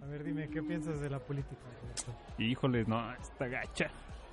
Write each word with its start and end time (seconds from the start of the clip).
A 0.00 0.06
ver, 0.06 0.24
dime, 0.24 0.48
¿qué 0.48 0.62
piensas 0.62 1.00
de 1.00 1.10
la 1.10 1.18
política? 1.18 1.60
Roberto? 1.82 2.14
Híjole, 2.38 2.84
no, 2.86 3.12
está 3.14 3.46
gacha. 3.46 3.90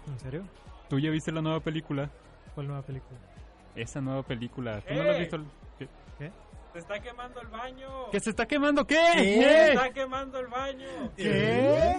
¿En 0.08 0.19
serio? 0.19 0.43
¿Tú 0.89 1.00
ya 1.00 1.09
viste 1.09 1.32
la 1.32 1.42
nueva 1.42 1.59
película? 1.59 2.09
¿Cuál 2.55 2.67
nueva 2.67 2.82
película? 2.82 3.19
Esa 3.75 4.01
nueva 4.01 4.24
película. 4.24 4.82
¿Tú 4.82 4.93
no 4.93 5.03
la 5.03 5.11
has 5.11 5.19
visto? 5.19 5.40
¿Qué? 5.77 6.32
¡Se 6.74 6.80
está 6.80 7.00
quemando 7.01 7.42
el 7.42 7.48
baño! 7.48 8.09
¿Que 8.11 8.20
se 8.20 8.30
está 8.30 8.45
quemando 8.45 8.86
qué? 8.86 8.95
¡Se 8.95 9.69
está 9.73 9.91
quemando 9.91 10.39
el 10.39 10.47
baño! 10.47 11.11
¿Qué? 11.17 11.95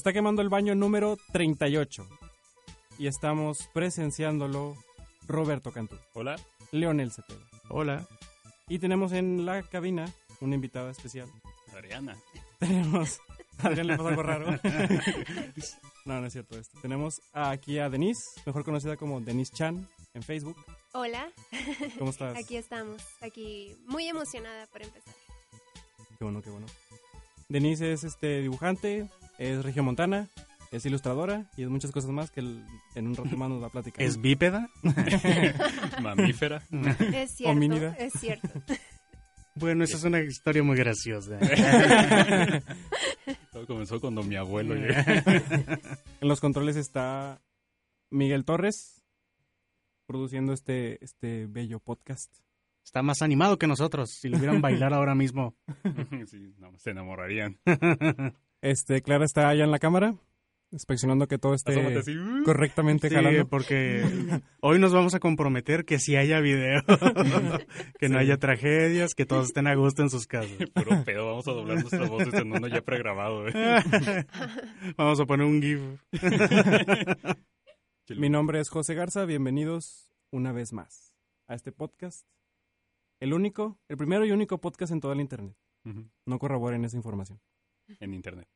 Está 0.00 0.14
quemando 0.14 0.40
el 0.40 0.48
baño 0.48 0.74
número 0.74 1.18
38. 1.30 2.08
Y 2.98 3.06
estamos 3.06 3.68
presenciándolo 3.74 4.74
Roberto 5.28 5.72
Cantú, 5.72 5.96
Hola. 6.14 6.40
Leonel 6.72 7.12
Cepeda. 7.12 7.40
Hola. 7.68 8.08
Y 8.66 8.78
tenemos 8.78 9.12
en 9.12 9.44
la 9.44 9.62
cabina 9.62 10.10
una 10.40 10.54
invitada 10.54 10.90
especial. 10.90 11.28
Ariana. 11.76 12.16
Tenemos... 12.58 13.20
A 13.58 13.66
Adrián 13.66 13.88
le 13.88 13.96
pasa 13.98 14.08
algo 14.08 14.22
raro. 14.22 14.46
no, 16.06 16.18
no 16.22 16.26
es 16.26 16.32
cierto 16.32 16.58
esto. 16.58 16.78
Tenemos 16.80 17.20
aquí 17.34 17.78
a 17.78 17.90
Denise, 17.90 18.40
mejor 18.46 18.64
conocida 18.64 18.96
como 18.96 19.20
Denise 19.20 19.52
Chan 19.52 19.86
en 20.14 20.22
Facebook. 20.22 20.56
Hola, 20.94 21.30
¿Cómo 21.98 22.10
estás? 22.10 22.38
aquí 22.38 22.56
estamos, 22.56 23.02
aquí 23.20 23.76
muy 23.84 24.08
emocionada 24.08 24.66
por 24.68 24.80
empezar. 24.80 25.12
Qué 26.18 26.24
bueno, 26.24 26.40
qué 26.40 26.48
bueno. 26.48 26.66
Denise 27.50 27.92
es 27.92 28.04
este 28.04 28.40
dibujante, 28.40 29.10
es 29.40 29.64
regiomontana, 29.64 30.28
es 30.70 30.86
ilustradora 30.86 31.50
y 31.56 31.64
es 31.64 31.68
muchas 31.68 31.90
cosas 31.90 32.10
más 32.10 32.30
que 32.30 32.40
el- 32.40 32.64
en 32.94 33.08
un 33.08 33.16
rato 33.16 33.36
más 33.36 33.48
nos 33.48 33.62
va 33.62 33.66
a 33.66 33.70
platicar. 33.70 34.02
¿Es 34.02 34.20
bípeda? 34.20 34.68
Mamífera. 36.02 36.62
Es 37.12 37.36
cierto, 37.36 37.52
Homínida. 37.52 37.94
es 37.98 38.12
cierto. 38.14 38.48
Bueno, 39.56 39.84
esa 39.84 39.96
es 39.96 40.04
una 40.04 40.20
historia 40.20 40.62
muy 40.62 40.76
graciosa. 40.76 41.38
Todo 43.52 43.66
comenzó 43.66 44.00
cuando 44.00 44.22
mi 44.22 44.36
abuelo 44.36 44.74
llegó. 44.74 44.94
En 46.20 46.28
los 46.28 46.40
controles 46.40 46.76
está 46.76 47.40
Miguel 48.10 48.44
Torres 48.44 49.02
produciendo 50.06 50.52
este, 50.52 51.02
este 51.04 51.46
bello 51.46 51.80
podcast. 51.80 52.32
Está 52.84 53.02
más 53.02 53.22
animado 53.22 53.58
que 53.58 53.66
nosotros. 53.66 54.10
Si 54.10 54.28
lo 54.28 54.38
vieran 54.38 54.60
bailar 54.60 54.92
ahora 54.94 55.14
mismo. 55.14 55.54
Sí, 56.26 56.54
no, 56.58 56.76
se 56.78 56.90
enamorarían. 56.90 57.58
Este, 58.62 59.00
Clara 59.02 59.24
está 59.24 59.48
allá 59.48 59.64
en 59.64 59.70
la 59.70 59.78
cámara, 59.78 60.14
inspeccionando 60.70 61.26
que 61.28 61.38
todo 61.38 61.54
esté 61.54 61.72
Asómate 61.72 62.10
uh. 62.18 62.44
correctamente 62.44 63.08
Sí, 63.08 63.14
jalando. 63.14 63.48
porque 63.48 64.02
hoy 64.60 64.78
nos 64.78 64.92
vamos 64.92 65.14
a 65.14 65.18
comprometer 65.20 65.84
que 65.86 65.98
si 65.98 66.16
haya 66.16 66.40
video, 66.40 66.82
que 67.98 68.08
no 68.10 68.18
haya 68.18 68.36
tragedias, 68.36 69.14
que 69.14 69.24
todos 69.24 69.46
estén 69.46 69.66
a 69.66 69.74
gusto 69.74 70.02
en 70.02 70.10
sus 70.10 70.26
casas. 70.26 70.52
Puro 70.74 71.04
pedo, 71.04 71.26
vamos 71.26 71.48
a 71.48 71.52
doblar 71.52 71.78
nuestras 71.80 72.08
voces 72.08 72.34
en 72.34 72.52
uno 72.52 72.68
ya 72.68 72.82
pregrabado. 72.82 73.48
eh. 73.48 74.26
Vamos 74.96 75.18
a 75.20 75.24
poner 75.26 75.46
un 75.46 75.62
GIF. 75.62 75.80
Mi 78.18 78.28
nombre 78.28 78.60
es 78.60 78.68
José 78.68 78.94
Garza, 78.94 79.24
bienvenidos 79.24 80.10
una 80.30 80.52
vez 80.52 80.72
más 80.72 81.14
a 81.46 81.54
este 81.54 81.72
podcast. 81.72 82.26
El 83.20 83.32
único, 83.32 83.78
el 83.88 83.96
primero 83.96 84.24
y 84.26 84.32
único 84.32 84.58
podcast 84.60 84.92
en 84.92 85.00
toda 85.00 85.14
la 85.14 85.22
internet. 85.22 85.54
Ujú, 85.84 86.10
No 86.26 86.38
corroboren 86.38 86.84
esa 86.84 86.96
información. 86.96 87.40
En 87.98 88.14
internet. 88.14 88.48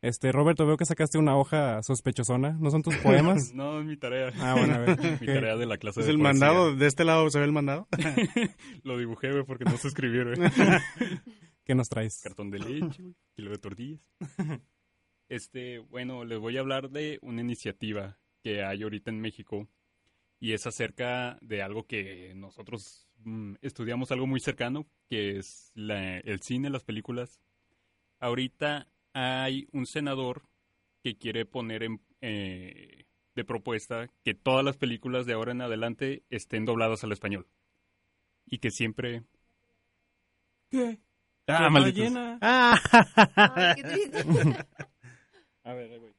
Este, 0.00 0.30
Roberto, 0.30 0.64
veo 0.64 0.76
que 0.76 0.84
sacaste 0.84 1.18
una 1.18 1.36
hoja 1.36 1.82
sospechosona. 1.82 2.52
¿No 2.60 2.70
son 2.70 2.82
tus 2.82 2.96
poemas? 3.02 3.52
No, 3.52 3.80
es 3.80 3.86
mi 3.86 3.96
tarea. 3.96 4.32
ah, 4.40 4.54
bueno, 4.56 4.74
a 4.74 4.78
ver. 4.78 4.96
Mi 5.20 5.26
¿qué- 5.26 5.34
tarea 5.34 5.56
de 5.56 5.66
la 5.66 5.76
clase 5.78 6.00
Es 6.00 6.06
de 6.06 6.12
el 6.12 6.18
poesía. 6.18 6.32
mandado. 6.46 6.76
De 6.76 6.86
este 6.86 7.04
lado 7.04 7.28
se 7.30 7.38
ve 7.40 7.44
el 7.46 7.52
mandado. 7.52 7.88
Lo 8.84 8.96
dibujé, 8.96 9.32
güey, 9.32 9.44
porque 9.44 9.64
no 9.64 9.76
sé 9.76 9.88
escribir, 9.88 10.36
güey. 10.36 10.50
¿Qué 11.64 11.74
nos 11.74 11.88
traes? 11.88 12.20
Cartón 12.22 12.50
de 12.50 12.60
leche, 12.60 13.02
güey. 13.02 13.14
Kilo 13.34 13.50
de 13.50 13.58
tortillas. 13.58 14.00
Este, 15.28 15.78
bueno, 15.80 16.24
les 16.24 16.38
voy 16.38 16.56
a 16.56 16.60
hablar 16.60 16.90
de 16.90 17.18
una 17.22 17.40
iniciativa 17.42 18.18
que 18.42 18.62
hay 18.64 18.82
ahorita 18.84 19.10
en 19.10 19.20
México 19.20 19.68
y 20.40 20.52
es 20.52 20.66
acerca 20.66 21.38
de 21.40 21.62
algo 21.62 21.86
que 21.86 22.32
nosotros 22.34 23.06
mm, 23.24 23.54
estudiamos 23.62 24.12
algo 24.12 24.26
muy 24.26 24.40
cercano, 24.40 24.86
que 25.10 25.38
es 25.38 25.72
la- 25.74 26.18
el 26.18 26.40
cine, 26.40 26.70
las 26.70 26.84
películas. 26.84 27.40
Ahorita 28.20 28.88
hay 29.12 29.68
un 29.72 29.86
senador 29.86 30.42
que 31.02 31.16
quiere 31.16 31.44
poner 31.46 31.82
en, 31.82 32.00
eh, 32.20 33.04
de 33.34 33.44
propuesta 33.44 34.08
que 34.24 34.34
todas 34.34 34.64
las 34.64 34.76
películas 34.76 35.26
de 35.26 35.32
ahora 35.34 35.52
en 35.52 35.62
adelante 35.62 36.24
estén 36.30 36.64
dobladas 36.64 37.04
al 37.04 37.12
español. 37.12 37.46
Y 38.46 38.58
que 38.58 38.70
siempre... 38.70 39.24
¿Qué? 40.70 40.98
¡Ah, 41.46 41.64
¡Qué 41.64 41.70
malditos! 41.70 42.12
ballena! 42.14 42.38
Ay, 42.40 43.74
qué 43.76 43.82
triste. 43.82 44.24
A 45.64 45.72
ver, 45.72 45.92
ahí 45.92 45.98
voy. 45.98 46.12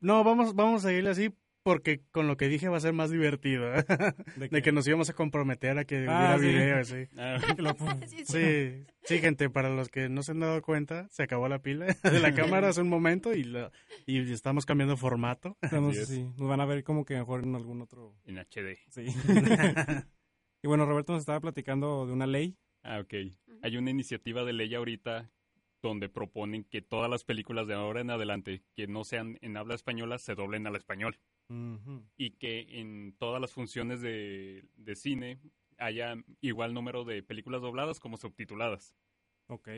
No, 0.00 0.24
vamos, 0.24 0.54
vamos 0.54 0.84
a 0.84 0.88
seguirle 0.88 1.10
así 1.10 1.30
porque 1.62 2.00
con 2.10 2.26
lo 2.26 2.36
que 2.36 2.48
dije 2.48 2.68
va 2.68 2.76
a 2.76 2.80
ser 2.80 2.92
más 2.92 3.10
divertido. 3.10 3.70
¿De 4.36 4.48
De 4.50 4.62
que 4.62 4.72
nos 4.72 4.86
íbamos 4.86 5.08
a 5.10 5.12
comprometer 5.14 5.78
a 5.78 5.84
que 5.84 6.06
Ah, 6.08 6.36
hubiera 6.38 6.84
sí. 6.84 6.94
video. 6.94 7.08
Ah, 7.18 7.38
Sí, 8.06 8.16
sí. 8.18 8.24
Sí, 8.26 8.84
sí, 9.04 9.18
gente, 9.18 9.48
para 9.50 9.70
los 9.70 9.88
que 9.88 10.08
no 10.08 10.22
se 10.22 10.32
han 10.32 10.40
dado 10.40 10.60
cuenta, 10.62 11.08
se 11.10 11.22
acabó 11.22 11.48
la 11.48 11.60
pila 11.60 11.86
de 12.02 12.20
la 12.20 12.34
cámara 12.34 12.68
hace 12.68 12.80
un 12.80 12.88
momento 12.88 13.32
y, 13.34 13.44
la- 13.44 13.70
y 14.06 14.32
estamos 14.32 14.66
cambiando 14.66 14.96
formato. 14.96 15.56
Estamos 15.62 15.96
es. 15.96 16.10
Nos 16.10 16.48
van 16.48 16.60
a 16.60 16.66
ver 16.66 16.82
como 16.84 17.04
que 17.04 17.14
mejor 17.16 17.44
en 17.44 17.54
algún 17.54 17.80
otro. 17.82 18.14
en 18.24 18.38
HD. 18.38 18.78
Sí. 18.90 19.06
y 20.62 20.68
bueno, 20.68 20.86
Roberto 20.86 21.12
nos 21.12 21.22
estaba 21.22 21.40
platicando 21.40 22.06
de 22.06 22.12
una 22.12 22.26
ley. 22.26 22.56
Ah, 22.82 22.98
ok. 23.00 23.14
Hay 23.62 23.76
una 23.76 23.90
iniciativa 23.90 24.44
de 24.44 24.52
ley 24.52 24.74
ahorita 24.74 25.30
donde 25.82 26.08
proponen 26.08 26.64
que 26.64 26.80
todas 26.80 27.10
las 27.10 27.24
películas 27.24 27.66
de 27.66 27.74
ahora 27.74 28.00
en 28.00 28.10
adelante 28.10 28.62
que 28.74 28.86
no 28.86 29.04
sean 29.04 29.38
en 29.42 29.56
habla 29.56 29.74
española 29.74 30.18
se 30.18 30.34
doblen 30.34 30.66
al 30.66 30.76
español 30.76 31.18
y 32.16 32.30
que 32.38 32.80
en 32.80 33.14
todas 33.18 33.38
las 33.38 33.52
funciones 33.52 34.00
de, 34.00 34.64
de 34.76 34.94
cine 34.94 35.38
haya 35.76 36.14
igual 36.40 36.72
número 36.72 37.04
de 37.04 37.22
películas 37.22 37.60
dobladas 37.60 38.00
como 38.00 38.16
subtituladas. 38.16 38.96
Ok. 39.48 39.68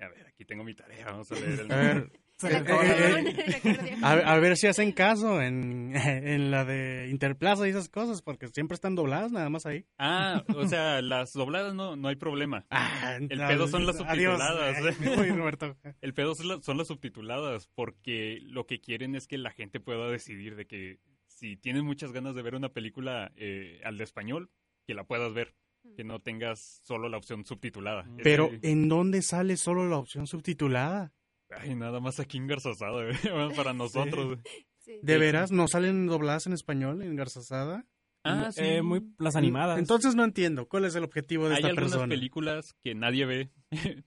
A 0.00 0.08
ver, 0.08 0.26
aquí 0.26 0.44
tengo 0.46 0.64
mi 0.64 0.74
tarea, 0.74 1.06
vamos 1.06 1.30
a 1.30 1.34
leer 1.40 1.60
el... 1.60 1.72
A 1.72 1.76
ver, 1.76 2.12
A, 4.02 4.12
a 4.12 4.38
ver 4.38 4.56
si 4.56 4.66
hacen 4.66 4.92
caso 4.92 5.40
en, 5.40 5.92
en 5.96 6.50
la 6.50 6.64
de 6.64 7.08
Interplaza 7.10 7.66
y 7.66 7.70
esas 7.70 7.88
cosas, 7.88 8.22
porque 8.22 8.48
siempre 8.48 8.74
están 8.74 8.94
dobladas 8.94 9.32
nada 9.32 9.48
más 9.50 9.66
ahí. 9.66 9.86
Ah, 9.98 10.44
o 10.54 10.66
sea, 10.68 11.00
las 11.02 11.32
dobladas 11.32 11.74
no, 11.74 11.96
no 11.96 12.08
hay 12.08 12.16
problema. 12.16 12.66
Ah, 12.70 13.16
El 13.20 13.28
pedo 13.28 13.68
son 13.68 13.86
las 13.86 14.00
adiós. 14.00 14.38
subtituladas. 14.40 15.36
Roberto. 15.36 15.76
El 16.00 16.14
pedo 16.14 16.34
son, 16.34 16.48
la- 16.48 16.60
son 16.62 16.76
las 16.78 16.88
subtituladas, 16.88 17.68
porque 17.74 18.38
lo 18.42 18.66
que 18.66 18.80
quieren 18.80 19.14
es 19.14 19.26
que 19.26 19.38
la 19.38 19.50
gente 19.50 19.80
pueda 19.80 20.08
decidir 20.08 20.56
de 20.56 20.66
que 20.66 20.98
si 21.26 21.56
tienes 21.56 21.82
muchas 21.82 22.12
ganas 22.12 22.34
de 22.34 22.42
ver 22.42 22.54
una 22.54 22.68
película 22.70 23.32
eh, 23.36 23.80
al 23.84 23.96
de 23.98 24.04
español, 24.04 24.50
que 24.86 24.94
la 24.94 25.04
puedas 25.04 25.32
ver, 25.34 25.54
que 25.96 26.04
no 26.04 26.20
tengas 26.20 26.80
solo 26.84 27.08
la 27.08 27.16
opción 27.16 27.44
subtitulada. 27.44 28.06
Pero, 28.22 28.50
¿en 28.62 28.88
dónde 28.88 29.22
sale 29.22 29.56
solo 29.56 29.88
la 29.88 29.96
opción 29.98 30.26
subtitulada? 30.26 31.12
Ay, 31.50 31.74
nada 31.74 32.00
más 32.00 32.20
aquí 32.20 32.38
en 32.38 32.46
Garzasada, 32.46 33.04
güey, 33.04 33.16
para 33.56 33.72
nosotros. 33.72 34.38
Sí. 34.78 34.98
¿De 35.02 35.18
veras 35.18 35.50
no 35.50 35.66
salen 35.68 36.06
dobladas 36.06 36.46
en 36.46 36.52
español 36.52 37.02
en 37.02 37.16
Garzasada? 37.16 37.86
Ah, 38.22 38.50
sí. 38.52 38.60
Eh, 38.62 38.82
muy 38.82 39.02
las 39.18 39.36
animadas. 39.36 39.78
Entonces 39.78 40.14
no 40.14 40.24
entiendo. 40.24 40.66
¿Cuál 40.68 40.84
es 40.86 40.94
el 40.94 41.04
objetivo 41.04 41.44
de 41.44 41.50
Hay 41.52 41.56
esta 41.56 41.68
algunas 41.68 41.90
persona? 41.92 42.08
películas 42.08 42.74
que 42.82 42.94
nadie 42.94 43.26
ve. 43.26 43.50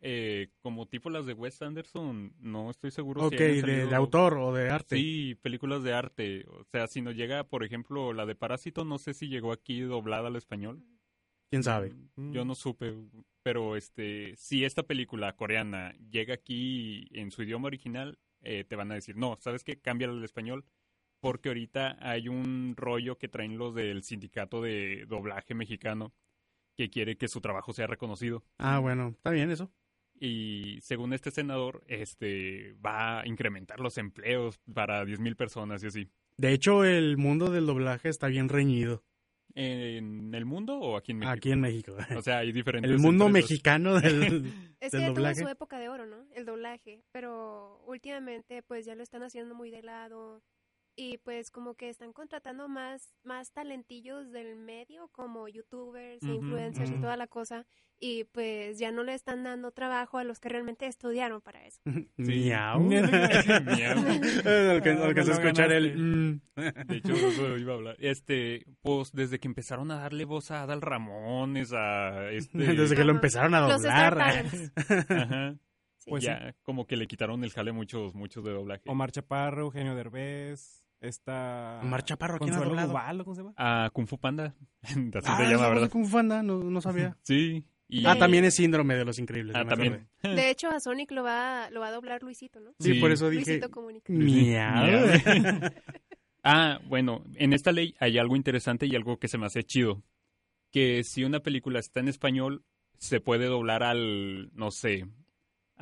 eh, 0.00 0.48
como 0.62 0.86
tipo 0.86 1.10
las 1.10 1.26
de 1.26 1.32
Wes 1.34 1.62
Anderson, 1.62 2.34
no 2.40 2.70
estoy 2.70 2.90
seguro 2.90 3.22
Ok, 3.26 3.32
si 3.32 3.36
de, 3.38 3.60
salido- 3.60 3.88
de 3.88 3.94
autor 3.96 4.38
o 4.38 4.52
de 4.52 4.68
arte. 4.70 4.96
Sí, 4.96 5.36
películas 5.42 5.82
de 5.84 5.92
arte. 5.92 6.44
O 6.48 6.64
sea, 6.64 6.86
si 6.88 7.02
nos 7.02 7.14
llega, 7.14 7.44
por 7.44 7.64
ejemplo, 7.64 8.12
la 8.12 8.26
de 8.26 8.34
Parásito, 8.34 8.84
no 8.84 8.98
sé 8.98 9.14
si 9.14 9.28
llegó 9.28 9.52
aquí 9.52 9.80
doblada 9.80 10.28
al 10.28 10.36
español. 10.36 10.82
¿Quién 11.52 11.64
sabe? 11.64 11.92
Yo 12.16 12.46
no 12.46 12.54
supe, 12.54 12.94
pero 13.42 13.76
este, 13.76 14.34
si 14.38 14.64
esta 14.64 14.84
película 14.84 15.36
coreana 15.36 15.92
llega 16.10 16.32
aquí 16.32 17.10
en 17.12 17.30
su 17.30 17.42
idioma 17.42 17.66
original, 17.66 18.18
eh, 18.40 18.64
te 18.64 18.74
van 18.74 18.90
a 18.90 18.94
decir, 18.94 19.18
no, 19.18 19.36
¿sabes 19.38 19.62
qué? 19.62 19.78
Cámbiala 19.78 20.14
al 20.14 20.24
español 20.24 20.64
porque 21.20 21.50
ahorita 21.50 21.98
hay 22.00 22.28
un 22.28 22.72
rollo 22.74 23.18
que 23.18 23.28
traen 23.28 23.58
los 23.58 23.74
del 23.74 24.02
sindicato 24.02 24.62
de 24.62 25.04
doblaje 25.06 25.52
mexicano 25.54 26.14
que 26.74 26.88
quiere 26.88 27.18
que 27.18 27.28
su 27.28 27.42
trabajo 27.42 27.74
sea 27.74 27.86
reconocido. 27.86 28.42
Ah, 28.56 28.78
bueno, 28.78 29.08
está 29.08 29.28
bien 29.28 29.50
eso. 29.50 29.70
Y 30.18 30.78
según 30.80 31.12
este 31.12 31.30
senador, 31.30 31.84
este 31.86 32.74
va 32.84 33.20
a 33.20 33.28
incrementar 33.28 33.78
los 33.78 33.98
empleos 33.98 34.58
para 34.72 35.04
10.000 35.04 35.36
personas 35.36 35.84
y 35.84 35.88
así. 35.88 36.10
De 36.38 36.54
hecho, 36.54 36.82
el 36.82 37.18
mundo 37.18 37.50
del 37.50 37.66
doblaje 37.66 38.08
está 38.08 38.28
bien 38.28 38.48
reñido 38.48 39.04
¿En 39.54 40.34
el 40.34 40.44
mundo 40.44 40.78
o 40.78 40.96
aquí 40.96 41.12
en 41.12 41.18
México? 41.18 41.32
aquí 41.36 41.52
en 41.52 41.60
México. 41.60 41.96
O 42.16 42.22
sea, 42.22 42.38
hay 42.38 42.52
diferentes. 42.52 42.90
El 42.90 42.98
mundo 42.98 43.28
mexicano 43.28 43.94
del... 44.00 44.46
Es 44.80 44.90
¿Del 44.92 45.00
que 45.00 45.00
ya 45.00 45.06
tuvo 45.06 45.14
doblaje? 45.16 45.40
su 45.42 45.48
época 45.48 45.78
de 45.78 45.88
oro, 45.88 46.06
¿no? 46.06 46.26
El 46.34 46.44
doblaje. 46.44 47.02
Pero 47.12 47.82
últimamente, 47.86 48.62
pues 48.62 48.86
ya 48.86 48.94
lo 48.94 49.02
están 49.02 49.22
haciendo 49.22 49.54
muy 49.54 49.70
de 49.70 49.82
lado. 49.82 50.42
Y 50.94 51.16
pues 51.18 51.50
como 51.50 51.74
que 51.74 51.88
están 51.88 52.12
contratando 52.12 52.68
más, 52.68 53.14
más 53.24 53.50
talentillos 53.52 54.30
del 54.30 54.56
medio, 54.56 55.08
como 55.08 55.48
youtubers, 55.48 56.22
influencers 56.22 56.90
y 56.90 57.00
toda 57.00 57.16
la 57.16 57.26
cosa. 57.26 57.64
Y 57.98 58.24
pues 58.24 58.78
ya 58.78 58.90
no 58.92 59.02
le 59.04 59.14
están 59.14 59.44
dando 59.44 59.70
trabajo 59.70 60.18
a 60.18 60.24
los 60.24 60.38
que 60.40 60.48
realmente 60.50 60.86
estudiaron 60.86 61.40
para 61.40 61.64
eso. 61.64 61.80
Miau. 62.16 62.80
Miau. 62.82 63.98
Alcan- 64.74 65.00
Alcancé 65.02 65.30
a 65.30 65.34
escuchar 65.34 65.72
el... 65.72 65.96
mm. 65.96 66.40
De 66.88 66.96
hecho, 66.96 67.14
eso 67.14 67.56
iba 67.56 67.72
a 67.72 67.76
hablar. 67.76 67.96
Este, 67.98 68.66
pues 68.82 69.12
desde 69.12 69.38
que 69.38 69.48
empezaron 69.48 69.90
a 69.92 69.96
darle 70.00 70.24
voz 70.26 70.50
a 70.50 70.62
Adal 70.62 70.82
Ramones, 70.82 71.72
a 71.72 72.30
este. 72.32 72.58
Desde 72.58 72.96
que 72.96 73.04
lo 73.04 73.12
empezaron 73.12 73.54
a 73.54 73.60
Los 73.62 73.82
doblar. 73.82 74.18
Talents. 74.18 74.72
Ajá. 75.08 75.56
Sí. 76.02 76.10
Pues 76.10 76.22
sí. 76.24 76.28
ya 76.30 76.54
como 76.62 76.86
que 76.86 76.96
le 76.96 77.06
quitaron 77.06 77.44
el 77.44 77.50
jale 77.52 77.70
muchos, 77.72 78.14
muchos 78.14 78.42
de 78.44 78.50
doblaje. 78.52 78.82
Omar 78.86 79.12
Chaparro, 79.12 79.62
Eugenio 79.66 79.94
Derbez, 79.94 80.82
está... 81.00 81.78
Omar 81.82 82.02
Chaparro, 82.04 82.38
¿quién 82.38 82.54
ha 82.54 82.58
doblado? 82.60 82.88
Duval, 82.88 83.24
¿cómo 83.24 83.34
se 83.36 83.42
llama? 83.42 83.54
A 83.56 83.90
Kung 83.92 84.06
Fu 84.08 84.18
Panda. 84.18 84.54
Así 84.82 84.98
Ah, 85.24 85.36
se 85.36 85.44
¿es 85.44 85.50
llama, 85.50 85.68
¿verdad? 85.68 85.90
Kung 85.90 86.04
Fu 86.06 86.12
Panda? 86.12 86.42
No, 86.42 86.58
no 86.62 86.80
sabía. 86.80 87.16
Sí. 87.22 87.64
Y, 87.88 88.06
Ah, 88.06 88.16
también 88.16 88.44
es 88.46 88.54
síndrome 88.54 88.94
de 88.94 89.04
los 89.04 89.18
increíbles. 89.18 89.54
Ah, 89.54 89.66
también. 89.66 90.08
acordé. 90.18 90.34
De 90.42 90.50
hecho, 90.50 90.70
a 90.70 90.80
Sonic 90.80 91.10
lo 91.12 91.22
va, 91.22 91.68
lo 91.70 91.80
va 91.80 91.88
a 91.88 91.92
doblar 91.92 92.22
Luisito, 92.22 92.58
¿no? 92.58 92.70
Sí, 92.80 92.94
Sí. 92.94 93.00
por 93.00 93.10
eso 93.12 93.28
dije... 93.28 93.44
Luisito 93.58 93.70
Comunica. 93.70 94.10
Miau. 94.12 95.20
Ah, 96.44 96.80
bueno, 96.88 97.22
en 97.36 97.52
esta 97.52 97.70
ley 97.70 97.94
hay 98.00 98.18
algo 98.18 98.34
interesante 98.34 98.86
y 98.86 98.96
algo 98.96 99.18
que 99.18 99.28
se 99.28 99.38
me 99.38 99.46
hace 99.46 99.62
chido. 99.62 100.02
Que 100.70 101.04
si 101.04 101.22
una 101.24 101.40
película 101.40 101.78
está 101.78 102.00
en 102.00 102.08
español, 102.08 102.64
se 102.98 103.20
puede 103.20 103.46
doblar 103.46 103.82
al, 103.82 104.50
no 104.54 104.70
sé, 104.70 105.06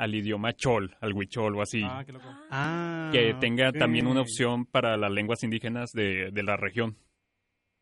al 0.00 0.14
idioma 0.14 0.52
chol, 0.54 0.96
al 1.00 1.12
huichol 1.12 1.56
o 1.56 1.62
así. 1.62 1.82
Ah, 1.84 2.02
qué 2.04 2.12
loco. 2.12 2.26
Ah, 2.50 3.10
que 3.12 3.34
tenga 3.40 3.70
también 3.72 4.06
una 4.06 4.22
opción 4.22 4.64
para 4.66 4.96
las 4.96 5.10
lenguas 5.12 5.42
indígenas 5.42 5.92
de, 5.92 6.30
de 6.32 6.42
la 6.42 6.56
región. 6.56 6.96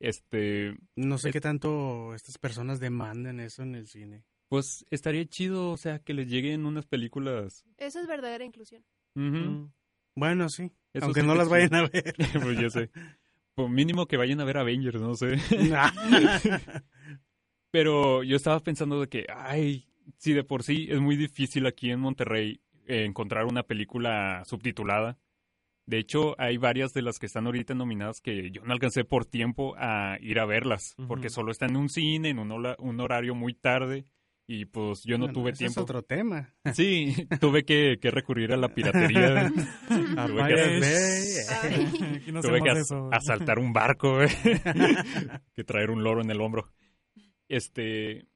Este, 0.01 0.77
No 0.97 1.19
sé 1.19 1.33
qué 1.33 1.41
tanto 1.41 2.15
estas 2.15 2.39
personas 2.39 2.79
demanden 2.81 3.41
eso 3.41 3.63
en 3.63 3.75
el 3.75 3.87
cine. 3.89 4.25
pues 4.49 4.85
estaría 4.91 5.25
chido, 5.27 5.71
o 5.73 5.77
sea, 5.77 5.99
que 5.99 6.15
les 6.15 6.29
lleguen 6.29 6.67
unas 6.67 6.87
películas. 6.87 7.65
Eso 7.77 8.01
es 8.01 8.07
verdadera 8.07 8.45
inclusión. 8.45 8.85
Mm. 9.15 9.67
Bueno, 10.17 10.49
sí. 10.49 10.73
eso 10.93 11.05
aunque 11.07 11.21
sí 11.23 11.27
no 11.27 11.35
las 11.35 11.47
sí. 11.47 11.51
vayan 11.53 11.75
a 11.75 11.83
ver. 11.89 12.15
pues 12.43 12.59
yo 12.61 12.71
sé. 12.71 12.91
Por 13.55 13.69
mínimo 13.71 14.07
que 14.07 14.17
vayan 14.17 14.41
a 14.41 14.45
ver 14.45 14.59
Avengers, 14.59 15.01
no 15.01 15.15
sé. 15.15 15.37
Pero 17.71 18.23
yo 18.23 18.37
estaba 18.37 18.61
pensando 18.61 19.01
de 19.01 19.09
que, 19.09 19.27
ay, 19.35 19.88
si 20.17 20.33
de 20.33 20.45
por 20.45 20.63
sí 20.63 20.89
es 20.91 21.01
muy 21.01 21.17
difícil 21.17 21.67
aquí 21.67 21.91
en 21.91 22.01
Monterrey 22.01 22.61
eh, 22.87 23.05
encontrar 23.05 23.45
una 23.45 23.63
película 23.63 24.43
subtitulada. 24.47 25.19
De 25.87 25.99
hecho, 25.99 26.35
hay 26.39 26.59
varias 26.59 26.93
de 26.93 27.01
las 27.03 27.19
que 27.19 27.27
están 27.27 27.47
ahorita 27.47 27.75
nominadas 27.75 28.21
que 28.21 28.51
yo 28.51 28.63
no 28.65 28.73
alcancé 28.75 29.05
por 29.05 29.25
tiempo 29.25 29.75
a 29.79 30.19
ir 30.21 30.39
a 30.39 30.45
verlas, 30.45 30.95
porque 31.07 31.31
solo 31.31 31.51
están 31.51 31.71
en 31.71 31.77
un 31.77 31.89
cine, 31.89 32.29
en 32.31 32.39
un, 32.39 32.53
hola- 32.53 32.77
un 32.79 33.01
horario 33.01 33.35
muy 33.35 33.55
tarde, 33.55 34.05
y 34.47 34.67
pues 34.67 35.03
yo 35.05 35.17
no 35.17 35.27
Bueno, 35.27 35.33
tuve 35.41 35.51
ese 35.53 35.59
tiempo. 35.61 35.81
Es 35.81 35.85
otro 35.85 36.03
tema. 36.03 36.55
Sí, 36.75 37.15
tuve 37.41 37.65
que, 37.65 37.99
que 38.01 38.11
recurrir 38.11 38.53
a 38.53 38.57
la 38.59 38.69
piratería. 38.69 39.47
A 40.17 40.27
Tuve 40.27 40.49
que 42.25 42.33
no 42.33 42.41
Tuve 42.43 42.61
que 42.63 42.71
as- 42.71 42.79
eso. 42.81 43.09
asaltar 43.13 43.59
un 43.59 43.73
barco, 43.73 44.15
güey. 44.17 44.29
que 45.55 45.65
traer 45.65 45.91
un 45.91 46.03
loro 46.03 46.21
en 46.23 46.31
el 46.31 46.41
hombro. 46.41 46.71
Este, 47.49 48.27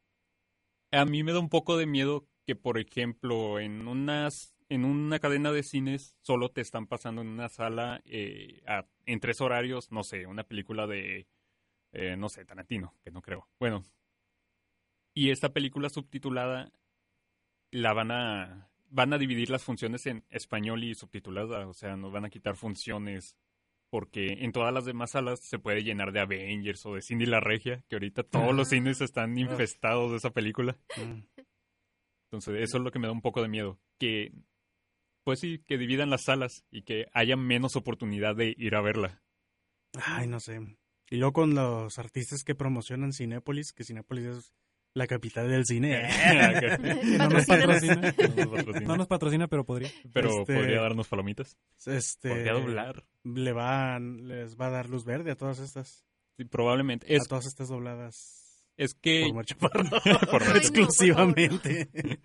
a 0.92 1.04
mí 1.04 1.24
me 1.24 1.32
da 1.32 1.40
un 1.40 1.48
poco 1.48 1.76
de 1.76 1.86
miedo 1.86 2.28
que, 2.46 2.54
por 2.54 2.78
ejemplo, 2.78 3.58
en 3.58 3.88
unas, 3.88 4.54
en 4.68 4.84
una 4.84 5.18
cadena 5.18 5.50
de 5.50 5.62
cines 5.62 6.16
solo 6.22 6.50
te 6.50 6.60
están 6.60 6.86
pasando 6.86 7.22
en 7.22 7.28
una 7.28 7.48
sala 7.48 8.02
eh, 8.04 8.62
en 9.06 9.20
tres 9.20 9.40
horarios, 9.40 9.90
no 9.90 10.04
sé, 10.04 10.26
una 10.26 10.44
película 10.44 10.86
de, 10.86 11.26
eh, 11.92 12.16
no 12.16 12.28
sé, 12.28 12.44
Tarantino, 12.44 12.94
que 13.02 13.10
no 13.10 13.22
creo. 13.22 13.48
Bueno, 13.58 13.84
y 15.14 15.30
esta 15.30 15.52
película 15.52 15.88
subtitulada 15.88 16.72
la 17.70 17.92
van 17.92 18.10
a 18.10 18.68
van 18.92 19.14
a 19.14 19.18
dividir 19.18 19.48
las 19.48 19.64
funciones 19.64 20.04
en 20.04 20.22
español 20.28 20.84
y 20.84 20.94
subtitulada, 20.94 21.66
o 21.66 21.72
sea, 21.72 21.96
nos 21.96 22.12
van 22.12 22.26
a 22.26 22.30
quitar 22.30 22.56
funciones 22.56 23.38
porque 23.92 24.38
en 24.42 24.52
todas 24.52 24.72
las 24.72 24.86
demás 24.86 25.10
salas 25.10 25.40
se 25.40 25.58
puede 25.58 25.84
llenar 25.84 26.12
de 26.12 26.20
Avengers 26.20 26.86
o 26.86 26.94
de 26.94 27.02
Cindy 27.02 27.26
la 27.26 27.40
Regia, 27.40 27.84
que 27.90 27.96
ahorita 27.96 28.22
todos 28.50 28.54
los 28.54 28.68
Ah. 28.68 28.70
cines 28.70 29.02
están 29.02 29.36
infestados 29.36 30.10
de 30.12 30.16
esa 30.16 30.30
película. 30.30 30.78
Mm. 30.96 31.20
Entonces, 32.30 32.62
eso 32.62 32.78
es 32.78 32.82
lo 32.82 32.90
que 32.90 32.98
me 32.98 33.06
da 33.06 33.12
un 33.12 33.20
poco 33.20 33.42
de 33.42 33.48
miedo, 33.48 33.78
que 33.98 34.32
pues 35.24 35.40
sí, 35.40 35.62
que 35.68 35.76
dividan 35.76 36.08
las 36.08 36.24
salas 36.24 36.64
y 36.70 36.82
que 36.84 37.06
haya 37.12 37.36
menos 37.36 37.76
oportunidad 37.76 38.34
de 38.34 38.54
ir 38.56 38.74
a 38.74 38.80
verla. 38.80 39.22
Ay, 40.06 40.26
no 40.26 40.40
sé. 40.40 40.58
Y 41.10 41.16
luego 41.18 41.34
con 41.34 41.54
los 41.54 41.98
artistas 41.98 42.44
que 42.44 42.54
promocionan 42.54 43.12
Cinépolis, 43.12 43.74
que 43.74 43.84
Cinépolis 43.84 44.24
es 44.24 44.54
la 44.94 45.06
capital 45.06 45.48
del 45.48 45.64
cine. 45.64 46.08
No 47.18 47.28
nos 47.28 47.46
Patrocínanos. 47.46 47.46
patrocina. 47.46 47.96
No 47.96 48.44
nos 48.44 48.48
patrocina. 48.64 48.86
No 48.88 48.96
nos 48.96 49.06
patrocina, 49.06 49.48
pero 49.48 49.64
podría. 49.64 49.90
Pero 50.12 50.28
Este- 50.40 50.54
podría 50.54 50.80
darnos 50.82 51.08
palomitas. 51.08 51.56
Este, 51.86 52.28
Podría 52.28 52.52
doblar. 52.52 53.04
Le 53.24 53.52
van, 53.52 54.28
les 54.28 54.56
va 54.56 54.66
a 54.66 54.70
dar 54.70 54.88
luz 54.88 55.04
verde 55.04 55.30
a 55.30 55.36
todas 55.36 55.58
estas, 55.60 56.04
Sí, 56.36 56.44
probablemente. 56.44 57.14
Es, 57.14 57.22
a 57.22 57.28
todas 57.28 57.46
estas 57.46 57.68
dobladas 57.68 58.64
es 58.78 58.94
que... 58.94 59.28
por 59.32 59.44
Chaparro. 59.44 59.84
por 60.30 60.42
Ay, 60.42 60.48
no, 60.50 60.56
exclusivamente. 60.56 61.88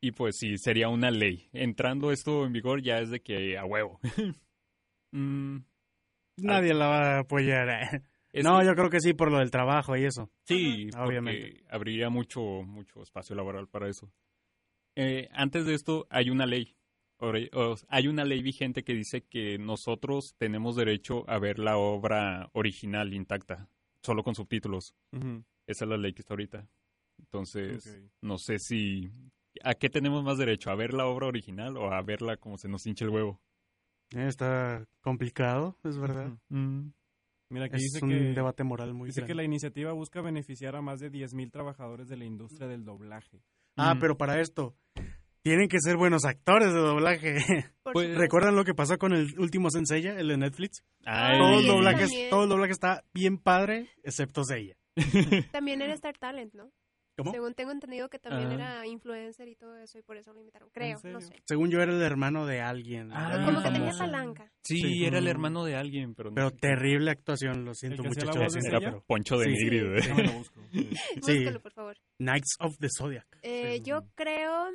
Y 0.00 0.12
pues 0.12 0.36
sí, 0.38 0.56
sería 0.58 0.88
una 0.88 1.10
ley. 1.10 1.48
Entrando 1.52 2.12
esto 2.12 2.46
en 2.46 2.52
vigor 2.52 2.82
ya 2.82 3.00
es 3.00 3.10
de 3.10 3.20
que 3.20 3.58
a 3.58 3.64
huevo. 3.64 3.98
Mm, 5.10 5.58
Nadie 6.36 6.72
la 6.72 6.86
va 6.86 7.16
a 7.16 7.18
apoyar. 7.20 8.02
Es 8.32 8.44
No, 8.44 8.58
que- 8.60 8.66
yo 8.66 8.74
creo 8.74 8.90
que 8.90 9.00
sí 9.00 9.14
por 9.14 9.30
lo 9.30 9.38
del 9.38 9.50
trabajo 9.50 9.96
y 9.96 10.04
eso. 10.04 10.30
sí, 10.44 10.88
obviamente. 10.96 11.64
habría 11.68 12.10
mucho, 12.10 12.40
mucho 12.64 13.02
espacio 13.02 13.34
laboral 13.36 13.68
para 13.68 13.88
eso. 13.88 14.12
Eh, 14.96 15.28
antes 15.32 15.64
de 15.66 15.74
esto 15.74 16.06
hay 16.10 16.30
una 16.30 16.46
ley. 16.46 16.74
Hay 17.88 18.06
una 18.06 18.24
ley 18.24 18.42
vigente 18.42 18.84
que 18.84 18.94
dice 18.94 19.22
que 19.22 19.58
nosotros 19.58 20.34
tenemos 20.38 20.76
derecho 20.76 21.28
a 21.28 21.38
ver 21.40 21.58
la 21.58 21.76
obra 21.76 22.48
original 22.52 23.12
intacta, 23.12 23.68
solo 24.02 24.22
con 24.22 24.34
subtítulos. 24.36 24.94
Esa 25.66 25.84
es 25.84 25.88
la 25.88 25.96
ley 25.96 26.12
que 26.12 26.22
está 26.22 26.34
ahorita. 26.34 26.68
Entonces, 27.18 28.00
no 28.22 28.38
sé 28.38 28.58
si... 28.60 29.10
¿A 29.64 29.74
qué 29.74 29.90
tenemos 29.90 30.22
más 30.22 30.38
derecho? 30.38 30.70
¿A 30.70 30.76
ver 30.76 30.92
la 30.94 31.06
obra 31.06 31.26
original 31.26 31.76
o 31.76 31.92
a 31.92 32.00
verla 32.02 32.36
como 32.36 32.56
se 32.58 32.68
nos 32.68 32.86
hincha 32.86 33.04
el 33.04 33.10
huevo? 33.10 33.40
Eh, 34.14 34.28
Está 34.28 34.86
complicado, 35.02 35.76
es 35.82 35.98
verdad. 35.98 36.38
Mira, 37.50 37.66
aquí 37.66 37.76
Es 37.76 37.92
dice 37.94 38.04
un 38.04 38.10
que, 38.10 38.16
debate 38.34 38.62
moral 38.64 38.92
muy 38.94 39.08
dice 39.08 39.24
que 39.24 39.34
la 39.34 39.42
iniciativa 39.44 39.92
busca 39.92 40.20
beneficiar 40.20 40.76
a 40.76 40.82
más 40.82 41.00
de 41.00 41.10
10.000 41.10 41.50
trabajadores 41.50 42.08
de 42.08 42.16
la 42.16 42.24
industria 42.26 42.68
del 42.68 42.84
doblaje. 42.84 43.40
Ah, 43.76 43.94
Mm. 43.94 44.00
pero 44.00 44.16
para 44.18 44.40
esto 44.40 44.74
tienen 45.42 45.68
que 45.68 45.78
ser 45.80 45.96
buenos 45.96 46.24
actores 46.24 46.72
de 46.72 46.78
doblaje. 46.80 47.36
Pues. 47.90 48.18
¿Recuerdan 48.18 48.54
lo 48.54 48.64
que 48.64 48.74
pasó 48.74 48.98
con 48.98 49.14
el 49.14 49.28
último 49.38 49.70
Senseiya, 49.70 50.18
el 50.18 50.28
de 50.28 50.36
Netflix? 50.36 50.84
Ay, 51.06 51.38
todo, 51.38 51.58
el 51.60 51.66
doblaje, 51.66 52.28
todo 52.28 52.42
el 52.44 52.48
doblaje 52.50 52.72
está 52.72 53.02
bien 53.14 53.38
padre, 53.38 53.88
excepto 54.02 54.44
Seiya. 54.44 54.76
También 55.52 55.80
era 55.80 55.94
Star 55.94 56.18
Talent, 56.18 56.52
¿no? 56.52 56.70
¿Cómo? 57.18 57.32
Según 57.32 57.52
tengo 57.54 57.72
entendido 57.72 58.08
que 58.08 58.18
también 58.18 58.50
Ah. 58.52 58.54
era 58.54 58.86
influencer 58.86 59.48
y 59.48 59.56
todo 59.56 59.76
eso 59.76 59.98
y 59.98 60.02
por 60.02 60.16
eso 60.16 60.32
lo 60.32 60.38
invitaron. 60.40 60.70
Creo, 60.72 60.98
no 61.04 61.20
sé. 61.20 61.34
Según 61.46 61.68
yo 61.70 61.80
era 61.82 61.92
el 61.92 62.00
hermano 62.00 62.46
de 62.46 62.60
alguien. 62.60 63.10
Ah, 63.12 63.26
alguien 63.32 63.44
Como 63.54 63.62
que 63.62 63.70
tenía 63.72 63.92
palanca. 63.98 64.52
Sí, 64.62 64.76
Sí. 64.80 65.04
era 65.04 65.18
el 65.18 65.24
Mm. 65.24 65.28
hermano 65.28 65.64
de 65.64 65.74
alguien, 65.76 66.14
pero 66.14 66.30
no 66.30 66.34
Pero 66.36 66.50
terrible 66.52 67.10
actuación, 67.10 67.64
lo 67.64 67.74
siento 67.74 68.04
muchachos. 68.04 68.52
sí, 68.52 68.60
Era 68.66 68.78
pero- 68.78 69.04
Poncho 69.06 69.36
de 69.36 69.46
Sí, 69.46 69.50
Nigri. 69.50 69.78
sí. 69.80 69.84
güey. 69.84 69.94
Déjame 70.00 70.22
lo 70.24 70.32
busco. 70.32 70.60
Sí. 71.22 71.38
Búscalo, 71.38 71.60
por 71.60 71.72
favor. 71.72 71.96
Knights 72.18 72.56
of 72.60 72.78
the 72.78 72.88
Zodiac. 72.96 73.26
Eh, 73.42 73.74
Sí. 73.78 73.82
Yo 73.84 74.02
creo 74.14 74.68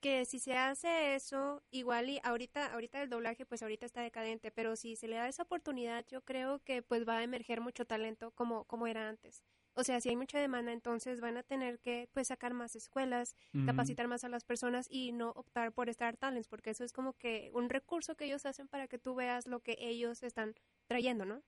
que 0.00 0.24
si 0.26 0.38
se 0.38 0.56
hace 0.56 1.16
eso, 1.16 1.60
igual 1.72 2.08
y 2.08 2.20
ahorita, 2.22 2.72
ahorita 2.72 3.02
el 3.02 3.10
doblaje, 3.10 3.44
pues 3.44 3.62
ahorita 3.62 3.84
está 3.84 4.00
decadente, 4.02 4.52
pero 4.52 4.76
si 4.76 4.94
se 4.94 5.08
le 5.08 5.16
da 5.16 5.26
esa 5.26 5.42
oportunidad, 5.42 6.04
yo 6.08 6.20
creo 6.22 6.60
que 6.60 6.82
pues 6.82 7.04
va 7.04 7.18
a 7.18 7.24
emerger 7.24 7.60
mucho 7.60 7.84
talento 7.84 8.30
como, 8.36 8.64
como 8.66 8.86
era 8.86 9.08
antes. 9.08 9.42
O 9.78 9.84
sea, 9.84 10.00
si 10.00 10.08
hay 10.08 10.16
mucha 10.16 10.40
demanda, 10.40 10.72
entonces 10.72 11.20
van 11.20 11.36
a 11.36 11.44
tener 11.44 11.78
que 11.78 12.08
pues 12.12 12.26
sacar 12.26 12.52
más 12.52 12.74
escuelas, 12.74 13.36
capacitar 13.64 14.08
más 14.08 14.24
a 14.24 14.28
las 14.28 14.42
personas 14.42 14.88
y 14.90 15.12
no 15.12 15.30
optar 15.30 15.72
por 15.72 15.88
Star 15.88 16.16
Talents, 16.16 16.48
porque 16.48 16.70
eso 16.70 16.82
es 16.82 16.92
como 16.92 17.12
que 17.12 17.52
un 17.54 17.68
recurso 17.68 18.16
que 18.16 18.24
ellos 18.24 18.44
hacen 18.44 18.66
para 18.66 18.88
que 18.88 18.98
tú 18.98 19.14
veas 19.14 19.46
lo 19.46 19.60
que 19.60 19.76
ellos 19.78 20.24
están 20.24 20.56
trayendo, 20.88 21.24
¿no? 21.24 21.44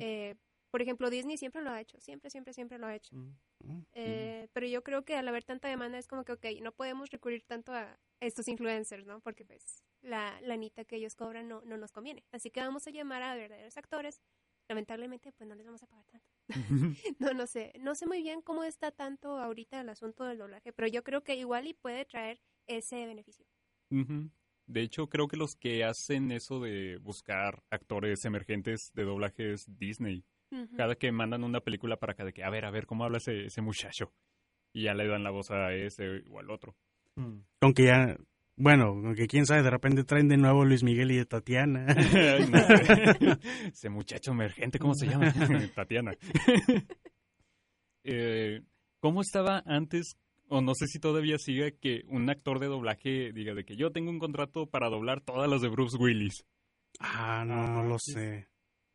Eh, 0.00 0.34
por 0.70 0.82
ejemplo, 0.82 1.08
Disney 1.08 1.38
siempre 1.38 1.62
lo 1.62 1.70
ha 1.70 1.80
hecho, 1.80 1.98
siempre, 1.98 2.28
siempre, 2.28 2.52
siempre 2.52 2.76
lo 2.76 2.86
ha 2.86 2.94
hecho. 2.94 3.16
Mm. 3.16 3.80
Eh, 3.94 4.48
pero 4.52 4.66
yo 4.66 4.82
creo 4.84 5.06
que 5.06 5.16
al 5.16 5.26
haber 5.26 5.44
tanta 5.44 5.68
demanda 5.68 5.96
es 5.96 6.06
como 6.06 6.24
que, 6.24 6.32
ok, 6.32 6.44
no 6.60 6.72
podemos 6.72 7.10
recurrir 7.10 7.42
tanto 7.44 7.72
a 7.72 7.98
estos 8.20 8.48
influencers, 8.48 9.06
¿no? 9.06 9.20
Porque 9.20 9.46
pues 9.46 9.82
la 10.02 10.38
lanita 10.42 10.84
que 10.84 10.96
ellos 10.96 11.14
cobran 11.14 11.48
no, 11.48 11.62
no 11.62 11.78
nos 11.78 11.90
conviene. 11.90 12.22
Así 12.32 12.50
que 12.50 12.60
vamos 12.60 12.86
a 12.86 12.90
llamar 12.90 13.22
a 13.22 13.34
verdaderos 13.34 13.78
actores. 13.78 14.20
Lamentablemente, 14.68 15.32
pues 15.32 15.48
no 15.48 15.54
les 15.54 15.64
vamos 15.64 15.82
a 15.82 15.86
pagar 15.86 16.04
tanto. 16.06 16.31
no, 17.18 17.32
no 17.34 17.46
sé. 17.46 17.72
No 17.80 17.94
sé 17.94 18.06
muy 18.06 18.22
bien 18.22 18.42
cómo 18.42 18.64
está 18.64 18.90
tanto 18.90 19.38
ahorita 19.38 19.80
el 19.80 19.88
asunto 19.88 20.24
del 20.24 20.38
doblaje, 20.38 20.72
pero 20.72 20.88
yo 20.88 21.02
creo 21.02 21.22
que 21.22 21.36
igual 21.36 21.66
y 21.66 21.74
puede 21.74 22.04
traer 22.04 22.40
ese 22.66 23.06
beneficio. 23.06 23.46
De 24.66 24.82
hecho, 24.82 25.08
creo 25.08 25.28
que 25.28 25.36
los 25.36 25.54
que 25.54 25.84
hacen 25.84 26.30
eso 26.32 26.60
de 26.60 26.96
buscar 26.98 27.62
actores 27.70 28.24
emergentes 28.24 28.90
de 28.94 29.04
doblaje 29.04 29.52
es 29.52 29.66
Disney. 29.78 30.24
Cada 30.76 30.96
que 30.96 31.10
mandan 31.12 31.44
una 31.44 31.60
película 31.60 31.96
para 31.96 32.12
acá 32.12 32.26
de 32.26 32.34
que, 32.34 32.44
a 32.44 32.50
ver, 32.50 32.66
a 32.66 32.70
ver, 32.70 32.84
¿cómo 32.84 33.04
habla 33.04 33.16
ese, 33.16 33.46
ese 33.46 33.62
muchacho? 33.62 34.12
Y 34.74 34.84
ya 34.84 34.94
le 34.94 35.06
dan 35.06 35.24
la 35.24 35.30
voz 35.30 35.50
a 35.50 35.72
ese 35.72 36.22
o 36.30 36.40
al 36.40 36.50
otro. 36.50 36.76
Con 37.14 37.72
que 37.74 37.86
ya, 37.86 38.16
bueno, 38.56 39.14
que 39.16 39.26
quién 39.26 39.46
sabe, 39.46 39.62
de 39.62 39.70
repente 39.70 40.04
traen 40.04 40.28
de 40.28 40.36
nuevo 40.36 40.64
Luis 40.64 40.82
Miguel 40.82 41.10
y 41.12 41.16
de 41.16 41.26
Tatiana. 41.26 41.86
Ay, 41.96 42.48
no 42.50 42.58
sé. 42.58 43.38
ese 43.72 43.88
muchacho 43.88 44.32
emergente, 44.32 44.78
¿cómo 44.78 44.94
se 44.94 45.06
llama? 45.06 45.32
Tatiana. 45.74 46.12
Eh, 48.04 48.60
¿Cómo 49.00 49.20
estaba 49.20 49.62
antes, 49.66 50.16
o 50.48 50.60
no 50.60 50.74
sé 50.74 50.86
si 50.86 50.98
todavía 50.98 51.38
sigue, 51.38 51.76
que 51.78 52.02
un 52.08 52.28
actor 52.30 52.58
de 52.58 52.66
doblaje 52.66 53.32
diga 53.32 53.54
de 53.54 53.64
que 53.64 53.76
yo 53.76 53.90
tengo 53.92 54.10
un 54.10 54.18
contrato 54.18 54.66
para 54.66 54.88
doblar 54.88 55.20
todas 55.20 55.48
las 55.50 55.60
de 55.62 55.68
Bruce 55.68 55.96
Willis? 55.96 56.44
Ah, 57.00 57.44
no, 57.46 57.66
no 57.68 57.80
Ah, 57.80 57.84
lo 57.84 57.98
sé. 57.98 58.48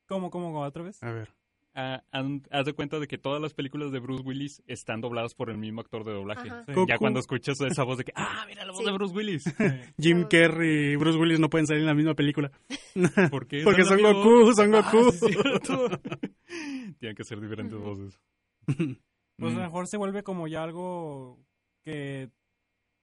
¿Cómo, 0.07 0.29
cómo, 0.29 0.47
cómo? 0.53 0.61
¿Otra 0.61 0.83
vez? 0.83 1.01
A 1.03 1.11
ver. 1.11 1.33
Ah, 1.79 2.03
han- 2.11 2.41
haz 2.49 2.65
de 2.65 2.73
cuenta 2.73 2.97
de 2.99 3.07
que 3.07 3.19
todas 3.19 3.39
las 3.39 3.53
películas 3.53 3.91
de 3.91 3.99
Bruce 3.99 4.23
Willis 4.23 4.63
están 4.65 4.99
dobladas 4.99 5.35
por 5.35 5.51
el 5.51 5.59
mismo 5.59 5.79
actor 5.81 6.03
de 6.03 6.11
doblaje. 6.11 6.49
Sí. 6.65 6.71
Ya 6.87 6.97
cuando 6.97 7.19
escuchas 7.19 7.61
esa 7.61 7.83
voz 7.83 7.99
de 7.99 8.03
que, 8.05 8.13
ah, 8.15 8.45
mira 8.47 8.65
la 8.65 8.71
voz 8.71 8.79
Sí. 8.79 8.85
de 8.85 8.91
Bruce 8.93 9.13
Willis. 9.15 9.43
Jim. 9.99 10.25
Carrey 10.27 10.93
y 10.93 10.95
Bruce 10.95 11.19
Willis 11.19 11.39
no 11.39 11.51
pueden 11.51 11.67
salir 11.67 11.81
en 11.81 11.87
la 11.87 11.93
misma 11.93 12.15
película. 12.15 12.51
¿Por 13.31 13.45
qué? 13.45 13.61
Porque 13.63 13.81
¿Están 13.83 13.99
son 13.99 14.07
amigos? 14.07 14.25
Goku, 14.25 14.53
son 14.55 14.73
Ah, 14.75 14.81
Goku. 14.91 15.11
sí, 15.11 15.27
cierto. 15.33 15.89
Tienen 16.99 17.15
que 17.15 17.23
ser 17.23 17.39
diferentes 17.39 17.77
voces. 17.79 18.19
Pues 18.65 18.79
a 18.79 19.55
Mm. 19.55 19.57
lo 19.57 19.61
mejor 19.61 19.87
se 19.87 19.97
vuelve 19.97 20.23
como 20.23 20.47
ya 20.47 20.63
algo 20.63 21.37
que... 21.85 22.31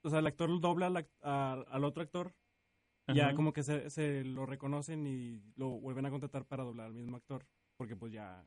O 0.02 0.10
sea, 0.10 0.18
el 0.18 0.26
actor 0.26 0.60
dobla 0.60 0.86
al, 0.88 1.08
a- 1.22 1.64
al 1.70 1.84
otro 1.84 2.02
actor. 2.02 2.34
Ya 3.06 3.26
Ajá. 3.26 3.34
como 3.36 3.52
que 3.52 3.62
se, 3.62 3.88
se 3.90 4.24
lo 4.24 4.46
reconocen 4.46 5.06
y 5.06 5.40
lo 5.54 5.68
vuelven 5.78 6.06
a 6.06 6.10
contratar 6.10 6.44
para 6.44 6.64
doblar 6.64 6.86
al 6.86 6.94
mismo 6.94 7.16
actor. 7.16 7.46
Porque 7.76 7.94
pues 7.96 8.12
ya 8.12 8.44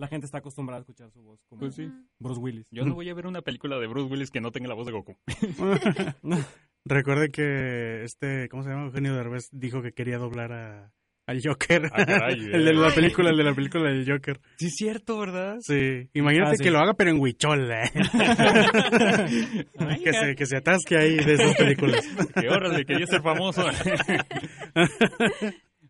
la 0.00 0.08
gente 0.08 0.24
está 0.24 0.38
acostumbrada 0.38 0.78
a 0.78 0.80
escuchar 0.80 1.10
su 1.12 1.22
voz 1.22 1.40
como 1.46 1.60
Pues 1.60 1.74
sí. 1.74 1.90
Bruce 2.18 2.40
Willis. 2.40 2.66
Yo 2.70 2.84
no 2.84 2.94
voy 2.94 3.10
a 3.10 3.14
ver 3.14 3.26
una 3.26 3.42
película 3.42 3.78
de 3.78 3.86
Bruce 3.86 4.10
Willis 4.10 4.30
que 4.30 4.40
no 4.40 4.50
tenga 4.50 4.68
la 4.68 4.74
voz 4.74 4.86
de 4.86 4.92
Goku. 4.92 5.18
Recuerde 6.86 7.28
que 7.30 8.02
este, 8.04 8.48
¿cómo 8.48 8.62
se 8.62 8.70
llama? 8.70 8.86
Eugenio 8.86 9.14
Derbez 9.14 9.48
dijo 9.52 9.82
que 9.82 9.92
quería 9.92 10.16
doblar 10.16 10.52
a, 10.52 10.90
al 11.26 11.40
Joker. 11.44 11.90
Ah, 11.92 12.06
caray, 12.06 12.34
el 12.52 12.64
de 12.64 12.72
la 12.72 12.88
eh. 12.88 12.92
película, 12.94 13.28
el 13.30 13.36
de 13.36 13.44
la 13.44 13.54
película 13.54 13.90
del 13.90 14.10
Joker. 14.10 14.40
Sí, 14.56 14.66
es 14.68 14.74
cierto, 14.76 15.18
¿verdad? 15.18 15.58
Sí. 15.60 16.08
Imagínate 16.14 16.52
Ah, 16.52 16.56
sí. 16.56 16.64
que 16.64 16.70
lo 16.70 16.78
haga, 16.78 16.94
pero 16.94 17.10
en 17.10 17.20
Huichol. 17.20 17.70
¿eh? 17.70 17.90
que, 20.02 20.12
se, 20.14 20.34
que 20.34 20.46
se 20.46 20.56
atasque 20.56 20.96
ahí 20.96 21.16
de 21.16 21.34
esas 21.34 21.54
películas. 21.56 22.08
Que 22.40 22.48
órale, 22.48 22.86
quería 22.86 23.06
ser 23.06 23.20
famoso. 23.20 23.62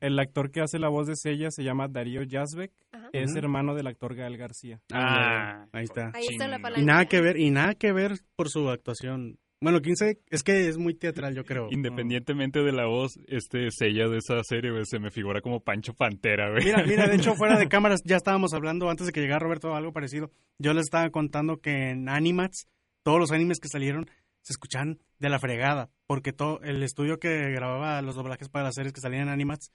El 0.01 0.19
actor 0.19 0.51
que 0.51 0.61
hace 0.61 0.79
la 0.79 0.89
voz 0.89 1.07
de 1.07 1.17
Sella 1.17 1.51
se 1.51 1.63
llama 1.63 1.89
Darío 1.89 2.23
Yazbek. 2.23 2.73
Es 3.13 3.35
hermano 3.37 3.75
del 3.75 3.87
actor 3.87 4.15
Gael 4.15 4.37
García. 4.37 4.81
Ah, 4.93 5.67
ahí 5.73 5.85
está. 5.85 6.11
Ahí 6.15 6.27
está 6.31 6.49
la 6.49 6.59
palanca. 6.59 6.81
Y 6.81 6.85
nada 6.85 7.07
que 7.07 7.21
ver, 7.21 7.39
y 7.39 7.51
nada 7.51 7.75
que 7.75 7.93
ver 7.93 8.19
por 8.37 8.49
su 8.49 8.69
actuación. 8.71 9.39
Bueno, 9.63 9.83
15, 9.83 10.21
es 10.31 10.43
que 10.43 10.69
es 10.69 10.79
muy 10.79 10.95
teatral, 10.95 11.35
yo 11.35 11.45
creo. 11.45 11.69
Independientemente 11.71 12.61
de 12.61 12.73
la 12.73 12.87
voz, 12.87 13.19
este 13.27 13.71
sella 13.71 14.09
de 14.09 14.17
esa 14.17 14.43
serie, 14.43 14.71
güey, 14.71 14.87
se 14.87 14.99
me 14.99 15.11
figura 15.11 15.43
como 15.43 15.61
Pancho 15.61 15.93
Pantera, 15.93 16.51
güey. 16.51 16.65
Mira, 16.65 16.83
mira, 16.87 17.07
de 17.07 17.17
hecho, 17.17 17.35
fuera 17.35 17.59
de 17.59 17.69
cámaras 17.69 18.01
ya 18.07 18.17
estábamos 18.17 18.55
hablando 18.55 18.89
antes 18.89 19.07
de 19.07 19.13
que 19.13 19.21
llegara 19.21 19.41
Roberto 19.41 19.75
algo 19.75 19.93
parecido. 19.93 20.31
Yo 20.59 20.73
les 20.73 20.85
estaba 20.85 21.11
contando 21.11 21.59
que 21.61 21.91
en 21.91 22.09
Animats, 22.09 22.69
todos 23.03 23.19
los 23.19 23.33
animes 23.33 23.61
que 23.61 23.69
salieron 23.69 24.09
se 24.43 24.53
escuchan 24.53 24.99
de 25.19 25.29
la 25.29 25.39
fregada, 25.39 25.91
porque 26.07 26.33
todo 26.33 26.61
el 26.63 26.83
estudio 26.83 27.19
que 27.19 27.51
grababa 27.51 28.01
los 28.03 28.15
doblajes 28.15 28.49
para 28.49 28.65
las 28.67 28.75
series 28.75 28.93
que 28.93 29.01
salían 29.01 29.23
en 29.23 29.29
Animats 29.29 29.73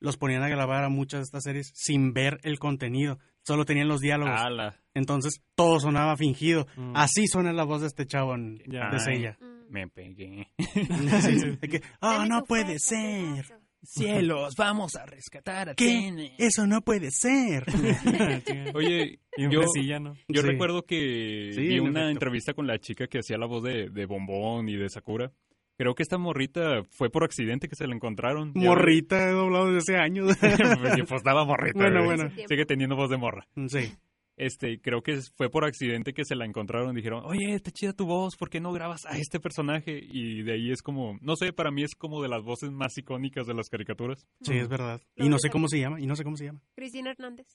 los 0.00 0.16
ponían 0.16 0.42
a 0.42 0.48
grabar 0.48 0.84
a 0.84 0.88
muchas 0.88 1.20
de 1.20 1.24
estas 1.24 1.42
series 1.42 1.72
sin 1.74 2.12
ver 2.12 2.38
el 2.44 2.58
contenido, 2.58 3.18
solo 3.42 3.64
tenían 3.64 3.88
los 3.88 4.00
diálogos. 4.00 4.38
Ala, 4.38 4.76
Entonces 4.94 5.42
todo 5.54 5.80
sonaba 5.80 6.16
fingido. 6.16 6.66
Mm. 6.76 6.92
Así 6.96 7.26
suena 7.26 7.52
la 7.52 7.64
voz 7.64 7.80
de 7.80 7.88
este 7.88 8.06
chavo 8.06 8.34
en- 8.34 8.58
de. 8.58 8.98
Sella. 9.00 9.36
Mm. 9.40 9.72
me 9.72 9.88
pegué. 9.88 10.48
Sí, 11.20 11.40
sí, 11.40 11.58
ah, 12.00 12.18
Dale 12.18 12.28
no 12.28 12.44
puede 12.44 12.78
ser. 12.78 13.44
Cielos, 13.86 14.54
vamos 14.56 14.94
a 14.96 15.06
rescatar 15.06 15.70
a 15.70 15.74
¿Qué? 15.74 15.86
Tene. 15.86 16.34
Eso 16.38 16.66
no 16.66 16.80
puede 16.82 17.10
ser. 17.10 17.64
Oye, 18.74 19.20
yo, 19.36 19.50
yo 19.50 19.62
Sí. 19.72 20.40
recuerdo 20.40 20.82
que 20.84 21.50
Sí, 21.54 21.60
vi 21.62 21.74
en 21.76 21.80
una 21.82 22.00
efecto. 22.00 22.10
entrevista 22.10 22.54
con 22.54 22.66
la 22.66 22.78
chica 22.78 23.06
que 23.06 23.18
hacía 23.20 23.38
la 23.38 23.46
voz 23.46 23.62
de, 23.62 23.88
de 23.90 24.06
Bombón 24.06 24.68
y 24.68 24.76
de 24.76 24.88
Sakura. 24.88 25.32
Creo 25.78 25.94
que 25.94 26.02
esta 26.02 26.16
morrita 26.16 26.84
fue 26.90 27.10
por 27.10 27.22
accidente 27.24 27.68
que 27.68 27.76
se 27.76 27.86
la 27.86 27.94
encontraron. 27.94 28.52
Morrita 28.54 29.28
he 29.28 29.32
doblado 29.32 29.66
desde 29.72 29.94
hace 29.94 30.02
años. 30.02 30.28
ves. 30.40 30.56
pues 31.08 31.22
daba 31.22 31.44
morrita. 31.44 31.78
Bueno, 31.78 32.02
bueno. 32.04 32.30
Sigue 32.48 32.64
teniendo 32.64 32.96
voz 32.96 33.10
de 33.10 33.18
morra. 33.18 33.46
sí. 33.68 33.92
Este, 34.36 34.80
creo 34.82 35.02
que 35.02 35.18
fue 35.36 35.48
por 35.48 35.64
accidente 35.64 36.12
que 36.12 36.24
se 36.26 36.34
la 36.36 36.44
encontraron. 36.44 36.94
Dijeron, 36.94 37.22
oye, 37.24 37.54
está 37.54 37.70
chida 37.70 37.94
tu 37.94 38.04
voz, 38.06 38.36
¿por 38.36 38.50
qué 38.50 38.60
no 38.60 38.72
grabas 38.72 39.06
a 39.06 39.16
este 39.16 39.40
personaje? 39.40 39.98
Y 40.02 40.42
de 40.42 40.52
ahí 40.52 40.70
es 40.70 40.82
como, 40.82 41.16
no 41.22 41.36
sé, 41.36 41.52
para 41.54 41.70
mí 41.70 41.82
es 41.82 41.94
como 41.94 42.22
de 42.22 42.28
las 42.28 42.42
voces 42.42 42.70
más 42.70 42.96
icónicas 42.98 43.46
de 43.46 43.54
las 43.54 43.70
caricaturas. 43.70 44.26
Sí, 44.42 44.52
es 44.58 44.68
verdad. 44.68 45.00
Y 45.16 45.28
no 45.30 45.38
sé 45.38 45.48
cómo 45.48 45.68
se 45.68 45.80
llama. 45.80 46.00
Y 46.00 46.06
no 46.06 46.14
sé 46.16 46.24
cómo 46.24 46.36
se 46.36 46.44
llama. 46.44 46.60
Cristina 46.74 47.10
Hernández. 47.12 47.46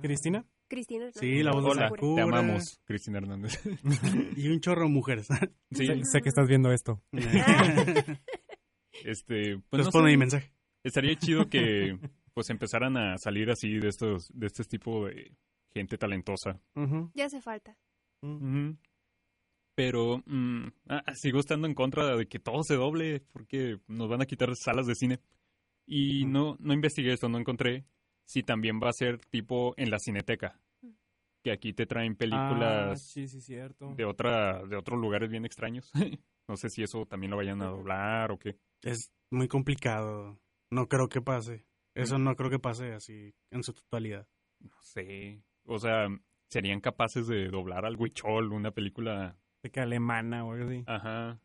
¿Cristina? 0.00 0.44
Cristina 0.68 1.06
Hernández. 1.06 1.20
Sí, 1.20 1.42
la 1.42 1.52
voz 1.52 1.64
de 1.64 1.70
Hola, 1.70 1.88
Sakura. 1.88 2.14
te 2.14 2.20
amamos, 2.22 2.80
Cristina 2.84 3.18
Hernández. 3.18 3.60
Y 4.36 4.48
un 4.48 4.60
chorro 4.60 4.82
de 4.84 4.90
mujeres. 4.90 5.26
Sí, 5.72 5.86
Sé, 5.86 6.04
sé 6.04 6.20
que 6.20 6.28
estás 6.28 6.46
viendo 6.48 6.70
esto. 6.72 7.02
este, 9.04 9.58
pues 9.68 9.78
no 9.80 9.84
Responde 9.84 10.08
sé, 10.10 10.12
mi 10.12 10.16
mensaje. 10.16 10.52
estaría 10.84 11.16
chido 11.16 11.48
que 11.48 11.98
pues 12.34 12.48
empezaran 12.50 12.96
a 12.96 13.18
salir 13.18 13.50
así 13.50 13.78
de 13.78 13.88
estos, 13.88 14.28
de 14.32 14.46
este 14.46 14.64
tipo 14.64 15.06
de 15.06 15.32
gente 15.72 15.98
talentosa. 15.98 16.60
Ya 17.14 17.26
hace 17.26 17.40
falta. 17.40 17.76
Pero 19.74 20.22
mm, 20.26 20.66
ah, 20.88 21.02
sigo 21.14 21.40
estando 21.40 21.66
en 21.66 21.74
contra 21.74 22.16
de 22.16 22.26
que 22.26 22.38
todo 22.38 22.62
se 22.62 22.74
doble 22.76 23.20
porque 23.32 23.78
nos 23.88 24.08
van 24.08 24.22
a 24.22 24.26
quitar 24.26 24.54
salas 24.54 24.86
de 24.86 24.94
cine. 24.94 25.20
Y 25.86 26.26
no, 26.26 26.56
no 26.60 26.74
investigué 26.74 27.12
esto, 27.12 27.28
no 27.28 27.38
encontré 27.38 27.84
si 28.24 28.42
también 28.42 28.80
va 28.82 28.88
a 28.90 28.92
ser 28.92 29.18
tipo 29.26 29.74
en 29.76 29.90
la 29.90 29.98
cineteca. 29.98 30.60
Que 31.42 31.50
aquí 31.52 31.72
te 31.72 31.86
traen 31.86 32.12
Ah, 32.12 32.16
películas 32.18 33.02
sí, 33.10 33.26
sí, 33.26 33.40
cierto. 33.40 33.94
de 33.96 34.04
otra 34.04 34.62
de 34.64 34.76
otros 34.76 35.00
lugares 35.00 35.28
bien 35.28 35.44
extraños. 35.44 35.90
no 36.48 36.56
sé 36.56 36.68
si 36.68 36.82
eso 36.82 37.04
también 37.06 37.30
lo 37.32 37.36
vayan 37.38 37.62
a 37.62 37.66
doblar 37.70 38.30
o 38.30 38.38
qué. 38.38 38.56
Es 38.82 39.10
muy 39.30 39.48
complicado. 39.48 40.38
No 40.70 40.86
creo 40.86 41.08
que 41.08 41.20
pase. 41.20 41.66
Eso 41.94 42.16
no 42.18 42.36
creo 42.36 42.48
que 42.48 42.58
pase 42.60 42.92
así 42.92 43.34
en 43.50 43.62
su 43.64 43.72
totalidad. 43.72 44.28
No 44.60 44.76
sé. 44.82 45.42
O 45.64 45.78
sea, 45.78 46.06
serían 46.48 46.80
capaces 46.80 47.26
de 47.26 47.48
doblar 47.48 47.84
al 47.86 47.96
Huichol, 47.96 48.52
una 48.52 48.70
película. 48.72 49.36
De 49.62 49.70
que 49.70 49.80
alemana 49.80 50.44
o 50.44 50.52
algo 50.52 50.66
así. 50.68 50.82
Aja. 50.86 51.40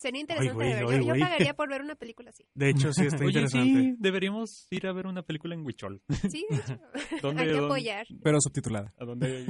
Sería 0.00 0.20
interesante 0.20 0.62
de 0.64 0.70
ver. 0.74 0.80
Yo- 0.82 0.88
ay, 0.90 0.98
yo, 1.00 1.04
güey. 1.06 1.20
pagaría 1.20 1.54
por 1.54 1.68
ver 1.68 1.82
una 1.82 1.96
película 1.96 2.30
así. 2.30 2.44
De 2.54 2.70
hecho, 2.70 2.92
sí 2.92 3.02
está 3.04 3.16
Oye, 3.24 3.40
interesante. 3.40 3.80
sí, 3.82 3.96
deberíamos 3.98 4.68
ir 4.70 4.86
a 4.86 4.92
ver 4.92 5.08
una 5.08 5.22
película 5.22 5.54
en 5.56 5.66
Huichol. 5.66 6.00
Sí, 6.30 6.46
de 6.48 6.56
hecho. 6.56 6.80
¿Dónde- 7.22 7.42
Hay 7.42 7.48
que 7.48 7.52
dónde? 7.54 7.66
apoyar. 7.66 8.06
Pero 8.22 8.40
subtitulada. 8.40 8.94
¿A 8.96 9.04
dónde? 9.04 9.44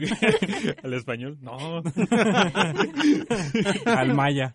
¿Al 0.83 0.95
español? 0.95 1.37
No. 1.43 1.83
Al 3.85 4.15
maya. 4.15 4.55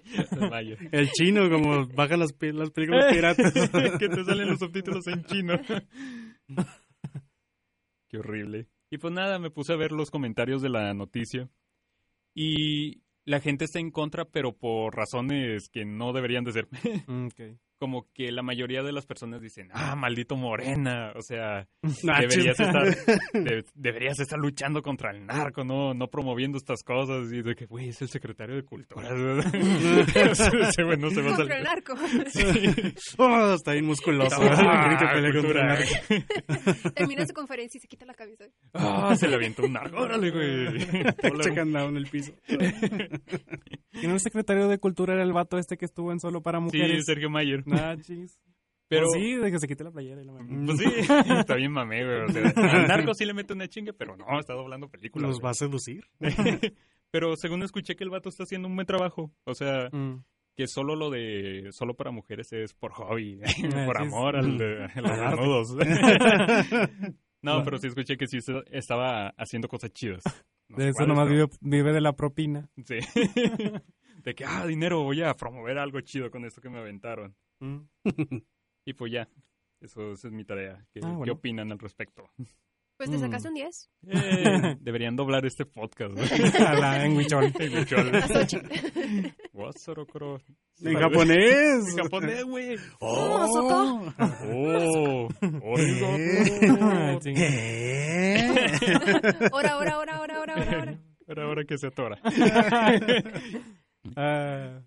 Vaya. 0.49 0.77
El 0.91 1.11
chino, 1.11 1.47
como 1.49 1.85
bajan 1.87 2.19
las, 2.21 2.33
las 2.41 2.71
películas 2.71 3.13
piratas. 3.13 3.53
que 3.99 4.09
te 4.09 4.25
salen 4.25 4.47
los 4.49 4.59
subtítulos 4.59 5.05
en 5.07 5.23
chino. 5.25 5.53
Qué 8.09 8.17
horrible. 8.17 8.67
Y 8.93 8.99
pues 8.99 9.11
nada, 9.11 9.39
me 9.39 9.49
puse 9.49 9.73
a 9.73 9.75
ver 9.75 9.91
los 9.91 10.11
comentarios 10.11 10.61
de 10.61 10.69
la 10.69 10.93
noticia. 10.93 11.49
Y 12.35 13.01
la 13.25 13.39
gente 13.39 13.65
está 13.65 13.79
en 13.79 13.89
contra, 13.89 14.25
pero 14.25 14.55
por 14.55 14.95
razones 14.95 15.67
que 15.67 15.83
no 15.83 16.13
deberían 16.13 16.43
de 16.43 16.51
ser. 16.51 16.67
Mm. 17.07 17.29
Como 17.83 18.07
que 18.13 18.31
la 18.31 18.43
mayoría 18.43 18.81
de 18.81 18.93
las 18.93 19.05
personas 19.05 19.41
dicen, 19.41 19.67
ah, 19.73 19.93
maldito 19.97 20.37
Morena, 20.37 21.11
o 21.17 21.21
sea, 21.21 21.67
Ah, 22.09 22.21
deberías 22.21 22.57
estar, 22.57 22.95
de- 23.33 23.65
deberías 23.75 24.17
estar 24.21 24.39
luchando 24.39 24.81
contra 24.81 25.11
el 25.11 25.25
narco, 25.25 25.65
no, 25.65 25.93
no 25.93 26.07
promoviendo 26.07 26.57
estas 26.57 26.81
cosas. 26.81 27.29
Y 27.33 27.41
de 27.41 27.55
que, 27.55 27.65
güey, 27.65 27.89
es 27.89 28.01
el 28.01 28.07
secretario 28.07 28.55
de 28.55 28.63
Cultura. 28.63 29.09
Ese 29.09 30.83
güey 30.83 30.97
no 30.97 31.09
se 31.09 31.21
va 31.21 31.33
a 31.33 31.35
Contra 31.35 31.57
el 31.57 31.65
salir. 31.65 31.75
narco. 31.75 31.93
Oh, 33.17 33.53
está 33.53 33.73
bien 33.73 33.85
musculoso. 33.85 34.37
Ah, 34.39 34.97
pelea 34.97 34.97
contra 34.97 35.17
el 35.27 35.33
cultura. 35.33 35.65
narco. 35.67 36.93
Termina 36.95 37.25
su 37.25 37.33
conferencia 37.33 37.77
y 37.77 37.81
se 37.81 37.87
quita 37.89 38.05
la 38.05 38.13
cabeza. 38.13 38.45
Ah, 38.73 39.13
se 39.17 39.27
le 39.27 39.35
avienta 39.35 39.61
un 39.63 39.73
narco, 39.73 39.97
órale, 39.99 40.31
güey. 40.31 40.79
Checan 41.41 41.75
en 41.75 41.97
el 41.97 42.07
piso. 42.07 42.31
¿Y 44.01 44.07
no 44.07 44.13
el 44.13 44.19
secretario 44.21 44.67
de 44.69 44.77
Cultura 44.79 45.13
era 45.15 45.23
el 45.23 45.33
vato 45.33 45.57
este 45.57 45.75
que 45.77 45.85
estuvo 45.85 46.11
en 46.13 46.19
Solo 46.19 46.41
para 46.41 46.59
Sí, 46.59 46.63
Mujeres? 46.65 47.03
Sergio 47.05 47.29
Mayer. 47.29 47.63
Ah, 47.73 47.95
chis. 48.01 48.39
Pero, 48.89 49.07
Pues 49.07 49.23
sí, 49.23 49.35
de 49.37 49.51
que 49.51 49.59
se 49.59 49.67
quite 49.67 49.83
la 49.83 49.91
playera 49.91 50.21
y 50.21 50.25
la 50.25 50.33
mamá. 50.33 50.65
pues 50.67 50.77
sí, 50.79 50.85
está 51.39 51.55
bien 51.55 51.71
mamé, 51.71 52.03
güey. 52.05 52.21
O 52.23 52.27
sea, 52.29 52.43
al 52.55 52.87
narco 52.87 53.13
sí 53.15 53.25
le 53.25 53.33
mete 53.33 53.53
una 53.53 53.67
chinga, 53.67 53.91
pero 53.93 54.15
no, 54.15 54.39
está 54.39 54.53
doblando 54.53 54.87
películas. 54.89 55.29
¿Los 55.29 55.39
güey. 55.39 55.45
va 55.45 55.49
a 55.51 55.53
seducir? 55.55 56.03
Pero 57.09 57.35
según 57.35 57.63
escuché 57.63 57.95
que 57.95 58.03
el 58.03 58.09
vato 58.11 58.29
está 58.29 58.43
haciendo 58.43 58.67
un 58.67 58.75
buen 58.75 58.85
trabajo. 58.85 59.31
O 59.45 59.53
sea, 59.55 59.89
Mm. 59.91 60.23
que 60.55 60.67
solo 60.67 60.95
lo 60.95 61.09
de 61.09 61.69
solo 61.71 61.95
para 61.95 62.11
mujeres 62.11 62.51
es 62.53 62.73
por 62.75 62.91
hobby, 62.91 63.39
Ah, 63.43 63.85
por 63.87 63.97
sí, 63.97 64.03
amor 64.03 64.33
sí. 64.33 64.39
al 64.49 64.57
de, 64.59 64.83
a 64.83 65.35
los 65.35 65.75
desnudos. 65.75 66.97
no, 67.41 67.63
pero 67.63 67.77
sí 67.79 67.87
escuché 67.87 68.17
que 68.17 68.27
sí 68.27 68.37
estaba 68.71 69.29
haciendo 69.37 69.67
cosas 69.67 69.91
chidas. 69.91 70.23
No 70.69 70.77
De 70.77 70.89
eso 70.89 71.05
nomás 71.07 71.27
pero- 71.29 71.47
vive, 71.47 71.57
vive 71.61 71.93
de 71.93 72.01
la 72.01 72.13
propina. 72.13 72.69
Sí. 72.85 72.97
de 74.23 74.33
que, 74.35 74.45
ah, 74.45 74.65
dinero, 74.67 75.03
voy 75.03 75.21
a 75.23 75.33
promover 75.33 75.77
algo 75.77 75.99
chido 76.01 76.29
con 76.31 76.45
esto 76.45 76.61
que 76.61 76.69
me 76.69 76.79
aventaron. 76.79 77.35
Mm. 77.63 77.87
Y 78.85 78.93
pues 78.93 79.11
ya, 79.13 79.29
eso, 79.79 80.11
esa 80.11 80.27
es 80.27 80.33
mi 80.33 80.43
tarea. 80.43 80.85
¿Qué, 80.93 80.99
Ah, 81.03 81.17
qué 81.23 81.31
opinan 81.31 81.71
al 81.71 81.79
respecto? 81.79 82.29
Pues 82.97 83.09
te 83.09 83.17
Mm. 83.17 83.21
sacaste 83.21 83.47
un 83.47 83.53
10. 83.55 83.89
Eh, 84.07 84.75
deberían 84.81 85.15
doblar 85.15 85.45
este 85.45 85.65
podcast. 85.65 86.13
la- 86.59 87.05
en 87.05 87.15
Huichol. 87.15 87.51
En 87.59 87.73
Huichol. 87.75 88.11
Wasorokoro. 89.53 90.41
En 90.81 90.95
japonés. 90.99 91.89
En 91.89 91.97
japonés, 92.03 92.43
güey. 92.43 92.75
Oh, 92.99 93.47
Soko. 93.47 94.13
Oh. 94.51 95.27
¿Eh? 97.25 98.47
Ahora, 99.51 99.71
ahora, 99.71 99.91
ahora, 99.93 100.15
ahora, 100.17 100.35
ahora, 100.37 100.53
ahora, 100.55 100.79
ahora. 100.79 100.99
Ahora, 101.27 101.43
ahora 101.45 101.63
que 101.65 101.77
se 101.77 101.87
atora. 101.87 102.19
Ah, 104.15 104.81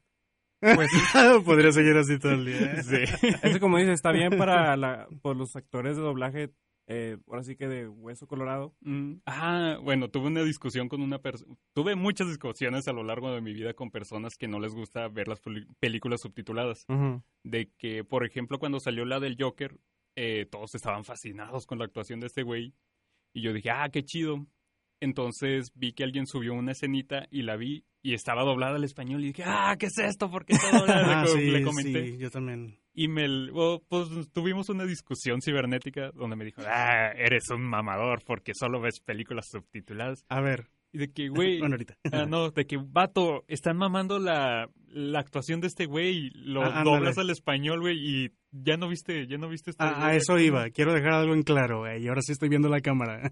Podría 1.45 1.73
seguir 1.73 1.97
así 1.97 2.19
todo 2.19 2.33
el 2.33 2.47
día. 2.47 2.83
Sí. 2.83 2.97
eso 3.43 3.61
como 3.61 3.79
dices, 3.79 3.95
está 3.95 4.13
bien 4.13 4.37
para 4.37 4.77
la, 4.77 5.09
por 5.23 5.37
los 5.37 5.55
actores 5.57 5.97
de 5.97 6.03
doblaje, 6.03 6.51
eh, 6.89 7.19
ahora 7.29 7.43
sí 7.43 7.57
que 7.57 7.69
de 7.69 7.89
hueso 7.89 8.27
colorado. 8.27 8.75
Mm, 8.81 9.15
Ah, 9.27 9.79
bueno, 9.83 10.09
tuve 10.09 10.29
una 10.29 10.43
discusión 10.43 10.89
con 10.89 11.03
una 11.03 11.19
persona. 11.19 11.55
Tuve 11.75 11.95
muchas 11.97 12.29
discusiones 12.29 12.87
a 12.89 12.93
lo 12.93 13.03
largo 13.03 13.33
de 13.33 13.41
mi 13.41 13.53
vida 13.53 13.75
con 13.75 13.91
personas 13.91 14.37
que 14.37 14.49
no 14.49 14.61
les 14.61 14.73
gusta 14.75 15.09
ver 15.09 15.29
las 15.29 15.41
películas 15.81 16.21
subtituladas. 16.21 16.87
De 17.43 17.71
que, 17.77 18.05
por 18.05 18.25
ejemplo, 18.25 18.59
cuando 18.59 18.81
salió 18.81 19.05
la 19.05 19.21
del 19.21 19.37
Joker, 19.39 19.77
eh, 20.17 20.47
todos 20.51 20.75
estaban 20.75 21.05
fascinados 21.05 21.67
con 21.67 21.79
la 21.79 21.85
actuación 21.85 22.21
de 22.21 22.29
este 22.29 22.43
güey. 22.43 22.73
Y 23.35 23.43
yo 23.43 23.53
dije, 23.53 23.71
ah, 23.71 23.89
qué 23.93 24.03
chido. 24.05 24.47
Entonces 25.01 25.73
vi 25.75 25.93
que 25.93 26.05
alguien 26.05 26.27
subió 26.27 26.55
una 26.55 26.73
escenita 26.73 27.27
y 27.31 27.43
la 27.43 27.57
vi 27.57 27.85
y 28.11 28.15
estaba 28.15 28.43
doblada 28.45 28.77
al 28.77 28.85
español 28.85 29.23
y 29.25 29.29
dije, 29.29 29.43
ah, 29.47 29.77
¿qué 29.79 29.87
es 29.87 29.99
esto? 29.99 30.31
¿Por 30.31 30.45
qué 30.45 30.55
está 30.55 30.79
doblada? 30.79 31.03
Ah, 31.21 31.25
le, 31.25 31.29
co- 31.31 31.37
sí, 31.39 31.51
le 31.51 31.63
comenté. 31.63 32.07
sí, 32.13 32.19
yo 32.19 32.31
también. 32.31 32.79
Y 32.95 33.09
me, 33.09 33.27
oh, 33.53 33.83
pues 33.89 34.09
tuvimos 34.33 34.69
una 34.71 34.85
discusión 34.85 35.41
cibernética 35.43 36.11
donde 36.13 36.37
me 36.37 36.45
dijo, 36.45 36.63
ah, 36.67 37.11
eres 37.17 37.51
un 37.51 37.63
mamador 37.63 38.23
porque 38.25 38.53
solo 38.55 38.81
ves 38.81 39.01
películas 39.01 39.49
subtituladas. 39.51 40.25
A 40.29 40.41
ver, 40.41 40.69
Y 40.93 40.99
de 40.99 41.13
que, 41.13 41.29
güey, 41.29 41.59
bueno, 41.59 41.75
ahorita. 41.75 41.99
ah, 42.13 42.25
no, 42.27 42.51
de 42.51 42.67
que, 42.67 42.79
vato, 42.79 43.45
están 43.49 43.77
mamando 43.77 44.19
la, 44.19 44.71
la 44.89 45.19
actuación 45.21 45.61
de 45.61 45.67
este 45.67 45.85
güey, 45.87 46.31
lo 46.35 46.63
Ah, 46.65 46.83
doblas 46.85 47.19
al 47.19 47.29
español, 47.31 47.81
güey, 47.81 47.99
y 47.99 48.31
ya 48.53 48.77
no 48.79 48.89
viste, 48.89 49.27
ya 49.27 49.37
no 49.37 49.49
viste 49.51 49.73
este 49.73 49.85
A, 49.85 50.07
a 50.07 50.15
eso 50.17 50.35
aquí. 50.35 50.45
iba. 50.45 50.71
Quiero 50.71 50.95
dejar 50.95 51.13
algo 51.13 51.35
en 51.35 51.43
claro, 51.43 51.81
güey. 51.81 52.03
Y 52.03 52.09
ahora 52.09 52.23
sí 52.23 52.33
estoy 52.33 52.49
viendo 52.49 52.69
la 52.71 52.81
cámara. 52.81 53.31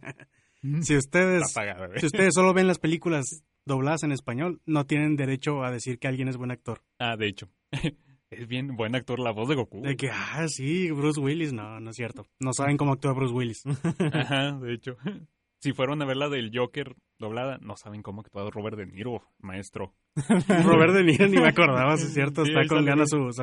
si 0.82 0.94
ustedes, 0.96 1.42
apagado, 1.50 1.86
si 1.96 2.06
ustedes 2.06 2.34
solo 2.34 2.52
ven 2.52 2.66
las 2.66 2.78
películas 2.78 3.24
dobladas 3.66 4.02
en 4.02 4.12
español, 4.12 4.60
no 4.66 4.84
tienen 4.86 5.16
derecho 5.16 5.62
a 5.64 5.70
decir 5.70 5.98
que 5.98 6.08
alguien 6.08 6.28
es 6.28 6.36
buen 6.36 6.50
actor. 6.50 6.82
Ah, 6.98 7.16
de 7.16 7.28
hecho. 7.28 7.48
es 8.30 8.46
bien 8.48 8.76
buen 8.76 8.94
actor 8.94 9.18
la 9.20 9.30
voz 9.32 9.48
de 9.48 9.54
Goku. 9.54 9.82
De 9.82 9.96
que, 9.96 10.10
ah, 10.10 10.46
sí, 10.48 10.90
Bruce 10.90 11.20
Willis. 11.20 11.52
No, 11.52 11.80
no 11.80 11.90
es 11.90 11.96
cierto. 11.96 12.26
No 12.40 12.52
saben 12.52 12.76
cómo 12.76 12.92
actúa 12.92 13.12
Bruce 13.12 13.32
Willis. 13.34 13.62
Ajá, 14.12 14.52
de 14.52 14.74
hecho. 14.74 14.96
Si 15.60 15.72
fueron 15.72 16.02
a 16.02 16.04
ver 16.04 16.18
la 16.18 16.28
del 16.28 16.50
Joker 16.54 16.94
doblada, 17.18 17.56
no 17.62 17.74
saben 17.74 18.02
cómo 18.02 18.20
actuado 18.20 18.50
Robert 18.50 18.76
De 18.76 18.84
Niro, 18.84 19.22
maestro. 19.38 19.94
Robert 20.62 20.92
De 20.92 21.02
Niro 21.04 21.26
ni 21.26 21.38
me 21.38 21.48
acordaba, 21.48 21.96
si 21.96 22.04
es 22.04 22.12
cierto. 22.12 22.44
Sí, 22.44 22.50
Está 22.50 22.60
ahí 22.60 22.66
con 22.68 22.84
ganas 22.84 23.08
güey. 23.10 23.32
su, 23.32 23.42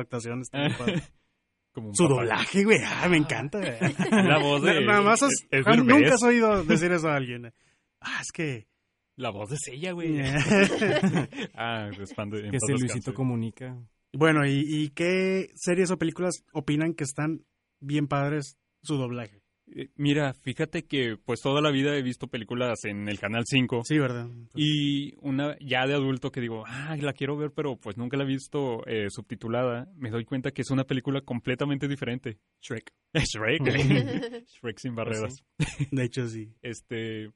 Como 1.72 1.88
un 1.88 1.94
papá. 1.94 2.08
doblaje, 2.14 2.62
güey. 2.62 2.78
Ah, 2.86 3.08
me 3.08 3.16
encanta. 3.16 3.58
güey. 3.58 4.24
La 4.24 4.38
voz 4.38 4.62
de... 4.62 4.84
Nada 4.84 5.02
más 5.02 5.20
has- 5.20 5.32
es 5.50 5.64
Juan, 5.64 5.78
Derbez. 5.84 5.96
nunca 6.00 6.14
has 6.14 6.22
oído 6.22 6.62
decir 6.62 6.92
eso 6.92 7.08
a 7.08 7.16
alguien. 7.16 7.52
Ah, 8.00 8.18
es 8.20 8.30
que. 8.30 8.68
La 9.16 9.30
voz 9.30 9.50
de 9.50 9.56
ella, 9.72 9.92
güey. 9.92 10.18
ah, 11.54 11.90
es 12.00 12.14
fan 12.14 12.30
de... 12.30 12.38
en 12.46 12.50
Que 12.50 12.58
si 12.60 12.72
descanse. 12.72 12.94
Luisito 12.94 13.14
comunica. 13.14 13.76
bueno, 14.12 14.46
¿y, 14.46 14.64
¿y 14.66 14.88
qué 14.90 15.48
series 15.54 15.90
o 15.90 15.98
películas 15.98 16.44
opinan 16.52 16.94
que 16.94 17.04
están 17.04 17.44
bien 17.80 18.08
padres 18.08 18.56
su 18.82 18.96
doblaje? 18.96 19.42
Eh, 19.74 19.88
Mira, 19.96 20.34
fíjate 20.34 20.84
que 20.86 21.16
pues 21.24 21.40
toda 21.40 21.60
la 21.60 21.70
vida 21.70 21.96
he 21.96 22.02
visto 22.02 22.26
películas 22.26 22.84
en 22.84 23.08
el 23.08 23.18
Canal 23.18 23.44
5. 23.46 23.82
Sí, 23.84 23.98
¿verdad? 23.98 24.28
Y 24.54 25.14
una 25.20 25.56
ya 25.60 25.86
de 25.86 25.94
adulto 25.94 26.30
que 26.30 26.40
digo, 26.40 26.64
ah, 26.66 26.96
la 26.98 27.12
quiero 27.12 27.36
ver, 27.36 27.52
pero 27.54 27.76
pues 27.76 27.96
nunca 27.96 28.16
la 28.16 28.24
he 28.24 28.26
visto 28.26 28.84
eh, 28.86 29.06
subtitulada, 29.08 29.88
me 29.96 30.10
doy 30.10 30.24
cuenta 30.24 30.50
que 30.50 30.62
es 30.62 30.70
una 30.70 30.84
película 30.84 31.20
completamente 31.20 31.86
diferente. 31.88 32.38
Shrek. 32.60 32.92
Shrek. 33.14 33.62
Shrek 34.46 34.78
sin 34.78 34.94
barreras. 34.94 35.44
De 35.90 36.04
hecho, 36.04 36.26
sí. 36.28 36.52
Este, 36.60 37.30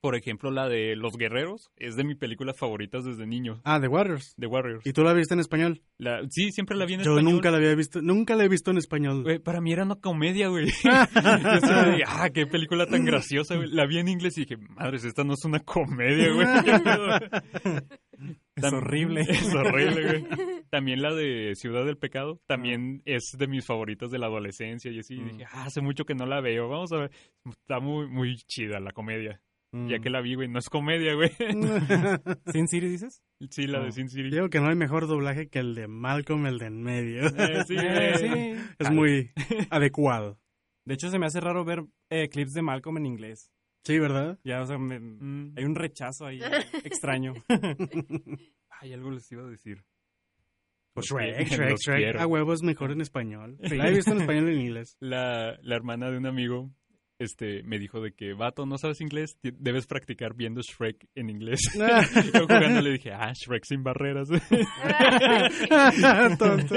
por 0.00 0.14
ejemplo, 0.16 0.50
la 0.50 0.68
de 0.68 0.94
Los 0.96 1.16
Guerreros 1.16 1.70
es 1.76 1.96
de 1.96 2.04
mis 2.04 2.16
películas 2.16 2.56
favoritas 2.58 3.04
desde 3.04 3.26
niño. 3.26 3.60
Ah, 3.64 3.80
The 3.80 3.88
Warriors. 3.88 4.34
The 4.38 4.46
Warriors. 4.46 4.86
¿Y 4.86 4.92
tú 4.92 5.02
la 5.02 5.12
viste 5.12 5.34
en 5.34 5.40
español? 5.40 5.82
La, 5.98 6.20
sí, 6.30 6.52
siempre 6.52 6.76
la 6.76 6.86
vi 6.86 6.94
en 6.94 7.00
Yo 7.02 7.12
español. 7.12 7.32
nunca 7.34 7.50
la 7.50 7.56
había 7.58 7.74
visto. 7.74 8.00
Nunca 8.02 8.36
la 8.36 8.44
he 8.44 8.48
visto 8.48 8.70
en 8.70 8.78
español. 8.78 9.22
Güey, 9.24 9.38
para 9.40 9.60
mí 9.60 9.72
era 9.72 9.84
una 9.84 9.96
comedia, 9.96 10.48
güey. 10.48 10.66
Yo 10.84 11.90
dije, 11.90 12.04
ah, 12.06 12.30
qué 12.32 12.46
película 12.46 12.86
tan 12.86 13.04
graciosa, 13.04 13.56
güey. 13.56 13.68
La 13.70 13.86
vi 13.86 13.98
en 13.98 14.08
inglés 14.08 14.38
y 14.38 14.42
dije, 14.42 14.56
madres, 14.56 15.04
esta 15.04 15.24
no 15.24 15.34
es 15.34 15.44
una 15.44 15.60
comedia, 15.60 16.32
güey. 16.32 16.46
¿Qué 16.64 16.78
pedo?" 16.84 18.38
Es 18.56 18.72
horrible. 18.72 19.20
Es 19.28 19.54
horrible, 19.54 20.02
güey. 20.02 20.26
También 20.70 21.00
la 21.00 21.14
de 21.14 21.54
Ciudad 21.54 21.84
del 21.86 21.96
Pecado, 21.96 22.40
también 22.46 23.00
es 23.04 23.30
de 23.38 23.46
mis 23.46 23.64
favoritas 23.64 24.10
de 24.10 24.18
la 24.18 24.26
adolescencia 24.26 24.90
y 24.90 24.98
así. 24.98 25.16
Mm. 25.16 25.28
Dije, 25.28 25.44
ah, 25.52 25.64
hace 25.66 25.80
mucho 25.80 26.04
que 26.04 26.14
no 26.14 26.26
la 26.26 26.40
veo, 26.40 26.68
vamos 26.68 26.92
a 26.92 26.98
ver. 26.98 27.10
Está 27.46 27.78
muy, 27.80 28.08
muy 28.08 28.36
chida 28.36 28.80
la 28.80 28.92
comedia. 28.92 29.40
Ya 29.70 29.98
Mm. 29.98 30.02
que 30.02 30.08
la 30.10 30.20
vi, 30.22 30.34
güey, 30.34 30.48
no 30.48 30.58
es 30.58 30.70
comedia, 30.70 31.14
güey. 31.14 31.30
¿Sin 32.52 32.68
Siri 32.68 32.88
dices? 32.88 33.22
Sí, 33.50 33.66
la 33.66 33.80
de. 33.80 33.92
Sin 33.92 34.08
City. 34.08 34.30
Digo 34.30 34.48
que 34.48 34.60
no 34.60 34.68
hay 34.68 34.76
mejor 34.76 35.06
doblaje 35.06 35.48
que 35.48 35.58
el 35.58 35.74
de 35.74 35.86
Malcolm, 35.88 36.46
el 36.46 36.58
de 36.58 36.66
en 36.66 36.82
medio. 36.82 37.26
Eh, 37.26 37.64
sí, 37.66 37.74
Eh, 37.78 38.12
eh. 38.14 38.56
sí. 38.56 38.64
Es 38.78 38.90
muy 38.90 39.30
adecuado. 39.70 40.38
De 40.86 40.94
hecho, 40.94 41.10
se 41.10 41.18
me 41.18 41.26
hace 41.26 41.40
raro 41.40 41.64
ver 41.66 41.84
eh, 42.08 42.28
clips 42.30 42.54
de 42.54 42.62
Malcolm 42.62 42.96
en 42.96 43.06
inglés. 43.06 43.50
Sí, 43.84 43.98
¿verdad? 43.98 44.38
Ya, 44.42 44.62
o 44.62 44.66
sea, 44.66 44.78
me- 44.78 44.98
Mm. 45.00 45.52
hay 45.56 45.64
un 45.64 45.74
rechazo 45.74 46.24
ahí 46.26 46.40
extraño. 46.84 47.34
Ay, 48.80 48.92
algo 48.92 49.10
les 49.10 49.30
iba 49.32 49.42
a 49.42 49.48
decir. 49.50 49.84
Pues 50.94 51.06
Shrek, 51.06 51.46
Shrek, 51.48 51.76
Shrek. 51.78 52.16
A 52.16 52.26
huevo 52.26 52.52
es 52.54 52.62
mejor 52.62 52.90
en 52.90 53.00
español. 53.02 53.58
Sí. 53.64 53.76
La 53.76 53.88
he 53.88 53.94
visto 53.94 54.12
en 54.12 54.20
español 54.22 54.48
y 54.50 54.54
en 54.54 54.60
inglés. 54.62 54.96
La, 55.00 55.58
la 55.62 55.76
hermana 55.76 56.10
de 56.10 56.16
un 56.16 56.26
amigo 56.26 56.70
este, 57.18 57.62
me 57.64 57.78
dijo 57.78 58.00
de 58.00 58.12
que, 58.12 58.32
vato, 58.32 58.64
¿no 58.64 58.78
sabes 58.78 59.00
inglés? 59.00 59.38
Debes 59.42 59.86
practicar 59.86 60.34
viendo 60.34 60.60
Shrek 60.62 61.08
en 61.14 61.30
inglés. 61.30 61.60
Yo 62.34 62.42
jugando 62.42 62.80
le 62.80 62.92
dije, 62.92 63.12
ah, 63.12 63.32
Shrek 63.32 63.64
sin 63.64 63.82
barreras. 63.82 64.28
Tonto. 66.38 66.68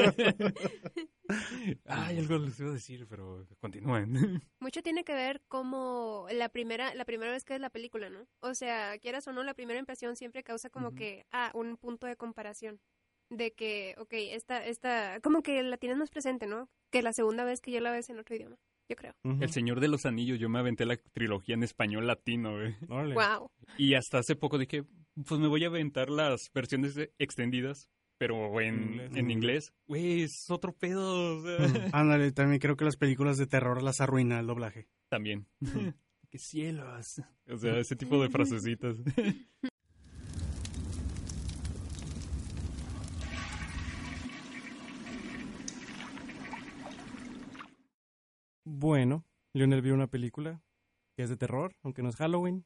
Ay, 1.86 2.18
algo 2.18 2.38
les 2.40 2.60
iba 2.60 2.70
a 2.70 2.74
decir, 2.74 3.08
pero 3.08 3.48
continúen. 3.60 4.42
Mucho 4.60 4.82
tiene 4.82 5.04
que 5.04 5.14
ver 5.14 5.42
como 5.48 6.28
la 6.32 6.50
primera, 6.50 6.94
la 6.96 7.06
primera 7.06 7.32
vez 7.32 7.46
que 7.46 7.54
ves 7.54 7.62
la 7.62 7.70
película, 7.70 8.10
¿no? 8.10 8.28
O 8.40 8.54
sea, 8.54 8.98
quieras 9.00 9.28
o 9.28 9.34
no, 9.34 9.44
la 9.44 9.54
primera 9.54 9.80
impresión 9.80 10.16
siempre 10.16 10.44
causa 10.44 10.70
como 10.70 10.94
que, 10.94 11.26
ah, 11.32 11.52
un 11.54 11.78
punto 11.78 12.08
de 12.08 12.16
comparación. 12.16 12.82
De 13.30 13.54
que, 13.54 13.96
ok, 13.98 14.12
esta, 14.12 14.66
esta, 14.66 15.22
como 15.22 15.42
que 15.42 15.64
la 15.64 15.78
tienes 15.78 15.98
más 15.98 16.10
presente, 16.10 16.48
¿no? 16.48 16.70
Que 16.90 17.02
la 17.02 17.14
segunda 17.14 17.46
vez 17.46 17.62
que 17.62 17.72
ya 17.72 17.80
la 17.80 17.92
ves 17.92 18.10
en 18.10 18.20
otro 18.20 18.36
idioma, 18.36 18.58
yo 18.92 18.96
creo. 18.96 19.16
El 19.24 19.52
Señor 19.52 19.80
de 19.80 19.88
los 19.88 20.06
Anillos, 20.06 20.40
yo 20.40 20.50
me 20.50 20.60
aventé 20.60 20.86
la 20.86 20.98
trilogía 20.98 21.56
en 21.56 21.64
español 21.64 22.08
latino, 22.08 22.54
güey. 22.54 22.76
Wow. 22.88 23.50
Y 23.78 23.96
hasta 23.96 24.20
hace 24.20 24.36
poco 24.36 24.58
dije, 24.58 24.84
pues 25.28 25.40
me 25.40 25.48
voy 25.48 25.64
a 25.64 25.68
aventar 25.68 26.10
las 26.10 26.52
versiones 26.54 26.98
extendidas, 27.18 27.90
pero 28.18 28.60
en, 28.62 28.84
Inglés. 28.84 29.12
en 29.16 29.32
inglés. 29.32 29.74
Güey, 29.88 30.22
es 30.24 30.50
otro 30.50 30.74
pedo. 30.74 31.38
o 31.38 31.42
sea, 31.42 31.58
Ándale, 31.94 32.32
también 32.32 32.60
creo 32.60 32.76
que 32.76 32.86
las 32.86 32.98
películas 32.98 33.38
de 33.38 33.48
terror 33.48 33.82
las 33.82 34.02
arruina 34.02 34.40
el 34.40 34.48
doblaje. 34.48 34.88
También. 35.10 35.48
¡Qué 36.30 36.38
cielos! 36.38 37.22
O 37.50 37.58
sea, 37.58 37.78
ese 37.80 37.96
tipo 37.96 38.22
de 38.22 38.30
frasecitas. 38.30 38.96
Bueno, 48.82 49.28
Lionel 49.54 49.84
vio 49.84 49.94
una 49.94 50.08
película 50.08 50.64
que 51.16 51.22
es 51.22 51.30
de 51.30 51.38
terror, 51.38 51.76
aunque 51.84 52.02
no 52.02 52.10
es 52.10 52.16
Halloween, 52.16 52.66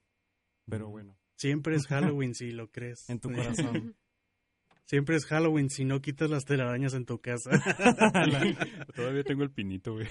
pero 0.65 0.87
bueno, 0.87 1.19
Siempre 1.35 1.75
es 1.75 1.87
Halloween 1.89 2.33
si 2.33 2.51
lo 2.51 2.71
crees. 2.71 3.09
en 3.09 3.19
tu 3.19 3.29
corazón. 3.29 3.97
Siempre 4.85 5.17
es 5.17 5.25
Halloween 5.25 5.69
si 5.69 5.83
no 5.83 5.99
quitas 6.01 6.29
las 6.29 6.45
telarañas 6.45 6.93
en 6.93 7.05
tu 7.05 7.19
casa. 7.19 7.49
Todavía 8.95 9.25
tengo 9.25 9.43
el 9.43 9.51
pinito, 9.51 9.95
güey. 9.95 10.07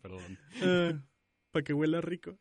Perdón. 0.00 0.38
Para 1.50 1.62
que 1.62 1.74
huela 1.74 2.00
rico. 2.00 2.38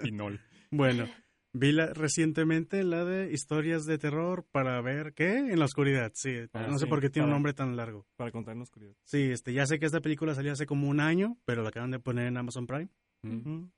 Pinol. 0.00 0.40
bueno, 0.70 1.08
vi 1.54 1.72
la, 1.72 1.86
recientemente 1.86 2.82
la 2.84 3.04
de 3.04 3.32
historias 3.32 3.86
de 3.86 3.96
terror 3.96 4.44
para 4.50 4.80
ver 4.82 5.14
qué 5.14 5.38
en 5.38 5.58
la 5.58 5.64
oscuridad. 5.64 6.12
Sí, 6.14 6.36
Ah, 6.52 6.66
no 6.68 6.78
sé 6.78 6.84
sí, 6.84 6.90
por 6.90 7.00
qué 7.00 7.08
tiene 7.08 7.26
un 7.26 7.32
nombre 7.32 7.54
tan 7.54 7.76
largo. 7.76 8.06
Para 8.16 8.30
contar 8.30 8.52
en 8.52 8.58
la 8.58 8.64
oscuridad. 8.64 8.94
Sí, 9.04 9.22
este, 9.30 9.52
ya 9.52 9.64
sé 9.66 9.78
que 9.78 9.86
esta 9.86 10.00
película 10.00 10.34
salió 10.34 10.52
hace 10.52 10.66
como 10.66 10.88
un 10.88 11.00
año, 11.00 11.38
pero 11.46 11.62
la 11.62 11.70
acaban 11.70 11.90
de 11.90 12.00
poner 12.00 12.26
en 12.26 12.36
Amazon 12.36 12.66
Prime. 12.66 12.90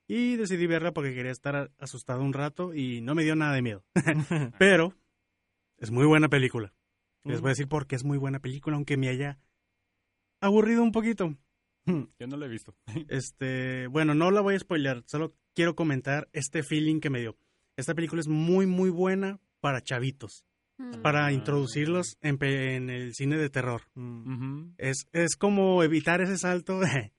Y 0.07 0.35
decidí 0.35 0.67
verla 0.67 0.91
porque 0.91 1.15
quería 1.15 1.31
estar 1.31 1.71
asustado 1.77 2.21
un 2.21 2.33
rato 2.33 2.73
y 2.73 2.99
no 2.99 3.15
me 3.15 3.23
dio 3.23 3.33
nada 3.37 3.53
de 3.53 3.61
miedo. 3.61 3.85
pero 4.59 4.93
es 5.77 5.89
muy 5.89 6.05
buena 6.05 6.27
película. 6.27 6.73
Les 7.23 7.39
voy 7.39 7.49
a 7.49 7.51
decir 7.51 7.67
por 7.67 7.87
qué 7.87 7.95
es 7.95 8.03
muy 8.03 8.17
buena 8.17 8.39
película, 8.39 8.75
aunque 8.75 8.97
me 8.97 9.07
haya 9.07 9.39
aburrido 10.41 10.83
un 10.83 10.91
poquito. 10.91 11.37
Yo 11.85 12.27
no 12.27 12.37
lo 12.37 12.45
he 12.45 12.49
visto. 12.49 12.75
Este, 13.07 13.87
bueno, 13.87 14.13
no 14.13 14.31
la 14.31 14.41
voy 14.41 14.55
a 14.55 14.59
spoilear, 14.59 15.03
solo 15.05 15.33
quiero 15.53 15.75
comentar 15.75 16.27
este 16.33 16.63
feeling 16.63 16.99
que 16.99 17.09
me 17.09 17.19
dio. 17.21 17.37
Esta 17.77 17.93
película 17.95 18.19
es 18.19 18.27
muy, 18.27 18.65
muy 18.65 18.89
buena 18.89 19.39
para 19.61 19.81
chavitos, 19.81 20.43
Mm. 20.79 21.01
para 21.01 21.31
introducirlos 21.31 22.17
en, 22.21 22.37
pe- 22.37 22.75
en 22.75 22.89
el 22.91 23.15
cine 23.15 23.35
de 23.37 23.49
terror. 23.49 23.81
Mm. 23.95 24.73
Es, 24.77 25.07
es 25.11 25.35
como 25.35 25.81
evitar 25.83 26.21
ese 26.21 26.37
salto 26.37 26.79
de, 26.81 27.13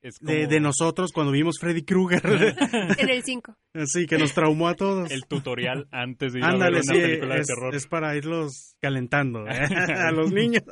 Es 0.00 0.18
como 0.18 0.32
de 0.32 0.60
nosotros 0.60 1.12
cuando 1.12 1.30
vimos 1.32 1.56
Freddy 1.60 1.82
Krueger. 1.82 2.22
En 2.98 3.10
el 3.10 3.22
5. 3.22 3.56
sí, 3.84 4.06
que 4.06 4.16
nos 4.16 4.32
traumó 4.32 4.68
a 4.68 4.74
todos. 4.74 5.10
el 5.10 5.26
tutorial 5.26 5.86
antes 5.90 6.32
de 6.32 6.38
ir 6.38 6.44
a 6.46 6.56
ver 6.56 6.72
una 6.72 6.82
sí, 6.82 6.92
película 6.98 7.34
es, 7.36 7.46
de 7.46 7.54
terror. 7.54 7.74
es 7.74 7.86
para 7.86 8.16
irlos 8.16 8.74
calentando 8.80 9.46
¿eh? 9.48 9.52
a 9.98 10.10
los 10.10 10.32
niños. 10.32 10.62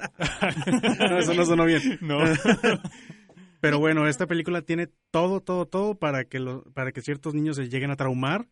No, 1.10 1.18
eso 1.18 1.34
no 1.34 1.44
sonó 1.44 1.66
bien. 1.66 1.98
No. 2.00 2.18
Pero 3.60 3.78
bueno, 3.78 4.08
esta 4.08 4.26
película 4.26 4.62
tiene 4.62 4.88
todo, 5.10 5.40
todo, 5.40 5.66
todo 5.66 5.94
para 5.98 6.24
que, 6.24 6.40
lo, 6.40 6.64
para 6.72 6.92
que 6.92 7.00
ciertos 7.02 7.34
niños 7.34 7.56
se 7.56 7.68
lleguen 7.68 7.90
a 7.90 7.96
traumar. 7.96 8.48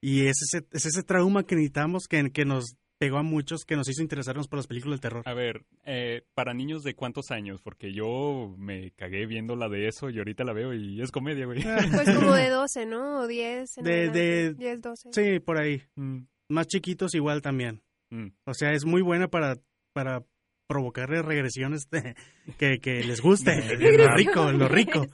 Y 0.00 0.26
es 0.26 0.36
ese, 0.42 0.66
es 0.72 0.86
ese 0.86 1.02
trauma 1.02 1.44
que 1.44 1.54
necesitamos, 1.56 2.06
que, 2.08 2.30
que 2.30 2.44
nos 2.44 2.76
pegó 2.98 3.16
a 3.18 3.22
muchos, 3.22 3.64
que 3.64 3.76
nos 3.76 3.88
hizo 3.88 4.02
interesarnos 4.02 4.46
por 4.48 4.58
las 4.58 4.66
películas 4.66 4.98
de 5.00 5.08
terror. 5.08 5.22
A 5.26 5.32
ver, 5.34 5.64
eh, 5.84 6.22
para 6.34 6.52
niños 6.52 6.82
de 6.82 6.94
cuántos 6.94 7.30
años, 7.30 7.60
porque 7.62 7.92
yo 7.94 8.54
me 8.58 8.90
cagué 8.92 9.26
viendo 9.26 9.56
la 9.56 9.68
de 9.70 9.88
eso 9.88 10.10
y 10.10 10.18
ahorita 10.18 10.44
la 10.44 10.52
veo 10.52 10.74
y 10.74 11.00
es 11.00 11.10
comedia, 11.10 11.46
güey. 11.46 11.62
Pues 11.62 12.14
como 12.14 12.34
de 12.34 12.48
12, 12.50 12.84
¿no? 12.86 13.20
O 13.20 13.26
10. 13.26 13.78
en 13.78 13.84
De- 13.84 14.10
de- 14.10 14.54
10, 14.54 14.80
12. 14.82 15.08
Sí, 15.12 15.38
por 15.40 15.58
ahí. 15.58 15.82
Mm, 15.96 16.20
Más 16.50 16.66
chiquitos 16.66 17.14
igual 17.14 17.40
también. 17.42 17.82
mm. 18.10 18.26
O 18.44 18.52
sea, 18.54 18.72
es 18.72 18.84
muy 18.84 19.00
buena 19.02 19.28
para, 19.28 19.56
para 19.94 20.22
provocarle 20.66 21.22
regresiones 21.22 21.88
de- 21.90 22.14
que, 22.58 22.78
que 22.80 23.02
les 23.04 23.20
guste. 23.22 23.50
lo 23.98 24.14
rico, 24.14 24.52
lo 24.52 24.68
rico. 24.68 25.06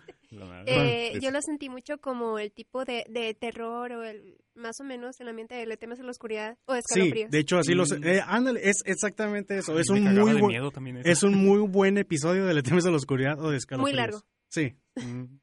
Eh, 0.67 1.13
Es- 1.15 1.23
yo 1.23 1.31
lo 1.31 1.41
sentí 1.43 1.69
mucho 1.69 1.99
como 1.99 2.39
el 2.39 2.53
tipo 2.53 2.85
de, 2.85 3.05
de 3.09 3.35
terror 3.35 3.93
o 3.93 4.03
el 4.05 4.37
más 4.55 4.79
o 4.81 4.85
menos 4.85 5.19
el 5.21 5.29
ambiente 5.29 5.55
de 5.55 5.67
Le 5.67 5.77
temes 5.77 6.01
a 6.01 6.03
la 6.03 6.11
oscuridad 6.11 6.59
o 6.67 6.75
Sí, 6.75 6.81
escalofríos. 6.81 7.31
de 7.31 7.39
hecho 7.39 7.59
así 7.59 7.75
lo 7.75 7.83
Mm. 7.85 7.87
sé. 7.87 7.97
Eh, 8.03 8.21
ándale, 8.27 8.61
es 8.69 8.83
exactamente 8.85 9.57
eso. 9.59 9.79
Es 9.79 9.89
un 9.91 10.03
muy 10.05 10.33
buen, 10.35 10.47
miedo 10.47 10.71
también 10.71 10.99
eso. 10.99 11.09
es 11.09 11.23
un 11.23 11.35
muy 11.35 11.61
buen 11.69 11.99
episodio 11.99 12.47
de 12.47 12.55
Le 12.55 12.63
temes 12.63 12.87
a 12.87 12.91
la 12.91 12.97
oscuridad 12.97 13.39
o 13.41 13.51
de 13.51 13.57
escalofríos. 13.59 13.93
Muy 13.93 13.97
largo. 13.97 14.23
Sí, 14.49 14.75
Mm. 14.97 15.39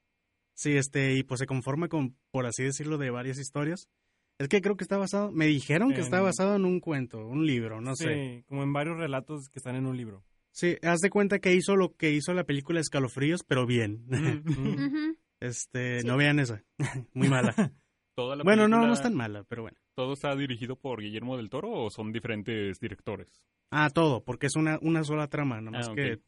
sí, 0.55 0.77
este, 0.77 1.13
y 1.13 1.23
pues 1.23 1.39
se 1.39 1.45
conforma 1.45 1.87
con, 1.89 2.15
por 2.31 2.45
así 2.45 2.63
decirlo, 2.63 2.97
de 2.97 3.09
varias 3.11 3.37
historias. 3.39 3.87
Es 4.39 4.47
que 4.47 4.61
creo 4.61 4.75
que 4.77 4.83
está 4.83 4.97
basado, 4.97 5.31
me 5.31 5.45
dijeron 5.45 5.93
que 5.93 6.01
está 6.01 6.19
basado 6.19 6.55
en 6.55 6.65
un 6.65 6.79
cuento, 6.79 7.19
un 7.19 7.45
libro, 7.45 7.81
no 7.81 7.95
sí, 7.95 8.05
sé. 8.05 8.43
como 8.47 8.63
en 8.63 8.73
varios 8.73 8.97
relatos 8.97 9.47
que 9.49 9.59
están 9.59 9.75
en 9.75 9.85
un 9.85 9.95
libro. 9.95 10.23
Sí, 10.53 10.77
haz 10.83 10.99
de 10.99 11.09
cuenta 11.09 11.39
que 11.39 11.53
hizo 11.53 11.75
lo 11.75 11.95
que 11.95 12.11
hizo 12.11 12.33
la 12.33 12.43
película 12.45 12.79
Escalofríos, 12.79 13.43
pero 13.43 13.65
bien. 13.65 14.05
Mm. 14.45 15.09
Mm. 15.09 15.15
Este, 15.39 15.99
Sí. 16.01 16.07
no 16.07 16.15
vean 16.15 16.39
esa. 16.39 16.63
Muy 17.13 17.27
mala. 17.27 17.53
Toda 18.15 18.35
la 18.35 18.43
bueno, 18.43 18.67
no, 18.67 18.77
película, 18.77 18.87
no 18.87 18.93
es 18.93 19.01
tan 19.01 19.15
mala, 19.15 19.43
pero 19.43 19.63
bueno. 19.63 19.77
¿Todo 19.95 20.13
está 20.13 20.35
dirigido 20.35 20.75
por 20.77 21.01
Guillermo 21.01 21.35
del 21.35 21.49
Toro 21.49 21.71
o 21.71 21.89
son 21.89 22.11
diferentes 22.13 22.79
directores? 22.79 23.43
Ah, 23.71 23.89
todo, 23.89 24.23
porque 24.23 24.45
es 24.47 24.55
una, 24.55 24.77
una 24.83 25.03
sola 25.03 25.27
trama, 25.27 25.59
nada 25.59 25.71
más 25.79 25.89
Ah, 25.89 25.93
que 25.95 26.19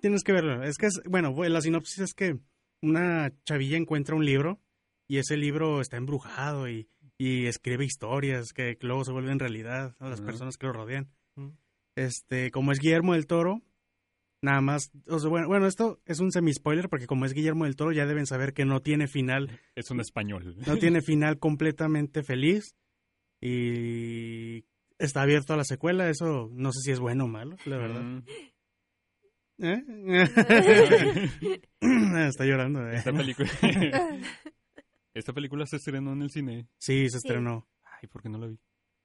tienes 0.00 0.24
que 0.24 0.32
verlo. 0.32 0.62
Es 0.64 0.76
que 0.76 0.86
es, 0.86 1.00
bueno, 1.08 1.32
la 1.44 1.60
sinopsis 1.60 2.00
es 2.00 2.14
que 2.14 2.38
una 2.82 3.32
chavilla 3.44 3.76
encuentra 3.76 4.16
un 4.16 4.24
libro 4.24 4.60
y 5.06 5.18
ese 5.18 5.36
libro 5.36 5.80
está 5.80 5.96
embrujado 5.96 6.68
y, 6.68 6.88
y 7.16 7.46
escribe 7.46 7.84
historias 7.84 8.52
que 8.52 8.76
luego 8.80 9.04
se 9.04 9.12
vuelven 9.12 9.38
realidad 9.38 9.94
a 10.00 10.08
las 10.08 10.20
personas 10.20 10.56
que 10.56 10.66
lo 10.66 10.72
rodean. 10.72 11.08
Ujú. 11.36 11.54
Este, 11.96 12.50
como 12.50 12.72
es 12.72 12.78
Guillermo 12.78 13.12
del 13.14 13.26
Toro, 13.26 13.62
nada 14.42 14.60
más, 14.60 14.90
o 15.06 15.18
sea, 15.18 15.30
bueno, 15.30 15.46
bueno, 15.48 15.66
esto 15.66 16.00
es 16.04 16.20
un 16.20 16.32
semi-spoiler 16.32 16.88
porque 16.88 17.06
como 17.06 17.24
es 17.24 17.32
Guillermo 17.32 17.64
del 17.64 17.76
Toro 17.76 17.92
ya 17.92 18.06
deben 18.06 18.26
saber 18.26 18.52
que 18.52 18.64
no 18.64 18.80
tiene 18.80 19.06
final 19.06 19.60
Es 19.74 19.90
un 19.90 20.00
español. 20.00 20.56
no 20.66 20.76
tiene 20.76 21.00
final 21.02 21.38
completamente 21.38 22.22
feliz 22.22 22.74
y 23.40 24.64
está 24.98 25.22
abierto 25.22 25.52
a 25.52 25.56
la 25.56 25.64
secuela. 25.64 26.08
Eso 26.08 26.48
no 26.52 26.72
sé 26.72 26.80
si 26.80 26.90
es 26.92 27.00
bueno 27.00 27.24
o 27.24 27.28
malo, 27.28 27.56
la 27.64 27.76
verdad. 27.76 28.02
Mm. 28.02 28.24
¿Eh? 29.64 29.84
está 32.28 32.44
llorando. 32.44 32.88
¿eh? 32.88 32.96
Esta 32.96 33.12
película... 33.12 33.50
Esta 35.14 35.34
película 35.34 35.66
se 35.66 35.76
estrenó 35.76 36.14
en 36.14 36.22
el 36.22 36.30
cine. 36.30 36.68
Sí, 36.78 37.06
se 37.10 37.18
estrenó. 37.18 37.68
Ay, 37.84 38.08
¿por 38.08 38.22
qué 38.22 38.30
no 38.30 38.38
la 38.38 38.46
vi? 38.46 38.58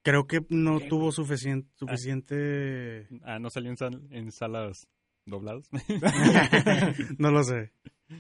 Creo 0.08 0.26
que 0.26 0.40
no 0.50 0.80
tuvo 0.80 1.12
suficiente, 1.12 1.70
suficiente... 1.76 3.10
Ah, 3.24 3.40
¿no 3.40 3.50
salió 3.50 3.70
en, 3.72 3.76
sal- 3.78 4.08
en 4.10 4.32
salas 4.32 4.88
dobladas? 5.26 5.70
no 7.18 7.30
lo 7.32 7.44
sé. 7.44 7.74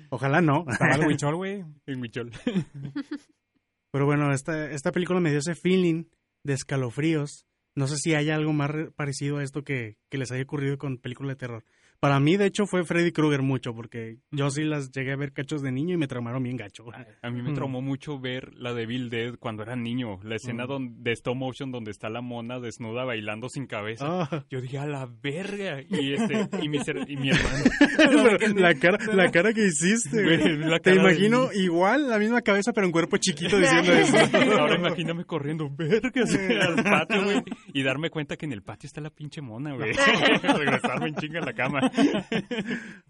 Ojalá 0.09 0.41
no. 0.41 0.65
Estaba 0.67 0.95
el 0.95 1.01
Huichol, 1.07 1.35
güey. 1.37 1.63
en 1.85 2.01
Huichol. 2.01 2.31
Pero 3.91 4.05
bueno, 4.05 4.33
esta, 4.33 4.69
esta 4.71 4.91
película 4.91 5.19
me 5.21 5.29
dio 5.29 5.39
ese 5.39 5.55
feeling 5.55 6.05
de 6.43 6.53
escalofríos. 6.53 7.45
No 7.75 7.87
sé 7.87 7.95
si 7.97 8.15
hay 8.15 8.29
algo 8.31 8.51
más 8.51 8.69
re- 8.69 8.91
parecido 8.91 9.37
a 9.37 9.43
esto 9.43 9.63
que, 9.63 9.97
que 10.09 10.17
les 10.17 10.31
haya 10.31 10.43
ocurrido 10.43 10.77
con 10.77 10.97
películas 10.97 11.29
de 11.37 11.39
terror. 11.39 11.63
Para 11.99 12.19
mí, 12.19 12.37
de 12.37 12.45
hecho, 12.45 12.67
fue 12.67 12.83
Freddy 12.85 13.11
Krueger 13.11 13.41
mucho, 13.41 13.73
porque 13.73 14.17
yo 14.31 14.51
sí 14.51 14.63
las 14.63 14.91
llegué 14.91 15.13
a 15.13 15.15
ver 15.15 15.33
cachos 15.33 15.63
de 15.63 15.71
niño 15.71 15.95
y 15.95 15.97
me 15.97 16.07
traumaron 16.07 16.43
bien 16.43 16.55
gacho. 16.55 16.85
A 17.23 17.29
mí 17.31 17.41
me 17.41 17.51
Mm. 17.51 17.55
traumó 17.55 17.81
mucho 17.81 18.19
ver 18.19 18.53
la 18.55 18.73
de 18.75 18.85
Bill 18.85 19.09
Dead 19.09 19.35
cuando 19.39 19.63
era 19.63 19.75
niño. 19.75 20.19
La 20.23 20.35
escena 20.35 20.65
Mm. 20.65 20.67
don- 20.67 21.03
de 21.03 21.11
stop 21.13 21.35
motion 21.35 21.71
donde 21.71 21.89
está 21.89 22.09
la 22.09 22.21
mona 22.21 22.59
desnuda 22.59 23.03
bailando 23.03 23.49
sin 23.49 23.65
cabeza. 23.65 24.05
Ah. 24.07 24.45
Yo 24.49 24.61
dije, 24.61 24.77
a 24.77 24.85
la 24.85 25.07
verga. 25.23 25.81
Y, 25.89 26.13
este, 26.13 26.47
y, 26.61 26.69
mi, 26.69 26.79
ser- 26.79 27.05
y 27.09 27.17
mi 27.17 27.29
hermano. 27.31 27.63
La, 28.57 28.75
cara, 28.75 28.97
la 29.13 29.31
cara 29.31 29.53
que 29.53 29.65
hiciste, 29.65 30.23
Te 30.23 30.79
cara 30.79 30.79
de- 30.83 30.95
imagino 31.01 31.49
igual, 31.53 32.09
la 32.09 32.19
misma 32.19 32.41
cabeza, 32.41 32.73
pero 32.73 32.85
en 32.85 32.91
cuerpo 32.91 33.17
chiquito 33.17 33.57
diciendo 33.59 33.91
eso. 33.93 34.15
Ahora 34.61 34.75
imagíname 34.75 35.25
corriendo, 35.25 35.69
verga, 35.75 36.25
sí, 36.27 36.37
al 36.61 36.75
patio, 36.83 37.23
güey. 37.23 37.43
Y 37.73 37.81
darme 37.83 38.09
cuenta 38.11 38.37
que 38.37 38.45
en 38.45 38.53
el 38.53 38.61
patio 38.61 38.85
está 38.87 39.01
la 39.01 39.09
pinche 39.09 39.41
mona, 39.41 39.73
güey. 39.73 39.93
Regresarme 39.93 41.07
en 41.09 41.15
chinga 41.15 41.39
a 41.41 41.45
la 41.45 41.53
cama. 41.53 41.86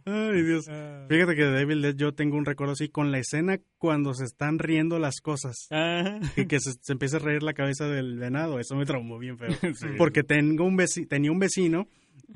Ay, 0.06 0.42
Dios. 0.44 0.68
Ah. 0.70 1.06
Fíjate 1.10 1.36
que 1.36 1.44
de 1.44 1.52
Devil 1.52 1.82
Dead 1.82 1.96
yo 1.96 2.13
tengo 2.13 2.38
un 2.38 2.46
recuerdo 2.46 2.74
así 2.74 2.88
con 2.90 3.12
la 3.12 3.20
escena 3.20 3.60
cuando 3.78 4.13
se 4.13 4.24
están 4.26 4.60
riendo 4.60 5.00
las 5.00 5.20
cosas. 5.22 5.68
Ah. 5.72 6.20
Y 6.36 6.46
que 6.46 6.60
se, 6.60 6.74
se 6.82 6.94
empieza 6.94 7.18
a 7.18 7.20
reír 7.20 7.44
la 7.44 7.54
cabeza 7.54 7.88
del 7.88 8.18
venado. 8.18 8.60
Eso 8.60 8.76
me 8.76 8.86
traumó 8.86 9.18
bien 9.20 9.38
feo. 9.38 9.50
Sí. 9.76 9.88
Porque 9.98 10.24
tengo 10.24 10.63
un 10.66 10.78
veci- 10.78 11.08
tenía 11.08 11.32
un 11.32 11.40
vecino 11.40 11.88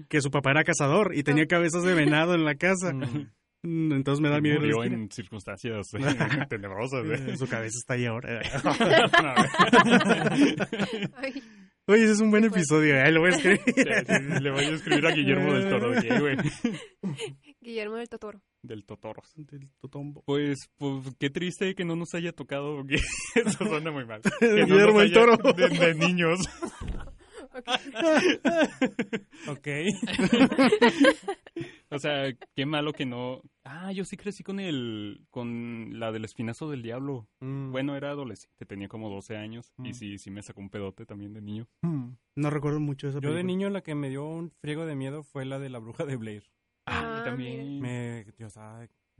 que 0.10 0.22
su 0.22 0.30
papá 0.32 0.52
era 0.52 0.64
cazador 0.64 1.14
y 1.16 1.24
tenía 1.24 1.46
cabezas 1.48 1.84
de 1.84 1.94
venado 1.94 2.34
en 2.36 2.44
la 2.46 2.56
casa. 2.56 2.94
Mm. 2.94 3.30
Mm, 3.64 3.92
Entonces 3.94 4.22
me 4.22 4.30
da 4.30 4.42
miedo. 4.42 4.60
Murió 4.60 4.84
en 4.84 5.12
circunstancias 5.12 5.94
eh, 5.94 6.00
tenebrosas, 6.50 7.06
güey. 7.06 7.38
Su 7.38 7.48
cabeza 7.48 7.78
está 7.78 7.94
ahí 7.94 8.06
ahora. 8.06 8.42
Ay, 11.16 11.44
Oye, 11.92 12.04
ese 12.04 12.14
es 12.14 12.22
un 12.22 12.32
buen 12.32 12.44
fuerte. 12.44 12.60
episodio. 12.60 13.02
Ahí 13.04 13.12
lo 13.12 13.22
voy 13.22 13.32
a 13.32 13.36
escribir. 13.36 13.62
Le 14.42 14.52
voy 14.52 14.66
a 14.66 14.70
escribir 14.70 15.06
a 15.08 15.12
Guillermo 15.12 15.54
del 15.54 15.70
Toro 15.70 15.90
güey. 16.20 16.38
Guillermo 17.62 17.96
del 17.98 18.10
Totoro. 18.10 18.42
del 18.64 18.86
Totoros. 18.86 19.32
Del 19.36 19.70
Totombo. 19.80 20.24
Pues, 20.26 20.58
pues, 20.78 21.06
qué 21.20 21.30
triste 21.30 21.76
que 21.76 21.86
no 21.86 21.96
nos 21.96 22.14
haya 22.14 22.32
tocado. 22.32 22.84
que- 22.86 22.96
Eso 23.46 23.66
suena 23.66 23.92
muy 23.92 24.06
mal. 24.06 24.22
Que 24.40 24.48
Guillermo 24.48 25.00
nos 25.00 25.04
el 25.04 25.12
haya- 25.12 25.14
Toro. 25.14 25.54
De, 25.54 25.68
de 25.70 25.96
niños. 25.96 26.40
Ok. 29.48 29.68
O 31.90 32.00
sea, 32.00 32.32
qué 32.56 32.66
malo 32.66 32.94
que 32.94 33.06
no. 33.06 33.42
Ah, 33.64 33.92
yo 33.92 34.06
sí 34.06 34.18
crecí 34.18 34.44
con 34.44 34.60
el. 34.60 35.26
con 35.30 36.00
la 36.00 36.12
del 36.12 36.26
espinazo 36.26 36.70
del 36.70 36.82
diablo. 36.82 37.28
Mm. 37.42 37.72
Bueno, 37.72 37.96
era 37.96 38.10
adolescente, 38.10 38.66
tenía 38.66 38.88
como 38.88 39.10
12 39.10 39.38
años. 39.38 39.72
Y 39.84 39.90
Mm. 39.90 39.94
sí, 39.94 40.18
sí 40.18 40.32
me 40.32 40.42
sacó 40.42 40.62
un 40.62 40.70
pedote 40.70 41.06
también 41.06 41.34
de 41.34 41.42
niño. 41.42 41.68
Mm. 41.84 42.10
No 42.36 42.50
recuerdo 42.50 42.80
mucho 42.80 43.08
esa 43.08 43.18
Yo 43.18 43.22
película. 43.22 43.38
de 43.38 43.44
niño 43.44 43.70
la 43.70 43.82
que 43.82 43.94
me 43.96 44.10
dio 44.10 44.26
un 44.26 44.50
friego 44.50 44.86
de 44.86 44.96
miedo 44.96 45.22
fue 45.24 45.46
la 45.46 45.60
de 45.60 45.70
la 45.70 45.80
bruja 45.80 46.06
de 46.06 46.16
Blair. 46.16 46.44
Ah, 46.88 47.20
Ah, 47.20 47.24
también. 47.24 47.80
Me, 47.80 48.26
Dios, 48.38 48.58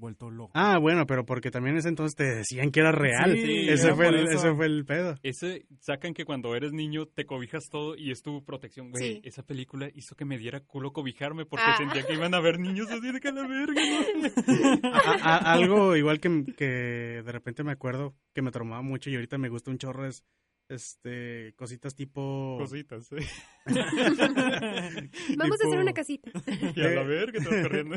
vuelto 0.02 0.30
loco. 0.30 0.52
Ah, 0.54 0.78
bueno, 0.78 1.06
pero 1.08 1.26
porque 1.26 1.50
también 1.52 1.76
en 1.76 1.80
ese 1.80 1.88
entonces 1.88 2.16
te 2.18 2.26
decían 2.26 2.72
que 2.72 2.82
era 2.82 2.92
real. 2.92 3.34
Sí, 3.34 3.70
ese, 3.70 3.88
era 3.88 3.96
fue 3.96 4.08
el, 4.10 4.16
eso. 4.28 4.32
ese 4.40 4.54
fue 4.56 4.66
el 4.66 4.84
pedo. 4.86 5.16
Ese, 5.24 5.66
sacan 5.80 6.14
que 6.14 6.26
cuando 6.26 6.54
eres 6.56 6.74
niño 6.74 7.06
te 7.06 7.26
cobijas 7.26 7.70
todo 7.70 7.96
y 7.96 8.12
es 8.12 8.22
tu 8.22 8.44
protección, 8.44 8.92
güey. 8.92 9.04
Sí. 9.16 9.22
Esa 9.24 9.44
película 9.44 9.90
hizo 9.96 10.16
que 10.18 10.26
me 10.26 10.38
diera 10.38 10.60
culo 10.60 10.92
cobijarme 10.92 11.46
porque 11.46 11.64
Ah. 11.66 11.78
sentía 11.78 12.04
que 12.06 12.16
iban 12.16 12.34
a 12.34 12.42
ver 12.42 12.60
niños 12.60 12.92
así 12.92 13.10
de 13.10 13.20
que 13.22 13.32
la 13.32 13.48
verga, 13.48 13.82
¿no? 13.82 14.32
A- 14.94 15.38
a- 15.38 15.54
algo 15.54 15.96
igual 15.96 16.20
que, 16.20 16.44
que 16.58 16.66
de 16.66 17.32
repente 17.32 17.64
me 17.64 17.72
acuerdo 17.72 18.14
que 18.34 18.42
me 18.42 18.52
traumaba 18.52 18.82
mucho 18.82 19.10
y 19.10 19.16
ahorita 19.16 19.38
me 19.38 19.48
gusta 19.50 19.72
un 19.72 19.78
chorro 19.78 20.06
es 20.08 20.26
este 20.70 21.54
cositas 21.58 21.94
tipo 21.96 22.56
Cositas, 22.58 23.12
¿eh? 23.12 23.18
Vamos 25.38 25.62
a 25.62 25.68
hacer 25.68 25.80
una 25.80 25.94
casita. 25.94 26.32
Y 26.76 26.82
a 26.82 26.90
la 26.90 27.04
verga, 27.04 27.40
te 27.40 27.48
vas 27.50 27.62
corriendo. 27.64 27.96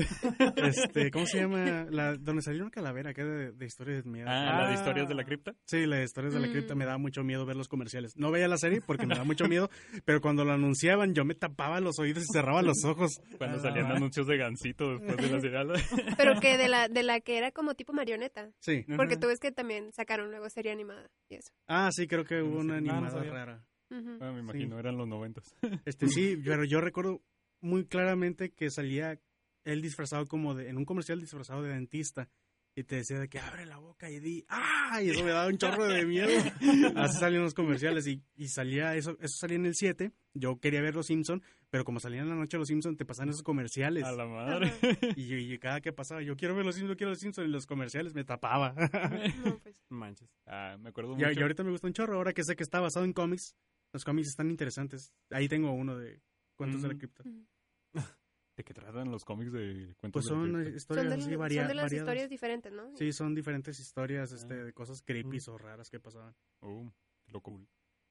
este 0.57 1.11
cómo 1.11 1.27
se 1.27 1.39
llama 1.41 1.87
la 1.91 2.17
donde 2.17 2.43
salió 2.43 2.63
una 2.63 2.71
calavera 2.71 3.13
que 3.15 3.23
era 3.23 3.31
de, 3.31 3.53
de 3.53 3.67
historias 3.67 4.05
de 4.05 4.11
miedo 4.11 4.27
Ah, 4.29 4.59
la 4.61 4.67
de 4.69 4.73
Ah. 4.75 4.75
historias 4.75 5.09
de 5.09 5.15
la 5.15 5.25
cripta. 5.25 5.55
sí 5.67 5.87
la 5.87 5.97
de 5.97 6.05
historias 6.05 6.35
de 6.35 6.41
la 6.41 6.49
Mm. 6.49 6.53
cripta 6.53 6.75
me 6.75 6.85
daba 6.85 6.99
mucho 6.99 7.23
miedo 7.25 7.47
ver 7.47 7.57
los 7.57 7.69
comerciales 7.69 8.13
no 8.17 8.31
veía 8.31 8.49
la 8.49 8.59
serie 8.59 8.81
porque 8.85 9.07
me 9.07 9.15
daba 9.15 9.25
mucho 9.25 9.47
miedo 9.49 9.71
pero 10.05 10.21
cuando 10.21 10.45
lo 10.45 10.53
anunciaban 10.53 11.15
yo 11.15 11.25
me 11.25 11.35
tapaba 11.35 11.81
los 11.81 11.99
oídos 11.99 12.25
y 12.25 12.33
cerraba 12.33 12.63
los 12.63 12.85
ojos 12.85 13.13
Cuando 13.39 13.59
Ah, 13.59 13.61
salían 13.63 13.89
no. 13.89 13.95
anuncios 13.97 14.27
de 14.27 14.37
gancito 14.37 14.99
después 14.99 15.17
de 15.17 15.31
la 15.35 15.41
serial. 15.41 15.73
Pero 16.19 16.41
que 16.41 16.57
de 16.59 16.69
la, 16.69 16.89
de 16.89 17.03
la 17.03 17.21
que 17.21 17.39
era 17.39 17.51
como 17.53 17.75
tipo 17.75 17.93
marioneta. 17.93 18.51
sí 18.61 18.85
Porque 18.97 19.17
tú 19.17 19.27
ves 19.29 19.39
que 19.41 19.53
también 19.53 19.93
sacaron 19.93 20.31
luego 20.31 20.49
serie 20.51 20.73
animada 20.73 21.09
y 21.29 21.37
eso. 21.37 21.53
ah 21.67 21.91
sí 21.93 22.07
creo 22.07 22.25
que 22.25 22.43
hubo 22.43 22.59
una 22.59 22.81
No, 22.81 23.01
no 23.01 23.07
animada 23.07 23.65
Ujú. 23.99 24.19
Ah, 24.21 24.33
me 24.33 24.41
imagino, 24.41 24.79
eran 24.79 24.97
los 24.97 25.07
noventas. 25.09 25.55
Este 25.87 26.09
sí, 26.09 26.37
pero 26.45 26.65
yo 26.65 26.81
recuerdo 26.81 27.23
muy 27.61 27.87
claramente 27.87 28.51
que 28.53 28.71
salía 28.71 29.21
él 29.65 29.83
disfrazado 29.83 30.27
como 30.27 30.55
de, 30.55 30.69
en 30.69 30.77
un 30.77 30.85
comercial 30.85 31.21
disfrazado 31.21 31.63
de 31.63 31.73
dentista. 31.73 32.29
Y 32.77 32.83
te 32.83 32.97
decía 32.97 33.21
de 33.21 33.29
que 33.29 33.39
abre 33.39 33.67
la 33.67 33.79
boca 33.79 34.11
y 34.11 34.19
di, 34.19 34.45
¡ah! 34.49 35.01
Y 35.01 35.11
eso 35.11 35.23
me 35.23 35.31
daba 35.31 35.47
un 35.47 35.57
chorro 35.59 35.87
de 35.87 36.05
miedo. 36.05 36.29
Así 36.97 37.19
salían 37.21 37.45
los 37.45 37.55
comerciales 37.55 38.05
y, 38.09 38.21
y 38.35 38.49
salía, 38.49 38.97
eso 38.97 39.17
eso 39.21 39.37
salía 39.39 39.59
en 39.59 39.67
el 39.67 39.77
7. 39.77 40.11
Yo 40.35 40.59
quería 40.59 40.83
ver 40.83 40.97
Los 40.97 41.07
Simpson, 41.07 41.41
pero 41.71 41.85
como 41.85 42.01
salían 42.01 42.25
en 42.25 42.31
la 42.31 42.35
noche 42.35 42.59
Los 42.59 42.67
Simpson, 42.67 42.97
te 42.97 43.05
pasaban 43.05 43.29
esos 43.29 43.45
comerciales. 43.45 44.03
A 44.03 44.11
la 44.11 44.27
madre. 44.27 44.73
Y, 45.15 45.35
y 45.35 45.59
cada 45.61 45.81
que 45.81 45.93
pasaba, 45.93 46.21
yo 46.23 46.35
quiero 46.37 46.57
ver 46.57 46.67
Los 46.67 46.75
Simpson, 46.75 46.97
quiero 46.97 47.11
Los 47.11 47.21
Simpson, 47.21 47.45
y 47.45 47.49
los 47.49 47.65
comerciales 47.65 48.13
me 48.13 48.25
tapaba. 48.25 48.75
No, 49.45 49.59
pues. 49.61 49.77
Manches. 49.89 50.29
Ah, 50.45 50.77
me 50.77 50.89
acuerdo 50.89 51.13
y, 51.13 51.17
mucho. 51.19 51.31
y 51.39 51.43
ahorita 51.43 51.63
me 51.63 51.71
gusta 51.71 51.87
un 51.87 51.93
chorro, 51.93 52.17
ahora 52.17 52.33
que 52.33 52.43
sé 52.43 52.57
que 52.57 52.65
está 52.65 52.81
basado 52.81 53.05
en 53.05 53.13
cómics. 53.13 53.55
Los 53.95 54.05
cómics 54.05 54.29
están 54.29 54.51
interesantes. 54.51 55.15
Ahí 55.31 55.49
tengo 55.49 55.71
uno 55.73 55.97
de 55.97 56.21
Cuentos 56.57 56.83
de 56.83 56.89
la 56.89 56.95
Mm. 56.95 56.99
Cripta. 56.99 57.23
¿De 58.57 58.63
qué 58.65 58.75
tratan 58.75 59.11
los 59.11 59.25
cómics 59.25 59.53
de 59.53 59.95
cuentos 59.97 60.13
Pues 60.13 60.25
de 60.27 60.31
la 60.33 60.37
son 60.37 60.53
cripta? 60.53 60.71
eh, 60.71 60.77
historias 60.77 61.05
Son 61.05 61.09
de, 61.11 61.15
así 61.23 61.31
son 61.31 61.39
varia- 61.41 61.67
de 61.69 61.75
las 61.75 61.85
variadas. 61.85 61.93
historias 61.93 62.31
diferentes, 62.31 62.73
¿no? 62.73 62.97
Sí, 62.97 63.13
son 63.13 63.35
diferentes 63.35 63.81
historias 63.81 64.31
este, 64.33 64.55
Ah. 64.55 64.65
de 64.65 64.73
cosas 64.73 65.03
creepy 65.03 65.39
o 65.49 65.59
raras 65.59 65.91
que 65.91 65.99
pasaban. 66.01 66.35
Uh, 66.61 66.89
qué 67.25 67.33
loco. 67.33 67.61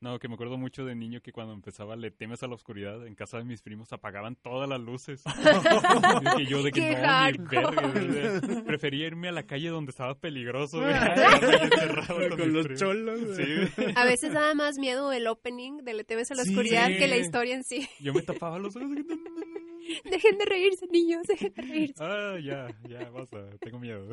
No, 0.04 0.20
que 0.20 0.28
me 0.28 0.34
acuerdo 0.34 0.58
mucho 0.58 0.84
de 0.84 0.96
niño 0.96 1.22
que 1.22 1.32
cuando 1.32 1.54
empezaba 1.54 1.96
Le 1.96 2.12
temes 2.12 2.44
a 2.44 2.48
la 2.48 2.56
oscuridad, 2.56 3.08
en 3.08 3.16
casa 3.16 3.38
de 3.38 3.46
mis 3.46 3.62
primos 3.62 3.94
apagaban 3.94 4.36
todas 4.36 4.68
las 4.68 4.82
luces. 4.82 5.24
Y 6.34 6.36
que 6.38 6.46
yo 6.46 6.62
de 6.62 6.72
que 6.74 6.82
Qué 6.82 7.62
no, 7.62 7.72
verga, 7.72 8.64
prefería 8.66 9.08
irme 9.08 9.30
a 9.30 9.32
la 9.32 9.44
calle 9.44 9.70
donde 9.70 9.92
estaba 9.92 10.20
peligroso. 10.20 10.82
con 12.08 12.38
Con 12.38 12.54
los 12.54 12.66
primos. 12.68 12.80
cholos. 12.82 13.20
Sí. 13.38 13.92
A 13.96 14.04
veces 14.06 14.34
daba 14.34 14.54
más 14.56 14.78
miedo 14.78 15.12
el 15.14 15.26
opening 15.28 15.78
de 15.84 15.94
Le 15.94 16.04
temes 16.04 16.30
a 16.32 16.36
la 16.36 16.44
Sí. 16.44 16.50
oscuridad 16.50 16.88
que 16.90 17.08
la 17.08 17.16
historia 17.18 17.56
en 17.56 17.64
sí. 17.64 17.88
yo 18.02 18.14
me 18.14 18.22
tapaba 18.22 18.60
los 18.60 18.76
ojos. 18.76 18.90
Dejen 20.06 20.38
de 20.38 20.46
reírse, 20.46 20.86
niños, 20.88 21.24
dejen 21.28 21.54
de 21.54 21.62
reírse. 21.62 22.04
Ah, 22.04 22.38
ya, 22.44 22.68
ya, 22.90 23.10
basta, 23.10 23.50
tengo 23.60 23.80
miedo. 23.80 24.08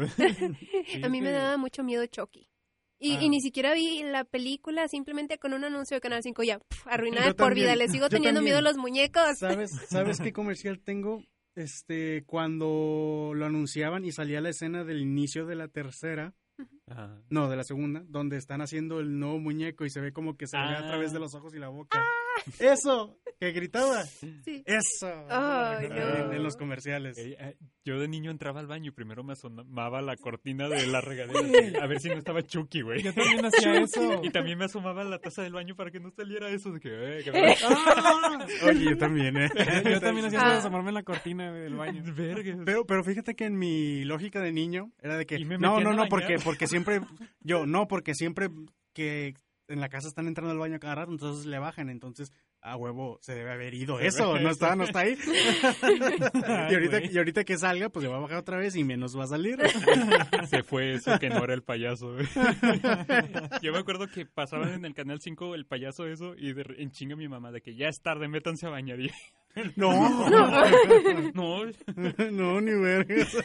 A 1.03 1.09
mí 1.09 1.21
me 1.21 1.31
daba 1.31 1.57
mucho 1.57 1.83
miedo 1.85 2.05
Chucky. 2.07 2.49
Y, 3.03 3.17
Ah. 3.17 3.23
y 3.23 3.29
ni 3.31 3.41
siquiera 3.41 3.73
vi 3.73 4.03
la 4.05 4.25
película, 4.25 4.87
simplemente 4.87 5.39
con 5.39 5.55
un 5.55 5.65
anuncio 5.65 5.97
de 5.97 6.01
Canal 6.03 6.23
5 6.23 6.43
ya, 6.43 6.61
arruinada 6.85 7.29
Yo 7.29 7.35
por 7.37 7.47
también, 7.49 7.67
vida. 7.69 7.77
Le 7.77 7.89
sigo 7.89 8.09
teniendo 8.11 8.39
también. 8.39 8.45
miedo 8.55 8.59
a 8.59 8.63
los 8.63 8.77
muñecos. 8.77 9.39
¿Sabes, 9.39 9.71
¿Sabes 9.89 10.21
qué 10.21 10.33
comercial 10.33 10.79
tengo? 10.81 11.25
Este, 11.57 12.23
cuando 12.27 13.33
lo 13.35 13.45
anunciaban 13.47 14.05
y 14.05 14.13
salía 14.13 14.41
la 14.41 14.51
escena 14.51 14.85
del 14.85 15.01
inicio 15.01 15.47
de 15.47 15.57
la 15.57 15.69
tercera, 15.69 16.35
Ajá. 16.87 17.23
no, 17.31 17.49
de 17.49 17.57
la 17.57 17.65
segunda, 17.65 18.03
donde 18.07 18.37
están 18.37 18.61
haciendo 18.61 19.01
el 19.01 19.19
nuevo 19.19 19.39
muñeco 19.39 19.85
y 19.87 19.91
se 19.91 20.01
ve 20.01 20.13
como 20.13 20.37
que 20.37 20.47
se 20.47 20.57
ve 20.59 20.63
a 20.63 20.79
Ah. 20.81 20.87
través 20.87 21.13
de 21.13 21.19
los 21.21 21.35
ojos 21.35 21.55
y 21.55 21.59
la 21.59 21.69
boca. 21.69 22.05
¡Eso! 22.59 23.17
Que 23.39 23.53
gritaba. 23.53 24.03
Sí. 24.05 24.63
¡Eso! 24.67 25.09
En, 25.09 25.89
no. 25.89 26.33
en 26.33 26.43
los 26.43 26.57
comerciales. 26.57 27.17
Eh, 27.17 27.37
eh, 27.41 27.57
yo 27.85 27.99
de 27.99 28.07
niño 28.07 28.31
entraba 28.31 28.61
al 28.61 28.67
baño 28.67 28.89
y 28.89 28.91
primero 28.91 29.25
me 29.25 29.33
asomaba 29.33 30.03
la 30.03 30.17
cortina 30.17 30.69
de 30.69 30.87
la 30.87 31.01
regadera 31.01 31.83
a 31.83 31.87
ver 31.87 32.01
si 32.01 32.09
no 32.11 32.19
estaba 32.19 32.43
Chucky, 32.43 32.83
güey. 32.83 33.03
Yo 33.03 33.15
también 33.15 33.45
hacía 33.47 33.81
eso. 33.81 34.21
Y 34.23 34.31
también 34.31 34.59
me 34.59 34.67
asomaba 34.67 35.01
a 35.01 35.05
la 35.05 35.19
taza 35.19 35.43
del 35.43 35.55
baño 35.55 35.75
para 35.75 35.91
que 35.91 36.01
no 36.01 36.11
saliera 36.11 36.51
eso 36.51 36.71
de 36.71 36.81
que, 36.81 36.91
eh, 36.91 37.25
que 37.25 37.31
¡Ah! 37.65 38.47
Oye, 38.69 38.85
yo 38.91 38.99
también, 38.99 39.37
¿eh? 39.39 39.49
Yo 39.91 40.01
también 40.01 40.27
hacía 40.27 40.39
eso 40.39 40.47
Ah. 40.47 40.53
de 40.53 40.59
asomarme 40.59 40.89
en 40.91 40.95
la 40.95 41.03
cortina 41.03 41.51
del 41.53 41.75
baño. 41.77 42.03
Pero, 42.65 42.85
pero 42.85 43.05
fíjate 43.05 43.35
que 43.35 43.47
en 43.47 43.59
mi 43.59 44.05
lógica 44.05 44.41
de 44.41 44.53
niño 44.53 44.93
era 45.01 45.17
de 45.17 45.25
que 45.27 45.37
Y 45.39 45.45
me 45.45 45.57
no, 45.59 45.81
no, 45.81 45.93
no, 45.95 46.07
porque, 46.09 46.37
porque 46.45 46.67
siempre, 46.67 47.01
yo, 47.41 47.65
no, 47.67 47.89
porque 47.89 48.15
siempre 48.15 48.49
que 48.93 49.35
en 49.71 49.81
la 49.81 49.89
casa 49.89 50.09
están 50.09 50.27
entrando 50.27 50.53
al 50.53 50.59
baño 50.59 50.77
a 50.77 50.81
cada 50.81 50.95
rato, 50.97 51.13
entonces 51.13 51.47
le 51.47 51.59
bajan, 51.59 51.89
entonces 51.89 52.33
a 52.63 52.77
huevo 52.77 53.19
se 53.23 53.35
debe 53.35 53.53
haber 53.53 53.73
ido 53.73 53.99
Se 53.99 54.09
eso, 54.09 54.39
no 54.39 54.51
está, 54.51 54.77
no 54.77 54.85
está 54.85 55.01
ahí. 55.01 55.17
y, 56.71 56.75
ahorita, 56.75 57.05
y 57.05 57.17
ahorita 57.17 57.45
que 57.45 57.57
salga, 57.57 57.89
pues 57.89 58.03
le 58.05 58.11
va 58.11 58.19
a 58.19 58.21
bajar 58.21 58.39
otra 58.39 58.59
vez 58.59 58.77
y 58.77 58.85
menos 58.85 59.19
va 59.19 59.25
a 59.25 59.29
salir. 59.29 59.59
Se 60.47 60.63
fue 60.63 60.95
eso 60.95 61.19
que 61.19 61.31
no 61.31 61.43
era 61.43 61.55
el 61.55 61.63
payaso. 61.63 62.17
Yo 63.63 63.73
me 63.73 63.79
acuerdo 63.79 64.09
que 64.09 64.27
pasaban 64.27 64.75
en 64.75 64.85
el 64.85 64.95
canal 64.95 65.21
5 65.21 65.55
el 65.55 65.67
payaso 65.67 66.07
eso 66.07 66.35
y 66.37 66.53
de, 66.53 66.67
en 66.79 66.91
chinga 66.91 67.17
mi 67.17 67.29
mamá 67.29 67.51
de 67.51 67.63
que 67.63 67.75
ya 67.75 67.89
es 67.89 68.03
tarde, 68.03 68.29
métanse 68.29 68.67
a 68.67 68.71
bañar. 68.71 69.01
Y, 69.01 69.11
No, 69.77 69.93
no, 71.35 71.67
no, 72.31 72.61
ni 72.61 72.73
vergas. 72.73 73.37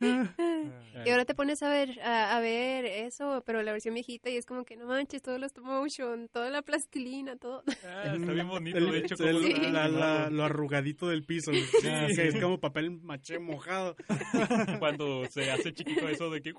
Y 0.00 1.10
ahora 1.10 1.24
te 1.24 1.34
pones 1.34 1.62
a 1.62 1.68
ver, 1.68 2.00
a, 2.00 2.36
a 2.36 2.40
ver 2.40 2.84
eso, 2.84 3.42
pero 3.46 3.62
la 3.62 3.72
versión 3.72 3.94
viejita 3.94 4.30
y 4.30 4.36
es 4.36 4.46
como 4.46 4.64
que 4.64 4.76
no 4.76 4.86
manches, 4.86 5.22
todo 5.22 5.38
lo 5.38 5.46
stop 5.46 5.64
motion, 5.64 6.28
toda 6.28 6.50
la 6.50 6.62
plastilina, 6.62 7.36
todo. 7.36 7.62
Ah, 7.84 8.14
está 8.14 8.32
bien 8.32 8.48
bonito, 8.48 8.78
El- 8.78 8.90
de 8.90 8.98
hecho. 8.98 9.14
el- 9.24 9.36
como 9.42 9.46
Sí. 9.46 9.54
lo- 9.62 9.70
la- 9.72 9.88
la- 9.88 10.30
lo 10.30 10.44
arrugadito 10.44 11.08
del 11.08 11.24
piso, 11.24 11.52
Ah, 11.86 12.06
sí. 12.10 12.20
es 12.20 12.40
como 12.40 12.58
papel 12.60 12.90
maché 13.02 13.38
mojado. 13.38 13.96
Cuando 14.82 15.24
se 15.26 15.50
hace 15.50 15.72
chiquito 15.72 16.08
eso 16.08 16.30
de 16.30 16.42
que... 16.42 16.54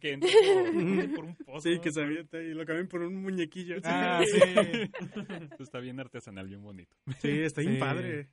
Que 0.00 0.12
entra 0.12 0.28
por, 1.10 1.14
por 1.14 1.24
un 1.26 1.36
pozo. 1.36 1.60
Sí, 1.68 1.78
que 1.80 1.92
se 1.92 2.00
avienta 2.02 2.38
y 2.42 2.54
lo 2.54 2.64
cambian 2.64 2.88
por 2.88 3.02
un 3.02 3.22
muñequillo. 3.22 3.76
Ah, 3.84 4.22
sí. 4.24 4.40
Está 5.60 5.78
bien 5.80 6.00
artesanal, 6.00 6.48
bien 6.48 6.62
bonito. 6.62 6.96
Sí, 7.20 7.28
está 7.42 7.60
bien 7.60 7.74
Sí. 7.74 7.78
padre. 7.80 8.28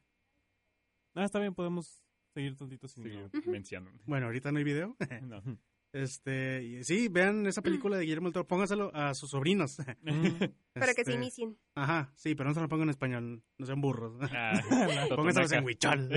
Ah, 1.16 1.26
está 1.26 1.40
bien, 1.40 1.54
podemos 1.54 2.02
seguir 2.34 2.56
tantito 2.56 2.88
sin 2.88 3.04
no. 3.04 3.30
mencionan. 3.46 3.94
Bueno, 4.06 4.26
ahorita 4.28 4.52
no 4.52 4.58
hay 4.58 4.64
video. 4.64 4.96
No. 5.24 5.42
Este, 5.96 6.64
y 6.64 6.84
sí, 6.84 7.08
vean 7.08 7.46
esa 7.46 7.62
película 7.62 7.98
de 7.98 8.04
Guillermo 8.06 8.28
del 8.28 8.34
Toro, 8.34 8.48
póngaselo 8.48 8.90
a 8.96 9.14
sus 9.14 9.30
sobrinos. 9.30 9.78
Para 10.74 10.88
que 10.96 11.04
se 11.06 11.12
Este, 11.12 11.14
inicien. 11.14 11.56
Ajá, 11.76 12.12
sí, 12.16 12.34
pero 12.34 12.50
no 12.50 12.56
se 12.56 12.62
lo 12.62 12.68
pongan 12.68 12.86
en 12.88 12.90
español, 12.90 13.44
no 13.60 13.66
sean 13.68 13.80
burros. 13.80 14.18
Ah, 14.32 14.54
Póngaselos 15.16 15.52
en 15.52 15.64
huichol. 15.64 16.10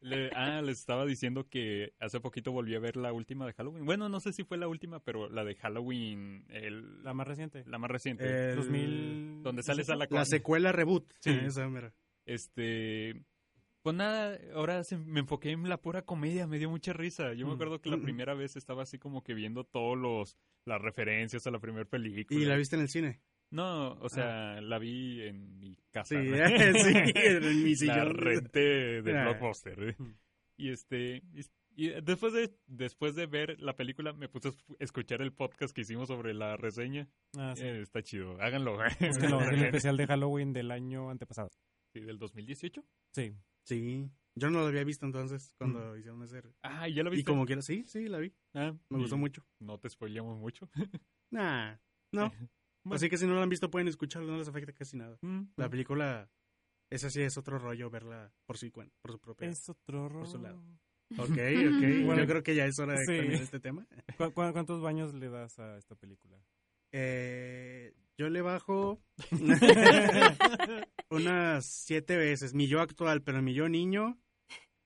Le- 0.00 0.30
ah, 0.34 0.60
les 0.62 0.80
estaba 0.80 1.06
diciendo 1.06 1.48
que 1.48 1.92
hace 2.00 2.18
poquito 2.20 2.50
volví 2.50 2.74
a 2.74 2.80
ver 2.80 2.96
la 2.96 3.12
última 3.12 3.46
de 3.46 3.52
Halloween. 3.52 3.84
Bueno, 3.84 4.08
no 4.08 4.18
sé 4.18 4.32
si 4.32 4.42
fue 4.42 4.58
la 4.58 4.66
última, 4.66 4.98
pero 5.04 5.28
la 5.28 5.44
de 5.44 5.54
Halloween, 5.54 6.44
el, 6.48 7.04
La 7.04 7.14
más 7.14 7.28
reciente. 7.28 7.62
la 7.64 7.78
más 7.78 7.90
reciente. 7.92 8.50
El- 8.50 8.56
2000. 8.56 9.42
donde 9.44 9.62
sale 9.62 9.84
Sala 9.84 10.08
La 10.10 10.24
secuela 10.24 10.72
reboot. 10.72 11.12
Sí. 11.20 11.30
Esa 11.30 11.68
mera. 11.68 11.92
Este. 12.26 13.22
Pues 13.82 13.94
nada, 13.96 14.38
ahora 14.54 14.82
se- 14.84 14.98
me 14.98 15.20
enfoqué 15.20 15.50
en 15.52 15.68
la 15.68 15.80
pura 15.80 16.02
comedia, 16.02 16.46
me 16.46 16.58
dio 16.58 16.68
mucha 16.68 16.92
risa. 16.92 17.32
Yo 17.34 17.46
me 17.46 17.52
Mm. 17.52 17.54
acuerdo 17.54 17.80
que 17.80 17.90
la 17.90 17.96
Mm. 17.96 18.02
primera 18.02 18.34
vez 18.34 18.56
estaba 18.56 18.82
así 18.82 18.98
como 18.98 19.22
que 19.22 19.34
viendo 19.34 19.64
todos 19.64 19.96
los 19.96 20.36
las 20.66 20.82
referencias 20.82 21.46
a 21.46 21.50
la 21.50 21.58
primera 21.60 21.86
película. 21.86 22.38
¿Y 22.38 22.44
la 22.44 22.56
viste 22.56 22.76
en 22.76 22.82
el 22.82 22.88
cine? 22.90 23.22
No, 23.50 23.92
o 23.92 24.08
sea, 24.10 24.60
la 24.60 24.78
vi 24.78 25.22
en 25.22 25.58
mi 25.58 25.74
casa. 25.90 26.20
Sí, 26.20 26.28
¿no? 26.28 26.36
sí, 26.92 27.12
en 27.14 27.62
mi 27.64 27.70
La 27.70 27.76
sillón. 27.76 28.14
renté 28.16 29.00
de 29.02 29.18
Ah. 29.18 29.22
Blockbuster. 29.24 29.82
¿eh? 29.82 29.96
Y 30.58 30.70
este... 30.70 31.22
y- 31.74 31.88
después 32.02 32.32
de, 32.34 32.50
después 32.66 33.14
de 33.14 33.26
ver 33.26 33.58
la 33.60 33.76
película, 33.76 34.12
me 34.12 34.28
puse 34.28 34.48
a 34.48 34.50
escu- 34.50 34.76
escuchar 34.80 35.22
el 35.22 35.32
podcast 35.32 35.72
que 35.74 35.82
hicimos 35.82 36.08
sobre 36.08 36.34
la 36.34 36.56
reseña. 36.58 37.08
Ah, 37.38 37.54
sí. 37.56 37.64
Eh, 37.64 37.80
está 37.80 38.02
chido, 38.02 38.32
háganlo. 38.42 38.76
Es 39.00 39.16
que 39.16 39.28
lo- 39.28 39.40
el 39.40 39.62
especial 39.82 39.96
de 39.96 40.06
Halloween 40.06 40.52
del 40.52 40.70
año 40.72 41.08
antepasado. 41.08 41.48
Sí, 41.94 42.00
del 42.00 42.18
2018. 42.18 42.84
Sí. 43.14 43.32
Sí, 43.68 44.10
yo 44.34 44.48
no 44.50 44.60
lo 44.60 44.66
había 44.68 44.82
visto 44.84 45.04
entonces 45.04 45.54
cuando 45.58 45.94
hicieron 45.96 46.22
ese. 46.22 46.42
Ah, 46.62 46.88
¿ya 46.88 47.02
lo 47.02 47.10
Y 47.12 47.16
viste? 47.16 47.30
como 47.30 47.44
quiera, 47.44 47.60
sí, 47.60 47.84
sí, 47.86 48.08
la 48.08 48.16
vi. 48.18 48.32
Ah, 48.54 48.74
Me 48.88 48.98
gustó 48.98 49.16
y 49.16 49.18
mucho. 49.18 49.44
No 49.60 49.78
te 49.78 49.90
spoileamos 49.90 50.38
mucho. 50.38 50.70
Nah, 51.30 51.76
no. 52.12 52.32
Bueno. 52.84 52.96
Así 52.96 53.10
que 53.10 53.18
si 53.18 53.26
no 53.26 53.34
la 53.34 53.42
han 53.42 53.50
visto 53.50 53.70
pueden 53.70 53.88
escucharlo, 53.88 54.30
no 54.32 54.38
les 54.38 54.48
afecta 54.48 54.72
casi 54.72 54.96
nada. 54.96 55.18
Mm, 55.20 55.42
La 55.56 55.68
película, 55.68 56.30
esa 56.90 57.10
sí 57.10 57.20
es 57.20 57.36
otro 57.36 57.58
rollo 57.58 57.90
verla 57.90 58.32
por 58.46 58.56
su, 58.56 58.66
cuen- 58.68 58.92
por 59.02 59.12
su 59.12 59.18
propia. 59.20 59.48
Es 59.50 59.68
otro 59.68 60.08
rollo. 60.08 60.24
su 60.26 60.38
lado. 60.38 60.62
Ok, 61.18 61.28
ok. 61.28 61.28
Bueno, 62.06 62.16
Yo 62.22 62.26
creo 62.26 62.42
que 62.42 62.54
ya 62.54 62.64
es 62.64 62.78
hora 62.78 62.94
de 62.98 63.04
sí. 63.04 63.16
cambiar 63.18 63.42
este 63.42 63.60
tema. 63.60 63.86
¿Cu- 64.16 64.32
cu- 64.32 64.52
cuántos 64.52 64.80
baños 64.80 65.12
le 65.12 65.28
das 65.28 65.58
a 65.58 65.76
esta 65.76 65.96
película? 65.96 66.40
Eh, 66.92 67.92
yo 68.16 68.30
le 68.30 68.40
bajo 68.40 69.02
unas 71.10 71.66
siete 71.66 72.16
veces. 72.16 72.54
Mi 72.54 72.66
yo 72.66 72.80
actual, 72.80 73.22
pero 73.22 73.42
mi 73.42 73.54
yo 73.54 73.68
niño 73.68 74.18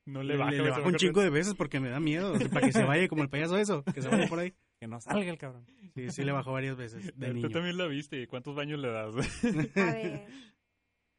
No 0.06 0.22
le, 0.22 0.34
le 0.34 0.38
bajo, 0.38 0.50
le 0.50 0.56
se 0.56 0.62
bajo 0.62 0.80
baja 0.80 0.88
un 0.88 0.96
chingo 0.96 1.20
de 1.20 1.30
veces 1.30 1.54
porque 1.54 1.80
me 1.80 1.88
da 1.90 2.00
miedo. 2.00 2.34
Para 2.52 2.66
que 2.66 2.72
se 2.72 2.84
vaya 2.84 3.08
como 3.08 3.22
el 3.22 3.28
payaso 3.30 3.56
eso, 3.58 3.84
que 3.84 4.02
se 4.02 4.08
vaya 4.08 4.28
por 4.28 4.38
ahí. 4.38 4.54
Que 4.80 4.88
no 4.88 5.00
salga 5.00 5.30
el 5.30 5.38
cabrón. 5.38 5.64
Sí, 5.94 6.10
sí 6.10 6.24
le 6.24 6.32
bajo 6.32 6.52
varias 6.52 6.76
veces 6.76 7.12
de 7.16 7.28
Eh, 7.28 7.34
Tú 7.40 7.48
también 7.50 7.76
la 7.76 7.86
viste. 7.86 8.26
¿Cuántos 8.26 8.54
baños 8.54 8.80
le 8.80 8.88
das? 8.88 9.14
A 9.76 9.92
ver. 9.92 10.26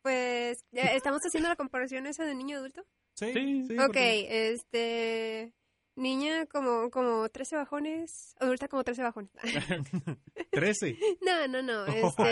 Pues, 0.01 0.65
¿ya 0.71 0.83
¿estamos 0.95 1.21
haciendo 1.25 1.47
la 1.47 1.55
comparación 1.55 2.05
esa 2.07 2.25
de 2.25 2.35
niño 2.35 2.57
adulto? 2.57 2.83
Sí. 3.15 3.31
Sí, 3.33 3.73
ok, 3.77 3.85
porque- 3.85 4.51
este... 4.51 5.53
Niña 5.95 6.47
como, 6.47 6.89
como 6.89 7.29
13 7.29 7.55
bajones, 7.55 8.33
adulta 8.39 8.67
como 8.67 8.83
13 8.83 9.03
bajones. 9.03 9.31
Trece. 10.51 10.97
no, 11.21 11.47
no, 11.47 11.61
no. 11.61 11.85
Este, 11.85 12.23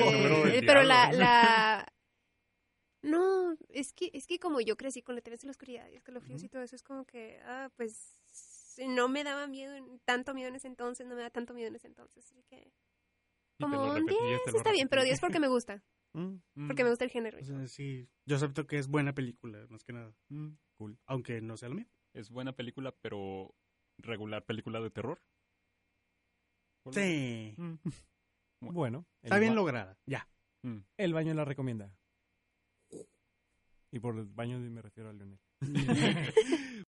del 0.51 0.65
pero 0.65 0.81
la, 0.81 1.11
la... 1.11 1.93
No, 3.03 3.57
es 3.69 3.93
que, 3.93 4.11
es 4.13 4.27
que 4.27 4.37
como 4.39 4.61
yo 4.61 4.77
crecí 4.77 5.01
con 5.01 5.15
letras 5.15 5.39
de 5.39 5.47
la 5.47 5.51
oscuridad 5.51 5.89
y 5.89 5.95
escalofríos 5.95 6.43
y 6.43 6.49
todo 6.49 6.61
eso, 6.61 6.75
es 6.75 6.83
como 6.83 7.05
que, 7.05 7.39
ah, 7.45 7.71
pues, 7.75 8.21
no 8.87 9.09
me 9.09 9.23
daba 9.23 9.47
miedo, 9.47 9.73
en- 9.73 9.99
tanto 10.05 10.33
miedo 10.33 10.49
en 10.49 10.55
ese 10.55 10.67
entonces, 10.67 11.07
no 11.07 11.15
me 11.15 11.21
da 11.21 11.29
tanto 11.31 11.53
miedo 11.53 11.67
en 11.67 11.75
ese 11.75 11.87
entonces, 11.87 12.25
así 12.25 12.43
que... 12.43 12.71
Como 13.59 13.83
un 13.83 13.95
repetías, 13.95 14.21
10 14.27 14.43
te 14.45 14.51
lo 14.51 14.57
está 14.57 14.71
bien, 14.71 14.87
pero 14.87 15.03
10 15.03 15.17
repetías. 15.17 15.21
porque 15.21 15.39
me 15.39 15.47
gusta, 15.47 15.83
Mm, 16.13 16.41
Mm, 16.55 16.67
porque 16.67 16.83
me 16.83 16.89
gusta 16.89 17.05
el 17.05 17.11
género. 17.11 17.39
O 17.39 17.43
sea, 17.43 17.67
sí, 17.67 18.09
yo 18.25 18.35
acepto 18.35 18.67
que 18.67 18.77
es 18.77 18.87
buena 18.87 19.13
película, 19.15 19.65
más 19.69 19.83
que 19.85 19.93
nada. 19.93 20.13
mm. 20.29 20.49
cool. 20.77 20.99
Aunque 21.05 21.39
no 21.41 21.55
sea 21.57 21.69
lo 21.69 21.75
mío. 21.75 21.87
Es 22.13 22.29
buena 22.29 22.53
película, 22.53 22.91
pero 23.01 23.55
regular 23.97 24.45
película 24.45 24.81
de 24.81 24.89
terror. 24.91 25.21
Sí. 26.91 27.53
Mm. 27.57 27.75
Bueno. 28.63 29.07
Está 29.23 29.39
bien 29.39 29.55
lograda. 29.55 29.97
Ya. 30.05 30.27
Mm. 30.63 30.79
El 30.97 31.13
baño 31.13 31.33
la 31.33 31.45
recomienda. 31.45 31.95
Y 33.91 33.99
por 33.99 34.17
el 34.17 34.25
baño 34.25 34.57
me 34.59 34.81
refiero 34.81 35.09
a 35.09 35.13
Leonel. 35.13 35.39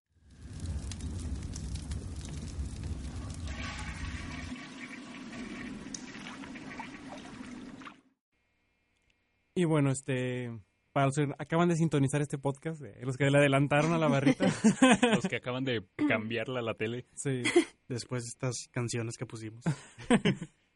Y 9.55 9.65
bueno, 9.65 9.91
este, 9.91 10.57
para 10.93 11.07
los 11.07 11.15
que 11.15 11.27
acaban 11.37 11.69
de 11.69 11.75
sintonizar 11.75 12.21
este 12.21 12.37
podcast, 12.37 12.81
eh, 12.81 12.95
los 13.03 13.17
que 13.17 13.29
le 13.29 13.37
adelantaron 13.37 13.93
a 13.93 13.97
la 13.97 14.07
barrita, 14.07 14.45
Los 15.15 15.27
que 15.27 15.35
acaban 15.37 15.65
de 15.65 15.85
cambiarla 16.07 16.59
a 16.59 16.63
la 16.63 16.75
tele. 16.75 17.05
sí, 17.13 17.43
Después 17.87 18.23
de 18.23 18.29
estas 18.29 18.67
canciones 18.71 19.17
que 19.17 19.25
pusimos. 19.25 19.63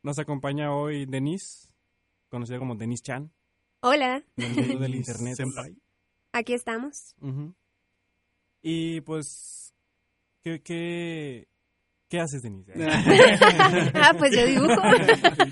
nos 0.01 0.19
acompaña 0.19 0.75
hoy 0.75 1.05
Denise, 1.05 1.67
conocida 2.29 2.59
como 2.59 2.75
Denise 2.75 3.03
Chan, 3.03 3.31
Hola, 3.81 4.23
del 4.35 4.55
mundo 4.55 4.79
del 4.79 4.95
internet. 4.95 5.35
Senpai. 5.35 5.77
Aquí 6.33 6.53
estamos. 6.53 7.15
Y 8.61 9.01
pues, 9.01 9.73
¿qué, 10.41 10.61
qué, 10.61 11.47
qué 12.09 12.19
haces, 12.19 12.41
Denise? 12.43 12.73
ah, 13.93 14.13
pues 14.17 14.35
yo 14.35 14.45
dibujo. 14.45 14.73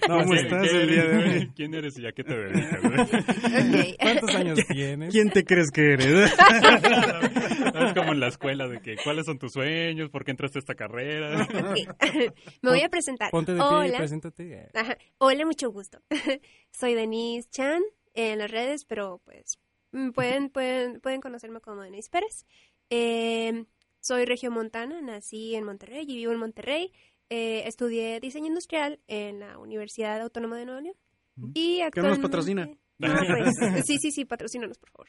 No, 0.10 0.18
¿Cómo 0.18 0.34
estás 0.34 0.68
¿Quién 0.68 0.76
el 0.82 0.90
día 0.90 1.04
de 1.04 1.16
eres? 1.20 1.42
hoy? 1.44 1.52
¿Quién 1.56 1.74
eres 1.74 1.98
y 1.98 2.06
a 2.06 2.12
qué 2.12 2.24
te 2.24 2.36
dedicas? 2.36 3.98
¿Cuántos 4.00 4.36
años 4.36 4.60
tienes? 4.68 5.14
¿Quién 5.14 5.30
te 5.30 5.46
crees 5.46 5.72
que 5.72 5.94
eres? 5.94 6.32
es 6.34 7.94
como 7.94 8.12
en 8.12 8.20
la 8.20 8.28
escuela 8.28 8.68
de 8.68 8.82
que 8.82 8.98
cuáles 9.02 9.26
son 9.28 9.38
tus 9.40 9.54
sueños, 9.54 10.10
por 10.10 10.26
qué 10.26 10.32
entraste 10.32 10.58
a 10.58 10.62
esta 10.62 10.76
carrera. 10.76 11.48
Me 12.62 12.70
voy 12.72 12.82
a 12.82 12.90
presentar. 12.90 13.30
Ponte 13.32 13.54
de 13.54 13.60
pie 13.60 13.68
y 13.68 13.74
Hola. 13.90 13.98
preséntate. 14.00 14.70
Ajá. 14.74 14.98
Hola, 15.20 15.46
mucho 15.46 15.72
gusto. 15.72 16.00
Soy 16.72 16.94
Denise 16.96 17.48
Chan 17.50 17.82
en 18.14 18.40
las 18.40 18.52
redes, 18.52 18.84
pero 18.84 19.22
pues 19.24 19.60
pueden, 20.14 20.50
pueden, 20.50 21.02
pueden 21.02 21.22
conocerme 21.22 21.62
como 21.62 21.82
Denise 21.82 22.10
Pérez. 22.10 22.46
Eh, 22.90 23.66
soy 24.00 24.26
regiomontana, 24.26 25.02
nací 25.02 25.56
en 25.56 25.64
Monterrey 25.64 26.06
y 26.08 26.16
vivo 26.16 26.32
en 26.32 26.40
Monterrey. 26.40 26.92
Eh, 27.30 27.64
estudié 27.68 28.20
diseño 28.20 28.48
industrial 28.48 29.00
en 29.08 29.40
la 29.40 29.58
Universidad 29.58 30.20
Autónoma 30.22 30.58
de 30.58 30.66
Nuevo 30.66 30.82
León. 30.82 30.96
Y 31.54 31.80
nos 31.80 31.88
actualmente... 31.88 32.22
patrocina. 32.24 32.70
Ah, 33.04 33.22
pues, 33.26 33.86
sí, 33.88 33.98
sí, 33.98 34.12
sí, 34.12 34.26
patrocínanos, 34.26 34.78
por 34.78 34.90
favor. 34.92 35.08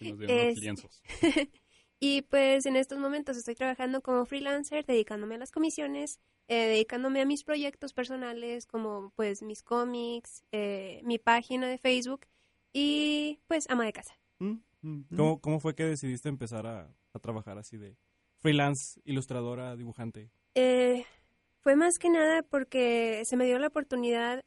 Nos 0.00 0.28
Es- 0.28 0.58
lienzos. 0.58 1.02
Y 2.00 2.22
pues 2.22 2.64
en 2.66 2.76
estos 2.76 2.98
momentos 3.00 3.36
estoy 3.36 3.56
trabajando 3.56 4.02
como 4.02 4.24
freelancer, 4.24 4.86
dedicándome 4.86 5.34
a 5.34 5.38
las 5.38 5.50
comisiones, 5.50 6.20
eh, 6.46 6.68
dedicándome 6.68 7.20
a 7.20 7.26
mis 7.26 7.42
proyectos 7.42 7.92
personales 7.92 8.66
como 8.66 9.12
pues 9.16 9.42
mis 9.42 9.64
cómics, 9.64 10.44
eh, 10.52 11.00
mi 11.02 11.18
página 11.18 11.66
de 11.66 11.76
Facebook 11.78 12.26
y 12.72 13.40
pues 13.46 13.68
ama 13.68 13.84
de 13.84 13.92
casa. 13.92 14.18
¿Mm? 14.38 14.56
¿Cómo, 15.16 15.40
¿Cómo 15.40 15.60
fue 15.60 15.74
que 15.74 15.84
decidiste 15.84 16.28
empezar 16.28 16.66
a, 16.66 16.94
a 17.12 17.18
trabajar 17.18 17.58
así 17.58 17.76
de 17.76 17.96
freelance, 18.38 19.00
ilustradora, 19.04 19.76
dibujante? 19.76 20.30
Eh, 20.54 21.04
fue 21.60 21.76
más 21.76 21.98
que 21.98 22.10
nada 22.10 22.42
porque 22.42 23.22
se 23.24 23.36
me 23.36 23.46
dio 23.46 23.58
la 23.58 23.68
oportunidad. 23.68 24.44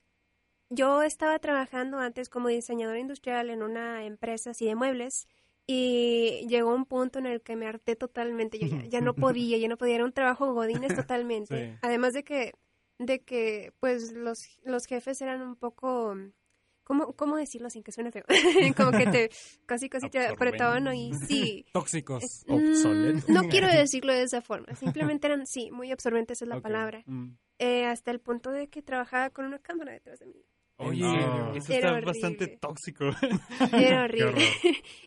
Yo 0.69 1.03
estaba 1.03 1.38
trabajando 1.39 1.99
antes 1.99 2.29
como 2.29 2.47
diseñadora 2.47 2.99
industrial 2.99 3.49
en 3.49 3.62
una 3.62 4.05
empresa 4.05 4.51
así 4.51 4.65
de 4.65 4.75
muebles 4.75 5.27
y 5.67 6.45
llegó 6.47 6.73
un 6.73 6.86
punto 6.86 7.19
en 7.19 7.25
el 7.25 7.41
que 7.41 7.55
me 7.55 7.67
harté 7.67 7.95
totalmente. 7.95 8.57
Yo 8.57 8.67
ya, 8.67 8.86
ya 8.86 9.01
no 9.01 9.13
podía, 9.15 9.57
ya 9.57 9.67
no 9.67 9.77
podía. 9.77 9.95
Era 9.95 10.05
un 10.05 10.13
trabajo 10.13 10.53
godines 10.53 10.95
totalmente. 11.07 11.73
Sí. 11.73 11.77
Además 11.81 12.13
de 12.13 12.23
que, 12.23 12.53
de 12.97 13.21
que 13.21 13.73
pues 13.79 14.13
los, 14.13 14.60
los 14.63 14.86
jefes 14.86 15.21
eran 15.21 15.41
un 15.41 15.55
poco... 15.55 16.15
¿Cómo, 16.91 17.13
¿Cómo 17.13 17.38
decirlo 17.38 17.69
sin 17.69 17.84
que 17.84 17.93
suene 17.93 18.12
feo? 18.12 18.25
como 18.75 18.91
que 18.91 19.06
te 19.08 19.30
casi 19.65 19.88
casi 19.88 20.10
te 20.10 20.27
apretaban 20.27 20.89
ahí. 20.89 21.13
Sí. 21.25 21.65
Tóxicos. 21.73 22.21
Es- 22.21 22.43
Obsoletos. 22.49 23.30
mm, 23.30 23.34
no 23.34 23.43
quiero 23.47 23.67
decirlo 23.71 24.12
de 24.12 24.23
esa 24.23 24.41
forma. 24.41 24.75
Simplemente 24.75 25.27
eran, 25.27 25.47
sí, 25.47 25.71
muy 25.71 25.89
absorbentes 25.89 26.41
es 26.41 26.49
la 26.49 26.60
palabra. 26.60 27.01
Mm. 27.06 27.30
Eh, 27.60 27.86
hasta 27.86 28.12
el 28.12 28.19
punto 28.19 28.51
de 28.51 28.67
que 28.67 28.82
trabajaba 28.82 29.30
con 29.30 29.45
una 29.45 29.60
cámara 29.60 29.93
detrás 29.93 30.19
de 30.19 30.25
mí. 30.25 30.43
Oye, 30.75 30.99
No. 31.04 31.54
eso 31.56 31.71
Era 31.71 31.97
está 31.97 32.06
bastante 32.08 32.47
tóxico. 32.60 33.06
Era 33.71 34.04
horrible. 34.04 34.43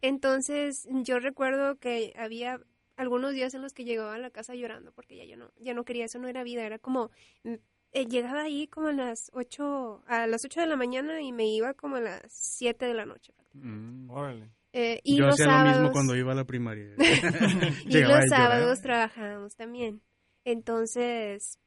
Entonces, 0.01 0.89
yo 1.03 1.19
recuerdo 1.19 1.77
que 1.79 2.15
había 2.17 2.61
algunos 2.97 3.33
días 3.35 3.53
en 3.55 3.61
los 3.63 3.73
que 3.75 3.85
llegaba 3.85 4.15
a 4.15 4.19
la 4.19 4.31
casa 4.31 4.55
llorando 4.55 4.93
porque 4.93 5.17
ya 5.17 5.25
yo 5.25 5.37
no, 5.37 5.51
ya 5.59 5.75
no 5.75 5.85
quería, 5.85 6.05
eso 6.05 6.19
no 6.19 6.29
era 6.29 6.45
vida, 6.45 6.65
era 6.65 6.79
como 6.79 7.11
mm, 7.43 7.55
eh, 7.95 8.07
llegaba 8.07 8.43
ahí 8.43 8.67
como 8.67 8.89
a 8.89 8.93
las 8.93 9.31
8, 9.35 10.03
a 10.09 10.27
las 10.27 10.45
8 10.45 10.61
de 10.63 10.67
la 10.67 10.77
mañana 10.77 11.23
y 11.23 11.33
me 11.33 11.47
iba 11.47 11.75
como 11.75 11.97
a 11.97 12.01
las 12.01 12.23
7 12.29 12.85
de 12.85 12.93
la 12.93 13.07
noche. 13.07 13.33
Mm. 13.53 14.11
Órale. 14.11 14.51
Eh, 14.73 15.01
y 15.05 15.19
Yo 15.19 15.27
los 15.27 15.35
hacía 15.35 15.47
sábados, 15.47 15.77
lo 15.77 15.83
mismo 15.83 15.93
cuando 15.93 16.17
iba 16.17 16.33
a 16.33 16.35
la 16.35 16.45
primaria. 16.45 16.97
y 17.87 18.01
los 18.03 18.29
sábados 18.29 18.81
trabajábamos 18.81 19.55
también. 19.55 20.03
Entonces, 20.45 21.61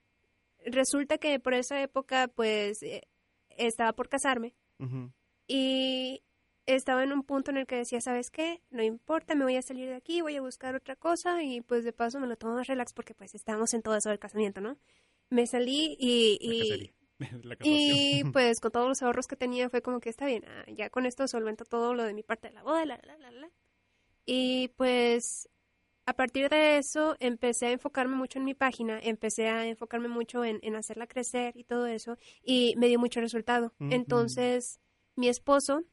resulta 0.66 1.18
que 1.18 1.40
por 1.40 1.54
esa 1.54 1.82
época, 1.82 2.28
pues, 2.28 2.84
eh, 2.84 3.08
estaba 3.52 3.94
por 3.94 4.10
casarme 4.10 4.54
y 5.48 6.22
estaba 6.66 7.04
en 7.04 7.14
un 7.14 7.24
punto 7.24 7.52
en 7.52 7.58
el 7.58 7.66
que 7.66 7.78
decía, 7.78 8.02
¿sabes 8.02 8.30
qué? 8.30 8.62
No 8.70 8.84
importa, 8.84 9.34
me 9.34 9.46
voy 9.46 9.56
a 9.56 9.62
salir 9.62 9.88
de 9.88 9.96
aquí, 9.96 10.22
voy 10.22 10.36
a 10.36 10.42
buscar 10.42 10.76
otra 10.76 10.98
cosa 10.98 11.42
y 11.42 11.62
pues 11.62 11.86
de 11.86 11.94
paso 11.94 12.20
me 12.20 12.28
lo 12.28 12.36
tomo 12.36 12.56
más 12.56 12.68
relax 12.68 12.94
porque 12.94 13.14
pues 13.14 13.34
estábamos 13.34 13.74
en 13.74 13.82
todo 13.82 13.96
eso 13.96 14.10
del 14.10 14.20
casamiento, 14.20 14.60
¿no? 14.60 14.78
Me 15.30 15.48
salí 15.48 15.96
y, 16.00 16.38
y, 16.42 16.94
y 17.64 18.24
pues 18.34 18.60
con 18.60 18.72
todos 18.72 18.88
los 18.88 19.02
ahorros 19.02 19.28
que 19.28 19.36
tenía 19.36 19.70
fue 19.70 19.82
como 19.82 20.00
que 20.00 20.10
está 20.10 20.26
bien, 20.26 20.46
ah, 20.48 20.66
ya 20.72 20.90
con 20.90 21.06
esto 21.06 21.28
solvento 21.28 21.66
todo 21.66 21.94
lo 21.94 22.04
de 22.04 22.14
mi 22.14 22.24
parte 22.24 22.48
de 22.50 22.54
la 22.54 22.64
boda, 22.64 22.86
la, 22.86 23.00
la, 23.04 23.18
la, 23.18 23.32
la. 23.32 23.50
Y 24.26 24.70
pues 24.76 25.50
a 26.06 26.14
partir 26.14 26.50
de 26.50 26.78
eso 26.78 27.18
empecé 27.20 27.68
a 27.68 27.72
enfocarme 27.72 28.16
mucho 28.16 28.40
en 28.40 28.46
mi 28.46 28.54
página, 28.54 29.00
empecé 29.02 29.48
a 29.48 29.66
enfocarme 29.66 30.08
mucho 30.08 30.46
en, 30.46 30.60
en 30.64 30.76
hacerla 30.76 31.08
crecer 31.08 31.56
y 31.58 31.64
todo 31.64 31.86
eso 31.86 32.18
y 32.44 32.76
me 32.78 32.88
dio 32.88 33.00
mucho 33.00 33.20
resultado. 33.20 33.74
Entonces 33.80 34.80
mi 35.16 35.28
esposo, 35.28 35.84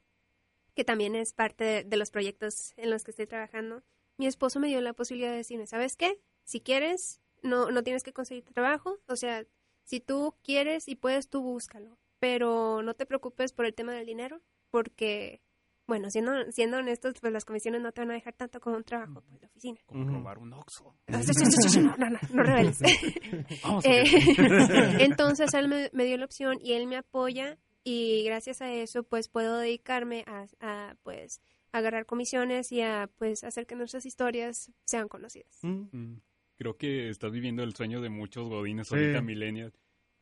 que 0.74 0.85
también 0.85 1.16
es 1.16 1.32
parte 1.32 1.64
de, 1.64 1.85
de 1.85 1.97
los 1.97 2.11
proyectos 2.11 2.74
en 2.76 2.91
los 2.91 3.03
que 3.03 3.11
estoy 3.11 3.26
trabajando, 3.26 3.82
mi 4.16 4.26
esposo 4.26 4.61
me 4.61 4.68
dio 4.68 4.80
la 4.80 4.93
posibilidad 4.93 5.30
de 5.30 5.39
decirme, 5.39 5.66
¿sabes 5.66 5.97
qué? 5.97 6.20
Si 6.45 6.61
quieres, 6.61 7.20
no, 7.45 7.70
no 7.70 7.82
tienes 7.84 8.03
que 8.03 8.12
conseguir 8.12 8.45
trabajo, 8.45 8.99
o 9.07 9.16
sea, 9.16 9.45
si 9.84 10.01
tú 10.01 10.34
quieres 10.42 10.88
y 10.88 10.97
puedes, 10.97 11.28
tú 11.28 11.42
búscalo, 11.42 11.99
pero 12.18 12.82
no 12.82 12.95
te 12.95 13.07
preocupes 13.07 13.53
por 13.53 13.66
el 13.66 13.74
tema 13.74 13.92
del 13.92 14.07
dinero, 14.07 14.40
porque, 14.70 15.42
bueno, 15.86 16.11
siendo, 16.11 16.32
siendo 16.51 16.78
honestos, 16.78 17.14
pues 17.20 17.32
las 17.32 17.45
comisiones 17.45 17.82
no 17.82 17.92
te 17.92 18.01
van 18.01 18.11
a 18.11 18.14
dejar 18.14 18.32
tanto 18.32 18.61
como 18.61 18.76
un 18.76 18.84
trabajo 18.84 19.22
pues, 19.28 19.40
de 19.40 19.47
oficina. 19.47 19.78
Como 19.86 20.05
robar 20.07 20.38
un 20.38 20.53
Oxxo. 20.55 20.97
No, 21.07 21.97
no, 21.97 22.11
no, 22.11 22.18
no 22.32 22.42
reveles. 22.42 22.78
Vamos, 23.62 23.84
Eh, 23.84 24.05
entonces 25.01 25.53
él 25.55 25.68
me, 25.68 25.90
me 25.92 26.05
dio 26.05 26.16
la 26.16 26.24
opción 26.24 26.59
y 26.61 26.72
él 26.72 26.86
me 26.86 26.97
apoya 26.97 27.59
y 27.84 28.24
gracias 28.24 28.62
a 28.62 28.72
eso 28.72 29.03
pues 29.03 29.28
puedo 29.28 29.59
dedicarme 29.59 30.24
a, 30.26 30.47
a, 30.61 30.97
pues 31.03 31.42
agarrar 31.72 32.07
comisiones 32.07 32.72
y 32.72 32.80
a 32.80 33.11
pues 33.18 33.45
hacer 33.45 33.66
que 33.66 33.76
nuestras 33.76 34.07
historias 34.07 34.72
sean 34.86 35.09
conocidas. 35.09 35.59
Mm. 35.62 35.88
Mm, 35.92 36.20
Creo 36.57 36.77
que 36.77 37.09
estás 37.09 37.33
viviendo 37.33 37.63
el 37.63 37.75
sueño 37.75 38.01
de 38.01 38.09
muchos 38.11 38.49
godines 38.49 38.89
Sí. 38.89 38.95
ahorita 38.95 39.21
millennials. 39.23 39.75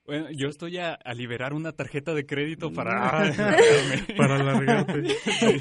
Bueno, 0.05 0.29
yo 0.33 0.49
estoy 0.49 0.79
a, 0.79 0.95
a 0.95 1.15
liberar 1.15 1.55
una 1.55 1.71
tarjeta 1.73 2.13
de 2.13 2.27
crédito 2.27 2.73
para... 2.73 3.23
Para 4.17 4.35
alargarte. 4.35 5.03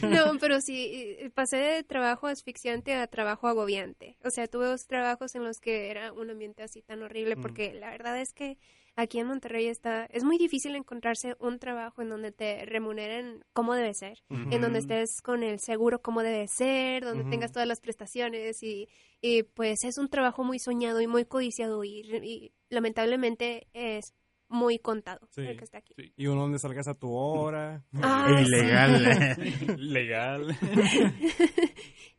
No, 0.08 0.38
pero 0.40 0.62
sí, 0.62 0.90
eh, 1.20 1.30
pasé 1.32 1.58
de 1.58 1.84
trabajo 1.84 2.26
asfixiante 2.26 2.96
a 2.96 3.06
trabajo 3.06 3.48
agobiante. 3.48 4.18
O 4.24 4.32
sea, 4.32 4.48
tuve 4.48 4.66
dos 4.66 4.88
trabajos 4.88 5.36
en 5.36 5.44
los 5.44 5.60
que 5.60 5.92
era 5.92 6.12
un 6.12 6.32
ambiente 6.32 6.64
así 6.64 6.82
tan 6.82 7.04
horrible 7.04 7.36
Mm. 7.36 7.42
porque 7.42 7.74
la 7.76 7.92
verdad 7.92 8.20
es 8.20 8.34
que 8.34 8.58
aquí 8.96 9.20
en 9.20 9.28
Monterrey 9.28 9.68
está, 9.68 10.06
es 10.06 10.24
muy 10.24 10.38
difícil 10.38 10.76
encontrarse 10.76 11.36
un 11.40 11.60
trabajo 11.60 12.02
en 12.02 12.10
donde 12.10 12.32
te 12.32 12.66
remuneren 12.66 13.44
como 13.54 13.74
debe 13.74 13.94
ser. 13.94 14.20
En 14.30 14.62
donde 14.62 14.80
estés 14.80 15.22
con 15.22 15.44
el 15.44 15.60
seguro 15.60 16.02
como 16.02 16.22
debe 16.24 16.48
ser, 16.48 17.04
donde 17.04 17.24
tengas 17.30 17.52
todas 17.52 17.68
las 17.68 17.80
prestaciones 17.82 18.62
y, 18.64 18.88
y, 19.22 19.44
pues 19.44 19.84
es 19.84 19.98
un 19.98 20.10
trabajo 20.10 20.44
muy 20.44 20.60
soñado 20.60 21.02
y 21.02 21.08
muy 21.08 21.26
codiciado 21.26 21.84
y, 21.84 22.02
y 22.24 22.54
lamentablemente 22.70 23.68
es 23.74 24.14
muy 24.50 24.80
contado 24.80 25.26
Sí. 25.32 25.42
el 25.42 25.58
que 25.58 25.64
está 25.64 25.78
aquí. 25.78 25.94
Sí. 25.96 26.12
Y 26.18 26.28
uno 26.28 26.42
donde 26.42 26.60
salgas 26.60 26.88
a 26.90 26.94
tu 26.94 27.14
hora. 27.14 27.86
Ah, 28.04 28.28
sí. 28.38 28.44
ilegal. 28.44 29.78
Legal. 29.78 30.58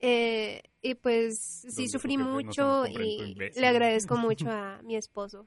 Eh, 0.04 0.62
y 0.82 0.96
pues 0.96 1.64
sí 1.68 1.86
sufrí 1.88 2.16
no 2.16 2.24
mucho 2.24 2.86
y 2.88 3.36
le 3.36 3.66
agradezco 3.68 4.16
mucho 4.16 4.50
a 4.50 4.80
mi 4.82 4.96
esposo 4.96 5.46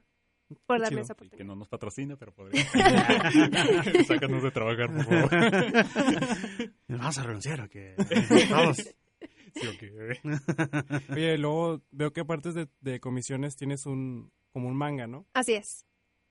por 0.66 0.80
darme 0.80 1.00
esa 1.00 1.14
Sí, 1.14 1.18
que 1.18 1.24
oportunidad. 1.24 1.46
no 1.46 1.56
nos 1.56 1.68
patrocina, 1.68 2.16
pero 2.16 2.32
podría. 2.32 2.64
Sácanos 4.06 4.42
de 4.42 4.50
trabajar, 4.50 4.92
por 4.94 5.04
favor. 5.04 5.30
Vamos 6.88 7.18
a 7.18 7.22
renunciar 7.22 7.60
o 7.62 7.68
qué? 7.68 7.94
Todos. 8.48 8.76
Sí, 9.54 9.66
ok. 9.66 11.12
Oye, 11.12 11.38
luego 11.38 11.82
veo 11.90 12.12
que 12.12 12.20
aparte 12.20 12.52
de, 12.52 12.68
de 12.80 13.00
comisiones 13.00 13.56
tienes 13.56 13.86
un 13.86 14.30
como 14.52 14.68
un 14.68 14.76
manga, 14.76 15.06
¿no? 15.06 15.26
Así 15.34 15.54
es. 15.54 15.84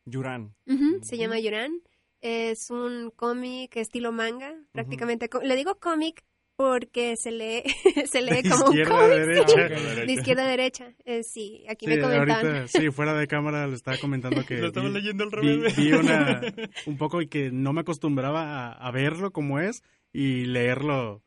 Yuran. 0.05 0.55
Ujú, 0.67 0.99
Se 1.03 1.17
llama 1.17 1.39
Yuran. 1.39 1.81
Es 2.21 2.69
un 2.71 3.11
cómic 3.15 3.75
estilo 3.77 4.11
manga, 4.11 4.55
prácticamente. 4.71 5.29
co- 5.29 5.41
Le 5.41 5.55
digo 5.55 5.79
cómic 5.79 6.23
porque 6.55 7.15
se 7.17 7.31
lee, 7.31 7.63
se 8.09 8.21
lee 8.21 8.41
De 8.41 8.49
como 8.49 8.65
un 8.67 8.71
izquierda 8.77 8.95
a 8.97 9.01
cómic. 9.09 9.17
derecha. 9.25 10.05
De 10.05 10.13
izquierda 10.13 10.43
a 10.45 10.47
derecha. 10.47 10.93
Eh, 11.05 11.23
sí, 11.23 11.65
aquí 11.67 11.85
Sí, 11.85 11.91
me 11.95 12.01
comentaban. 12.01 12.45
ahorita, 12.45 12.67
sí, 12.67 12.89
fuera 12.91 13.13
de 13.13 13.27
cámara 13.27 13.67
le 13.67 13.75
estaba 13.75 13.97
comentando 13.97 14.45
que 14.45 14.57
Lo 14.59 14.67
estaba 14.67 14.87
vi, 14.87 14.93
leyendo 14.93 15.23
al 15.25 15.29
vi- 15.31 15.35
revés. 15.55 15.75
vi 15.75 15.91
una, 15.91 16.41
un 16.85 16.97
poco 16.97 17.21
y 17.21 17.27
que 17.27 17.51
no 17.51 17.73
me 17.73 17.81
acostumbraba 17.81 18.69
a, 18.69 18.71
a 18.71 18.91
verlo 18.91 19.31
como 19.31 19.59
es 19.59 19.83
y 20.13 20.45
leerlo, 20.45 21.23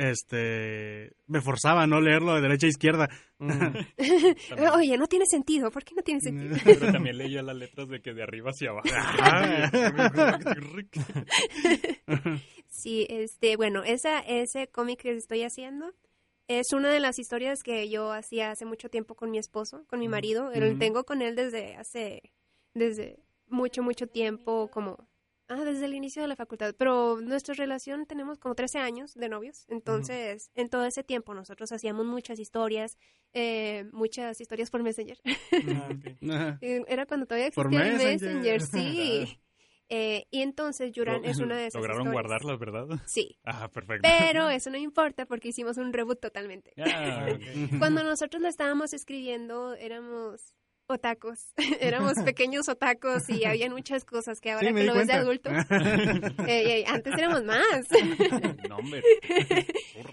este, 0.00 1.12
me 1.26 1.42
forzaba 1.42 1.82
a 1.82 1.86
no 1.86 2.00
leerlo 2.00 2.34
de 2.34 2.40
derecha 2.40 2.66
a 2.66 2.70
izquierda. 2.70 3.08
Mm. 3.38 3.50
Oye, 4.74 4.96
no 4.96 5.06
tiene 5.06 5.26
sentido. 5.26 5.70
¿Por 5.70 5.84
qué 5.84 5.94
no 5.94 6.02
tiene 6.02 6.20
sentido? 6.20 6.56
Pero 6.64 6.92
también 6.92 7.18
leía 7.18 7.42
las 7.42 7.56
letras 7.56 7.88
de 7.88 8.00
que 8.00 8.14
de 8.14 8.22
arriba 8.22 8.50
hacia 8.50 8.70
abajo. 8.70 8.88
Sí, 12.68 13.06
este, 13.10 13.56
bueno, 13.56 13.82
esa, 13.84 14.20
ese 14.20 14.68
cómic 14.68 15.00
que 15.02 15.10
estoy 15.12 15.42
haciendo 15.42 15.92
es 16.48 16.72
una 16.72 16.90
de 16.90 17.00
las 17.00 17.18
historias 17.18 17.62
que 17.62 17.90
yo 17.90 18.10
hacía 18.10 18.50
hace 18.50 18.64
mucho 18.64 18.88
tiempo 18.88 19.14
con 19.14 19.30
mi 19.30 19.38
esposo, 19.38 19.84
con 19.86 20.00
mi 20.00 20.08
marido. 20.08 20.50
Lo 20.54 20.78
tengo 20.78 21.04
con 21.04 21.20
él 21.20 21.36
desde 21.36 21.76
hace, 21.76 22.32
desde 22.74 23.18
mucho, 23.48 23.82
mucho 23.82 24.06
tiempo, 24.06 24.68
como, 24.72 25.09
ah, 25.50 25.64
desde 25.64 25.84
el 25.84 25.94
inicio 25.94 26.22
de 26.22 26.28
la 26.28 26.36
facultad. 26.36 26.74
Pero 26.78 27.20
nuestra 27.20 27.54
relación 27.54 28.06
tenemos 28.06 28.38
como 28.38 28.54
13 28.54 28.78
años 28.78 29.12
de 29.14 29.28
novios. 29.28 29.66
Entonces, 29.68 30.50
en 30.54 30.68
todo 30.70 30.86
ese 30.86 31.04
tiempo 31.04 31.34
nosotros 31.34 31.70
hacíamos 31.72 32.06
muchas 32.06 32.38
historias, 32.38 32.96
eh, 33.34 33.84
muchas 33.92 34.40
historias 34.40 34.70
por 34.70 34.82
Messenger. 34.82 35.18
Ah, 36.30 36.58
Era 36.62 37.06
cuando 37.06 37.26
todavía 37.26 37.48
existía 37.48 37.82
el 37.86 37.92
Messenger. 37.98 38.60
Messenger, 38.60 38.60
sí. 38.62 39.38
Eh, 39.92 40.26
y 40.30 40.42
entonces 40.42 40.92
Yuran 40.92 41.24
es 41.24 41.38
una 41.40 41.56
de 41.56 41.66
esas 41.66 41.80
Lograron 41.80 42.02
historias. 42.06 42.12
guardarlas, 42.22 42.58
¿verdad? 42.60 43.00
Sí, 43.06 43.40
Ah, 43.44 43.68
perfecto. 43.72 44.08
pero 44.08 44.48
eso 44.50 44.70
no 44.70 44.76
importa 44.78 45.26
porque 45.26 45.48
hicimos 45.48 45.78
un 45.78 45.92
reboot 45.92 46.20
totalmente. 46.20 46.72
Ah, 46.78 47.26
Cuando 47.80 48.04
nosotros 48.04 48.40
lo 48.40 48.46
estábamos 48.48 48.92
escribiendo 48.92 49.74
éramos 49.74 50.54
otacos, 50.90 51.52
éramos 51.80 52.14
pequeños 52.24 52.68
otacos 52.68 53.28
y 53.30 53.44
había 53.44 53.70
muchas 53.70 54.04
cosas 54.04 54.40
que 54.40 54.50
ahora 54.50 54.68
Sí, 54.68 54.74
que 54.74 54.84
lo 54.84 54.94
ves 54.94 55.06
de 55.06 55.12
adulto, 55.14 55.50
eh, 56.46 56.80
eh, 56.80 56.84
antes 56.86 57.14
éramos 57.16 57.44
más. 57.44 57.86
no, 58.68 58.76
hombre. 58.78 59.02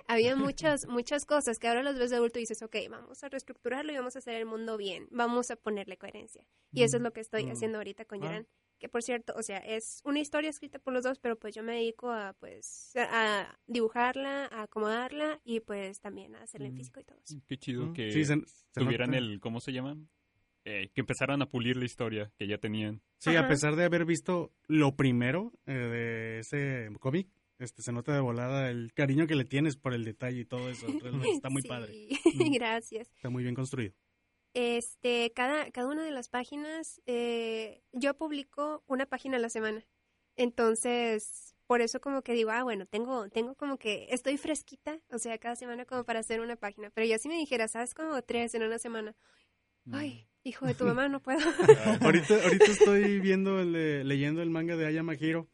había 0.07 0.35
muchas, 0.35 0.87
muchas 0.87 1.25
cosas 1.25 1.59
que 1.59 1.67
ahora 1.67 1.83
los 1.83 1.97
ves 1.97 2.09
de 2.11 2.17
adulto 2.17 2.39
y 2.39 2.43
dices, 2.43 2.61
ok, 2.61 2.75
vamos 2.89 3.23
a 3.23 3.29
reestructurarlo 3.29 3.91
y 3.91 3.97
vamos 3.97 4.15
a 4.15 4.19
hacer 4.19 4.35
el 4.35 4.45
mundo 4.45 4.77
bien, 4.77 5.07
vamos 5.11 5.51
a 5.51 5.55
ponerle 5.55 5.97
coherencia. 5.97 6.45
Y 6.71 6.83
eso 6.83 6.97
es 6.97 7.03
lo 7.03 7.11
que 7.11 7.21
estoy 7.21 7.45
Mm. 7.45 7.51
haciendo 7.51 7.77
ahorita 7.77 8.05
con 8.05 8.19
Ah. 8.23 8.25
Yoran. 8.25 8.47
Que 8.79 8.89
por 8.89 9.01
cierto, 9.01 9.33
o 9.35 9.41
sea, 9.41 9.57
es 9.57 10.01
una 10.05 10.19
historia 10.19 10.51
escrita 10.51 10.77
por 10.77 10.93
los 10.93 11.03
dos, 11.03 11.17
pero 11.17 11.35
pues 11.35 11.55
yo 11.55 11.63
me 11.63 11.73
dedico 11.73 12.11
a 12.11 12.33
pues 12.33 12.91
a 12.95 13.57
dibujarla, 13.65 14.45
a 14.51 14.63
acomodarla 14.63 15.41
y 15.43 15.61
pues 15.61 15.99
también 15.99 16.35
a 16.35 16.43
hacerla 16.43 16.67
en 16.67 16.73
Mm. 16.75 16.77
físico 16.77 16.99
y 16.99 17.03
todo 17.03 17.17
eso. 17.17 17.39
Qué 17.47 17.57
chido 17.57 17.87
Mm. 17.87 17.93
que 17.93 18.11
Sí, 18.11 18.23
se, 18.23 18.35
se 18.45 18.79
tuvieran 18.79 19.15
el, 19.15 19.39
¿cómo 19.39 19.59
se 19.61 19.73
llaman? 19.73 20.07
Eh, 20.69 20.89
que 20.93 20.99
empezaran 20.99 21.41
a 21.41 21.49
pulir 21.49 21.77
la 21.77 21.85
historia 21.85 22.29
que 22.37 22.45
ya 22.45 22.57
tenían. 22.57 23.01
Sí, 23.19 23.33
a 23.37 23.39
Ajá. 23.39 23.47
pesar 23.47 23.77
de 23.77 23.85
haber 23.85 24.03
visto 24.03 24.51
lo 24.67 24.97
primero 24.97 25.53
eh, 25.65 25.71
de 25.71 26.39
ese 26.39 26.89
cómic, 26.99 27.29
este, 27.57 27.81
se 27.81 27.93
nota 27.93 28.13
de 28.13 28.19
volada 28.19 28.69
el 28.69 28.91
cariño 28.93 29.27
que 29.27 29.35
le 29.35 29.45
tienes 29.45 29.77
por 29.77 29.93
el 29.93 30.03
detalle 30.03 30.41
y 30.41 30.45
todo 30.45 30.69
eso. 30.69 30.85
Está 31.41 31.49
muy 31.49 31.61
Sí, 31.61 31.67
padre. 31.69 31.93
Mm. 32.33 32.53
Gracias. 32.53 33.07
Está 33.15 33.29
muy 33.29 33.43
bien 33.43 33.55
construido. 33.55 33.93
Este, 34.53 35.31
cada, 35.33 35.71
cada 35.71 35.87
una 35.87 36.03
de 36.03 36.11
las 36.11 36.27
páginas, 36.27 37.01
eh, 37.05 37.81
yo 37.93 38.17
publico 38.17 38.83
una 38.87 39.05
página 39.05 39.37
a 39.37 39.39
la 39.39 39.49
semana. 39.49 39.85
Entonces, 40.35 41.55
por 41.65 41.79
eso 41.81 42.01
como 42.01 42.23
que 42.23 42.33
digo, 42.33 42.49
ah, 42.51 42.63
bueno, 42.63 42.85
tengo, 42.85 43.29
tengo 43.29 43.55
como 43.55 43.77
que, 43.77 44.07
estoy 44.09 44.35
fresquita, 44.37 44.99
o 45.11 45.17
sea, 45.17 45.37
cada 45.37 45.55
semana 45.55 45.85
como 45.85 46.03
para 46.03 46.19
hacer 46.19 46.41
una 46.41 46.57
página. 46.57 46.89
Pero 46.89 47.07
ya 47.07 47.17
si 47.19 47.29
me 47.29 47.35
dijera, 47.37 47.69
¿sabes? 47.69 47.93
Como 47.93 48.21
tres 48.21 48.53
en 48.53 48.63
una 48.63 48.79
semana. 48.79 49.15
Ay, 49.91 50.26
hijo 50.47 50.65
de 50.65 50.73
tu 50.73 50.85
mamá, 50.85 51.07
no 51.09 51.21
puedo. 51.21 51.39
ahorita, 52.01 52.43
ahorita 52.43 52.65
estoy 52.65 53.19
viendo, 53.19 53.59
el 53.59 53.73
de- 53.73 54.03
leyendo 54.03 54.41
el 54.41 54.49
manga 54.49 54.75
de 54.75 54.85
Ayama 54.87 55.13
Hiro 55.15 55.47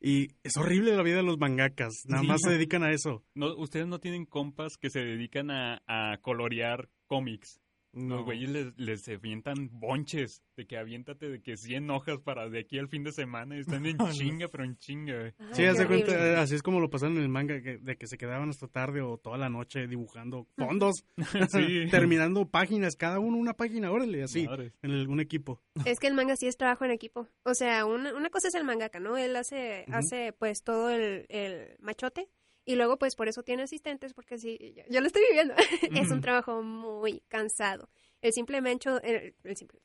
y 0.00 0.28
es 0.42 0.56
horrible 0.56 0.96
la 0.96 1.02
vida 1.02 1.16
de 1.16 1.22
los 1.22 1.38
mangakas. 1.38 1.92
Nada 2.06 2.22
Sí. 2.22 2.28
más 2.28 2.40
se 2.42 2.50
dedican 2.50 2.82
a 2.82 2.90
eso. 2.92 3.24
No, 3.34 3.54
Ustedes 3.56 3.86
no 3.86 3.98
tienen 4.00 4.24
compas 4.26 4.76
que 4.78 4.90
se 4.90 5.00
dedican 5.00 5.50
a, 5.50 5.82
a 5.86 6.18
colorear 6.22 6.88
cómics. 7.06 7.60
Los 7.92 8.04
No. 8.04 8.24
güeyes 8.24 8.48
les, 8.50 8.78
les 8.78 9.08
avientan 9.08 9.68
bonches 9.72 10.42
de 10.56 10.66
que 10.66 10.76
aviéntate 10.76 11.28
de 11.28 11.42
que 11.42 11.56
100 11.56 11.90
hojas 11.90 12.20
para 12.20 12.48
de 12.48 12.60
aquí 12.60 12.78
al 12.78 12.88
fin 12.88 13.02
de 13.02 13.10
semana 13.12 13.56
y 13.56 13.60
están 13.60 13.84
en 13.84 13.96
chinga, 14.12 14.48
pero 14.48 14.62
en 14.64 14.76
chinga. 14.78 15.34
Ay, 15.38 15.48
Sí, 15.52 15.62
de 15.64 15.86
cuenta, 15.86 16.40
así 16.40 16.54
es 16.54 16.62
como 16.62 16.78
lo 16.78 16.88
pasaron 16.88 17.16
en 17.16 17.22
el 17.22 17.28
manga, 17.28 17.60
que- 17.60 17.78
de 17.78 17.96
que 17.96 18.06
se 18.06 18.16
quedaban 18.16 18.48
hasta 18.48 18.68
tarde 18.68 19.00
o 19.00 19.18
toda 19.18 19.38
la 19.38 19.48
noche 19.48 19.88
dibujando 19.88 20.46
fondos, 20.56 21.04
Sí. 21.50 21.86
terminando 21.90 22.46
páginas, 22.48 22.94
cada 22.94 23.18
uno 23.18 23.36
una 23.36 23.54
página, 23.54 23.90
órale, 23.90 24.22
así, 24.22 24.46
en 24.82 24.90
algún 24.92 25.18
equipo. 25.20 25.60
Es 25.84 25.98
que 25.98 26.06
el 26.06 26.14
manga 26.14 26.36
sí 26.36 26.46
es 26.46 26.56
trabajo 26.56 26.84
en 26.84 26.92
equipo. 26.92 27.26
O 27.42 27.54
sea, 27.54 27.86
una, 27.86 28.14
una 28.14 28.30
cosa 28.30 28.48
es 28.48 28.54
el 28.54 28.64
mangaka, 28.64 29.00
¿no? 29.00 29.16
Él 29.16 29.34
hace, 29.34 29.84
hace 29.92 30.32
pues 30.38 30.62
todo 30.62 30.90
el, 30.90 31.26
el 31.28 31.76
machote 31.80 32.28
y 32.64 32.76
luego 32.76 32.98
pues 32.98 33.16
por 33.16 33.28
eso 33.28 33.42
tiene 33.42 33.62
asistentes 33.62 34.14
porque 34.14 34.38
sí, 34.38 34.74
yo, 34.76 34.82
yo 34.88 35.00
lo 35.00 35.06
estoy 35.06 35.22
viviendo. 35.28 35.54
es 35.96 36.10
un 36.10 36.20
trabajo 36.20 36.62
muy 36.62 37.20
cansado. 37.28 37.88
El 38.20 38.32
simple 38.32 38.60
hecho, 38.70 39.00
el, 39.02 39.34
el 39.44 39.56
simple, 39.56 39.80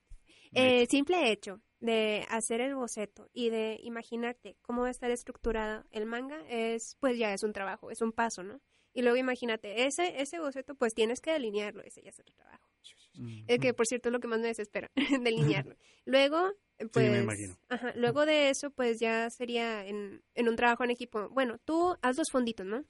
el 0.51 0.87
simple 0.87 1.31
hecho 1.31 1.61
de 1.79 2.25
hacer 2.29 2.61
el 2.61 2.75
boceto 2.75 3.29
y 3.33 3.49
de 3.49 3.79
imaginarte 3.83 4.57
cómo 4.61 4.81
va 4.81 4.87
a 4.87 4.91
estar 4.91 5.11
estructurado 5.11 5.85
el 5.91 6.05
manga 6.05 6.41
es 6.49 6.97
pues 6.99 7.17
ya 7.17 7.33
es 7.33 7.43
un 7.43 7.53
trabajo, 7.53 7.91
es 7.91 8.01
un 8.01 8.11
paso, 8.11 8.43
¿no? 8.43 8.61
Y 8.93 9.01
luego 9.01 9.17
imagínate, 9.17 9.85
ese, 9.85 10.21
ese 10.21 10.39
boceto 10.39 10.75
pues 10.75 10.93
tienes 10.93 11.21
que 11.21 11.31
delinearlo, 11.31 11.83
ese 11.83 12.01
ya 12.01 12.09
es 12.09 12.19
otro 12.19 12.33
trabajo. 12.35 12.69
Eh, 13.47 13.59
que 13.59 13.73
por 13.73 13.85
cierto 13.85 14.09
es 14.09 14.13
lo 14.13 14.19
que 14.19 14.27
más 14.27 14.39
me 14.39 14.47
desespera, 14.47 14.91
delinearlo. 15.23 15.75
Luego, 16.05 16.51
pues, 16.91 17.11
me 17.11 17.19
imagino. 17.21 17.57
ajá, 17.69 17.93
luego 17.95 18.25
de 18.25 18.49
eso, 18.49 18.69
pues 18.69 18.99
ya 18.99 19.29
sería 19.29 19.85
en, 19.85 20.21
en 20.33 20.49
un 20.49 20.55
trabajo 20.55 20.83
en 20.83 20.91
equipo. 20.91 21.29
Bueno, 21.29 21.57
tú 21.59 21.95
haz 22.01 22.17
los 22.17 22.29
fonditos, 22.29 22.65
¿no? 22.65 22.83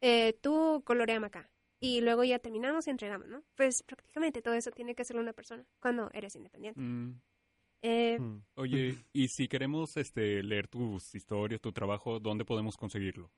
Eh, 0.00 0.34
tú 0.40 0.82
coloreame 0.84 1.26
acá. 1.26 1.50
Y 1.80 2.00
luego 2.00 2.24
ya 2.24 2.38
terminamos 2.38 2.86
y 2.86 2.90
entregamos, 2.90 3.28
¿no? 3.28 3.42
Pues 3.56 3.82
prácticamente 3.82 4.40
todo 4.40 4.54
eso 4.54 4.70
tiene 4.70 4.94
que 4.94 5.02
hacerlo 5.02 5.20
una 5.20 5.32
persona 5.32 5.66
cuando 5.80 6.10
eres 6.12 6.34
independiente. 6.36 6.80
Mm. 6.80 7.20
Eh, 7.82 8.18
Mm. 8.18 8.42
Oye, 8.54 8.96
y 9.12 9.28
si 9.28 9.46
queremos 9.48 9.96
este 9.96 10.42
leer 10.42 10.68
tus 10.68 11.14
historias, 11.14 11.60
tu 11.60 11.72
trabajo, 11.72 12.20
¿dónde 12.20 12.44
podemos 12.44 12.76
conseguirlo? 12.76 13.30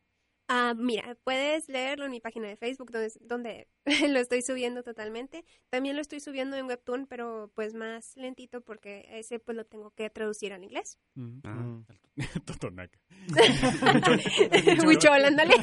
Ah, 0.49 0.74
mira, 0.76 1.16
puedes 1.24 1.68
leerlo 1.68 2.05
en 2.05 2.12
mi 2.12 2.20
página 2.20 2.47
de 2.49 2.57
Facebook, 2.57 2.90
donde, 2.92 3.12
donde 3.20 3.68
lo 4.09 4.18
estoy 4.20 4.42
subiendo 4.42 4.82
totalmente. 4.82 5.44
También 5.70 5.97
lo 5.97 6.03
estoy 6.03 6.20
subiendo 6.20 6.57
en 6.57 6.66
Webtoon, 6.66 7.07
pero 7.07 7.51
pues 7.55 7.74
más 7.74 8.16
lentito 8.16 8.61
porque 8.61 9.07
ese 9.11 9.38
pues 9.40 9.57
lo 9.57 9.64
tengo 9.64 9.90
que 9.90 10.09
traducir 10.11 10.53
al 10.53 10.62
inglés. 10.64 10.99
Mm. 11.14 11.38
Ah. 11.44 11.82
Totonaca. 12.47 12.99
Huichol, 14.86 15.24
ándale. 15.24 15.55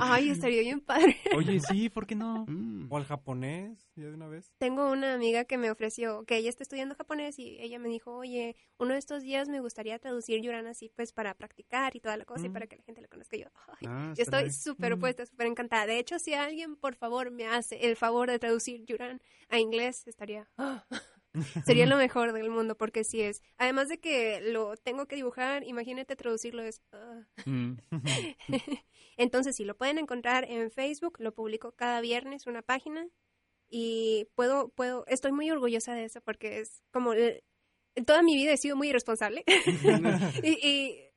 Ay, 0.00 0.30
estaría 0.30 0.60
bien 0.60 0.80
padre. 0.80 1.16
Oye, 1.36 1.60
sí, 1.60 1.88
¿por 1.88 2.06
qué 2.06 2.14
no? 2.14 2.44
Mm. 2.48 2.88
O 2.90 2.96
al 2.96 3.04
japonés, 3.04 3.88
ya 3.94 4.04
de 4.06 4.14
una 4.14 4.28
vez. 4.28 4.52
Tengo 4.58 4.90
una 4.90 5.14
amiga 5.14 5.44
que 5.44 5.58
me 5.58 5.70
ofreció, 5.70 6.24
que 6.24 6.36
ella 6.36 6.48
está 6.50 6.62
estudiando 6.62 6.94
japonés 6.94 7.38
y 7.38 7.56
ella 7.60 7.78
me 7.78 7.88
dijo, 7.88 8.14
oye, 8.16 8.56
uno 8.78 8.92
de 8.92 8.98
estos 8.98 9.22
días 9.22 9.48
me 9.48 9.60
gustaría 9.60 9.98
traducir 9.98 10.42
Yuran 10.42 10.66
así 10.66 10.90
pues 10.94 11.12
para 11.12 11.34
practicar 11.34 11.94
y 11.96 12.00
toda 12.00 12.16
la 12.16 12.24
cosa 12.24 12.46
y 12.46 12.48
Mm. 12.48 12.52
para 12.52 12.66
que 12.66 12.76
la 12.76 12.82
gente 12.82 13.00
lo 13.00 13.08
conozca. 13.08 13.36
Y 13.36 13.40
yo, 13.40 13.46
ay, 13.68 13.86
Ah, 13.92 14.14
Yo 14.16 14.22
estoy 14.22 14.50
súper 14.50 14.92
Mm. 14.92 14.98
opuesta, 14.98 15.26
súper 15.26 15.46
encantada. 15.46 15.86
De 15.86 15.98
hecho, 15.98 16.18
si 16.18 16.34
alguien, 16.34 16.76
por 16.76 16.94
favor, 16.96 17.30
me 17.30 17.46
hace 17.46 17.86
el 17.86 17.96
favor 17.96 18.30
de 18.30 18.38
traducir 18.38 18.84
Yuran 18.86 19.20
a 19.48 19.58
inglés, 19.58 20.06
estaría... 20.06 20.48
ah, 20.58 20.86
Sería 21.64 21.86
lo 21.86 21.96
mejor 21.96 22.32
del 22.32 22.50
mundo, 22.50 22.76
porque 22.76 23.04
si 23.04 23.22
es... 23.22 23.42
Además 23.56 23.88
de 23.88 23.98
que 23.98 24.40
lo 24.42 24.76
tengo 24.76 25.06
que 25.06 25.16
dibujar, 25.16 25.64
imagínate 25.64 26.14
traducirlo, 26.16 26.62
es... 26.62 26.82
Mm. 27.46 27.72
Entonces, 29.16 29.56
si 29.56 29.64
lo 29.64 29.76
pueden 29.76 29.98
encontrar 29.98 30.44
en 30.50 30.70
Facebook, 30.70 31.16
lo 31.20 31.32
publico 31.34 31.72
cada 31.72 32.00
viernes, 32.00 32.46
una 32.46 32.62
página, 32.62 33.06
y 33.68 34.28
puedo, 34.34 34.68
puedo... 34.70 35.04
Estoy 35.06 35.32
muy 35.32 35.50
orgullosa 35.50 35.94
de 35.94 36.04
eso, 36.04 36.20
porque 36.20 36.60
es 36.60 36.82
como... 36.92 37.12
el- 37.14 37.42
Toda 38.06 38.22
mi 38.22 38.34
vida 38.36 38.52
he 38.52 38.56
sido 38.56 38.74
muy 38.74 38.88
irresponsable. 38.88 39.44
y, 40.42 40.66
y 40.66 41.11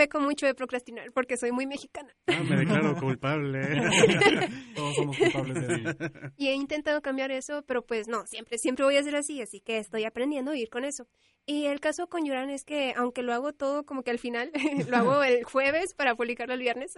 peco 0.00 0.18
mucho 0.18 0.46
de 0.46 0.54
procrastinar, 0.54 1.12
porque 1.12 1.36
soy 1.36 1.52
muy 1.52 1.66
mexicana. 1.66 2.16
Ah, 2.26 2.42
me 2.42 2.56
declaro 2.56 2.96
culpable. 3.00 3.60
Todos 4.74 4.96
somos 4.96 5.18
culpables 5.18 5.68
de 5.68 5.74
eso. 5.74 6.32
Y 6.38 6.48
he 6.48 6.54
intentado 6.54 7.02
cambiar 7.02 7.30
eso, 7.30 7.62
pero 7.66 7.84
pues 7.84 8.08
no, 8.08 8.26
siempre, 8.26 8.56
siempre 8.56 8.86
voy 8.86 8.96
a 8.96 9.02
ser 9.02 9.14
así, 9.14 9.42
así 9.42 9.60
que 9.60 9.76
estoy 9.76 10.04
aprendiendo 10.04 10.52
a 10.52 10.56
ir 10.56 10.70
con 10.70 10.86
eso. 10.86 11.06
Y 11.44 11.66
el 11.66 11.80
caso 11.80 12.08
con 12.08 12.24
Yuran 12.24 12.48
es 12.48 12.64
que, 12.64 12.94
aunque 12.96 13.22
lo 13.22 13.34
hago 13.34 13.52
todo 13.52 13.84
como 13.84 14.02
que 14.02 14.10
al 14.10 14.18
final, 14.18 14.50
lo 14.88 14.96
hago 14.96 15.22
el 15.22 15.44
jueves 15.44 15.92
para 15.92 16.14
publicarlo 16.14 16.54
el 16.54 16.60
viernes, 16.60 16.94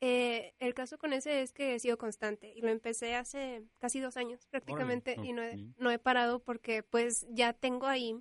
eh, 0.00 0.52
el 0.60 0.72
caso 0.72 0.98
con 0.98 1.12
ese 1.12 1.42
es 1.42 1.52
que 1.52 1.74
he 1.74 1.80
sido 1.80 1.98
constante 1.98 2.52
y 2.54 2.60
lo 2.60 2.68
empecé 2.68 3.16
hace 3.16 3.64
casi 3.80 3.98
dos 3.98 4.16
años 4.16 4.46
prácticamente 4.50 5.14
Órale, 5.14 5.28
y 5.28 5.32
no 5.32 5.42
he, 5.42 5.66
no 5.78 5.90
he 5.90 5.98
parado 5.98 6.38
porque 6.38 6.84
pues 6.84 7.26
ya 7.30 7.54
tengo 7.54 7.86
ahí 7.86 8.14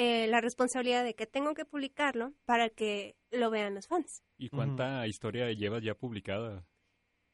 eh, 0.00 0.26
la 0.28 0.40
responsabilidad 0.40 1.04
de 1.04 1.14
que 1.14 1.26
tengo 1.26 1.52
que 1.52 1.66
publicarlo 1.66 2.32
para 2.46 2.70
que 2.70 3.16
lo 3.30 3.50
vean 3.50 3.74
los 3.74 3.86
fans. 3.86 4.22
¿Y 4.38 4.48
cuánta 4.48 5.06
historia 5.06 5.52
llevas 5.52 5.82
ya 5.82 5.94
publicada? 5.94 6.64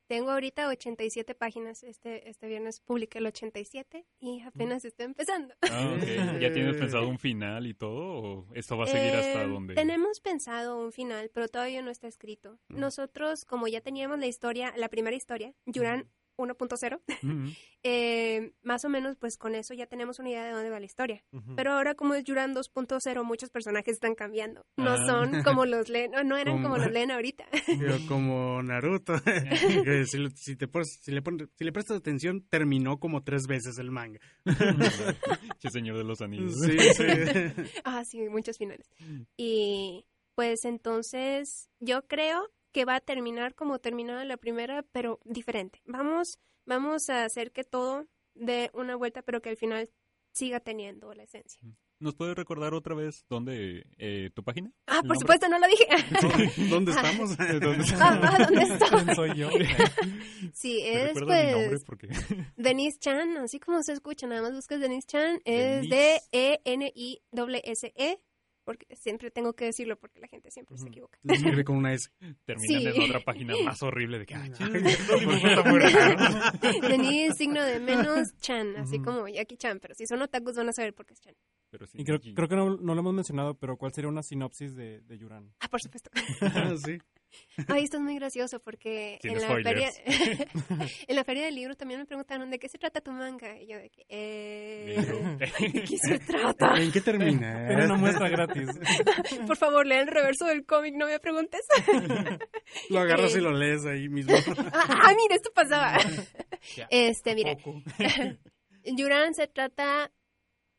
Tengo 0.09 0.33
ahorita 0.33 0.69
87 0.69 1.37
páginas. 1.37 1.85
Este, 1.85 2.29
este 2.29 2.49
viernes 2.49 2.81
publiqué 2.81 3.19
el 3.19 3.27
87 3.27 4.05
y 4.19 4.41
apenas 4.43 4.85
estoy 4.85 5.07
empezando. 5.07 5.55
Ah. 5.63 5.97
¿Ya 6.41 6.53
tienes 6.53 6.77
pensado 6.77 7.09
un 7.09 7.21
final 7.21 7.69
y 7.69 7.75
todo? 7.75 8.23
¿O 8.23 8.47
esto 8.55 8.77
va 8.77 8.85
a 8.85 8.89
seguir 8.89 9.15
hasta 9.15 9.45
Eh, 9.45 9.49
donde? 9.49 9.75
Tenemos 9.75 10.19
pensado 10.21 10.77
un 10.77 10.91
final, 10.91 11.31
pero 11.33 11.47
todavía 11.47 11.83
no 11.83 11.93
está 11.93 12.09
escrito. 12.09 12.59
Mm. 12.69 12.81
Nosotros, 12.81 13.45
como 13.45 13.69
ya 13.69 13.81
teníamos 13.81 14.19
la 14.19 14.27
historia, 14.27 14.75
la 14.77 14.89
primera 14.89 15.15
historia, 15.15 15.55
Yuran 15.67 16.09
1.0, 16.37 17.01
Mm. 17.23 17.49
eh, 17.83 18.53
más 18.63 18.85
o 18.85 18.89
menos 18.89 19.17
pues 19.17 19.37
con 19.37 19.55
eso 19.55 19.75
ya 19.75 19.87
tenemos 19.87 20.19
una 20.19 20.31
idea 20.31 20.45
de 20.45 20.51
dónde 20.53 20.71
va 20.71 20.81
la 20.81 20.87
historia. 20.87 21.23
Pero 21.57 21.73
ahora 21.73 21.95
como 21.95 22.15
es 22.15 22.25
Yuran 22.25 22.55
2.0, 22.55 23.25
muchos 23.25 23.51
personajes 23.51 23.95
están 23.95 24.15
cambiando. 24.15 24.65
No 24.77 24.91
Ah. 24.93 25.07
son 25.07 25.31
como 25.45 25.67
los 25.67 25.89
leen, 25.89 26.11
no, 26.13 26.25
no 26.25 26.37
eran 26.37 26.57
Como- 26.57 26.75
como 26.75 26.85
los 26.85 26.93
leen 26.93 27.11
ahorita. 27.11 27.47
Como 28.09 28.63
Naruto. 28.63 29.15
que 29.85 30.05
si, 30.07 30.19
lo- 30.19 30.31
si 30.31 30.57
te 30.57 30.67
pones- 30.69 30.99
si 31.03 31.13
le 31.13 31.23
pones- 31.23 31.49
si 31.57 31.65
le 31.65 31.73
prestas 31.73 31.97
atención, 31.99 32.47
terminó 32.51 32.99
como 32.99 33.23
tres 33.23 33.43
veces 33.49 33.79
el 33.79 33.91
manga. 33.91 34.21
Che, 35.59 35.71
señor 35.71 35.97
de 35.99 36.05
los 36.05 36.21
anillos. 36.21 36.55
Sí, 36.65 36.79
sí. 36.79 37.05
Ah, 37.85 38.05
sí, 38.05 38.21
muchos 38.29 38.59
finales. 38.59 38.89
Y 39.37 40.07
pues 40.35 40.65
entonces 40.65 41.71
yo 41.81 42.07
creo 42.07 42.49
que 42.77 42.85
va 42.85 42.97
a 42.97 43.01
terminar 43.01 43.55
como 43.55 43.79
terminaba 43.79 44.23
la 44.27 44.37
primera, 44.37 44.85
pero 44.93 45.19
diferente. 45.25 45.81
Vamos, 45.87 46.39
vamos 46.67 47.09
a 47.09 47.25
hacer 47.25 47.51
que 47.51 47.65
todo 47.65 48.07
dé 48.35 48.71
una 48.75 48.97
vuelta, 48.97 49.23
pero 49.23 49.41
que 49.41 49.49
al 49.49 49.57
final 49.57 49.89
siga 50.31 50.61
teniendo 50.61 51.15
la 51.15 51.23
esencia. 51.23 51.59
¿Nos 52.01 52.15
puedes 52.17 52.37
recordar 52.37 52.75
otra 52.75 52.95
vez 52.95 53.25
dónde 53.31 53.87
eh, 53.97 54.29
tu 54.35 54.45
página? 54.45 54.75
Ah, 54.87 54.97
¿El 54.97 55.09
por 55.09 55.17
nombre? 55.17 55.21
supuesto, 55.21 55.49
no 55.49 55.59
lo 55.59 55.67
dije. 55.69 55.87
¿Dónde 56.69 56.93
estamos? 56.93 57.35
¿Dónde 57.39 57.85
Ah, 57.99 58.21
ah, 58.23 58.45
¿dónde 58.45 58.63
estoy? 58.65 58.89
¿Quién 58.91 59.17
soy 59.17 59.35
yo? 59.39 59.49
Sí, 60.53 60.83
¿Me 60.85 61.05
es 61.05 61.13
pues 61.15 61.83
Porque... 61.85 62.09
Denise 62.59 62.99
Chan, 62.99 63.39
así 63.39 63.59
como 63.59 63.83
se 63.85 63.95
escucha, 63.95 64.27
nada 64.27 64.43
más 64.43 64.53
buscas 64.53 64.81
Denise 64.81 65.07
Chan, 65.07 65.41
es 65.47 65.89
Denise. 65.89 66.21
D-E-N-I-S-S-E, 66.31 68.21
porque 68.67 68.85
siempre 68.97 69.31
tengo 69.31 69.55
que 69.55 69.65
decirlo 69.67 69.97
porque 69.99 70.21
la 70.21 70.27
gente 70.29 70.51
siempre 70.51 70.77
se 70.77 70.83
Ujú. 70.83 70.91
equivoca. 70.93 71.19
Lo 71.23 71.33
escribe 71.35 71.65
con 71.65 71.77
una 71.77 71.95
S. 71.95 72.11
terminan 72.45 72.83
Sí. 72.93 73.01
en 73.01 73.03
otra 73.03 73.21
página 73.21 73.55
más 73.65 73.81
horrible 73.83 74.19
de 74.19 74.27
que... 74.27 74.35
ah, 74.35 74.49
chis, 74.53 74.69
Denise, 76.83 77.35
signo 77.37 77.63
de 77.63 77.81
menos 77.81 78.37
Chan, 78.41 78.77
así 78.77 78.97
Ujú. 78.97 79.05
como 79.05 79.29
Jackie 79.29 79.57
Chan, 79.57 79.79
pero 79.81 79.95
si 79.95 80.07
son 80.07 80.21
otakus 80.23 80.57
van 80.57 80.69
a 80.69 80.73
saber 80.73 80.95
por 80.95 81.07
qué 81.07 81.15
es 81.15 81.21
Chan. 81.21 81.35
Pero 81.71 81.87
sí, 81.87 81.99
Y 82.01 82.05
creo, 82.05 82.21
creo 82.21 82.49
que 82.49 82.57
no, 82.57 82.77
no 82.77 82.95
lo 82.95 83.01
hemos 83.01 83.15
mencionado, 83.15 83.55
pero 83.59 83.77
¿cuál 83.77 83.93
sería 83.93 84.09
una 84.09 84.23
sinopsis 84.23 84.75
de, 84.77 85.01
de 85.03 85.19
Yuran? 85.19 85.53
Ah, 85.61 85.69
por 85.69 85.81
supuesto. 85.81 86.11
Sí. 86.85 86.99
Ay, 87.69 87.85
esto 87.85 87.97
es 87.99 88.03
muy 88.03 88.15
gracioso 88.17 88.61
porque 88.61 89.19
en 89.23 89.41
la, 89.41 89.49
feria, 89.63 89.91
en 91.09 91.17
la 91.17 91.25
feria 91.25 91.45
del 91.45 91.55
libro 91.55 91.75
también 91.77 92.01
me 92.01 92.07
preguntaron 92.07 92.51
de 92.51 92.59
qué 92.59 92.69
se 92.69 92.79
trata 92.79 93.01
tu 93.01 93.13
manga. 93.13 93.61
Y 93.61 93.69
yo 93.69 93.79
de 93.79 93.91
que, 93.91 94.05
eh. 94.09 94.97
¿de 95.73 95.83
qué 95.83 95.97
se 95.99 96.19
trata? 96.19 96.75
¿En 96.77 96.93
qué 96.93 97.01
termina? 97.01 97.71
Era 97.71 97.87
una 97.87 97.97
muestra 97.97 98.29
gratis. 98.29 98.69
Por 99.47 99.57
favor, 99.57 99.87
lea 99.87 100.01
el 100.01 100.09
reverso 100.09 100.47
del 100.47 100.65
cómic, 100.65 100.95
no 100.97 101.07
me 101.07 101.19
preguntes. 101.19 101.61
Lo 102.91 103.01
agarras 103.01 103.35
Eh. 103.35 103.39
y 103.39 103.41
lo 103.41 103.53
lees 103.53 103.85
ahí 103.87 104.09
mismo. 104.09 104.35
ah, 104.73 104.87
ah, 104.89 105.15
mira, 105.17 105.35
esto 105.37 105.51
pasaba. 105.55 105.99
Ya. 106.77 106.87
Este, 106.91 107.35
mira. 107.35 107.57
Yuran 108.85 109.35
se 109.35 109.47
trata 109.49 110.11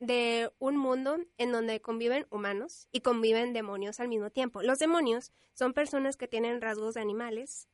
de 0.00 0.50
un 0.58 0.76
mundo 0.76 1.18
en 1.38 1.52
donde 1.52 1.80
conviven 1.80 2.26
humanos 2.30 2.88
y 2.92 3.00
conviven 3.00 3.52
demonios 3.52 4.00
al 4.00 4.08
mismo 4.08 4.30
tiempo. 4.30 4.62
Los 4.62 4.78
demonios 4.78 5.32
son 5.54 5.72
personas 5.72 6.16
que 6.16 6.28
tienen 6.28 6.60
rasgos 6.60 6.94
de 6.94 7.00
animales 7.00 7.68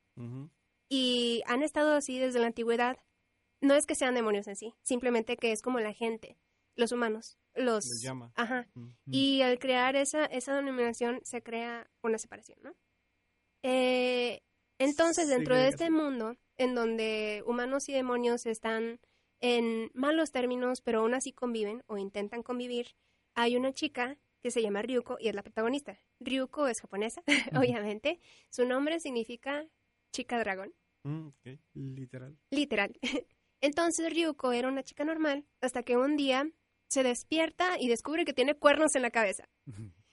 y 0.89 1.43
han 1.45 1.61
estado 1.61 1.93
así 1.93 2.19
desde 2.19 2.39
la 2.39 2.47
antigüedad. 2.47 2.97
No 3.61 3.75
es 3.75 3.85
que 3.85 3.95
sean 3.95 4.15
demonios 4.15 4.47
en 4.47 4.55
sí, 4.55 4.75
simplemente 4.83 5.37
que 5.37 5.51
es 5.51 5.61
como 5.61 5.79
la 5.79 5.93
gente, 5.93 6.37
los 6.75 6.91
humanos, 6.91 7.37
los... 7.53 7.85
Les 7.85 8.01
llama. 8.01 8.31
Ajá. 8.35 8.67
Y 9.05 9.41
al 9.41 9.59
crear 9.59 9.95
esa, 9.95 10.25
esa 10.25 10.55
denominación 10.55 11.21
se 11.23 11.41
crea 11.41 11.89
una 12.01 12.17
separación, 12.17 12.59
¿no? 12.61 12.75
Eh, 13.63 14.43
entonces, 14.77 15.27
dentro 15.27 15.55
de 15.55 15.69
este 15.69 15.89
mundo, 15.89 16.35
en 16.57 16.75
donde 16.75 17.43
humanos 17.47 17.89
y 17.89 17.93
demonios 17.93 18.45
están 18.45 18.99
en 19.41 19.91
malos 19.93 20.31
términos, 20.31 20.81
pero 20.81 20.99
aún 21.01 21.13
así 21.13 21.31
conviven 21.33 21.83
o 21.87 21.97
intentan 21.97 22.43
convivir, 22.43 22.95
hay 23.33 23.55
una 23.57 23.73
chica 23.73 24.17
que 24.41 24.51
se 24.51 24.61
llama 24.61 24.81
Ryuko 24.81 25.17
y 25.19 25.27
es 25.29 25.35
la 25.35 25.43
protagonista. 25.43 25.99
Ryuko 26.19 26.67
es 26.67 26.79
japonesa, 26.81 27.23
obviamente. 27.55 28.19
Su 28.49 28.65
nombre 28.65 28.99
significa 28.99 29.65
chica 30.11 30.39
dragón, 30.39 30.73
Mm. 31.03 31.29
Literal. 31.73 32.37
literal. 32.49 32.97
Entonces 33.61 34.11
Ryuko 34.11 34.51
era 34.53 34.67
una 34.67 34.81
chica 34.83 35.03
normal 35.05 35.45
hasta 35.61 35.83
que 35.83 35.97
un 35.97 36.17
día 36.17 36.49
se 36.89 37.03
despierta 37.03 37.79
y 37.79 37.87
descubre 37.89 38.25
que 38.25 38.33
tiene 38.33 38.55
cuernos 38.55 38.95
en 38.95 39.03
la 39.03 39.11
cabeza. 39.11 39.47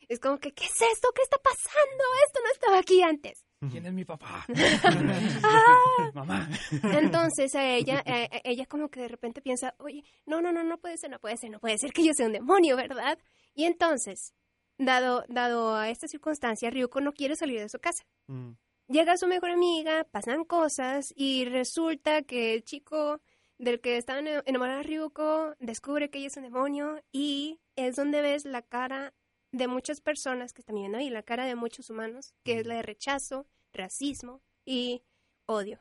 Es 0.08 0.20
como 0.20 0.38
que, 0.38 0.52
¿qué 0.52 0.64
es 0.64 0.80
esto? 0.92 1.08
¿Qué 1.14 1.22
está 1.22 1.38
pasando? 1.38 2.04
Esto 2.26 2.40
no 2.44 2.50
estaba 2.52 2.78
aquí 2.78 3.02
antes. 3.02 3.46
¿Quién 3.70 3.86
es 3.86 3.92
mi 3.92 4.04
papá? 4.04 4.44
Mamá. 6.14 6.48
Entonces 6.82 7.54
a 7.54 7.64
ella, 7.64 8.02
a- 8.06 8.40
ella 8.44 8.66
como 8.66 8.88
que 8.88 9.00
de 9.00 9.08
repente 9.08 9.40
piensa, 9.42 9.74
oye, 9.78 10.04
no, 10.26 10.40
no, 10.40 10.52
no, 10.52 10.64
no 10.64 10.78
puede 10.78 10.98
ser, 10.98 11.10
no 11.10 11.18
puede 11.18 11.36
ser, 11.36 11.50
no 11.50 11.60
puede 11.60 11.78
ser 11.78 11.92
que 11.92 12.04
yo 12.04 12.12
sea 12.14 12.26
un 12.26 12.32
demonio, 12.32 12.76
¿verdad? 12.76 13.18
Y 13.54 13.64
entonces, 13.64 14.34
dado, 14.78 15.24
dado 15.28 15.76
a 15.76 15.90
esta 15.90 16.08
circunstancia, 16.08 16.70
Ryuko 16.70 17.00
no 17.00 17.12
quiere 17.12 17.36
salir 17.36 17.60
de 17.60 17.68
su 17.68 17.78
casa. 17.78 18.04
Mm. 18.26 18.52
Llega 18.88 19.16
su 19.16 19.26
mejor 19.26 19.50
amiga, 19.50 20.04
pasan 20.10 20.44
cosas 20.44 21.12
y 21.14 21.44
resulta 21.44 22.22
que 22.22 22.54
el 22.54 22.64
chico 22.64 23.20
del 23.58 23.80
que 23.80 23.96
está 23.96 24.18
enamorada 24.18 24.82
Ryuko, 24.82 25.54
descubre 25.60 26.10
que 26.10 26.18
ella 26.18 26.26
es 26.26 26.36
un 26.36 26.42
demonio 26.42 27.00
y 27.12 27.60
es 27.76 27.94
donde 27.94 28.20
ves 28.20 28.44
la 28.44 28.62
cara 28.62 29.14
de 29.52 29.68
muchas 29.68 30.00
personas 30.00 30.52
que 30.52 30.62
están 30.62 30.74
viviendo 30.74 30.98
ahí, 30.98 31.10
la 31.10 31.22
cara 31.22 31.44
de 31.44 31.54
muchos 31.54 31.90
humanos, 31.90 32.34
que 32.42 32.58
es 32.58 32.66
la 32.66 32.76
de 32.76 32.82
rechazo, 32.82 33.46
racismo 33.72 34.42
y 34.64 35.02
odio. 35.46 35.80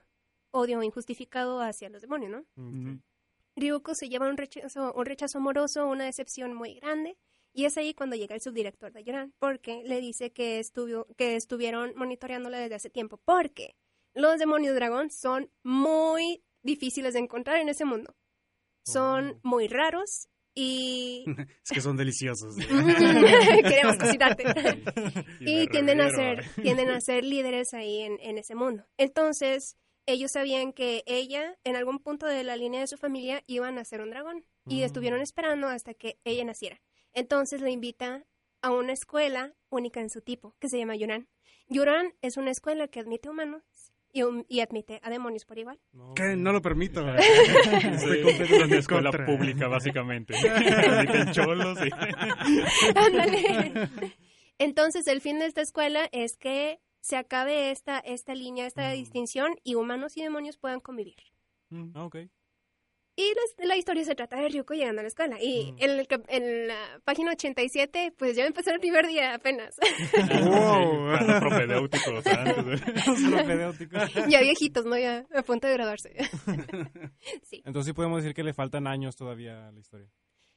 Odio 0.51 0.83
injustificado 0.83 1.61
hacia 1.61 1.89
los 1.89 2.01
demonios, 2.01 2.31
¿no? 2.31 2.45
Mm, 2.55 2.99
Ryuko 3.55 3.95
se 3.95 4.09
lleva 4.09 4.29
un 4.29 4.37
rechazo, 4.37 4.93
un 4.93 5.05
rechazo 5.05 5.37
amoroso, 5.37 5.87
una 5.87 6.05
decepción 6.05 6.53
muy 6.53 6.75
grande. 6.75 7.17
Y 7.53 7.65
es 7.65 7.77
ahí 7.77 7.93
cuando 7.93 8.15
llega 8.15 8.35
el 8.35 8.41
subdirector 8.41 8.91
de 8.91 9.03
Yoran, 9.03 9.33
porque 9.39 9.83
le 9.85 9.99
dice 9.99 10.31
que, 10.31 10.59
estuvo, 10.59 11.05
que 11.17 11.35
estuvieron 11.35 11.93
monitoreándola 11.95 12.59
desde 12.59 12.75
hace 12.75 12.89
tiempo. 12.89 13.17
Porque 13.17 13.75
los 14.13 14.37
demonios 14.39 14.75
dragón 14.75 15.09
son 15.09 15.49
muy 15.63 16.43
difíciles 16.61 17.13
de 17.13 17.19
encontrar 17.19 17.57
en 17.57 17.69
ese 17.69 17.85
mundo. 17.85 18.15
Son 18.83 19.39
muy 19.43 19.67
raros 19.67 20.27
y 20.55 21.25
Es 21.63 21.71
que 21.71 21.81
son 21.81 21.97
deliciosos. 21.97 22.55
queremos 23.63 23.97
cocinarte. 23.97 24.43
Y 25.39 25.67
tienden 25.67 26.01
a 26.01 26.09
ser 26.09 26.45
tienden 26.61 26.89
a 26.89 26.99
ser 27.01 27.23
líderes 27.23 27.73
ahí 27.73 28.01
en, 28.01 28.17
en 28.21 28.37
ese 28.37 28.55
mundo. 28.55 28.85
Entonces, 28.97 29.77
ellos 30.05 30.31
sabían 30.33 30.73
que 30.73 31.03
ella, 31.05 31.57
en 31.63 31.75
algún 31.75 31.99
punto 31.99 32.25
de 32.25 32.43
la 32.43 32.55
línea 32.57 32.81
de 32.81 32.87
su 32.87 32.97
familia, 32.97 33.43
iban 33.47 33.77
a 33.77 33.85
ser 33.85 34.01
un 34.01 34.09
dragón. 34.09 34.45
Y 34.67 34.81
Mm. 34.81 34.83
estuvieron 34.83 35.21
esperando 35.21 35.67
hasta 35.67 35.93
que 35.93 36.19
ella 36.23 36.43
naciera. 36.45 36.81
Entonces 37.13 37.61
la 37.61 37.69
invita 37.71 38.25
a 38.61 38.71
una 38.71 38.93
escuela 38.93 39.53
única 39.69 39.99
en 40.01 40.09
su 40.09 40.21
tipo, 40.21 40.55
que 40.59 40.69
se 40.69 40.77
llama 40.77 40.95
Yuran. 40.95 41.27
Yuran 41.67 42.13
es 42.21 42.37
una 42.37 42.51
escuela 42.51 42.87
que 42.87 42.99
admite 42.99 43.29
humanos 43.29 43.63
y, 44.13 44.21
y 44.47 44.59
admite 44.61 44.99
a 45.03 45.09
demonios 45.09 45.45
por 45.45 45.57
igual. 45.57 45.79
No, 45.93 46.13
Que 46.13 46.35
no 46.35 46.51
lo 46.51 46.61
permito. 46.61 47.01
Sí, 47.17 47.23
Estoy 47.87 48.19
es 48.19 48.23
completamente 48.25 48.63
en 48.75 48.79
escuela 48.79 49.09
contra. 49.11 49.25
pública, 49.25 49.67
básicamente. 49.67 50.33
Admiten 50.49 51.31
cholos 51.31 51.77
y... 51.85 51.89
Ándale. 52.95 53.89
Entonces, 54.57 55.07
el 55.07 55.21
fin 55.21 55.39
de 55.39 55.45
esta 55.47 55.61
escuela 55.61 56.07
es 56.11 56.37
que 56.37 56.79
se 56.99 57.17
acabe 57.17 57.71
esta, 57.71 57.99
esta 57.99 58.35
línea, 58.35 58.67
esta 58.67 58.89
Mm. 58.89 58.93
distinción 58.93 59.55
y 59.63 59.75
humanos 59.75 60.17
y 60.17 60.21
demonios 60.23 60.57
puedan 60.57 60.79
convivir. 60.81 61.15
Ah, 61.95 62.05
ok. 62.05 62.17
Y 63.15 63.33
la, 63.59 63.67
la 63.67 63.75
historia 63.77 64.05
se 64.05 64.15
trata 64.15 64.37
de 64.37 64.47
Ryuko 64.47 64.73
llegando 64.73 65.01
a 65.01 65.03
la 65.03 65.09
escuela. 65.09 65.37
Y 65.41 65.73
Mm. 65.73 65.75
en, 65.79 65.89
el 65.91 66.07
en 66.29 66.67
la 66.67 67.01
página 67.03 67.31
87, 67.31 68.13
pues 68.17 68.35
ya 68.37 68.45
empezó 68.45 68.71
el 68.71 68.79
primer 68.79 69.05
día 69.07 69.33
apenas. 69.35 69.75
Wow. 70.45 71.11
Para 71.11 71.39
propedéuticos, 71.39 72.25
antes. 72.27 72.81
Propedéutico. 73.31 73.97
ya 74.29 74.39
viejitos, 74.41 74.85
¿no? 74.85 74.97
Ya 74.97 75.25
a 75.33 75.43
punto 75.43 75.67
de 75.67 75.73
graduarse. 75.73 76.15
sí. 77.43 77.61
Entonces 77.65 77.89
sí 77.89 77.93
podemos 77.93 78.21
decir 78.23 78.33
que 78.33 78.43
le 78.43 78.53
faltan 78.53 78.87
años 78.87 79.15
todavía 79.15 79.67
a 79.67 79.71
la 79.71 79.79
historia. 79.79 80.09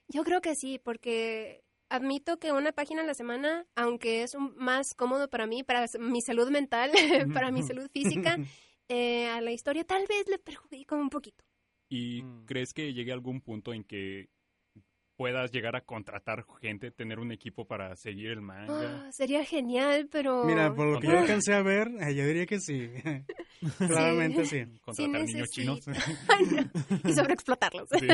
Yo 0.08 0.22
creo 0.22 0.40
que 0.40 0.54
sí, 0.54 0.78
porque 0.78 1.62
admito 1.88 2.38
que 2.38 2.52
una 2.52 2.72
página 2.72 3.02
a 3.02 3.06
la 3.06 3.14
semana, 3.14 3.66
aunque 3.74 4.22
es 4.22 4.34
un- 4.34 4.54
más 4.56 4.94
cómodo 4.94 5.28
para 5.28 5.46
mí, 5.46 5.62
para 5.64 5.86
mi 5.98 6.20
salud 6.22 6.50
mental, 6.50 6.90
para 7.32 7.50
mi 7.50 7.62
salud 7.62 7.88
física, 7.92 8.36
eh, 8.88 9.26
a 9.28 9.40
la 9.40 9.50
historia 9.52 9.84
tal 9.84 10.04
vez 10.08 10.28
le 10.28 10.38
perjudica 10.38 10.94
un 10.94 11.08
poquito. 11.10 11.44
¿Y 11.94 12.22
Mm. 12.24 12.46
crees 12.46 12.74
que 12.74 12.92
llegue 12.92 13.12
algún 13.12 13.40
punto 13.40 13.72
en 13.72 13.84
que 13.84 14.28
puedas 15.16 15.50
llegar 15.52 15.76
a 15.76 15.80
contratar 15.82 16.44
gente, 16.60 16.90
tener 16.90 17.18
un 17.18 17.32
equipo 17.32 17.66
para 17.66 17.94
seguir 17.96 18.30
el 18.30 18.40
manga? 18.40 19.06
Ah, 19.06 19.12
sería 19.12 19.44
genial, 19.44 20.08
pero... 20.10 20.44
Mira, 20.44 20.74
por 20.74 20.86
lo 20.86 21.00
que 21.00 21.06
yo 21.08 21.18
alcancé 21.18 21.54
a 21.54 21.62
ver, 21.62 21.88
eh, 22.00 22.14
yo 22.14 22.26
diría 22.26 22.46
que 22.46 22.58
sí. 22.60 22.90
Claramente 23.78 24.44
sí. 24.44 24.64
Contratar 24.82 25.22
niños 25.24 25.48
chinos. 25.50 25.80
y 27.04 27.12
sobreexplotarlos. 27.12 27.88
Sí. 27.98 28.06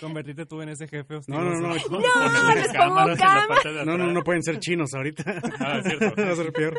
Convertirte 0.00 0.44
tú 0.44 0.60
en 0.60 0.70
ese 0.70 0.86
jefe 0.88 1.14
hostil. 1.14 1.34
No, 1.34 1.42
no, 1.42 1.52
no. 1.60 1.68
No, 1.68 1.78
Ponerles 1.78 2.66
les 2.66 2.76
pongo 2.76 3.06
de 3.06 3.84
No, 3.86 3.96
no, 3.96 4.12
no 4.12 4.22
pueden 4.22 4.42
ser 4.42 4.58
chinos 4.58 4.92
ahorita. 4.94 5.40
Ah, 5.60 5.78
es 5.78 5.86
cierto. 5.86 6.22
Va 6.22 6.30
a 6.32 6.34
ser 6.34 6.52
peor. 6.52 6.78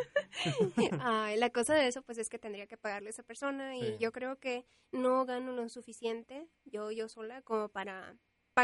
Ay, 1.01 1.37
la 1.37 1.49
cosa 1.49 1.73
de 1.73 1.87
eso, 1.87 2.01
pues 2.03 2.17
es 2.17 2.29
que 2.29 2.37
tendría 2.37 2.67
que 2.67 2.77
pagarle 2.77 3.07
a 3.09 3.11
esa 3.11 3.23
persona 3.23 3.75
y 3.75 3.79
Sí. 3.79 3.95
yo 3.99 4.11
creo 4.11 4.37
que 4.37 4.65
no 4.91 5.25
gano 5.25 5.51
lo 5.53 5.67
suficiente, 5.69 6.47
yo, 6.65 6.91
yo 6.91 7.07
sola, 7.07 7.41
como 7.41 7.69
para 7.69 8.15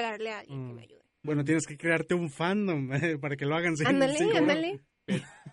pagarle 0.01 0.31
a 0.31 0.39
alguien 0.39 0.67
que 0.67 0.73
Mm. 0.73 0.75
me 0.75 0.81
ayude. 0.83 1.01
Bueno, 1.23 1.43
tienes 1.43 1.65
que 1.65 1.77
crearte 1.77 2.13
un 2.13 2.29
fandom 2.29 2.91
eh, 2.93 3.17
para 3.21 3.35
que 3.35 3.45
lo 3.45 3.55
hagan. 3.55 3.75
sin- 3.77 3.87
Ándale, 3.87 4.17
sin 4.17 4.35
ándale. 4.35 4.81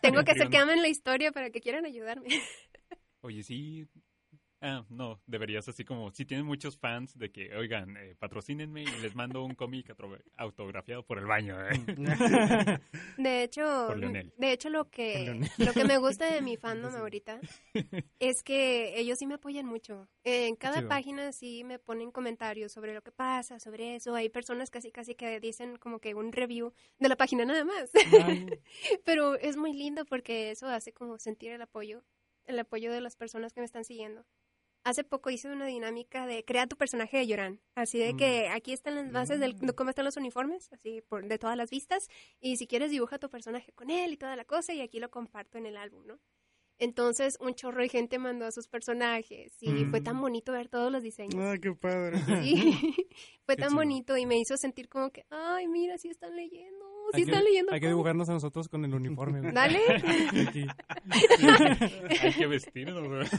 Tengo 0.01 0.25
que 0.25 0.33
hacer 0.33 0.49
que 0.49 0.59
amen 0.59 0.83
la 0.83 0.89
historia 0.89 1.33
para 1.33 1.51
que 1.51 1.61
quieran 1.61 1.85
ayudarme. 1.87 2.29
Oye, 3.21 3.43
sí. 3.43 3.87
Ah, 4.65 4.85
no, 4.91 5.21
deberías 5.27 5.69
así 5.69 5.85
como, 5.85 6.13
si 6.13 6.25
tienen 6.25 6.47
muchos 6.47 6.79
fans 6.79 7.19
de 7.19 7.33
que, 7.33 7.53
oigan, 7.57 7.97
eh, 7.97 8.15
patrocínenme 8.17 8.83
y 8.85 8.87
les 9.03 9.17
mando 9.17 9.43
un 9.45 9.57
cómic 9.57 9.93
autografiado 10.37 11.05
por 11.05 11.19
el 11.19 11.27
baño. 11.27 11.57
eh. 11.69 11.73
De 13.19 13.43
hecho, 13.43 13.87
Por 13.89 14.01
de 14.01 14.53
hecho 14.53 14.71
lo 14.71 14.89
que 14.89 15.41
lo 15.59 15.73
que 15.73 15.85
me 15.85 15.99
gusta 15.99 16.33
de 16.33 16.41
mi 16.43 16.57
fandom 16.57 16.95
ahorita 16.95 17.41
es 18.21 18.43
que 18.43 18.99
ellos 19.01 19.19
sí 19.19 19.27
me 19.27 19.35
apoyan 19.35 19.67
mucho. 19.67 20.09
En 20.25 20.55
cada 20.55 20.77
chido. 20.79 20.89
página 20.89 21.33
sí 21.33 21.65
me 21.65 21.79
ponen 21.79 22.13
comentarios 22.13 22.71
sobre 22.73 22.95
lo 22.95 23.03
que 23.03 23.11
pasa, 23.13 23.59
sobre 23.59 23.97
eso. 23.97 24.15
Hay 24.15 24.29
personas 24.29 24.71
casi 24.71 24.93
casi 24.93 25.15
que 25.17 25.41
dicen 25.41 25.77
como 25.77 25.99
que 25.99 26.15
un 26.15 26.33
review 26.33 26.73
de 27.01 27.09
la 27.09 27.17
página 27.17 27.45
nada 27.45 27.65
más. 27.65 27.91
Ay, 28.25 28.47
Pero 29.05 29.35
es 29.35 29.57
muy 29.57 29.73
lindo 29.73 30.05
porque 30.05 30.51
eso 30.53 30.69
hace 30.69 30.93
como 30.93 31.19
sentir 31.19 31.51
el 31.53 31.63
apoyo, 31.63 32.05
el 32.47 32.59
apoyo 32.59 32.93
de 32.93 33.01
las 33.01 33.17
personas 33.17 33.53
que 33.53 33.61
me 33.61 33.67
están 33.67 33.85
siguiendo. 33.85 34.25
Hace 34.85 35.05
poco 35.05 35.31
hice 35.31 35.49
una 35.49 35.67
dinámica 35.67 36.27
de 36.27 36.45
crea 36.45 36.67
tu 36.67 36.77
personaje 36.77 37.19
de 37.19 37.27
Llorán. 37.27 37.61
Así 37.75 37.99
de 37.99 38.17
que 38.17 38.49
aquí 38.49 38.73
están 38.73 38.97
las 38.97 39.13
bases 39.13 39.39
del, 39.39 39.57
de 39.59 39.73
cómo 39.75 39.91
están 39.91 40.05
los 40.05 40.17
uniformes, 40.17 40.73
así 40.73 41.03
por, 41.03 41.27
de 41.27 41.39
todas 41.39 41.57
las 41.57 41.71
vistas. 41.71 42.09
Y 42.41 42.57
si 42.57 42.67
quieres 42.67 42.91
dibuja 42.91 43.19
tu 43.19 43.31
personaje 43.31 43.73
con 43.73 43.91
él 43.91 44.13
y 44.13 44.17
toda 44.17 44.35
la 44.35 44.45
cosa 44.45 44.75
y 44.75 44.81
aquí 44.81 44.99
lo 44.99 45.11
comparto 45.11 45.57
en 45.59 45.67
el 45.67 45.77
álbum, 45.77 46.07
¿no? 46.07 46.19
Entonces 46.79 47.37
un 47.39 47.55
chorro 47.55 47.81
de 47.81 47.89
gente 47.89 48.19
mandó 48.19 48.45
a 48.45 48.51
sus 48.51 48.67
personajes 48.67 49.57
y 49.61 49.85
fue 49.85 50.01
tan 50.01 50.21
bonito 50.21 50.51
ver 50.51 50.69
todos 50.69 50.91
los 50.91 51.03
diseños. 51.03 51.37
Ah, 51.39 51.55
qué 51.63 51.73
padre. 51.73 52.19
Sí, 52.43 52.53
fue 53.47 53.55
Qué 53.55 53.63
tan 53.63 53.77
bonito 53.77 54.17
y 54.17 54.27
me 54.27 54.37
hizo 54.37 54.57
sentir 54.57 54.89
como 54.89 55.11
que, 55.11 55.25
ay, 55.31 55.69
mira, 55.69 55.97
sí 55.97 56.09
están 56.09 56.35
leyendo, 56.35 56.85
sí 57.15 57.21
hay, 57.21 57.25
que, 57.27 57.43
leyendo. 57.43 57.73
hay 57.73 57.81
que 57.81 57.87
todo". 57.87 57.95
dibujarnos 57.95 58.29
a 58.29 58.33
nosotros 58.33 58.69
con 58.69 58.85
el 58.85 58.95
uniforme. 58.95 59.53
Dale. 59.53 59.79
Hay 62.21 62.33
que 62.33 62.47
vestirnos. 62.47 63.31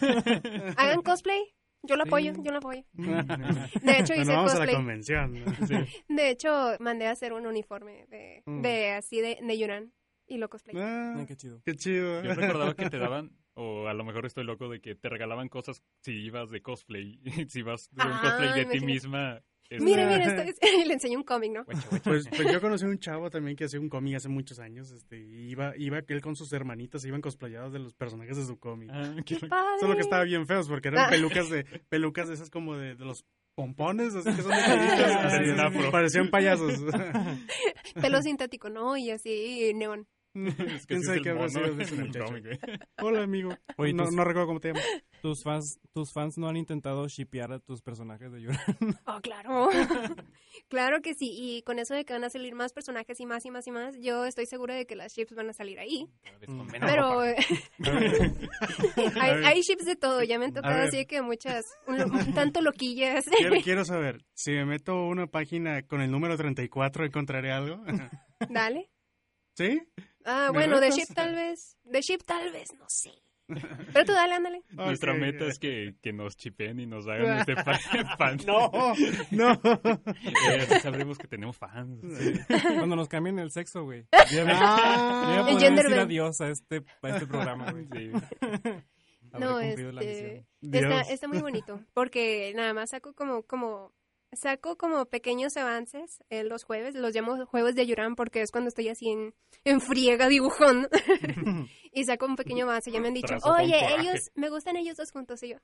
Hagan 0.78 1.01
cosplay. 1.01 1.41
Yo 1.86 1.97
lo 1.97 2.03
Sí. 2.05 2.09
apoyo, 2.09 2.32
yo 2.41 2.51
lo 2.51 2.57
apoyo. 2.59 2.82
De 2.93 3.99
hecho, 3.99 4.13
hice 4.13 4.32
vamos 4.34 4.51
a 4.53 4.59
la 4.59 4.65
cosplay. 4.65 4.76
convención. 4.76 5.34
¿no? 5.43 5.45
De 6.07 6.30
hecho, 6.30 6.76
mandé 6.80 7.07
a 7.07 7.11
hacer 7.11 7.34
un 7.34 7.45
uniforme 7.45 8.05
de, 8.07 8.41
Mm. 8.45 8.61
de 8.61 8.91
así 8.91 9.19
de, 9.19 9.38
de 9.41 9.57
Yuran 9.59 9.91
y 10.26 10.38
lo 10.38 10.47
cosplay. 10.49 10.78
Ah, 10.80 11.26
qué 11.28 11.36
chido. 11.36 11.61
qué 11.65 11.76
chido. 11.76 12.24
Yo 12.24 12.34
recordaba 12.36 12.74
que 12.74 12.89
te 12.89 12.97
daban, 12.97 13.32
o 13.55 13.88
a 13.89 13.93
lo 13.93 14.05
mejor 14.05 14.26
estoy 14.26 14.45
loco, 14.45 14.69
de 14.69 14.80
que 14.80 14.95
te 14.95 15.09
regalaban 15.09 15.49
cosas 15.49 15.84
si 16.01 16.13
ibas 16.13 16.49
de 16.51 16.61
cosplay. 16.61 17.19
si 17.49 17.61
vas 17.63 17.89
de 17.91 18.01
un 18.05 18.11
Ah, 18.13 18.19
cosplay 18.21 18.47
de 18.47 18.65
ti 18.71 18.78
imagínate. 18.78 18.86
Este, 19.70 19.84
Mira, 19.84 20.05
mira, 20.07 20.24
esto 20.26 20.41
es- 20.43 20.59
le 20.88 20.93
enseño 20.93 21.18
un 21.18 21.24
cómic, 21.24 21.51
¿no? 21.51 21.66
Pues, 22.03 22.28
pues 22.30 22.51
yo 22.51 22.61
conocí 22.61 22.86
a 22.86 22.88
un 22.89 22.99
chavo 22.99 23.30
también 23.30 23.55
que 23.55 23.66
hacía 23.66 23.80
un 23.80 23.89
cómic 23.89 24.16
hace 24.16 24.30
muchos 24.30 24.59
años. 24.59 24.91
Este, 24.91 25.20
y 25.20 25.49
iba, 25.49 25.74
iba 25.78 25.99
él 26.07 26.22
con 26.22 26.36
sus 26.36 26.51
hermanitas, 26.53 27.03
iban 27.05 27.22
cosplayados 27.22 27.74
de 27.74 27.80
los 27.80 27.93
personajes 27.93 28.38
de 28.38 28.45
su 28.45 28.57
cómic. 28.59 28.89
Ah, 28.93 29.14
qué 29.18 29.24
¡Qué 29.24 29.34
loco. 29.36 29.47
padre! 29.49 29.80
Solo 29.80 29.95
que 29.95 30.01
estaban 30.01 30.26
bien 30.28 30.45
feos 30.47 30.68
porque 30.68 30.89
eran 30.89 31.05
Ah. 31.05 31.09
pelucas 31.09 31.49
de 31.49 31.64
pelucas 31.89 32.28
de 32.28 32.36
esas 32.36 32.49
como 32.49 32.76
de, 32.76 32.95
de 32.95 33.05
los 33.05 33.26
pompones, 33.55 34.16
así 34.16 34.30
que 34.36 34.41
son 34.41 34.51
de 34.51 35.61
afro. 35.61 35.91
parecían 35.91 36.30
payasos. 36.30 36.80
Pelo 38.01 38.22
sintético, 38.22 38.70
¿no? 38.70 38.97
Y 38.97 39.11
así, 39.11 39.72
neón. 39.76 40.07
Es 40.75 40.86
que 40.88 40.95
¿Quién 40.95 41.03
sabe 41.03 41.21
qué 41.21 41.29
habrá 41.29 41.47
sido 41.49 41.73
de 41.75 41.84
ese 41.84 41.93
en 41.95 42.01
el 42.01 42.07
muchacho? 42.07 42.34
Hola, 43.01 43.23
amigo. 43.23 43.55
Oye, 43.77 43.93
no, 43.93 44.05
tus- 44.05 44.13
no 44.15 44.23
recuerdo 44.23 44.47
cómo 44.47 44.59
te 44.59 44.69
llamas. 44.69 44.84
¿Tus 45.21 45.43
fans, 45.43 45.79
tus 45.93 46.11
fans 46.11 46.38
no 46.38 46.49
han 46.49 46.57
intentado 46.57 47.07
shipear 47.07 47.53
a 47.53 47.59
tus 47.59 47.81
personajes 47.81 48.31
de 48.31 48.41
Yura. 48.41 48.59
Oh, 49.05 49.21
claro. 49.21 49.69
claro 50.69 51.01
que 51.01 51.13
sí. 51.13 51.29
Y 51.31 51.61
con 51.63 51.77
eso 51.79 51.93
de 51.93 52.03
que 52.03 52.13
van 52.13 52.23
a 52.23 52.29
salir 52.29 52.55
más 52.55 52.73
personajes 52.73 53.19
y 53.19 53.25
más 53.25 53.45
y 53.45 53.51
más 53.51 53.67
y 53.67 53.71
más, 53.71 53.95
yo 53.99 54.25
estoy 54.25 54.45
segura 54.47 54.75
de 54.75 54.86
que 54.86 54.95
las 54.95 55.13
ships 55.13 55.36
van 55.36 55.49
a 55.49 55.53
salir 55.53 55.79
ahí. 55.79 56.07
Mm. 56.47 56.67
Pero 56.71 57.21
hay, 57.21 57.36
hay 59.45 59.61
ships 59.61 59.86
de 59.86 59.95
todo. 59.95 60.23
Ya 60.23 60.39
me 60.39 60.45
han 60.45 60.53
tocado 60.53 60.84
así 60.84 61.05
que 61.05 61.21
muchas, 61.21 61.65
un, 61.88 62.34
tanto 62.34 62.61
loquillas. 62.61 63.25
Quiero, 63.38 63.55
quiero 63.63 63.86
saber, 63.86 64.25
si 64.34 64.51
me 64.51 64.65
meto 64.65 64.93
a 64.93 65.07
una 65.07 65.27
página 65.27 65.84
con 65.84 66.01
el 66.01 66.11
número 66.11 66.36
34, 66.38 67.05
¿encontraré 67.05 67.51
algo? 67.51 67.84
Dale. 68.49 68.89
¿Sí? 69.55 69.81
Ah, 70.26 70.49
¿Me 70.51 70.59
bueno, 70.59 70.80
de 70.80 70.89
ship 70.91 71.13
tal 71.13 71.36
vez. 71.36 71.78
De 71.84 71.99
ship 72.01 72.19
tal 72.26 72.51
vez, 72.51 72.74
no 72.78 72.86
sé. 72.88 73.11
Pero 73.47 74.05
tú 74.05 74.13
dale, 74.13 74.36
ándale. 74.36 74.63
Nuestra 74.71 75.11
Ok. 75.13 75.19
meta 75.19 75.45
es 75.45 75.59
que, 75.59 75.95
que 76.01 76.13
nos 76.13 76.38
chipen 76.38 76.80
y 76.80 76.86
nos 76.88 77.05
hagan 77.07 77.39
este 77.39 77.55
fan. 78.17 78.38
No, 78.47 78.71
no. 79.32 79.61
Eh, 80.49 80.61
así 80.61 80.80
sabremos 80.80 81.17
que 81.17 81.28
tenemos 81.28 81.57
fans. 81.57 81.99
Cuando 82.78 82.95
nos 82.95 83.09
cambien 83.09 83.39
el 83.39 83.51
sexo, 83.51 83.84
güey. 83.84 84.05
Ya 84.32 84.45
Ah. 84.47 85.34
ya 85.36 85.41
voy 85.41 85.51
a 85.51 85.51
El 85.51 85.55
poder 85.55 85.59
gender 85.59 85.86
decir 85.86 85.99
adiós 85.99 86.41
a 86.41 86.47
este, 86.49 86.84
a 87.01 87.09
este 87.09 87.28
programa, 87.28 87.71
güey. 87.71 87.86
Sí. 87.91 88.11
No, 89.39 89.59
este. 89.59 90.45
Está, 90.61 91.01
está 91.01 91.28
muy 91.28 91.39
bonito, 91.39 91.80
porque 91.93 92.53
nada 92.55 92.74
más 92.74 92.91
saco 92.91 93.13
como, 93.13 93.43
como, 93.43 93.91
saco 94.36 94.77
como 94.77 95.05
pequeños 95.05 95.55
avances 95.57 96.23
eh, 96.29 96.43
los 96.43 96.63
jueves, 96.63 96.95
los 96.95 97.13
llamo 97.13 97.45
jueves 97.45 97.75
de 97.75 97.86
Yurán 97.86 98.15
porque 98.15 98.41
es 98.41 98.51
cuando 98.51 98.67
estoy 98.69 98.89
así 98.89 99.09
en, 99.09 99.34
en 99.63 99.81
friega 99.81 100.27
dibujando 100.27 100.89
y 101.91 102.03
saco 102.05 102.25
un 102.25 102.36
pequeño 102.36 102.65
avance. 102.65 102.91
Ya 102.91 102.99
me 102.99 103.07
han 103.09 103.13
dicho, 103.13 103.36
oye, 103.43 103.79
coraje". 103.79 104.01
ellos, 104.01 104.31
me 104.36 104.49
gustan 104.49 104.75
ellos 104.77 104.97
dos 104.97 105.11
juntos 105.11 105.41
y 105.43 105.49
yo. 105.49 105.57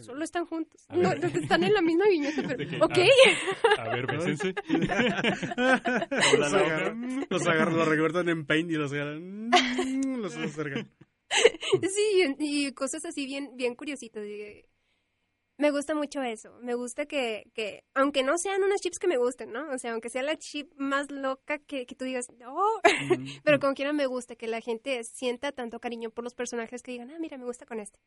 Solo 0.00 0.24
están 0.24 0.44
juntos. 0.44 0.84
No, 0.90 1.12
están 1.12 1.62
en 1.62 1.72
la 1.72 1.80
misma 1.80 2.06
viñeta, 2.08 2.42
pero... 2.42 2.58
Que, 2.68 2.82
ok. 2.82 3.78
A 3.78 3.88
ver, 3.90 4.06
bésense. 4.08 4.52
los, 6.36 6.52
agarran, 6.52 7.26
los 7.30 7.46
agarran, 7.46 7.76
los 7.76 7.86
recortan 7.88 8.28
en 8.28 8.44
paint 8.44 8.70
y 8.72 8.74
los 8.74 8.92
agarran. 8.92 9.50
Los 10.20 10.36
acercan. 10.36 10.90
Sí, 11.80 12.34
y 12.38 12.66
y 12.66 12.72
cosas 12.72 13.04
así 13.04 13.24
bien, 13.24 13.56
bien 13.56 13.76
curiositas. 13.76 14.24
y- 14.26 14.64
Me 15.64 15.70
gusta 15.70 15.94
mucho 15.94 16.22
eso. 16.22 16.52
Me 16.60 16.74
gusta 16.74 17.06
que, 17.06 17.50
que, 17.54 17.84
aunque 17.94 18.22
no 18.22 18.36
sean 18.36 18.62
unas 18.62 18.82
chips 18.82 18.98
que 18.98 19.08
me 19.08 19.16
gusten, 19.16 19.50
¿no? 19.50 19.70
O 19.72 19.78
sea, 19.78 19.92
aunque 19.92 20.10
sea 20.10 20.22
la 20.22 20.36
chip 20.36 20.70
más 20.76 21.10
loca 21.10 21.58
que, 21.58 21.86
que 21.86 21.94
tú 21.94 22.04
digas, 22.04 22.26
oh, 22.46 22.80
pero 23.44 23.58
como 23.58 23.72
quiera 23.72 23.94
me 23.94 24.04
gusta 24.04 24.36
que 24.36 24.46
la 24.46 24.60
gente 24.60 25.02
sienta 25.04 25.52
tanto 25.52 25.80
cariño 25.80 26.10
por 26.10 26.22
los 26.22 26.34
personajes 26.34 26.82
que 26.82 26.92
digan, 26.92 27.10
ah, 27.10 27.16
mira, 27.18 27.38
me 27.38 27.46
gusta 27.46 27.64
con 27.64 27.80
este. 27.80 27.98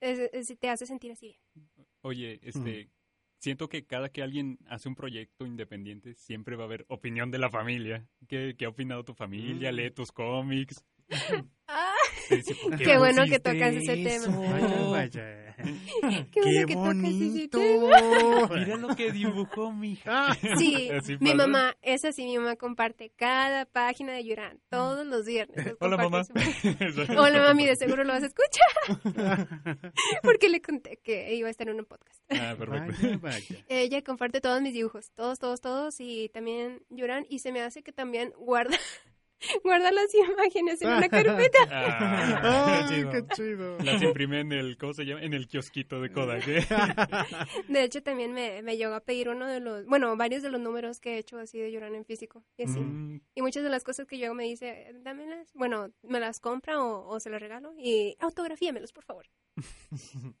Es- 0.00 0.28
es- 0.32 0.58
te 0.58 0.68
hace 0.70 0.86
sentir 0.86 1.12
así 1.12 1.38
bien. 1.54 1.88
Oye, 2.00 2.40
este, 2.42 2.90
siento 3.38 3.68
que 3.68 3.86
cada 3.86 4.08
que 4.08 4.22
alguien 4.24 4.58
hace 4.66 4.88
un 4.88 4.96
proyecto 4.96 5.46
independiente, 5.46 6.14
siempre 6.14 6.56
va 6.56 6.64
a 6.64 6.66
haber 6.66 6.84
opinión 6.88 7.30
de 7.30 7.38
la 7.38 7.48
familia. 7.48 8.08
¿Qué, 8.26 8.56
qué 8.58 8.64
ha 8.64 8.70
opinado 8.70 9.04
tu 9.04 9.14
familia? 9.14 9.70
Mm. 9.70 9.74
Lee 9.76 9.90
tus 9.92 10.10
cómics. 10.10 10.84
Ah, 11.70 11.94
Te 12.28 12.36
dice, 12.36 12.54
¿por 12.56 12.76
Qué 12.76 12.98
bueno 12.98 13.24
que 13.26 13.38
tocas 13.38 13.74
ese 13.74 13.96
tema. 13.96 14.08
eso? 14.08 14.32
Vaya, 14.32 14.90
vaya. 14.90 15.44
qué 16.30 16.40
bueno 16.40 16.60
¡Qué 16.60 16.66
que 16.66 16.74
tocas 16.74 16.96
ese 16.98 17.48
bonito! 17.48 17.58
tema. 17.58 18.48
Mira 18.58 18.76
lo 18.76 18.94
que 18.96 19.12
dibujó 19.12 19.72
mi 19.72 19.92
hija. 19.92 20.36
Sí, 20.58 20.90
Así 20.90 21.12
mi 21.20 21.30
pasa. 21.32 21.34
mamá, 21.36 21.76
es 21.82 22.04
así, 22.04 22.24
mi 22.24 22.38
mamá 22.38 22.56
comparte 22.56 23.10
cada 23.16 23.64
página 23.66 24.12
de 24.12 24.24
Yurán 24.24 24.60
todos 24.68 25.06
los 25.06 25.26
viernes. 25.26 25.64
los 25.66 25.76
Hola, 25.80 25.96
mamá. 25.96 26.24
su- 26.24 26.32
Hola 27.18 27.42
mami, 27.42 27.66
de 27.66 27.76
seguro 27.76 28.04
lo 28.04 28.12
vas 28.12 28.22
a 28.22 28.26
escuchar. 28.26 29.48
Porque 30.22 30.48
le 30.48 30.60
conté 30.60 30.98
que 31.02 31.34
iba 31.34 31.48
a 31.48 31.50
estar 31.50 31.68
en 31.68 31.78
un 31.80 31.84
podcast. 31.86 32.20
Ah, 32.30 32.54
perfecto. 32.58 32.92
Vaya, 33.02 33.18
vaya. 33.18 33.64
Ella 33.68 34.02
comparte 34.02 34.40
todos 34.40 34.60
mis 34.62 34.72
dibujos, 34.74 35.10
todos, 35.14 35.38
todos, 35.38 35.60
todos, 35.60 35.96
y 36.00 36.28
también 36.28 36.82
lloran, 36.90 37.26
y 37.28 37.38
se 37.40 37.52
me 37.52 37.62
hace 37.62 37.82
que 37.82 37.92
también 37.92 38.32
guarda, 38.38 38.76
guarda 39.64 39.90
las 39.92 40.12
imágenes 40.14 40.82
en 40.82 40.88
una 40.88 41.08
carpeta. 41.08 41.58
Ah, 41.70 42.86
¡Ay, 42.88 42.96
chido. 42.96 43.10
qué 43.10 43.24
chido! 43.34 43.78
Las 43.78 44.02
imprime 44.02 44.40
en 44.40 44.52
el, 44.52 44.76
¿cómo 44.78 44.94
se 44.94 45.04
llama? 45.04 45.22
En 45.22 45.34
el 45.34 45.46
kiosquito 45.46 46.00
de 46.00 46.10
Kodak. 46.12 46.46
¿eh? 46.48 46.66
De 47.68 47.82
hecho, 47.84 48.02
también 48.02 48.32
me, 48.32 48.62
me 48.62 48.76
llegó 48.76 48.94
a 48.94 49.00
pedir 49.00 49.28
uno 49.28 49.46
de 49.46 49.60
los, 49.60 49.86
bueno, 49.86 50.16
varios 50.16 50.42
de 50.42 50.50
los 50.50 50.60
números 50.60 51.00
que 51.00 51.14
he 51.14 51.18
hecho 51.18 51.38
así 51.38 51.58
de 51.58 51.70
llorar 51.70 51.94
en 51.94 52.04
físico, 52.04 52.44
y 52.56 52.64
así. 52.64 52.80
Mm, 52.80 53.20
Y 53.34 53.42
muchas 53.42 53.62
de 53.62 53.70
las 53.70 53.84
cosas 53.84 54.06
que 54.06 54.18
yo 54.18 54.26
hago 54.26 54.34
me 54.34 54.44
dice, 54.44 54.92
dámelas, 55.02 55.52
bueno, 55.54 55.90
me 56.02 56.20
las 56.20 56.40
compra 56.40 56.82
o, 56.82 57.06
o 57.08 57.20
se 57.20 57.30
las 57.30 57.40
regalo, 57.40 57.74
y 57.78 58.16
autografíamelos, 58.20 58.92
por 58.92 59.04
favor. 59.04 59.26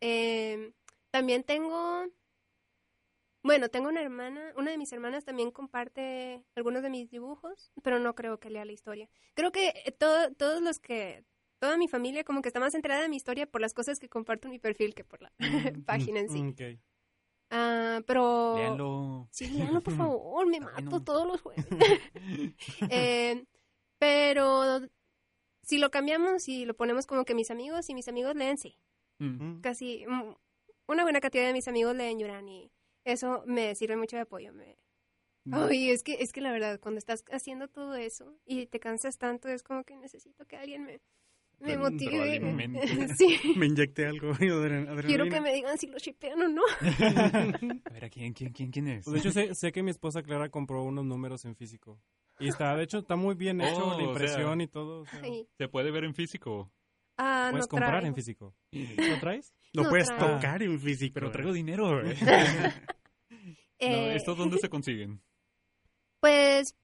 Eh, 0.00 0.72
también 1.10 1.42
tengo, 1.44 2.04
bueno, 3.42 3.68
tengo 3.68 3.88
una 3.88 4.02
hermana, 4.02 4.52
una 4.56 4.70
de 4.70 4.78
mis 4.78 4.92
hermanas 4.92 5.24
también 5.24 5.50
comparte 5.50 6.44
algunos 6.54 6.82
de 6.82 6.90
mis 6.90 7.10
dibujos, 7.10 7.72
pero 7.82 7.98
no 7.98 8.14
creo 8.14 8.38
que 8.38 8.50
lea 8.50 8.64
la 8.64 8.72
historia. 8.72 9.08
Creo 9.34 9.52
que 9.52 9.68
eh, 9.84 9.92
todo, 9.92 10.32
todos 10.34 10.60
los 10.60 10.78
que, 10.78 11.24
toda 11.58 11.76
mi 11.76 11.88
familia 11.88 12.24
como 12.24 12.42
que 12.42 12.48
está 12.48 12.60
más 12.60 12.74
enterada 12.74 13.02
de 13.02 13.08
mi 13.08 13.16
historia 13.16 13.46
por 13.46 13.60
las 13.60 13.74
cosas 13.74 13.98
que 13.98 14.08
comparto 14.08 14.48
en 14.48 14.52
mi 14.52 14.58
perfil 14.58 14.94
que 14.94 15.04
por 15.04 15.22
la 15.22 15.32
página 15.86 16.20
en 16.20 16.28
sí. 16.28 16.78
Ah, 17.50 18.02
pero... 18.06 18.56
léanlo. 18.56 19.28
Sí, 19.30 19.48
léanlo, 19.48 19.82
por 19.82 19.96
favor, 19.96 20.46
me 20.46 20.60
mato 20.60 21.02
todos 21.02 21.26
los 21.26 21.40
jueves. 21.40 21.66
Eh, 22.90 23.44
pero 23.98 24.80
si 25.62 25.78
lo 25.78 25.90
cambiamos 25.90 26.48
y 26.48 26.64
lo 26.64 26.74
ponemos 26.74 27.06
como 27.06 27.24
que 27.24 27.34
mis 27.34 27.50
amigos 27.50 27.88
y 27.88 27.94
mis 27.94 28.08
amigos 28.08 28.34
leen, 28.36 28.58
sí. 28.58 28.78
Mm. 29.18 29.60
Casi 29.60 30.04
mm, 30.06 30.34
una 30.86 31.02
buena 31.02 31.20
cantidad 31.20 31.46
de 31.46 31.52
mis 31.52 31.68
amigos 31.68 31.96
leen 31.96 32.18
Yuran 32.18 32.48
y 32.48 32.70
eso 33.04 33.42
me 33.46 33.74
sirve 33.74 33.96
mucho 33.96 34.16
de 34.16 34.22
apoyo. 34.22 34.52
Me... 34.52 34.76
Ay, 35.50 35.90
es 35.90 36.02
que, 36.02 36.14
es 36.20 36.32
que 36.32 36.40
la 36.40 36.52
verdad, 36.52 36.78
cuando 36.80 36.98
estás 36.98 37.24
haciendo 37.30 37.68
todo 37.68 37.94
eso 37.94 38.38
y 38.44 38.66
te 38.66 38.80
cansas 38.80 39.16
tanto, 39.18 39.48
es 39.48 39.62
como 39.62 39.84
que 39.84 39.96
necesito 39.96 40.44
que 40.46 40.56
alguien 40.56 40.84
me, 40.84 41.00
me 41.60 41.76
motive. 41.78 42.38
sí. 43.16 43.38
Me 43.56 43.66
inyecté 43.66 44.06
algo. 44.06 44.32
adrenalina. 44.34 45.02
Quiero 45.02 45.28
que 45.28 45.40
me 45.40 45.52
digan 45.52 45.78
si 45.78 45.86
lo 45.86 45.98
shipean 45.98 46.40
o 46.42 46.48
no. 46.48 46.62
A 46.80 47.90
ver, 47.92 48.04
¿a 48.04 48.10
quién, 48.10 48.32
quién, 48.32 48.52
quién, 48.52 48.70
quién 48.70 48.88
es? 48.88 49.04
Pues 49.04 49.14
de 49.14 49.20
hecho, 49.20 49.32
sé, 49.32 49.54
sé 49.54 49.72
que 49.72 49.82
mi 49.82 49.90
esposa 49.90 50.22
Clara 50.22 50.48
compró 50.50 50.82
unos 50.84 51.04
números 51.04 51.44
en 51.44 51.56
físico. 51.56 52.00
Y 52.40 52.48
está, 52.48 52.76
de 52.76 52.84
hecho, 52.84 52.98
está 52.98 53.16
muy 53.16 53.34
bien 53.34 53.60
hecho 53.60 53.84
Oh, 53.84 53.88
o 53.88 53.90
la 53.90 53.96
sea, 53.96 54.04
impresión 54.04 54.60
y 54.60 54.68
todo. 54.68 55.00
o 55.00 55.06
sea, 55.06 55.20
¿Se 55.56 55.68
puede 55.68 55.90
ver 55.90 56.04
en 56.04 56.14
físico? 56.14 56.70
ah, 57.16 57.48
puedes 57.50 57.64
no 57.66 57.68
comprar 57.68 57.90
traigo. 57.90 58.06
en 58.08 58.14
físico. 58.14 58.54
¿Lo 58.70 59.18
traes? 59.18 59.52
Lo 59.72 59.84
No 59.84 59.90
puedes 59.90 60.06
traigo. 60.08 60.26
tocar 60.36 60.62
en 60.62 60.78
físico. 60.80 61.14
Pero 61.14 61.30
traigo 61.30 61.52
dinero. 61.52 62.00
¿eh? 62.06 62.16
Eh, 63.80 63.90
No, 63.90 64.12
¿Estos 64.16 64.36
dónde 64.36 64.58
se 64.58 64.68
consiguen? 64.70 65.20
Pues 66.20 66.74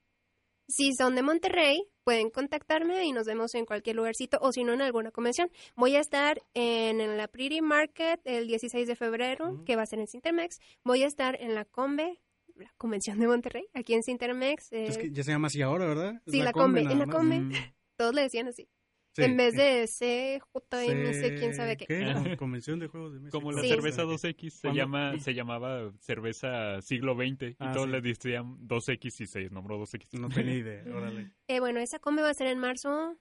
si 0.68 0.92
son 0.94 1.14
de 1.16 1.22
Monterrey, 1.22 1.82
pueden 2.04 2.30
contactarme 2.30 3.04
y 3.04 3.12
nos 3.12 3.26
vemos 3.26 3.54
en 3.54 3.66
cualquier 3.66 3.96
lugarcito 3.96 4.38
o 4.40 4.52
si 4.52 4.62
no 4.64 4.72
en 4.72 4.80
alguna 4.82 5.10
convención. 5.10 5.50
Voy 5.74 5.96
a 5.96 6.00
estar 6.00 6.40
en, 6.54 7.00
en 7.00 7.16
la 7.16 7.26
Pretty 7.28 7.60
Market 7.62 8.20
el 8.24 8.46
16 8.46 8.86
de 8.86 8.94
febrero, 8.96 9.50
Ujú. 9.50 9.64
que 9.64 9.76
va 9.76 9.82
a 9.82 9.86
ser 9.86 9.98
en 9.98 10.06
Cintermex. 10.06 10.58
Voy 10.84 11.02
a 11.02 11.06
estar 11.08 11.36
en 11.40 11.54
la 11.54 11.64
Combe, 11.64 12.20
la 12.54 12.72
convención 12.78 13.18
de 13.18 13.26
Monterrey, 13.26 13.64
aquí 13.74 13.94
en 13.94 14.02
Cintermex. 14.04 14.72
eh, 14.72 14.84
Es 14.86 14.98
que 14.98 15.10
ya 15.10 15.24
se 15.24 15.32
llama 15.32 15.48
así 15.48 15.60
ahora, 15.62 15.86
¿verdad? 15.86 16.22
Sí, 16.28 16.40
la 16.42 16.52
Combe, 16.52 16.82
en 16.82 16.98
la. 16.98 17.06
Combe. 17.06 17.40
Mm, 17.40 17.52
Todos 17.96 18.14
le 18.14 18.22
decían 18.22 18.46
así. 18.48 18.68
Sí. 19.14 19.22
En 19.22 19.36
vez 19.36 19.54
de 19.54 19.86
CJM, 19.86 21.14
Se- 21.14 21.34
quién 21.36 21.54
sabe 21.54 21.76
qué. 21.76 21.86
No, 22.04 22.36
Convención 22.36 22.78
de 22.78 22.86
Juegos 22.88 23.14
de 23.14 23.20
Mesa. 23.20 23.30
Como 23.38 23.52
la 23.52 23.62
Sí. 23.62 23.68
cerveza 23.68 24.02
2X 24.04 24.50
se 24.50 24.60
¿Cuándo? 24.62 24.76
llama 24.78 25.18
se 25.20 25.34
llamaba 25.34 25.92
cerveza 26.00 26.80
siglo 26.82 27.14
XX 27.14 27.50
y 27.52 27.56
Ah, 27.58 27.72
todos 27.72 27.86
sí. 27.86 27.92
le 27.92 28.00
decían 28.00 28.56
2X 28.66 29.20
y 29.20 29.26
se 29.26 29.50
nombró 29.50 29.78
2X. 29.78 30.18
No 30.20 30.28
tenía 30.28 30.54
idea, 30.58 30.84
órale. 30.94 31.30
Eh, 31.48 31.60
bueno, 31.60 31.80
esa 31.80 31.98
Combe 31.98 32.22
va 32.22 32.30
a 32.30 32.34
ser 32.34 32.48
en 32.48 32.58
marzo, 32.58 33.16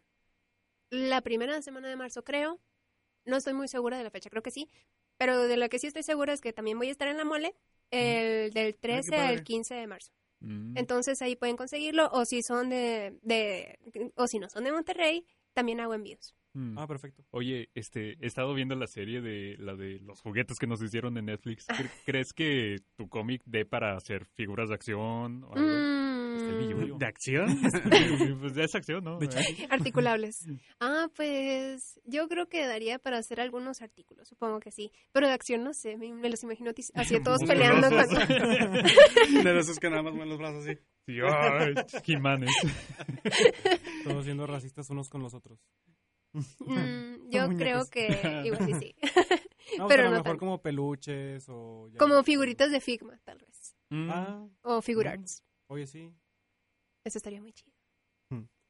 la 0.90 1.22
primera 1.22 1.62
semana 1.62 1.88
de 1.90 1.96
marzo 1.96 2.24
creo. 2.24 2.60
No 3.26 3.38
estoy 3.38 3.54
muy 3.54 3.68
segura 3.68 3.98
de 3.98 4.04
la 4.04 4.10
fecha, 4.12 4.30
creo 4.30 4.44
que 4.44 4.52
sí. 4.52 4.70
Pero 5.18 5.44
de 5.48 5.58
lo 5.58 5.70
que 5.70 5.80
sí 5.80 5.88
estoy 5.88 6.04
segura 6.04 6.34
es 6.34 6.42
que 6.42 6.54
también 6.54 6.78
voy 6.78 6.90
a 6.90 6.92
estar 6.92 7.08
en 7.08 7.18
la 7.18 7.24
mole 7.26 7.56
el 7.92 8.52
del 8.52 8.76
13 8.76 9.12
padre. 9.12 9.28
al 9.28 9.44
15 9.44 9.76
de 9.76 9.88
marzo. 9.88 10.12
Mm. 10.40 10.76
Entonces 10.78 11.22
ahí 11.22 11.36
pueden 11.36 11.56
conseguirlo 11.56 12.10
o 12.12 12.26
si 12.26 12.42
son 12.42 12.70
de, 12.70 13.18
de 13.22 13.80
o 14.16 14.28
si 14.28 14.40
no 14.40 14.50
son 14.50 14.64
de 14.66 14.72
Monterrey, 14.74 15.26
también 15.54 15.80
hago 15.80 15.94
envíos. 15.94 16.36
Mm. 16.56 16.78
Ah, 16.78 16.86
perfecto. 16.86 17.24
Oye, 17.32 17.70
este, 17.74 18.12
he 18.24 18.28
estado 18.28 18.54
viendo 18.54 18.76
la 18.76 18.86
serie 18.86 19.22
de 19.22 19.56
la 19.58 19.76
de 19.76 20.00
los 20.00 20.22
juguetes 20.22 20.60
que 20.60 20.68
nos 20.68 20.84
hicieron 20.84 21.18
en 21.18 21.26
Netflix. 21.26 21.68
¿Cre- 21.68 21.90
¿Crees 22.06 22.32
que 22.34 22.78
tu 22.96 23.10
cómic 23.10 23.42
dé 23.46 23.66
para 23.66 23.96
hacer 23.98 24.26
figuras 24.26 24.70
de 24.70 24.76
acción 24.76 25.44
o 25.46 25.54
algo? 25.56 25.68
Mm, 25.68 26.60
billuyo. 26.60 26.98
¿De 27.00 27.06
acción? 27.08 27.60
pues 28.40 28.54
ya 28.54 28.64
es 28.66 28.76
acción, 28.76 29.04
¿no? 29.04 29.18
Articulables. 29.70 30.46
Ah, 30.80 31.08
pues 31.16 32.00
yo 32.04 32.28
creo 32.28 32.50
que 32.50 32.66
daría 32.68 33.00
para 33.00 33.18
hacer 33.18 33.40
algunos 33.40 33.82
artículos, 33.82 34.28
supongo 34.28 34.60
que 34.60 34.70
sí. 34.70 34.92
Pero 35.14 35.28
de 35.28 35.34
acción 35.34 35.64
no 35.64 35.74
sé, 35.74 35.96
me, 35.98 36.12
me 36.14 36.30
los 36.30 36.44
imagino 36.44 36.72
así 36.94 37.20
todos 37.24 37.42
peleando. 37.46 37.90
Con- 37.90 39.44
De 39.44 39.60
esos 39.60 39.80
que 39.80 39.90
nada 39.90 40.04
más 40.04 40.14
mueven 40.14 40.30
los 40.30 40.38
brazos 40.38 40.66
así. 40.68 40.78
Sí, 41.06 41.18
ay, 41.22 41.74
todos 44.04 44.24
siendo 44.26 44.48
racistas 44.48 44.90
unos 44.90 45.10
con 45.10 45.22
los 45.22 45.34
otros. 45.34 45.60
Mm, 46.34 47.30
yo 47.30 47.48
creo 47.58 47.86
que 47.90 48.42
igual 48.46 48.66
sí, 48.66 48.74
sí. 48.80 48.96
No, 49.78 49.88
Pero 49.88 49.88
pero 49.88 50.02
a 50.02 50.06
no 50.06 50.12
lo 50.12 50.18
mejor 50.18 50.24
tanto. 50.24 50.40
como 50.40 50.62
peluches 50.62 51.46
o... 51.50 51.88
ya- 51.90 51.98
Como 51.98 52.22
figuritas 52.24 52.70
de 52.70 52.80
Figma, 52.82 53.18
tal 53.24 53.40
vez. 53.40 53.76
Mm, 53.90 54.10
Ah, 54.12 54.48
O 54.62 54.82
figure 54.82 55.10
Mm. 55.10 55.14
arts. 55.14 55.44
oye, 55.68 55.88
sí. 55.88 56.12
Eso 57.04 57.18
estaría 57.18 57.42
muy 57.42 57.54
chido. 57.54 57.74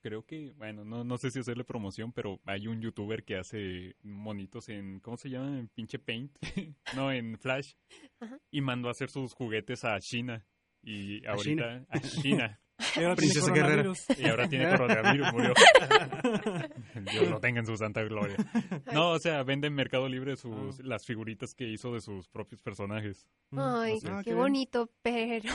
Creo 0.02 0.26
que, 0.26 0.52
bueno, 0.58 0.84
no, 0.84 1.06
no 1.06 1.18
sé 1.18 1.32
si 1.32 1.40
hacerle 1.40 1.64
promoción, 1.64 2.12
pero 2.12 2.42
hay 2.46 2.68
un 2.68 2.82
youtuber 2.82 3.24
que 3.24 3.38
hace 3.38 3.96
monitos 4.02 4.68
en, 4.68 5.00
¿cómo 5.00 5.16
se 5.16 5.30
llama? 5.30 5.58
En 5.58 5.70
pinche 5.70 5.98
Paint. 5.98 6.38
no, 6.94 7.10
en 7.10 7.38
Flash. 7.40 7.76
Ajá. 8.20 8.38
Y 8.52 8.60
mandó 8.60 8.90
a 8.90 8.92
hacer 8.92 9.10
sus 9.10 9.34
juguetes 9.34 9.86
a 9.86 9.98
China. 10.02 10.46
Y 10.84 11.26
¿A 11.26 11.32
ahorita, 11.32 11.86
a 11.90 12.00
China. 12.00 12.60
Ahora 12.96 13.16
tiene 13.16 13.16
Princesa 13.16 13.52
Guerrera. 13.54 13.84
coronavirus. 13.84 14.20
Y 14.20 14.26
ahora 14.28 14.50
tiene 14.50 14.70
coronavirus, 14.78 15.34
murió. 15.34 15.54
Dios 17.12 17.30
lo 17.30 17.40
tenga 17.40 17.60
en 17.60 17.66
su 17.66 17.78
santa 17.78 18.02
gloria. 18.04 18.36
No, 18.92 19.12
o 19.12 19.20
sea, 19.20 19.44
vende 19.44 19.68
en 19.68 19.76
Mercado 19.76 20.10
Libre 20.10 20.36
sus, 20.36 20.80
las 20.84 21.06
figuritas 21.06 21.54
que 21.54 21.66
hizo 21.70 21.94
de 21.94 22.02
sus 22.02 22.28
propios 22.28 22.62
personajes. 22.62 23.28
Ay, 23.52 23.98
es. 23.98 24.06
Ah, 24.06 24.22
qué 24.24 24.34
bonito, 24.34 24.90
pero 25.02 25.50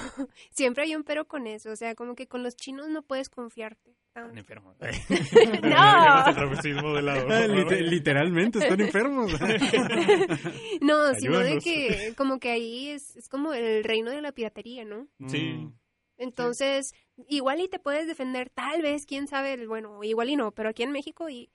siempre 0.51 0.85
hay 0.85 0.95
un 0.95 1.05
pero 1.05 1.27
con 1.27 1.47
eso. 1.47 1.71
O 1.71 1.77
sea, 1.77 1.95
como 1.95 2.15
que 2.15 2.29
con 2.29 2.43
los 2.43 2.57
chinos 2.57 2.89
no 2.89 3.03
puedes 3.03 3.29
confiarte. 3.29 3.97
Están 4.27 4.35
tanto. 4.35 4.39
enfermos. 4.41 4.77
No. 5.63 7.49
Lite- 7.55 7.81
literalmente, 7.83 8.59
están 8.59 8.81
enfermos. 8.81 9.33
No, 10.81 11.15
sino 11.15 11.39
de 11.39 11.59
que 11.59 12.15
como 12.17 12.39
que 12.39 12.51
ahí 12.51 12.89
es, 12.91 13.17
es 13.17 13.29
como 13.29 13.53
el 13.53 13.85
reino 13.85 14.11
de 14.11 14.23
la 14.23 14.33
piratería, 14.33 14.85
¿no? 14.85 15.07
Sí. 15.29 15.53
Mm. 15.55 15.75
Entonces, 16.19 16.93
igual 17.29 17.61
y 17.61 17.69
te 17.69 17.79
puedes 17.79 18.07
defender, 18.09 18.51
tal 18.51 18.83
vez, 18.83 19.05
quién 19.07 19.29
sabe, 19.29 19.67
bueno, 19.67 20.03
igual 20.03 20.31
y 20.31 20.37
no, 20.37 20.51
pero 20.53 20.69
aquí 20.71 20.83
en 20.83 20.91
México 20.93 21.29
y... 21.29 21.51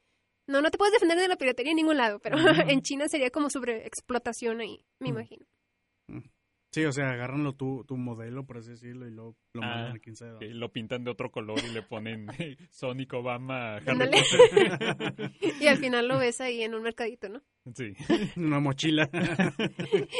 No, 0.47 0.61
no 0.61 0.71
te 0.71 0.77
puedes 0.77 0.93
defender 0.93 1.17
de 1.19 1.27
la 1.29 1.37
piratería 1.37 1.71
en 1.71 1.77
ningún 1.77 1.95
lado, 1.97 2.19
pero 2.19 2.37
en 2.67 2.81
China 2.81 3.07
sería 3.07 3.29
como 3.29 3.49
sobre 3.49 3.85
explotación 3.87 4.59
ahí, 4.61 4.85
me 4.99 5.07
Mm. 5.09 5.11
imagino. 5.11 5.45
Sí, 6.73 6.83
o 6.85 6.91
sea, 6.91 7.11
agarran 7.11 7.43
lo- 7.43 7.53
tu, 7.53 7.83
tu 7.85 7.95
modelo, 7.97 8.45
por 8.45 8.57
así 8.57 8.71
decirlo, 8.71 9.07
y 9.07 9.11
luego 9.11 9.35
lo 9.53 9.61
Ah, 9.63 9.67
mandan 9.67 9.95
a 9.95 9.99
quién 9.99 10.15
sabe 10.15 10.31
Que 10.39 10.45
dónde. 10.45 10.59
lo 10.59 10.71
pintan 10.71 11.03
de 11.03 11.11
otro 11.11 11.31
color 11.31 11.59
y 11.63 11.71
le 11.71 11.83
ponen 11.83 12.25
Sonic 12.71 13.13
Obama 13.13 13.75
Harry. 13.77 13.97
Potter. 13.99 15.31
Y 15.61 15.67
al 15.67 15.77
final 15.77 16.07
lo 16.07 16.17
ves 16.17 16.41
ahí 16.41 16.63
en 16.63 16.73
un 16.73 16.81
mercadito, 16.83 17.29
¿no? 17.29 17.41
Sí. 17.75 17.93
Una 18.35 18.59
mochila. 18.59 19.09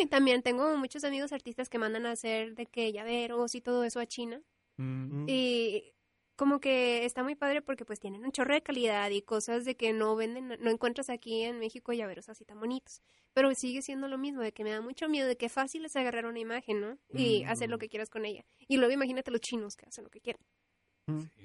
También 0.10 0.42
tengo 0.44 0.78
muchos 0.78 1.04
amigos 1.04 1.34
artistas 1.34 1.70
que 1.70 1.78
mandan 1.80 2.06
a 2.06 2.12
hacer 2.12 2.56
de 2.56 2.66
que 2.66 2.92
llaveros 2.92 3.56
y 3.56 3.62
todo 3.62 3.84
eso 3.84 4.00
a 4.00 4.06
China. 4.06 4.42
Mm. 4.78 5.26
Y 5.28 5.94
como 6.36 6.60
que 6.60 7.06
está 7.06 7.24
muy 7.24 7.36
padre 7.36 7.62
porque 7.62 7.86
pues 7.86 8.00
tienen 8.00 8.24
un 8.26 8.32
chorro 8.32 8.54
de 8.54 8.62
calidad 8.64 9.10
y 9.12 9.22
cosas 9.22 9.66
de 9.66 9.76
que 9.76 9.94
no 9.94 10.16
venden, 10.16 10.58
no 10.60 10.70
encuentras 10.72 11.10
aquí 11.10 11.44
en 11.44 11.60
México 11.60 11.94
llaveros 11.94 12.30
así 12.30 12.44
tan 12.46 12.60
bonitos. 12.60 13.02
Pero 13.34 13.54
sigue 13.56 13.82
siendo 13.82 14.08
lo 14.08 14.18
mismo, 14.18 14.42
de 14.42 14.52
que 14.52 14.64
me 14.64 14.72
da 14.72 14.82
mucho 14.82 15.08
miedo, 15.10 15.28
de 15.28 15.38
que 15.38 15.50
fácil 15.50 15.86
es 15.86 15.96
agarrar 15.96 16.26
una 16.26 16.40
imagen, 16.40 16.82
¿no? 16.82 16.98
Y 17.14 17.44
Mm. 17.44 17.50
hacer 17.50 17.70
lo 17.70 17.78
que 17.80 17.90
quieras 17.90 18.10
con 18.10 18.26
ella. 18.26 18.46
Y 18.68 18.78
luego 18.78 18.94
imagínate 18.94 19.32
los 19.32 19.42
chinos 19.42 19.76
que 19.76 19.86
hacen 19.88 20.04
lo 20.04 20.10
que 20.10 20.22
quieren. 20.22 20.42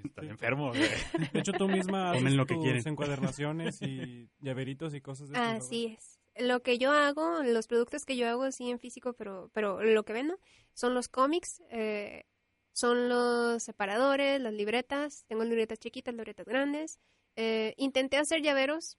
Están 0.05 0.29
enfermos. 0.29 0.77
güey. 0.77 0.89
De 1.33 1.41
hecho, 1.41 1.53
tú 1.53 1.69
misma 1.69 2.11
haces 2.11 2.23
Comen 2.23 2.37
lo 2.37 2.47
que 2.47 2.55
tus 2.55 2.63
quieren. 2.65 2.83
encuadernaciones 2.87 3.83
y 3.83 4.29
llaveritos 4.41 4.95
y 4.95 5.01
cosas 5.01 5.29
de. 5.31 5.39
Así 5.39 5.97
es. 5.99 6.19
Lo 6.37 6.61
que 6.63 6.79
yo 6.79 6.93
hago, 6.93 7.43
los 7.43 7.67
productos 7.67 8.05
que 8.05 8.17
yo 8.17 8.29
hago, 8.29 8.53
sí 8.53 8.71
en 8.71 8.79
físico, 8.79 9.15
pero, 9.15 9.51
pero 9.53 9.83
lo 9.83 10.05
que 10.05 10.13
vendo 10.13 10.39
son 10.75 10.95
los 10.95 11.09
cómics, 11.09 11.61
eh, 11.71 12.25
son 12.73 13.09
los 13.09 13.63
separadores, 13.63 14.41
las 14.41 14.53
libretas. 14.53 15.25
Tengo 15.27 15.45
libretas 15.45 15.79
chiquitas, 15.79 16.15
libretas 16.15 16.47
grandes. 16.47 16.99
Eh, 17.37 17.75
intenté 17.77 18.17
hacer 18.17 18.43
llaveros. 18.43 18.99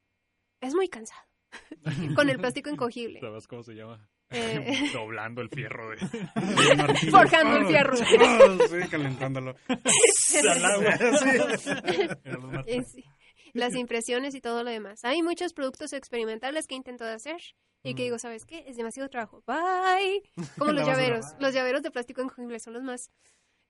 Es 0.62 0.76
muy 0.76 0.88
cansado. 0.90 1.22
Con 2.16 2.30
el 2.30 2.38
plástico 2.38 2.70
encogible. 2.70 3.20
¿Sabes 3.20 3.48
cómo 3.48 3.64
se 3.64 3.74
llama? 3.74 4.08
Eh, 4.32 4.90
Doblando 4.94 5.42
el 5.42 5.50
fierro. 5.50 5.90
De... 5.90 5.98
Forjando 7.12 7.58
el 7.58 7.68
fierro. 7.68 7.98
Ah, 8.20 8.58
sí, 8.70 8.88
calentándolo. 8.92 9.56
Sí. 10.18 10.40
Las 13.54 13.76
impresiones 13.76 14.36
y 14.36 14.42
todo 14.42 14.64
lo 14.64 14.70
demás. 14.70 15.04
Hay 15.04 15.24
muchos 15.24 15.54
productos 15.54 15.94
experimentales 15.94 16.68
que 16.68 16.76
he 16.76 16.78
intentado 16.78 17.14
hacer 17.14 17.42
y 17.82 17.96
que 17.96 18.04
digo, 18.04 18.20
¿sabes 18.20 18.46
qué? 18.46 18.66
Es 18.68 18.78
demasiado 18.78 19.10
trabajo. 19.10 19.44
Bye. 19.48 20.22
Como 20.58 20.74
los 20.74 20.86
llaveros. 20.86 21.26
Los 21.40 21.54
llaveros 21.54 21.82
de 21.82 21.92
plástico 21.92 22.22
encogible 22.22 22.60
son 22.60 22.74
los 22.74 22.84
más... 22.84 23.10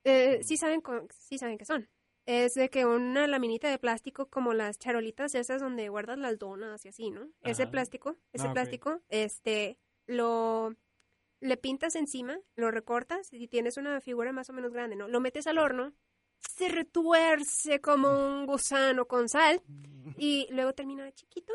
eh, 0.04 0.42
sí, 0.44 0.58
saben 0.58 0.82
sí 1.10 1.38
saben 1.38 1.58
qué 1.58 1.66
son. 1.66 1.90
Es 2.26 2.54
de 2.54 2.70
que 2.70 2.86
una 2.86 3.26
laminita 3.26 3.70
de 3.70 3.80
plástico 3.80 4.30
como 4.30 4.54
las 4.54 4.78
charolitas 4.78 5.34
esas 5.34 5.62
donde 5.62 5.90
guardas 5.90 6.18
las 6.20 6.38
donas 6.38 6.86
y 6.86 6.90
así, 6.90 7.10
¿no? 7.10 7.28
Ese 7.42 7.66
plástico, 7.66 8.18
ese 8.34 8.48
Ah, 8.48 8.54
plástico, 8.54 9.02
este, 9.10 9.80
lo... 10.06 10.76
Le 11.42 11.56
pintas 11.56 11.96
encima, 11.96 12.38
lo 12.56 12.70
recortas 12.70 13.30
y 13.32 13.48
tienes 13.48 13.78
una 13.78 14.02
figura 14.02 14.34
más 14.34 14.50
o 14.50 14.54
menos 14.54 14.74
grande, 14.74 14.98
¿no? 14.98 15.08
Lo 15.08 15.22
metes 15.22 15.48
al 15.48 15.58
horno, 15.58 15.94
se 16.38 16.68
retuerce 16.68 17.80
como 17.80 18.12
un 18.12 18.46
gusano 18.46 19.08
con 19.08 19.30
sal 19.30 19.62
y 20.18 20.48
luego 20.52 20.74
termina 20.74 21.10
chiquito 21.14 21.54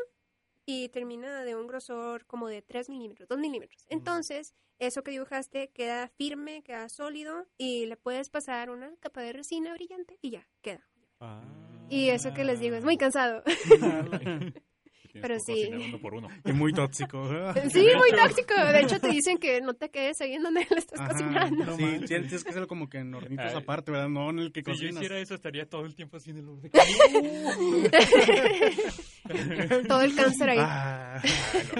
y 0.65 0.89
termina 0.89 1.43
de 1.43 1.55
un 1.55 1.67
grosor 1.67 2.25
como 2.25 2.47
de 2.47 2.61
3 2.61 2.89
milímetros, 2.89 3.29
2 3.29 3.37
milímetros. 3.37 3.85
Entonces, 3.89 4.53
eso 4.79 5.03
que 5.03 5.11
dibujaste 5.11 5.69
queda 5.69 6.07
firme, 6.09 6.63
queda 6.63 6.89
sólido 6.89 7.47
y 7.57 7.85
le 7.85 7.97
puedes 7.97 8.29
pasar 8.29 8.69
una 8.69 8.95
capa 8.99 9.21
de 9.21 9.33
resina 9.33 9.73
brillante 9.73 10.17
y 10.21 10.31
ya, 10.31 10.47
queda. 10.61 10.87
Ah. 11.19 11.41
Y 11.89 12.09
eso 12.09 12.33
que 12.33 12.43
les 12.43 12.59
digo, 12.59 12.75
es 12.75 12.83
muy 12.83 12.97
cansado. 12.97 13.43
Tienes 15.15 15.29
Pero 15.29 15.35
que 15.35 15.39
sí. 15.63 15.69
cocinar 15.69 15.89
uno 15.89 15.99
por 16.01 16.13
uno. 16.13 16.27
Y 16.45 16.51
muy 16.51 16.73
tóxico. 16.73 17.23
Sí, 17.71 17.87
muy 17.97 18.11
tóxico. 18.11 18.53
De 18.53 18.81
hecho, 18.81 18.99
te 18.99 19.07
dicen 19.09 19.37
que 19.37 19.61
no 19.61 19.73
te 19.73 19.89
quedes 19.89 20.19
ahí 20.19 20.33
en 20.33 20.43
donde 20.43 20.67
le 20.69 20.77
estás 20.77 20.99
Ajá. 20.99 21.11
cocinando. 21.13 21.77
Sí, 21.77 21.85
sí, 21.99 22.05
tienes 22.05 22.43
que 22.43 22.49
hacerlo 22.49 22.67
como 22.67 22.89
que 22.89 22.97
en 22.97 23.13
hornitos 23.13 23.45
Ay. 23.47 23.55
aparte, 23.55 23.91
¿verdad? 23.91 24.09
No 24.09 24.29
en 24.29 24.39
el 24.39 24.51
que 24.51 24.59
Si 24.61 24.65
yo 24.65 24.71
cocinas. 24.73 24.95
hiciera 24.95 25.17
eso, 25.19 25.35
estaría 25.35 25.69
todo 25.69 25.85
el 25.85 25.95
tiempo 25.95 26.17
así 26.17 26.31
en 26.31 26.37
el 26.39 26.49
horno. 26.49 26.69
Todo 29.87 30.01
el 30.01 30.15
cáncer 30.15 30.49
ahí. 30.49 30.57
Ah, 30.61 31.21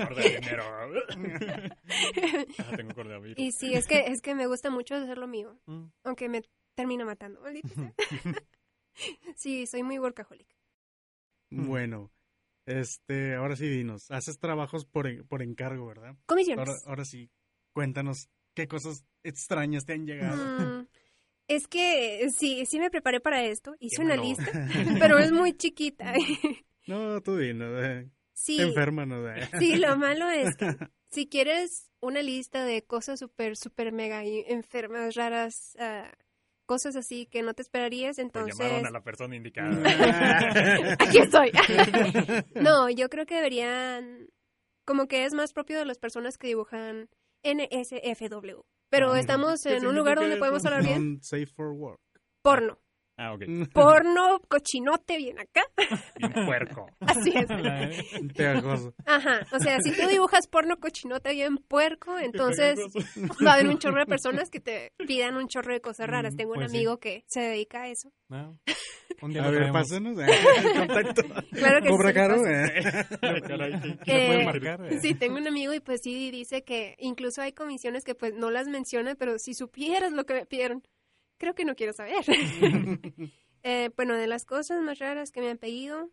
El 0.09 0.15
de 0.15 0.29
dinero. 0.39 0.63
Ah, 2.57 2.75
tengo 2.75 2.93
coronavirus. 2.93 3.37
Y 3.37 3.51
sí, 3.51 3.73
es 3.73 3.87
que, 3.87 3.99
es 4.07 4.21
que 4.21 4.35
me 4.35 4.47
gusta 4.47 4.69
mucho 4.69 4.95
hacer 4.95 5.17
lo 5.17 5.27
mío. 5.27 5.57
Mm. 5.65 5.85
Aunque 6.05 6.29
me 6.29 6.41
termina 6.75 7.05
matando. 7.05 7.41
Sí, 9.35 9.65
soy 9.67 9.83
muy 9.83 9.99
workaholic. 9.99 10.47
bueno, 11.51 12.11
este, 12.65 13.35
ahora 13.35 13.55
sí 13.55 13.67
dinos, 13.67 14.09
haces 14.11 14.39
trabajos 14.39 14.85
por, 14.85 15.25
por 15.27 15.41
encargo, 15.41 15.85
¿verdad? 15.87 16.15
Comisiones. 16.25 16.67
Ahora, 16.67 16.79
ahora 16.85 17.05
sí, 17.05 17.29
cuéntanos 17.73 18.29
qué 18.53 18.67
cosas 18.67 19.05
extrañas 19.23 19.85
te 19.85 19.93
han 19.93 20.05
llegado. 20.05 20.81
Mm, 20.81 20.87
es 21.47 21.67
que 21.67 22.29
sí, 22.35 22.65
sí 22.65 22.79
me 22.79 22.89
preparé 22.89 23.19
para 23.19 23.43
esto. 23.43 23.75
Hice 23.79 24.01
una 24.01 24.15
malo. 24.15 24.29
lista, 24.29 24.45
pero 24.99 25.19
es 25.19 25.31
muy 25.31 25.53
chiquita. 25.53 26.13
No, 26.87 27.19
tú 27.23 27.35
dinos, 27.35 27.83
eh, 27.83 28.11
Sí, 28.35 28.61
enferma, 28.61 29.05
¿no? 29.05 29.27
Eh. 29.27 29.49
sí, 29.59 29.77
lo 29.77 29.97
malo 29.97 30.29
es 30.29 30.55
que 30.55 30.75
si 31.09 31.27
quieres 31.27 31.89
una 32.01 32.21
lista 32.21 32.65
de 32.65 32.83
cosas 32.83 33.19
súper, 33.19 33.55
súper 33.55 33.91
mega 33.93 34.23
enfermas, 34.23 35.15
raras, 35.15 35.75
ah, 35.79 36.11
cosas 36.65 36.95
así 36.95 37.25
que 37.27 37.41
no 37.41 37.53
te 37.53 37.61
esperarías, 37.61 38.19
entonces... 38.19 38.57
llamaron 38.57 38.85
a 38.85 38.91
la 38.91 39.03
persona 39.03 39.35
indicada. 39.35 39.71
Aquí 40.99 41.19
estoy. 41.19 41.51
no, 42.55 42.89
yo 42.89 43.09
creo 43.09 43.25
que 43.25 43.35
deberían, 43.35 44.27
como 44.85 45.07
que 45.07 45.25
es 45.25 45.33
más 45.33 45.53
propio 45.53 45.77
de 45.79 45.85
las 45.85 45.97
personas 45.97 46.37
que 46.37 46.47
dibujan 46.47 47.09
NSFW. 47.43 48.61
Pero 48.89 49.13
Ah, 49.13 49.19
estamos 49.19 49.63
¿qué 49.63 49.77
en 49.77 49.87
un 49.87 49.95
lugar 49.95 50.17
donde 50.17 50.37
podemos 50.37 50.65
hablar 50.65 50.83
bien. 50.83 51.21
Safe 51.21 51.47
for 51.47 51.71
work. 51.71 51.99
Porno. 52.41 52.79
Ah, 53.17 53.33
ok. 53.33 53.43
Porno, 53.73 54.39
cochinote, 54.49 55.17
bien 55.17 55.39
acá. 55.39 55.61
Bien 56.17 56.45
puerco. 56.45 56.87
Así 56.99 57.31
es. 57.33 57.45
Pegajoso. 58.35 58.93
Ajá. 59.05 59.39
O 59.53 59.59
sea, 59.59 59.77
si 59.81 59.91
tú 59.93 60.07
dibujas 60.07 60.47
porno, 60.47 60.77
cochinote, 60.77 61.31
bien 61.33 61.57
puerco, 61.57 62.17
entonces 62.19 62.77
va 63.45 63.51
a 63.51 63.53
haber 63.55 63.67
un 63.69 63.77
chorro 63.77 63.99
de 63.99 64.05
personas 64.05 64.49
que 64.49 64.59
te 64.59 64.91
pidan 65.07 65.37
un 65.37 65.47
chorro 65.47 65.71
de 65.73 65.79
cosas 65.81 66.07
raras. 66.07 66.33
Mm, 66.33 66.37
Tengo 66.37 66.51
un 66.51 66.59
pues 66.59 66.71
sí. 66.71 66.77
amigo 66.77 66.97
que 66.97 67.23
se 67.27 67.39
dedica 67.41 67.83
a 67.83 67.87
eso. 67.89 68.09
No. 68.27 68.57
Día 69.29 69.43
A 69.45 69.51
ver, 69.51 69.71
pásenos 69.71 70.17
eh, 70.19 70.25
contacto. 70.75 71.21
Claro 71.51 71.79
que 71.81 71.87
sí, 71.87 71.93
Cobra 71.95 72.09
lo 72.09 72.13
caro, 72.15 72.47
eh. 72.47 73.05
Ay, 73.21 73.41
caray, 73.41 73.71
qué- 73.79 73.97
¿Qué 74.03 74.13
le 74.13 74.25
pueden 74.25 74.41
Eh, 74.41 74.45
marcar? 74.45 74.85
eh? 74.87 74.99
Sí, 74.99 75.13
tengo 75.13 75.37
un 75.37 75.47
amigo 75.47 75.73
y 75.75 75.79
pues 75.79 75.99
sí 76.03 76.31
dice 76.31 76.63
que 76.63 76.95
incluso 76.97 77.41
hay 77.43 77.53
comisiones 77.53 78.03
que 78.03 78.15
pues 78.15 78.33
no 78.33 78.49
las 78.49 78.67
menciona, 78.67 79.13
pero 79.15 79.37
si 79.37 79.53
supieras 79.53 80.11
lo 80.11 80.25
que 80.25 80.33
me 80.33 80.45
pidieron, 80.47 80.81
creo 81.45 81.53
que 81.53 81.65
no 81.65 81.75
quiero 81.75 81.93
saber. 81.93 82.25
Eh, 83.67 83.89
bueno, 83.95 84.13
de 84.13 84.27
las 84.27 84.45
cosas 84.45 84.79
más 84.83 84.99
raras 84.99 85.31
que 85.31 85.41
me 85.41 85.49
han 85.49 85.57
pedido, 85.57 86.11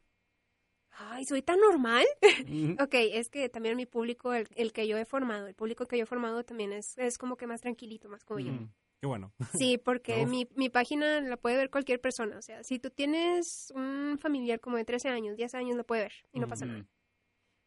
ay, 0.89 1.27
soy 1.27 1.43
tan 1.43 1.61
normal. 1.61 2.07
ok, 2.81 2.95
es 2.95 3.29
que 3.29 3.51
también 3.51 3.77
mi 3.77 3.85
público, 3.85 4.33
el, 4.33 4.49
el 4.55 4.73
que 4.73 4.89
yo 4.89 4.97
he 4.97 5.05
formado, 5.05 5.47
el 5.49 5.55
público 5.55 5.85
que 5.85 5.99
yo 5.99 6.05
he 6.05 6.07
formado 6.07 6.45
también 6.45 6.73
es, 6.73 6.97
es 6.97 7.19
como 7.19 7.37
que 7.37 7.47
más 7.47 7.61
tranquilito, 7.61 8.09
más 8.09 8.25
como 8.25 8.41
yo. 8.41 8.53
Mm, 8.53 8.73
Qué 9.03 9.07
bueno. 9.07 9.35
Sí, 9.53 9.77
porque 9.77 10.25
mi, 10.25 10.49
mi 10.55 10.71
página 10.71 11.21
la 11.21 11.37
puede 11.37 11.59
ver 11.59 11.69
cualquier 11.69 12.01
persona. 12.01 12.39
O 12.39 12.43
sea, 12.43 12.65
si 12.65 12.79
tú 12.79 12.89
tienes 12.89 13.71
un 13.77 14.17
familiar 14.19 14.59
como 14.59 14.79
de 14.79 14.87
13 14.87 15.11
años, 15.11 15.37
10 15.37 15.55
años, 15.55 15.77
lo 15.77 15.85
puede 15.85 16.05
ver 16.05 16.13
y 16.33 16.41
no 16.41 16.49
pasa 16.49 16.65
Ujú. 16.65 16.73
nada. 16.73 16.87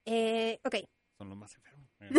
Eh, 0.05 0.59
ok, 0.63 0.77
Son 1.19 1.29
los 1.29 1.37
más 1.37 1.53
enfermos. 1.53 1.89
Eh. 1.99 2.09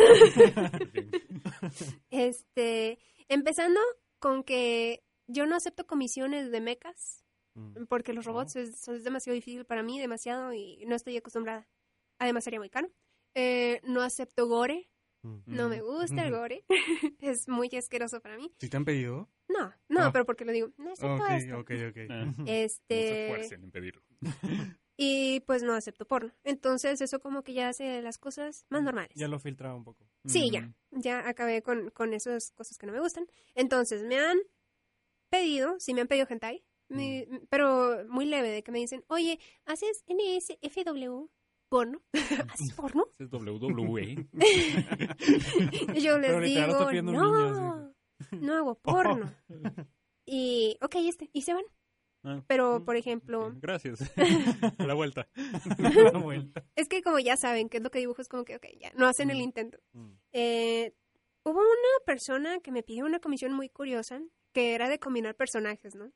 Este, 2.11 3.01
empezando 3.29 3.81
con 4.21 4.45
que 4.45 5.03
yo 5.27 5.47
no 5.47 5.57
acepto 5.57 5.87
comisiones 5.87 6.51
de 6.51 6.61
mecas 6.61 7.23
Mm. 7.55 7.87
porque 7.89 8.13
los 8.13 8.27
robots 8.27 8.55
es, 8.57 8.87
es 8.87 9.03
demasiado 9.03 9.35
difícil 9.35 9.65
para 9.65 9.83
mí, 9.83 9.99
demasiado 9.99 10.53
y 10.53 10.85
no 10.87 10.95
estoy 10.95 11.17
acostumbrada. 11.17 11.67
Además 12.19 12.45
sería 12.45 12.59
muy 12.61 12.69
caro. 12.69 12.93
Eh, 13.35 13.81
no 13.85 14.03
acepto 14.03 14.47
gore, 14.47 14.91
Mm. 15.23 15.39
no 15.47 15.69
me 15.71 15.81
gusta 15.81 16.23
el 16.27 16.33
Ujú. 16.33 16.41
gore, 16.43 16.65
es 17.21 17.49
muy 17.49 17.71
asqueroso 17.75 18.21
para 18.21 18.37
mí. 18.37 18.53
¿Sí 18.61 18.69
te 18.69 18.77
han 18.77 18.85
pedido? 18.85 19.31
No, 19.49 19.73
no, 19.89 20.01
Ah. 20.05 20.11
pero 20.13 20.27
porque 20.27 20.45
lo 20.45 20.53
digo, 20.53 20.71
no 20.77 20.93
acepto 20.93 21.15
Ok, 21.15 21.31
esto. 21.31 21.59
ok, 21.59 21.71
ok. 21.89 21.97
No 22.39 22.45
Este, 22.47 22.95
se 22.95 23.25
esfuercen 23.27 23.65
en 23.65 23.71
pedirlo. 23.71 24.03
y 24.99 25.41
pues 25.41 25.63
no 25.63 25.73
acepto 25.75 26.07
porno. 26.07 26.33
Entonces 26.45 27.01
eso 27.01 27.21
como 27.21 27.43
que 27.43 27.55
ya 27.55 27.69
hace 27.71 28.03
las 28.03 28.19
cosas 28.19 28.67
más 28.69 28.83
normales. 28.83 29.13
Ya 29.17 29.29
lo 29.29 29.39
filtraba 29.39 29.75
un 29.75 29.85
poco. 29.85 30.07
Sí, 30.27 30.51
Mm. 30.51 30.53
ya. 30.53 30.75
Ya 30.91 31.29
acabé 31.29 31.63
con, 31.63 31.91
con 31.91 32.13
esas 32.15 32.53
cosas 32.53 32.77
que 32.79 32.87
no 32.87 32.93
me 32.93 33.01
gustan. 33.01 33.27
Entonces, 33.55 34.03
me 34.05 34.19
han 34.19 34.39
pedido, 35.41 35.77
sí 35.79 35.95
me 35.95 36.01
han 36.03 36.09
pedido 36.09 36.27
hentai, 36.29 36.65
mi- 36.89 37.27
pero 37.49 38.05
muy 38.09 38.27
leve, 38.27 38.49
de 38.51 38.63
que 38.63 38.73
me 38.73 38.79
dicen, 38.79 39.05
oye, 39.09 39.39
¿haces 39.65 40.05
NSFW 40.09 41.27
porno? 41.69 42.01
¿Haces 42.53 42.73
porno? 42.75 43.07
Ese 43.13 43.25
es 43.25 43.33
WWE. 43.33 44.29
Y 45.95 46.01
yo 46.01 46.19
les 46.19 46.41
digo, 46.43 46.93
no, 47.03 47.93
no 48.41 48.55
hago 48.55 48.75
porno. 48.83 49.33
Y, 50.25 50.77
ok, 50.81 50.95
este, 51.07 51.31
y 51.33 51.43
se 51.43 51.55
van. 51.55 51.65
Ah, 52.25 52.43
Pero, 52.49 52.81
mm, 52.81 52.85
por 52.85 52.97
ejemplo, 52.97 53.53
Gracias. 53.61 54.01
A 54.79 54.85
la 54.85 54.95
vuelta. 54.95 55.29
La 55.79 56.19
vuelta. 56.19 56.65
es 56.75 56.89
que 56.89 57.03
como 57.03 57.21
ya 57.21 57.37
saben 57.37 57.69
qué 57.69 57.77
es 57.77 57.83
lo 57.83 57.91
que 57.91 58.01
dibujo, 58.01 58.21
es 58.23 58.29
como 58.29 58.45
que, 58.45 58.57
ok, 58.57 58.67
ya, 58.81 58.91
no 58.97 59.07
hacen 59.07 59.31
el 59.31 59.41
intento. 59.41 59.79
Mm. 59.93 60.13
Eh, 60.33 60.93
hubo 61.45 61.61
una 61.61 62.05
persona 62.05 62.59
que 62.61 62.73
me 62.73 62.83
pidió 62.83 63.05
una 63.05 63.21
comisión 63.21 63.53
muy 63.53 63.69
curiosa, 63.69 64.21
que 64.57 64.73
era 64.73 64.89
de 64.89 64.99
combinar 64.99 65.35
personajes, 65.35 65.95
¿no? 65.95 66.11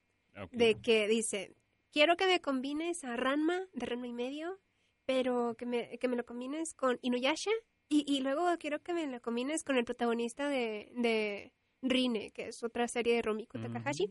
De 0.50 0.80
que 0.80 1.06
dice, 1.06 1.54
quiero 1.92 2.16
que 2.16 2.24
me 2.24 2.40
combines 2.40 3.04
a 3.04 3.14
Ranma, 3.14 3.66
de 3.74 3.84
Ranma 3.84 4.06
y 4.06 4.14
medio, 4.14 4.58
pero 5.04 5.56
que 5.58 5.66
me, 5.66 5.98
que 5.98 6.08
me 6.08 6.16
lo 6.16 6.24
combines 6.24 6.72
con 6.72 6.98
Inuyasha, 7.02 7.50
y, 7.90 8.02
y 8.10 8.20
luego 8.20 8.46
quiero 8.58 8.82
que 8.82 8.94
me 8.94 9.06
lo 9.06 9.20
combines 9.20 9.62
con 9.62 9.76
el 9.76 9.84
protagonista 9.84 10.48
de, 10.48 10.90
de 10.94 11.52
Rine, 11.82 12.30
que 12.30 12.48
es 12.48 12.62
otra 12.62 12.88
serie 12.88 13.14
de 13.16 13.20
Romiko. 13.20 13.58
Takahashi. 13.60 14.10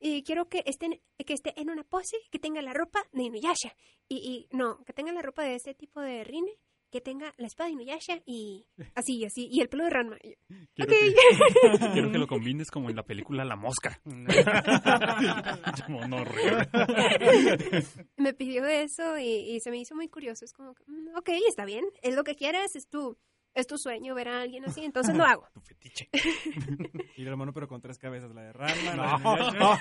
Y 0.00 0.22
quiero 0.22 0.48
que 0.48 0.62
esté, 0.64 1.02
que 1.18 1.34
esté 1.34 1.52
en 1.60 1.68
una 1.68 1.84
pose, 1.84 2.16
que 2.30 2.38
tenga 2.38 2.62
la 2.62 2.72
ropa 2.72 3.04
de 3.12 3.24
Inuyasha. 3.24 3.76
Y, 4.08 4.16
y 4.16 4.56
no, 4.56 4.82
que 4.84 4.94
tenga 4.94 5.12
la 5.12 5.20
ropa 5.20 5.42
de 5.42 5.56
ese 5.56 5.74
tipo 5.74 6.00
de 6.00 6.24
Rine, 6.24 6.52
que 6.90 7.00
tenga 7.00 7.32
la 7.36 7.46
espada 7.46 7.68
de 7.68 7.74
Inuyasha 7.74 8.22
y 8.26 8.66
así, 8.94 9.24
así, 9.24 9.48
y 9.50 9.60
el 9.60 9.68
pelo 9.68 9.84
de 9.84 9.90
Ranma. 9.90 10.16
Y 10.22 10.30
yo, 10.30 10.86
Quiero, 10.86 10.92
ok. 10.92 10.98
que, 11.80 11.88
quiero 11.92 12.12
que 12.12 12.18
lo 12.18 12.26
combines 12.26 12.70
como 12.70 12.90
en 12.90 12.96
la 12.96 13.02
película 13.04 13.44
La 13.44 13.56
Mosca. 13.56 14.00
Como 15.86 16.06
no, 16.06 16.24
re- 16.24 16.68
me 18.16 18.32
pidió 18.34 18.64
eso 18.66 19.18
y, 19.18 19.24
y 19.54 19.60
se 19.60 19.70
me 19.70 19.78
hizo 19.78 19.94
muy 19.94 20.08
curioso. 20.08 20.44
Es 20.44 20.52
como, 20.52 20.74
que, 20.74 20.84
mm, 20.86 21.16
ok, 21.16 21.28
está 21.48 21.64
bien, 21.64 21.84
es 22.02 22.14
lo 22.14 22.24
que 22.24 22.34
quieres, 22.34 22.74
es 22.76 22.88
tu, 22.88 23.16
es 23.56 23.66
tu 23.66 23.76
sueño 23.78 24.14
ver 24.14 24.28
a 24.28 24.40
alguien 24.42 24.64
así, 24.64 24.84
entonces 24.84 25.16
lo 25.16 25.24
hago. 25.24 25.48
Tu 25.52 25.60
fetiche. 25.60 26.08
Y 27.16 27.22
la 27.24 27.30
hermano, 27.30 27.52
pero 27.54 27.66
con 27.66 27.80
tres 27.80 27.98
cabezas. 27.98 28.34
La 28.34 28.42
de 28.42 28.52
de 28.52 28.90
Inuyasha. 28.92 29.80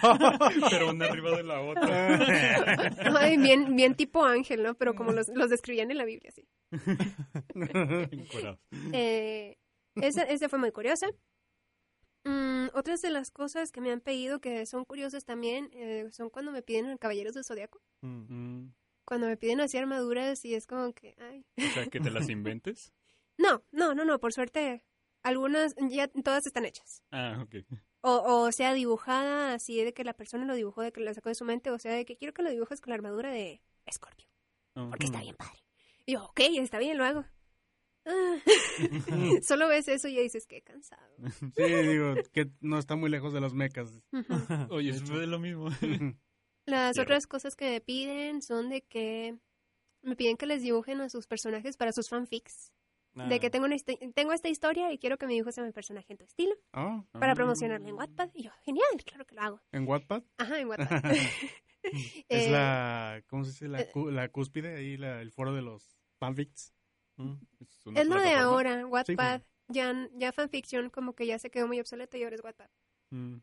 Pero 0.69 0.89
una 0.91 1.05
arriba 1.05 1.36
de 1.36 1.43
la 1.43 1.59
otra. 1.61 3.19
Ay, 3.19 3.38
bien, 3.38 3.76
bien 3.76 3.93
tipo 3.95 4.23
ángel, 4.23 4.63
¿no? 4.63 4.73
Pero 4.76 4.95
como 4.95 5.11
los, 5.11 5.28
los 5.28 5.49
describían 5.49 5.91
en 5.91 5.97
la 5.97 6.05
Biblia, 6.05 6.32
sí. 6.32 6.47
Eh, 8.93 9.57
esa, 9.95 10.23
esa 10.23 10.49
fue 10.49 10.59
muy 10.59 10.71
curiosa. 10.71 11.07
Mm, 12.23 12.67
otras 12.73 13.01
de 13.01 13.11
las 13.11 13.32
cosas 13.32 13.71
que 13.71 13.82
me 13.82 13.91
han 13.91 14.01
pedido 14.01 14.39
que 14.39 14.65
son 14.65 14.84
curiosas 14.86 15.26
también 15.26 15.69
eh, 15.73 16.07
son 16.11 16.30
cuando 16.30 16.51
me 16.51 16.61
piden 16.63 16.97
caballeros 16.97 17.34
del 17.34 17.43
zodiaco. 17.45 17.82
Mm. 18.01 18.61
Mm, 18.63 18.73
Cuando 19.05 19.28
me 19.28 19.38
piden 19.38 19.59
así 19.61 19.78
armaduras 19.78 20.43
y 20.45 20.55
es 20.55 20.65
como 20.65 20.93
que, 20.93 21.15
ay. 21.19 21.45
O 21.57 21.73
sea, 21.73 21.86
que 21.88 21.99
te 21.99 22.09
las 22.11 22.30
inventes. 22.30 22.93
No, 23.38 23.63
no, 23.71 23.93
no, 23.93 24.05
no, 24.05 24.19
por 24.19 24.33
suerte, 24.33 24.83
algunas 25.23 25.75
ya 25.89 26.07
todas 26.07 26.45
están 26.45 26.65
hechas. 26.65 27.03
Ah, 27.11 27.39
ok. 27.41 27.55
O, 28.01 28.43
o 28.43 28.51
sea, 28.51 28.73
dibujada 28.73 29.55
así 29.55 29.83
de 29.83 29.93
que 29.93 30.03
la 30.03 30.13
persona 30.13 30.45
lo 30.45 30.53
dibujó, 30.53 30.83
de 30.83 30.91
que 30.91 31.01
lo 31.01 31.13
sacó 31.13 31.29
de 31.29 31.36
su 31.36 31.45
mente, 31.45 31.71
o 31.71 31.79
sea, 31.79 31.91
de 31.93 32.05
que 32.05 32.15
quiero 32.15 32.33
que 32.33 32.43
lo 32.43 32.51
dibujes 32.51 32.79
con 32.79 32.91
la 32.91 32.95
armadura 32.95 33.31
de 33.31 33.61
Scorpio, 33.91 34.27
porque 34.73 35.05
está 35.05 35.21
bien 35.21 35.36
padre. 35.36 35.59
Y 36.05 36.13
yo, 36.13 36.25
ok, 36.25 36.39
está 36.59 36.77
bien, 36.77 36.97
lo 36.97 37.03
hago. 37.03 37.25
Ah. 38.05 38.38
Solo 39.41 39.67
ves 39.67 39.88
eso 39.88 40.07
y 40.07 40.13
ya 40.13 40.21
dices, 40.21 40.45
qué 40.45 40.61
cansado. 40.61 41.01
Sí, 41.55 41.63
digo, 41.63 42.13
que 42.31 42.51
no 42.61 42.77
está 42.77 42.95
muy 42.95 43.09
lejos 43.09 43.33
de 43.33 43.41
los 43.41 43.55
mecas. 43.55 43.91
Oye, 44.69 44.91
es 44.91 45.07
de 45.09 45.25
lo 45.25 45.39
mismo. 45.39 45.69
Las 46.67 46.99
otras 46.99 47.25
cosas 47.25 47.55
que 47.55 47.69
me 47.71 47.81
piden 47.81 48.41
son 48.41 48.69
de 48.69 48.81
que 48.81 49.38
me 50.03 50.15
piden 50.15 50.38
que 50.38 50.45
les 50.45 50.61
dibujen 50.61 51.01
a 51.01 51.09
sus 51.09 51.25
personajes 51.25 51.77
para 51.77 51.91
sus 51.91 52.09
fanfics. 52.09 52.71
De 53.16 53.39
que 53.39 53.47
Ah. 53.47 53.49
tengo, 53.49 53.66
una 53.66 53.76
tengo 54.13 54.34
esta 54.34 54.49
historia 54.49 54.91
y 54.91 54.97
quiero 54.97 55.18
que 55.18 55.26
me 55.26 55.34
dibujes 55.34 55.57
a 55.57 55.63
mi 55.63 55.72
personaje 55.72 56.11
en 56.11 56.18
tu 56.18 56.26
estilo 56.26 56.53
Ah, 56.74 57.03
para 57.13 57.32
Ah. 57.32 57.36
promocionarla 57.36 57.88
en 57.88 57.95
Wattpad. 57.95 58.30
Y 58.34 58.43
yo, 58.43 58.51
genial, 58.63 58.86
claro 59.05 59.26
que 59.26 59.36
lo 59.36 59.41
hago. 59.41 59.61
¿En 59.72 59.88
Wattpad? 59.88 60.24
Ajá, 60.38 60.59
en 60.59 60.68
Wattpad. 60.68 61.01
es 61.84 62.47
Eh, 62.47 62.51
la, 62.51 63.24
¿cómo 63.28 63.45
se 63.45 63.51
dice? 63.51 63.68
La, 63.70 63.82
eh, 63.82 63.91
la 64.11 64.28
cúspide, 64.30 64.76
ahí 64.76 64.97
la- 64.97 65.22
el 65.22 65.32
foro 65.32 65.53
de 65.53 65.61
los 65.61 65.97
fanfics. 66.20 66.74
Mm. 67.18 67.36
Es, 67.95 68.07
lo 68.07 68.20
de 68.20 68.34
ahora, 68.34 68.86
Wattpad. 68.86 69.41
Ya, 69.70 69.93
ya 70.13 70.32
fanfiction 70.34 70.89
como 70.89 71.13
que 71.16 71.26
ya 71.26 71.39
se 71.39 71.49
quedó 71.49 71.68
muy 71.68 71.80
obsoleto 71.80 72.18
y 72.18 72.24
ahora 72.24 72.36
es 72.36 72.43
Wattpad. 72.43 72.70
Mm. 73.11 73.38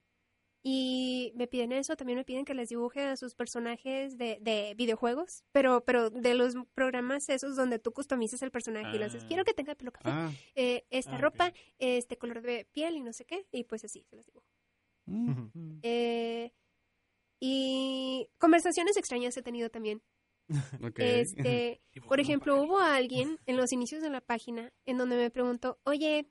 Y 0.65 1.33
me 1.35 1.49
piden 1.49 1.73
eso, 1.73 1.97
también 1.97 2.19
me 2.19 2.25
piden 2.25 2.45
que 2.45 2.55
les 2.55 2.69
dibuje 2.69 3.01
a 3.03 3.17
sus 3.17 3.35
personajes 3.35 4.17
de, 4.17 4.39
de 4.41 4.75
videojuegos, 4.77 5.43
pero 5.51 5.83
pero 5.85 6.09
de 6.11 6.35
los 6.35 6.55
programas 6.75 7.29
esos 7.31 7.57
donde 7.57 7.81
tú 7.81 7.93
customizas 7.93 8.43
el 8.43 8.53
personaje 8.53 8.95
y 8.95 8.99
le 9.01 9.07
dices, 9.07 9.25
Ah. 9.25 9.27
quiero 9.27 9.45
que 9.45 9.55
tenga 9.55 9.73
el 9.73 9.77
pelo 9.77 9.91
café, 9.91 10.11
Ah, 10.11 10.31
eh, 10.55 10.85
esta 10.91 11.17
Ah, 11.17 11.19
ropa, 11.19 11.53
este 11.79 12.17
color 12.17 12.43
de 12.43 12.65
piel 12.73 12.97
y 12.97 13.03
no 13.03 13.13
sé 13.13 13.25
qué, 13.25 13.45
y 13.51 13.65
pues 13.65 13.85
así 13.85 14.05
se 14.05 14.15
los 14.17 14.25
dibujo. 14.27 14.47
mm. 15.07 15.51
Eh, 15.83 16.53
y 17.41 18.29
conversaciones 18.39 18.97
extrañas 18.97 19.37
he 19.37 19.43
tenido 19.43 19.69
también. 19.69 20.01
ok. 20.83 20.99
Este, 21.01 21.81
por 22.09 22.21
ejemplo, 22.21 22.63
hubo 22.63 22.79
alguien 22.79 23.39
en 23.47 23.57
los 23.57 23.73
inicios 23.73 24.01
de 24.01 24.11
la 24.11 24.21
página 24.21 24.73
en 24.87 24.97
donde 24.99 25.17
me 25.17 25.31
preguntó, 25.31 25.81
oye, 25.85 26.29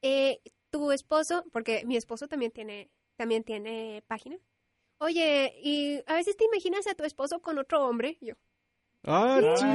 eh, 0.00 0.40
tu 0.70 0.90
esposo, 0.90 1.44
porque 1.52 1.84
mi 1.84 1.96
esposo 1.96 2.28
también 2.28 2.50
tiene, 2.50 2.90
también 3.22 3.44
tiene 3.44 4.02
página. 4.08 4.36
Oye, 4.98 5.54
y 5.62 6.00
a 6.08 6.14
veces 6.14 6.36
te 6.36 6.44
imaginas 6.44 6.88
a 6.88 6.94
tu 6.94 7.04
esposo 7.04 7.40
con 7.40 7.56
otro 7.56 7.86
hombre. 7.86 8.18
Yo, 8.20 8.34
Ah, 9.04 9.38
sí. 9.56 9.66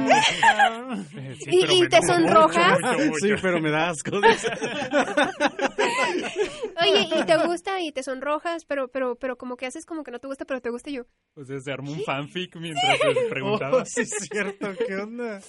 Sí, 1.50 1.64
¿Y- 1.70 1.88
te 1.88 2.02
sonrojas? 2.02 2.78
mucho, 2.80 2.98
mucho, 3.06 3.26
Sí, 3.26 3.32
pero 3.40 3.58
me 3.60 3.70
da 3.70 3.88
asco. 3.90 4.16
oye, 6.82 7.08
y 7.16 7.24
te 7.26 7.36
gusta 7.46 7.80
y 7.80 7.92
te 7.92 8.02
sonrojas, 8.02 8.64
pero, 8.66 8.88
pero, 8.88 9.16
pero 9.16 9.36
como 9.38 9.56
que 9.56 9.64
haces 9.66 9.86
como 9.86 10.02
que 10.04 10.10
no 10.10 10.18
te 10.18 10.26
gusta, 10.28 10.44
pero 10.44 10.60
te 10.60 10.68
gusta 10.70 10.90
yo. 10.90 11.04
O 11.34 11.44
sea, 11.44 11.58
se 11.60 11.72
armó 11.72 11.92
un 11.92 12.02
fanfic 12.04 12.54
mientras 12.56 12.98
Oh, 13.02 13.28
preguntaba. 13.30 13.84
sí, 13.86 14.02
es 14.02 14.10
cierto. 14.30 14.68
¿Qué 14.86 14.96
onda? 14.96 15.40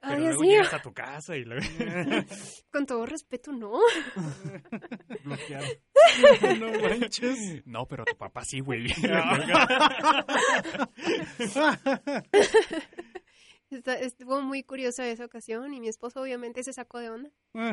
Pero 0.00 0.12
Ay, 0.14 0.20
Dios 0.20 0.26
luego 0.36 0.42
mío, 0.42 0.52
llegas 0.62 0.74
a 0.74 0.82
tu 0.82 0.92
casa 0.92 1.36
y 1.36 1.44
luego... 1.44 1.66
con 2.72 2.86
todo 2.86 3.04
respeto, 3.04 3.50
no. 3.52 3.80
Bloqueado. 5.24 5.66
No 6.58 6.72
manches. 6.80 7.66
No, 7.66 7.86
pero 7.86 8.04
tu 8.04 8.16
papá 8.16 8.42
sí, 8.44 8.60
güey. 8.60 8.86
Está- 13.70 13.98
estuvo 13.98 14.40
muy 14.40 14.62
curiosa 14.62 15.06
esa 15.06 15.26
ocasión 15.26 15.74
y 15.74 15.80
mi 15.80 15.88
esposo 15.88 16.22
obviamente 16.22 16.62
se 16.62 16.72
sacó 16.72 16.98
de 17.00 17.10
onda. 17.10 17.30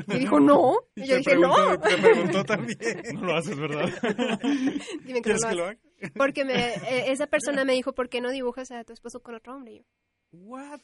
Y 0.07 0.19
dijo, 0.19 0.41
no. 0.41 0.73
Y 0.95 1.01
yo 1.05 1.13
te 1.15 1.17
dije, 1.19 1.37
no. 1.37 1.53
preguntó- 1.55 1.87
Te 1.87 1.97
preguntó 1.97 2.43
también. 2.43 3.01
no 3.13 3.21
lo 3.21 3.35
haces, 3.37 3.57
¿verdad? 3.57 3.89
Dime 5.05 5.21
que 5.21 5.29
no 5.29 5.39
¿Quieres 5.39 5.41
lo 5.43 5.49
que 5.49 5.55
lo 5.55 5.63
hagas. 5.65 5.77
haga? 6.01 6.11
Porque 6.17 6.43
me, 6.43 6.53
eh, 6.73 7.11
esa 7.11 7.27
persona 7.27 7.63
me 7.63 7.71
dijo, 7.73 7.93
¿por 7.93 8.09
qué 8.09 8.19
no 8.19 8.29
dibujas 8.31 8.71
a 8.71 8.83
tu 8.83 8.91
esposo 8.91 9.21
con 9.21 9.35
otro 9.35 9.55
hombre? 9.55 9.71
Y 9.73 9.77
yo, 9.77 9.83
What? 10.31 10.81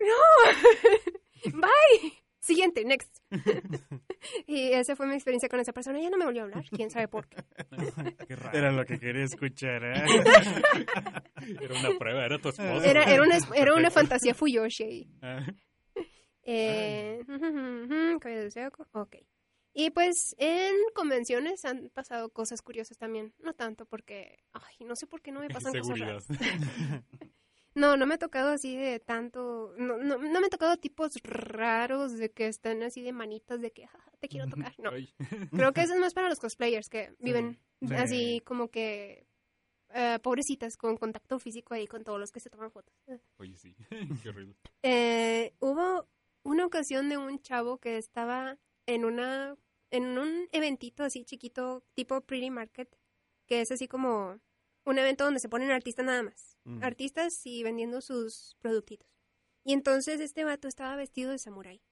¡No! 0.00 1.52
¡Bye! 1.60 2.12
Siguiente, 2.40 2.84
next. 2.84 3.18
y 4.48 4.72
esa 4.72 4.96
fue 4.96 5.06
mi 5.06 5.14
experiencia 5.14 5.48
con 5.48 5.60
esa 5.60 5.72
persona. 5.72 6.00
Ya 6.00 6.10
no 6.10 6.16
me 6.18 6.24
volvió 6.24 6.40
a 6.42 6.44
hablar, 6.46 6.64
quién 6.70 6.90
sabe 6.90 7.06
por 7.06 7.28
qué. 7.28 7.36
Qué 8.26 8.34
raro. 8.34 8.58
Era 8.58 8.72
lo 8.72 8.84
que 8.84 8.98
quería 8.98 9.22
escuchar. 9.24 9.84
¿eh? 9.84 10.02
Era 11.60 11.78
una 11.78 11.98
prueba, 11.98 12.24
era 12.24 12.38
tu 12.40 12.48
esposo. 12.48 12.82
Era, 12.82 13.04
era, 13.04 13.22
una, 13.22 13.38
era 13.54 13.74
una 13.74 13.90
fantasía 13.92 14.34
Fuyoshi. 14.34 14.82
ahí. 14.82 15.08
Ah, 15.22 15.46
Eh, 16.44 17.22
ok. 18.92 19.16
Y 19.74 19.90
pues 19.90 20.34
en 20.38 20.74
convenciones 20.94 21.64
han 21.64 21.88
pasado 21.90 22.28
cosas 22.30 22.60
curiosas 22.60 22.98
también. 22.98 23.32
No 23.38 23.54
tanto 23.54 23.86
porque, 23.86 24.38
ay, 24.52 24.84
no 24.84 24.96
sé 24.96 25.06
por 25.06 25.22
qué 25.22 25.30
no 25.32 25.38
me 25.40 25.48
pasan 25.48 25.72
cosas 25.72 25.86
Seguridad. 25.96 26.20
raras. 26.28 27.04
No, 27.74 27.96
no 27.96 28.06
me 28.06 28.14
ha 28.14 28.18
tocado 28.18 28.50
así 28.50 28.76
de 28.76 29.00
tanto, 29.00 29.74
no, 29.78 29.96
no, 29.98 30.18
no 30.18 30.40
me 30.40 30.46
ha 30.46 30.50
tocado 30.50 30.76
tipos 30.76 31.14
raros 31.22 32.18
de 32.18 32.30
que 32.30 32.46
están 32.46 32.82
así 32.82 33.02
de 33.02 33.12
manitas 33.12 33.60
de 33.60 33.70
que 33.72 33.86
"Ja, 33.86 33.98
te 34.20 34.28
quiero 34.28 34.46
tocar. 34.48 34.74
No, 34.78 34.90
Ay. 34.90 35.12
creo 35.50 35.72
que 35.72 35.82
eso 35.82 35.94
es 35.94 36.00
más 36.00 36.14
para 36.14 36.28
los 36.28 36.38
cosplayers 36.38 36.88
que 36.88 37.14
viven 37.18 37.58
sí. 37.80 37.94
así 37.94 38.42
como 38.44 38.68
que 38.68 39.26
eh, 39.94 40.18
pobrecitas 40.22 40.76
con 40.76 40.96
contacto 40.96 41.38
físico 41.38 41.74
ahí 41.74 41.86
con 41.86 42.04
todos 42.04 42.18
los 42.20 42.30
que 42.32 42.40
se 42.40 42.50
toman 42.50 42.70
fotos. 42.70 42.94
Oye, 43.38 43.56
sí. 43.56 43.74
Qué 44.22 44.28
horrible. 44.28 44.56
Eh, 44.82 45.54
hubo 45.60 46.08
una 46.44 46.66
ocasión 46.66 47.08
de 47.08 47.16
un 47.18 47.40
chavo 47.40 47.78
que 47.78 47.96
estaba 47.98 48.58
en 48.86 49.04
una 49.04 49.56
en 49.90 50.18
un 50.18 50.48
eventito 50.52 51.04
así 51.04 51.24
chiquito 51.24 51.84
tipo 51.94 52.20
Pretty 52.22 52.50
Market 52.50 52.88
que 53.46 53.60
es 53.60 53.70
así 53.70 53.86
como 53.88 54.38
un 54.84 54.98
evento 54.98 55.24
donde 55.24 55.40
se 55.40 55.48
ponen 55.48 55.70
artistas 55.70 56.04
nada 56.06 56.22
más. 56.22 56.56
Mm. 56.64 56.82
Artistas 56.82 57.40
y 57.44 57.62
vendiendo 57.62 58.00
sus 58.00 58.56
productitos. 58.60 59.08
Y 59.64 59.72
entonces 59.72 60.20
este 60.20 60.44
vato 60.44 60.68
estaba 60.68 60.96
vestido 60.96 61.30
de 61.30 61.38
samurái. 61.38 61.82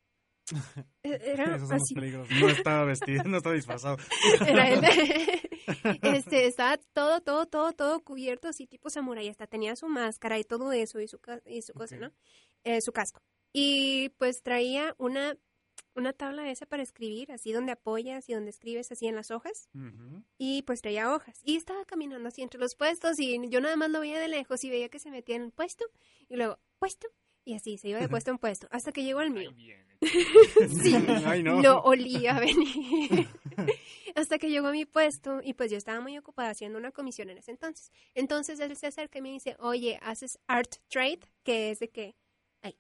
E- 1.03 1.20
Era 1.32 1.45
Esos 1.57 1.68
son 1.68 1.78
los 1.78 1.82
así. 1.82 1.95
peligros. 1.95 2.28
No 2.41 2.49
estaba 2.49 2.84
vestido, 2.84 3.22
no 3.24 3.36
estaba 3.38 3.55
disfrazado. 3.55 3.97
Era 4.47 4.68
él. 4.70 4.80
este, 6.03 6.47
estaba 6.47 6.76
todo, 6.93 7.20
todo, 7.20 7.47
todo, 7.47 7.72
todo 7.72 8.01
cubierto, 8.03 8.49
así 8.49 8.66
tipo 8.66 8.91
samurái. 8.91 9.28
Hasta 9.28 9.47
tenía 9.47 9.76
su 9.76 9.88
máscara 9.88 10.38
y 10.38 10.45
todo 10.45 10.72
eso 10.72 11.01
y 11.01 11.09
su, 11.09 11.20
y 11.47 11.62
su 11.62 11.72
cosa. 11.74 11.97
¿no? 11.97 12.11
Eh, 12.64 12.80
su 12.80 12.93
casco. 12.93 13.22
Y 13.53 14.11
pues 14.18 14.43
traía 14.43 14.95
una, 14.99 15.36
una 15.94 16.12
tabla 16.12 16.50
esa 16.50 16.66
para 16.66 16.82
escribir, 16.82 17.32
así 17.32 17.52
donde 17.52 17.72
apoyas 17.72 18.28
y 18.28 18.34
donde 18.34 18.50
escribes 18.50 18.90
así 18.92 19.06
en 19.06 19.16
las 19.16 19.30
hojas. 19.30 19.68
Y 20.38 20.62
pues 20.62 20.80
traía 20.82 21.12
hojas. 21.14 21.40
Y 21.44 21.56
estaba 21.56 21.84
caminando 21.84 22.28
así 22.28 22.42
entre 22.42 22.60
los 22.60 22.74
puestos 22.74 23.18
y 23.18 23.48
yo 23.48 23.60
nada 23.60 23.76
más 23.76 23.90
lo 23.90 24.00
veía 24.00 24.18
de 24.18 24.28
lejos 24.28 24.62
y 24.64 24.70
veía 24.70 24.88
que 24.88 24.98
se 24.98 25.10
metía 25.10 25.36
en 25.36 25.42
el 25.42 25.52
puesto 25.52 25.84
y 26.28 26.36
luego 26.36 26.58
puesto. 26.78 27.08
Y 27.44 27.54
así 27.54 27.78
se 27.78 27.88
iba 27.88 27.98
de 27.98 28.08
puesto 28.08 28.30
en 28.30 28.38
puesto 28.38 28.68
hasta 28.70 28.92
que 28.92 29.02
llegó 29.02 29.20
al 29.20 29.30
mío. 29.30 29.50
Sí, 30.82 30.94
Ay, 31.26 31.42
no. 31.42 31.60
lo 31.60 31.82
olía 31.82 32.40
venir. 32.40 33.28
Hasta 34.14 34.38
que 34.38 34.48
llegó 34.48 34.68
a 34.68 34.72
mi 34.72 34.86
puesto 34.86 35.40
y 35.44 35.52
pues 35.52 35.70
yo 35.70 35.76
estaba 35.76 36.00
muy 36.00 36.16
ocupada 36.16 36.48
haciendo 36.50 36.78
una 36.78 36.90
comisión 36.90 37.28
en 37.28 37.36
ese 37.38 37.50
entonces. 37.50 37.92
Entonces 38.14 38.58
él 38.60 38.74
se 38.76 38.86
acerca 38.86 39.18
y 39.18 39.22
me 39.22 39.30
dice, 39.30 39.56
oye, 39.58 39.98
¿haces 40.02 40.38
art 40.46 40.76
trade? 40.88 41.20
Que 41.42 41.70
es 41.70 41.80
de 41.80 41.90
que... 41.90 42.16
Ay, 42.62 42.78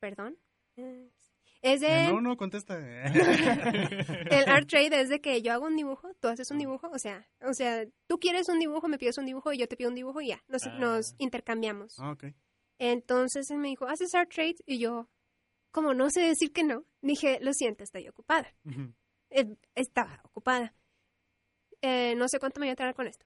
perdón. 0.00 0.38
Es 1.62 1.80
de... 1.80 1.86
Eh, 2.06 2.08
No, 2.12 2.20
no, 2.20 2.36
contesta. 2.36 2.76
El 3.06 4.48
art 4.48 4.68
trade 4.68 5.00
es 5.00 5.08
de 5.08 5.20
que 5.20 5.40
yo 5.42 5.52
hago 5.52 5.66
un 5.66 5.76
dibujo, 5.76 6.12
tú 6.20 6.28
haces 6.28 6.50
un 6.50 6.58
dibujo, 6.58 6.88
o 6.90 6.98
sea, 6.98 7.28
o 7.40 7.54
sea, 7.54 7.84
tú 8.08 8.18
quieres 8.18 8.48
un 8.48 8.58
dibujo, 8.58 8.88
me 8.88 8.98
pides 8.98 9.16
un 9.18 9.26
dibujo 9.26 9.52
y 9.52 9.58
yo 9.58 9.68
te 9.68 9.76
pido 9.76 9.88
un 9.90 9.94
dibujo 9.94 10.20
y 10.20 10.28
ya, 10.28 10.42
nos, 10.48 10.66
Ah. 10.66 10.76
nos 10.78 11.14
intercambiamos. 11.18 11.94
Ah, 11.98 12.10
ok. 12.12 12.24
Entonces 12.78 13.48
él 13.50 13.58
me 13.58 13.68
dijo, 13.68 13.86
¿haces 13.86 14.14
art 14.14 14.30
trade? 14.32 14.56
Y 14.66 14.78
yo, 14.80 15.08
como 15.70 15.94
no 15.94 16.10
sé 16.10 16.20
decir 16.22 16.52
que 16.52 16.64
no, 16.64 16.84
dije, 17.00 17.38
lo 17.40 17.52
siento, 17.52 17.84
estoy 17.84 18.08
ocupada. 18.08 18.52
Eh, 19.30 19.56
estaba 19.76 20.20
ocupada. 20.24 20.74
Eh, 21.80 22.14
no 22.16 22.26
sé 22.28 22.38
cuánto 22.40 22.58
me 22.60 22.66
voy 22.66 22.72
a 22.72 22.76
tardar 22.76 22.94
con 22.94 23.06
esto. 23.06 23.24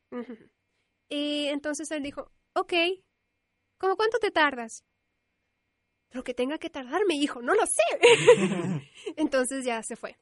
Y 1.09 1.47
entonces 1.47 1.91
él 1.91 2.03
dijo, 2.03 2.31
ok, 2.55 2.73
¿cómo 3.79 3.97
cuánto 3.97 4.19
te 4.19 4.31
tardas? 4.31 4.85
Lo 6.17 6.25
que 6.25 6.33
tenga 6.33 6.57
que 6.57 6.71
tardarme, 6.71 7.15
hijo, 7.15 7.43
no 7.43 7.55
lo 7.55 7.67
sé. 7.67 7.83
entonces 9.17 9.67
ya 9.67 9.83
se 9.83 9.97
fue. 9.97 10.17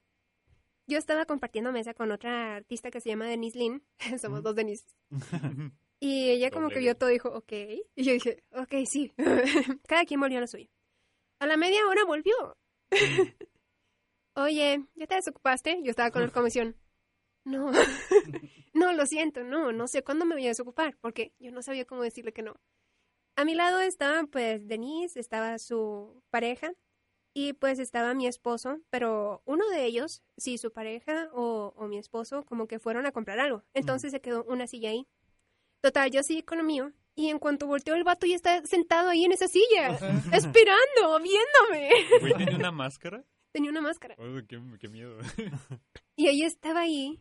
Yo 0.88 0.98
estaba 0.98 1.24
compartiendo 1.24 1.70
mesa 1.70 1.94
con 1.94 2.10
otra 2.10 2.56
artista 2.56 2.90
que 2.90 3.00
se 3.00 3.10
llama 3.10 3.26
Denise 3.26 3.56
Lynn. 3.56 3.86
Somos 4.20 4.42
dos 4.42 4.56
Denise. 4.56 4.84
Y 6.00 6.28
ella 6.28 6.50
como 6.50 6.64
Doble 6.64 6.74
que 6.74 6.80
vio 6.80 6.96
todo 6.96 7.08
dijo, 7.08 7.30
ok. 7.30 7.52
Y 7.94 8.04
yo 8.04 8.12
dije, 8.12 8.44
ok, 8.50 8.74
sí. 8.84 9.14
Cada 9.88 10.04
quien 10.04 10.20
volvió 10.20 10.36
a 10.36 10.40
lo 10.42 10.46
suyo. 10.46 10.68
A 11.38 11.46
la 11.46 11.56
media 11.56 11.86
hora 11.86 12.04
volvió. 12.04 12.34
Oye, 14.34 14.84
¿ya 14.96 15.06
te 15.06 15.14
desocupaste? 15.14 15.80
Yo 15.82 15.90
estaba 15.90 16.10
con 16.10 16.20
la 16.20 16.28
comisión. 16.28 16.76
No, 17.44 17.72
no, 18.74 18.92
lo 18.92 19.06
siento, 19.06 19.44
no, 19.44 19.72
no 19.72 19.86
sé 19.86 20.02
cuándo 20.02 20.26
me 20.26 20.34
voy 20.34 20.44
a 20.44 20.48
desocupar, 20.48 20.98
porque 21.00 21.32
yo 21.38 21.52
no 21.52 21.62
sabía 21.62 21.86
cómo 21.86 22.02
decirle 22.02 22.32
que 22.32 22.42
no. 22.42 22.60
A 23.36 23.44
mi 23.44 23.54
lado 23.54 23.80
estaba 23.80 24.24
pues 24.24 24.66
Denise, 24.66 25.18
estaba 25.18 25.58
su 25.58 26.22
pareja 26.30 26.72
y 27.32 27.52
pues 27.54 27.78
estaba 27.80 28.14
mi 28.14 28.26
esposo, 28.26 28.78
pero 28.90 29.42
uno 29.44 29.68
de 29.70 29.84
ellos, 29.84 30.22
sí, 30.36 30.56
su 30.56 30.72
pareja 30.72 31.28
o, 31.32 31.74
o 31.76 31.88
mi 31.88 31.98
esposo, 31.98 32.44
como 32.44 32.68
que 32.68 32.78
fueron 32.78 33.06
a 33.06 33.12
comprar 33.12 33.40
algo. 33.40 33.64
Entonces 33.74 34.12
se 34.12 34.20
quedó 34.20 34.44
una 34.44 34.66
silla 34.66 34.90
ahí. 34.90 35.08
Total, 35.80 36.10
yo 36.10 36.22
seguí 36.22 36.42
con 36.42 36.58
lo 36.58 36.64
mío 36.64 36.92
y 37.16 37.28
en 37.28 37.38
cuanto 37.38 37.66
volteó 37.66 37.94
el 37.94 38.04
vato 38.04 38.26
ya 38.26 38.36
está 38.36 38.64
sentado 38.64 39.08
ahí 39.08 39.24
en 39.24 39.32
esa 39.32 39.48
silla, 39.48 39.98
esperando, 40.32 41.20
viéndome. 41.20 41.90
Güey, 42.20 42.34
¿tiene 42.36 42.54
una 42.56 42.72
máscara? 42.72 43.24
Tenía 43.52 43.70
una 43.70 43.80
máscara. 43.80 44.16
Oh, 44.18 44.40
qué, 44.48 44.60
qué 44.80 44.88
miedo. 44.88 45.18
Y 46.16 46.28
ella 46.28 46.46
estaba 46.46 46.80
ahí. 46.80 47.20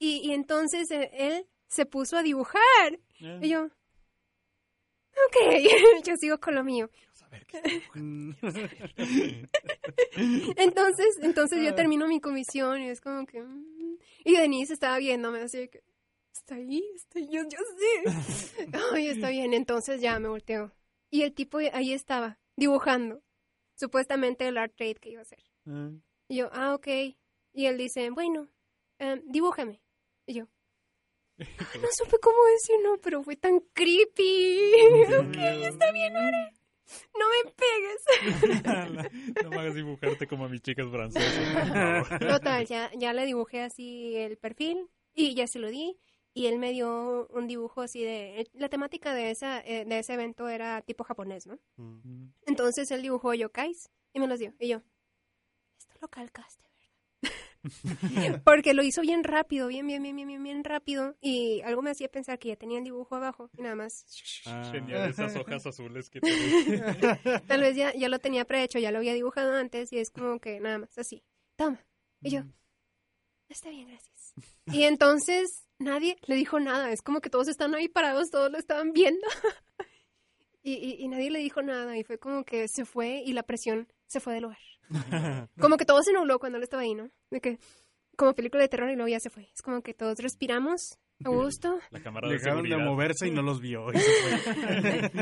Y, 0.00 0.20
y 0.24 0.32
entonces 0.32 0.90
eh, 0.90 1.10
él 1.12 1.48
se 1.68 1.86
puso 1.86 2.16
a 2.16 2.22
dibujar. 2.24 2.98
Y 3.40 3.48
yo, 3.48 3.68
ok, 5.12 5.62
yo 6.04 6.16
sigo 6.16 6.38
con 6.38 6.54
lo 6.54 6.64
mío. 6.64 6.90
Entonces, 10.56 11.18
entonces 11.22 11.64
yo 11.64 11.74
termino 11.74 12.06
mi 12.06 12.20
comisión 12.20 12.82
y 12.82 12.88
es 12.88 13.00
como 13.00 13.26
que... 13.26 13.42
mm. 13.42 13.98
Y 14.24 14.36
Denise 14.36 14.74
estaba 14.74 14.98
viéndome 14.98 15.40
así 15.40 15.58
de 15.58 15.70
que... 15.70 15.82
Está 16.32 16.54
ahí, 16.56 16.82
está 16.94 17.18
ahí, 17.18 17.28
yo, 17.30 17.42
yo 17.42 17.58
sé. 17.58 18.66
Ay, 18.92 19.08
está 19.08 19.28
bien. 19.28 19.54
Entonces 19.54 20.00
ya 20.00 20.18
me 20.18 20.28
volteo. 20.28 20.72
Y 21.10 21.22
el 21.22 21.34
tipo 21.34 21.58
ahí 21.58 21.92
estaba, 21.92 22.38
dibujando. 22.56 23.22
Supuestamente 23.74 24.48
el 24.48 24.58
art 24.58 24.74
trade 24.76 24.94
que 24.94 25.10
iba 25.10 25.20
a 25.20 25.22
hacer. 25.22 25.42
Y 26.28 26.36
yo, 26.36 26.48
ah, 26.52 26.74
ok. 26.74 26.86
Y 27.52 27.66
él 27.66 27.76
dice, 27.76 28.10
bueno, 28.10 28.48
em, 28.98 29.22
dibújame. 29.26 29.82
Y 30.26 30.34
yo, 30.34 30.44
"Ah, 30.44 30.51
no 31.80 31.88
supe 31.92 32.18
cómo 32.20 32.38
decir 32.54 32.76
no, 32.82 32.98
pero 32.98 33.22
fue 33.22 33.36
tan 33.36 33.60
creepy. 33.72 34.72
ok, 35.18 35.36
está 35.64 35.92
bien, 35.92 36.16
Are. 36.16 36.52
No 37.18 37.24
me 37.28 37.52
pegues. 37.52 38.64
no 39.44 39.50
me 39.50 39.58
hagas 39.58 39.74
dibujarte 39.74 40.26
como 40.26 40.44
a 40.44 40.48
mis 40.48 40.60
chicas 40.60 40.90
francesas. 40.90 42.18
Total, 42.20 42.66
ya, 42.66 42.90
ya 42.94 43.12
le 43.12 43.24
dibujé 43.24 43.62
así 43.62 44.14
el 44.16 44.36
perfil 44.36 44.90
y 45.14 45.34
ya 45.34 45.46
se 45.46 45.58
lo 45.58 45.70
di. 45.70 45.98
Y 46.34 46.46
él 46.46 46.58
me 46.58 46.72
dio 46.72 47.28
un 47.28 47.46
dibujo 47.46 47.82
así 47.82 48.02
de... 48.02 48.48
La 48.54 48.70
temática 48.70 49.14
de, 49.14 49.30
esa, 49.30 49.60
eh, 49.60 49.84
de 49.84 49.98
ese 49.98 50.14
evento 50.14 50.48
era 50.48 50.80
tipo 50.80 51.04
japonés, 51.04 51.46
¿no? 51.46 51.58
Entonces 52.46 52.90
él 52.90 53.02
dibujó 53.02 53.34
yokais 53.34 53.90
y 54.14 54.20
me 54.20 54.26
los 54.26 54.38
dio. 54.38 54.54
Y 54.58 54.68
yo, 54.68 54.82
esto 55.78 55.94
lo 56.00 56.08
calcaste. 56.08 56.71
Porque 58.44 58.74
lo 58.74 58.82
hizo 58.82 59.02
bien 59.02 59.24
rápido, 59.24 59.68
bien, 59.68 59.86
bien, 59.86 60.02
bien, 60.02 60.16
bien, 60.16 60.28
bien, 60.28 60.42
bien 60.42 60.64
rápido. 60.64 61.16
Y 61.20 61.60
algo 61.62 61.82
me 61.82 61.90
hacía 61.90 62.08
pensar 62.08 62.38
que 62.38 62.48
ya 62.48 62.56
tenía 62.56 62.78
el 62.78 62.84
dibujo 62.84 63.14
abajo. 63.16 63.50
Y 63.56 63.62
nada 63.62 63.76
más. 63.76 64.04
Ah. 64.46 64.68
Genial, 64.72 65.10
esas 65.10 65.36
hojas 65.36 65.64
azules 65.66 66.10
que 66.10 66.20
te... 66.20 67.40
Tal 67.46 67.60
vez 67.60 67.76
ya, 67.76 67.94
ya 67.94 68.08
lo 68.08 68.18
tenía 68.18 68.44
prehecho, 68.44 68.78
ya 68.78 68.90
lo 68.90 68.98
había 68.98 69.14
dibujado 69.14 69.52
antes. 69.54 69.92
Y 69.92 69.98
es 69.98 70.10
como 70.10 70.40
que 70.40 70.60
nada 70.60 70.78
más 70.78 70.98
así. 70.98 71.22
Toma. 71.56 71.84
Y 72.20 72.30
yo, 72.30 72.42
está 73.48 73.70
bien, 73.70 73.88
gracias. 73.88 74.34
Y 74.66 74.84
entonces 74.84 75.66
nadie 75.78 76.16
le 76.26 76.34
dijo 76.36 76.60
nada. 76.60 76.92
Es 76.92 77.02
como 77.02 77.20
que 77.20 77.30
todos 77.30 77.48
están 77.48 77.74
ahí 77.74 77.88
parados, 77.88 78.30
todos 78.30 78.50
lo 78.50 78.58
estaban 78.58 78.92
viendo. 78.92 79.26
Y, 80.64 80.74
y, 80.74 81.04
y 81.04 81.08
nadie 81.08 81.30
le 81.30 81.40
dijo 81.40 81.62
nada. 81.62 81.96
Y 81.96 82.04
fue 82.04 82.18
como 82.18 82.44
que 82.44 82.68
se 82.68 82.84
fue 82.84 83.22
y 83.26 83.32
la 83.32 83.42
presión 83.42 83.92
se 84.12 84.20
fue 84.20 84.34
del 84.34 84.42
lugar. 84.44 84.58
Como 85.60 85.76
que 85.76 85.84
todo 85.84 86.02
se 86.02 86.12
nubló 86.12 86.38
cuando 86.38 86.58
él 86.58 86.64
estaba 86.64 86.82
ahí, 86.82 86.94
¿no? 86.94 87.10
De 87.30 87.40
que, 87.40 87.58
como 88.16 88.34
película 88.34 88.62
de 88.62 88.68
terror 88.68 88.90
y 88.90 88.94
luego 88.94 89.08
ya 89.08 89.20
se 89.20 89.30
fue. 89.30 89.48
Es 89.54 89.62
como 89.62 89.80
que 89.82 89.94
todos 89.94 90.18
respiramos 90.18 90.98
a 91.24 91.30
gusto 91.30 91.78
La 91.90 92.00
cámara 92.02 92.28
de 92.28 92.34
Dejaron 92.34 92.68
de 92.68 92.76
moverse 92.76 93.26
y 93.26 93.30
no 93.30 93.40
los 93.42 93.60
vio. 93.60 93.90
y 93.92 93.98
se 93.98 94.10
fue. 94.12 95.12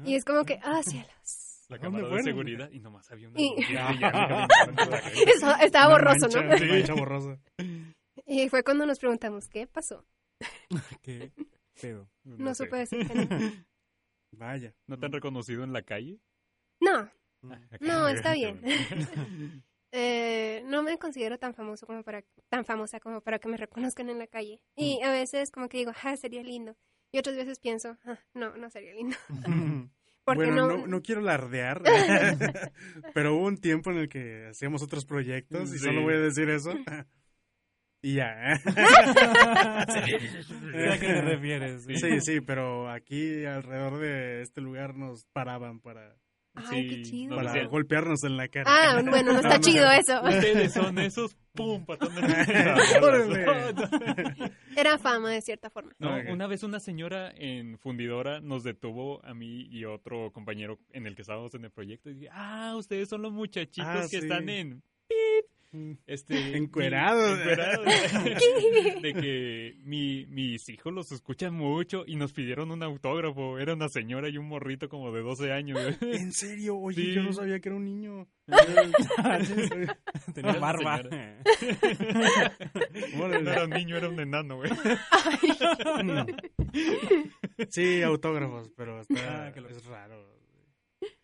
y 0.04 0.14
es 0.14 0.24
como 0.24 0.44
que, 0.44 0.58
ah, 0.62 0.82
cielos. 0.82 1.64
La 1.70 1.78
¿Dónde 1.78 1.82
cámara 1.82 2.04
de 2.04 2.08
fueron? 2.10 2.24
seguridad 2.26 2.70
y 2.70 2.80
nomás 2.80 3.10
había 3.10 3.28
una 3.30 3.40
Y-. 3.40 3.54
Eso, 5.36 5.54
estaba 5.62 5.86
Una 5.86 5.94
borroso, 5.94 6.20
mancha, 6.26 6.42
¿no? 6.42 6.56
una 6.56 6.66
mancha 6.74 6.94
borrosa. 6.94 7.38
Y 8.26 8.48
fue 8.50 8.62
cuando 8.62 8.84
nos 8.84 8.98
preguntamos, 8.98 9.48
¿qué 9.48 9.66
pasó? 9.66 10.04
¿Qué 11.02 11.32
pedo? 11.80 12.08
No, 12.24 12.54
sé. 12.54 12.64
supe 12.64 12.76
decir 12.76 13.06
que 13.06 13.14
no. 13.14 13.52
Vaya. 14.32 14.74
¿No 14.86 14.98
te 14.98 15.06
han 15.06 15.12
reconocido 15.12 15.64
en 15.64 15.72
la 15.72 15.82
calle? 15.82 16.20
No, 16.80 16.90
Ah, 16.98 17.10
no, 17.80 18.08
está 18.08 18.32
bien. 18.34 18.60
Eh, 19.96 20.64
no 20.66 20.82
me 20.82 20.98
considero 20.98 21.38
tan 21.38 21.54
famoso 21.54 21.86
como 21.86 22.02
para 22.02 22.24
tan 22.48 22.64
famosa 22.64 22.98
como 22.98 23.20
para 23.20 23.38
que 23.38 23.48
me 23.48 23.56
reconozcan 23.56 24.10
en 24.10 24.18
la 24.18 24.26
calle. 24.26 24.60
Y 24.74 25.00
a 25.02 25.12
veces 25.12 25.52
como 25.52 25.68
que 25.68 25.78
digo, 25.78 25.92
ah, 26.02 26.16
sería 26.16 26.42
lindo. 26.42 26.76
Y 27.12 27.18
otras 27.18 27.36
veces 27.36 27.60
pienso, 27.60 27.96
ah, 28.04 28.18
no, 28.34 28.56
no 28.56 28.70
sería 28.70 28.92
lindo. 28.92 29.16
Porque 30.24 30.46
bueno, 30.46 30.66
no, 30.66 30.78
no... 30.78 30.86
no 30.88 31.00
quiero 31.00 31.20
lardear, 31.20 31.80
pero 33.14 33.36
hubo 33.36 33.46
un 33.46 33.58
tiempo 33.58 33.92
en 33.92 33.98
el 33.98 34.08
que 34.08 34.48
hacíamos 34.48 34.82
otros 34.82 35.04
proyectos 35.04 35.72
y 35.72 35.78
solo 35.78 36.02
voy 36.02 36.14
a 36.14 36.20
decir 36.20 36.50
eso. 36.50 36.72
Y 38.02 38.16
ya. 38.16 38.52
¿eh? 38.52 38.60
¿A 39.76 39.86
qué 40.98 41.06
te 41.06 41.22
refieres? 41.22 41.84
Sí, 41.84 42.20
sí, 42.20 42.40
pero 42.40 42.90
aquí 42.90 43.44
alrededor 43.44 43.98
de 43.98 44.42
este 44.42 44.60
lugar 44.60 44.96
nos 44.96 45.24
paraban 45.26 45.80
para, 45.80 46.16
Ay, 46.54 46.88
qué 46.88 47.02
chido. 47.02 47.36
no, 47.36 47.42
para 47.42 47.64
golpearnos 47.66 48.24
en 48.24 48.36
la 48.36 48.48
cara. 48.48 48.64
Ah, 48.68 49.02
bueno, 49.02 49.32
no 49.32 49.40
está 49.40 49.60
chido 49.60 49.90
eso. 49.90 50.20
Ustedes 50.22 50.72
son 50.72 50.98
esos, 50.98 51.36
pum, 51.52 51.84
patón 51.84 52.14
de. 52.14 52.22
Era 54.76 54.98
fama 54.98 55.30
de 55.30 55.40
cierta 55.40 55.70
forma. 55.70 55.92
No, 55.98 56.10
una 56.32 56.46
vez 56.46 56.62
una 56.62 56.80
señora 56.80 57.32
en 57.36 57.78
fundidora 57.78 58.40
nos 58.40 58.64
detuvo 58.64 59.24
a 59.24 59.34
mí 59.34 59.66
y 59.70 59.84
otro 59.84 60.32
compañero 60.32 60.78
en 60.92 61.06
el 61.06 61.14
que 61.14 61.22
estábamos 61.22 61.54
en 61.54 61.64
el 61.64 61.70
proyecto 61.70 62.10
y 62.10 62.14
dije, 62.14 62.28
ah, 62.32 62.74
ustedes 62.76 63.08
son 63.08 63.22
los 63.22 63.32
muchachitos 63.32 63.86
Ah, 63.88 64.00
que 64.02 64.20
sí. 64.20 64.26
están 64.26 64.48
en... 64.48 64.82
pip". 65.74 65.98
este 66.06 66.56
Encuerado. 66.56 67.34
mi- 67.36 67.40
encuerado, 67.42 67.82
de 67.84 69.12
que 69.14 69.76
mi, 69.82 70.26
mis 70.26 70.68
hijos 70.68 70.92
los 70.92 71.10
escuchan 71.12 71.54
mucho 71.54 72.04
y 72.06 72.16
nos 72.16 72.32
pidieron 72.32 72.70
un 72.70 72.82
autógrafo. 72.82 73.58
Era 73.58 73.74
una 73.74 73.88
señora 73.88 74.28
y 74.28 74.38
un 74.38 74.46
morrito 74.48 74.88
como 74.88 75.12
de 75.12 75.22
12 75.22 75.52
años. 75.52 75.78
¿En 76.00 76.32
serio? 76.32 76.76
Oye, 76.76 77.02
Sí. 77.02 77.12
yo 77.14 77.22
no 77.22 77.32
sabía 77.32 77.58
que 77.60 77.68
era 77.68 77.76
un 77.76 77.84
niño. 77.84 78.26
Tenía 80.34 80.52
barba. 80.54 81.02
No 83.16 83.26
era 83.50 83.64
un 83.64 83.70
niño, 83.70 83.96
era 83.96 84.08
un 84.08 84.20
enano, 84.20 84.56
güey. 84.56 84.70
Sí, 87.70 88.02
autógrafos, 88.02 88.70
pero 88.76 89.00
está, 89.00 89.46
Ah, 89.46 89.52
que 89.52 89.60
lo- 89.60 89.68
es 89.68 89.84
raro. 89.86 90.34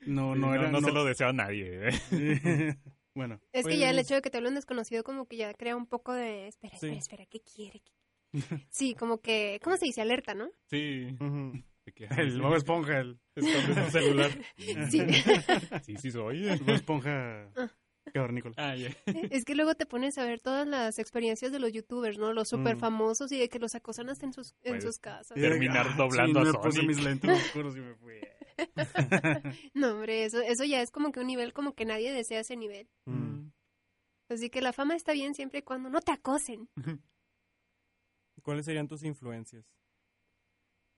No, 0.07 0.35
no 0.35 0.55
era... 0.55 0.71
no 0.71 0.81
se 0.81 0.93
lo 0.93 1.05
deseo 1.05 1.29
a 1.29 1.33
nadie. 1.33 1.79
güey. 1.79 2.77
Bueno, 3.15 3.41
Es 3.53 3.67
que 3.67 3.79
ya 3.79 3.91
el 3.91 3.97
Pues- 3.97 4.07
hecho 4.07 4.15
de 4.15 4.23
que 4.23 4.31
te 4.31 4.39
hablen 4.39 4.55
desconocido 4.55 5.03
como 5.05 5.27
que 5.27 5.37
ya 5.37 5.53
crea 5.55 5.77
un 5.77 5.87
poco 5.87 6.13
de... 6.13 6.49
Espera, 6.49 6.75
espera, 6.75 6.93
Sí. 6.95 6.99
espera, 6.99 7.27
¿qué 7.27 7.41
quiere? 7.55 7.83
Sí, 8.71 8.95
como 8.95 9.19
que... 9.21 9.59
¿Cómo 9.63 9.77
se 9.77 9.87
dice? 9.87 10.01
Alerta, 10.03 10.35
¿no? 10.35 10.51
Sí. 10.69 11.17
que, 11.95 12.07
el 12.19 12.41
Bob 12.41 12.55
Esponja, 12.55 13.01
el 13.01 13.19
un 13.37 13.91
celular. 13.91 14.31
Sí. 14.57 15.01
Sí, 15.83 15.97
sí 15.97 16.11
soy. 16.13 16.47
Bob 16.59 16.71
Esponja 16.71 17.51
cavernícola. 18.15 18.55
Ah, 18.57 18.77
ya. 18.77 18.91
Es 19.31 19.45
que 19.45 19.55
luego 19.55 19.75
te 19.75 19.87
pones 19.87 20.17
a 20.19 20.25
ver 20.25 20.41
todas 20.41 20.67
las 20.67 20.99
experiencias 20.99 21.51
de 21.53 21.59
los 21.59 21.73
youtubers, 21.73 22.19
¿no? 22.19 22.33
Los 22.33 22.49
super 22.49 22.77
Mm. 22.77 22.81
famosos 22.81 23.31
y 23.33 23.39
de 23.39 23.49
que 23.49 23.59
los 23.59 23.75
acosan 23.75 24.09
hasta 24.09 24.27
en 24.27 24.33
sus, 24.33 24.53
en 24.63 24.73
Puede 24.75 24.81
sus 24.83 24.99
casas. 24.99 25.35
Terminar 25.37 25.87
ah, 25.91 25.95
doblando 25.97 26.43
sí, 26.43 26.49
a 26.49 26.53
me 26.53 26.59
puse 26.59 26.77
Sonic. 26.81 26.89
mis 26.89 27.05
lentes 27.05 27.31
oscuros 27.31 27.77
y 27.77 27.81
me 27.81 27.95
fui. 27.97 28.15
No, 29.75 29.93
hombre, 29.93 30.25
eso, 30.25 30.41
eso 30.41 30.65
ya 30.65 30.83
es 30.83 30.91
como 30.91 31.13
que 31.13 31.21
un 31.21 31.27
nivel 31.27 31.53
como 31.53 31.75
que 31.75 31.85
nadie 31.85 32.13
desea 32.13 32.41
ese 32.41 32.57
nivel. 32.57 32.89
Mm. 33.07 33.51
Así 34.29 34.51
que 34.51 34.61
la 34.61 34.73
fama 34.73 34.95
está 34.95 35.13
bien 35.13 35.35
siempre 35.35 35.61
y 35.61 35.63
cuando 35.63 35.91
no 35.91 36.01
te 36.01 36.13
acosen. 36.13 36.69
¿Cuáles 38.43 38.65
serían 38.65 38.89
tus 38.89 39.03
influencias? 39.03 39.65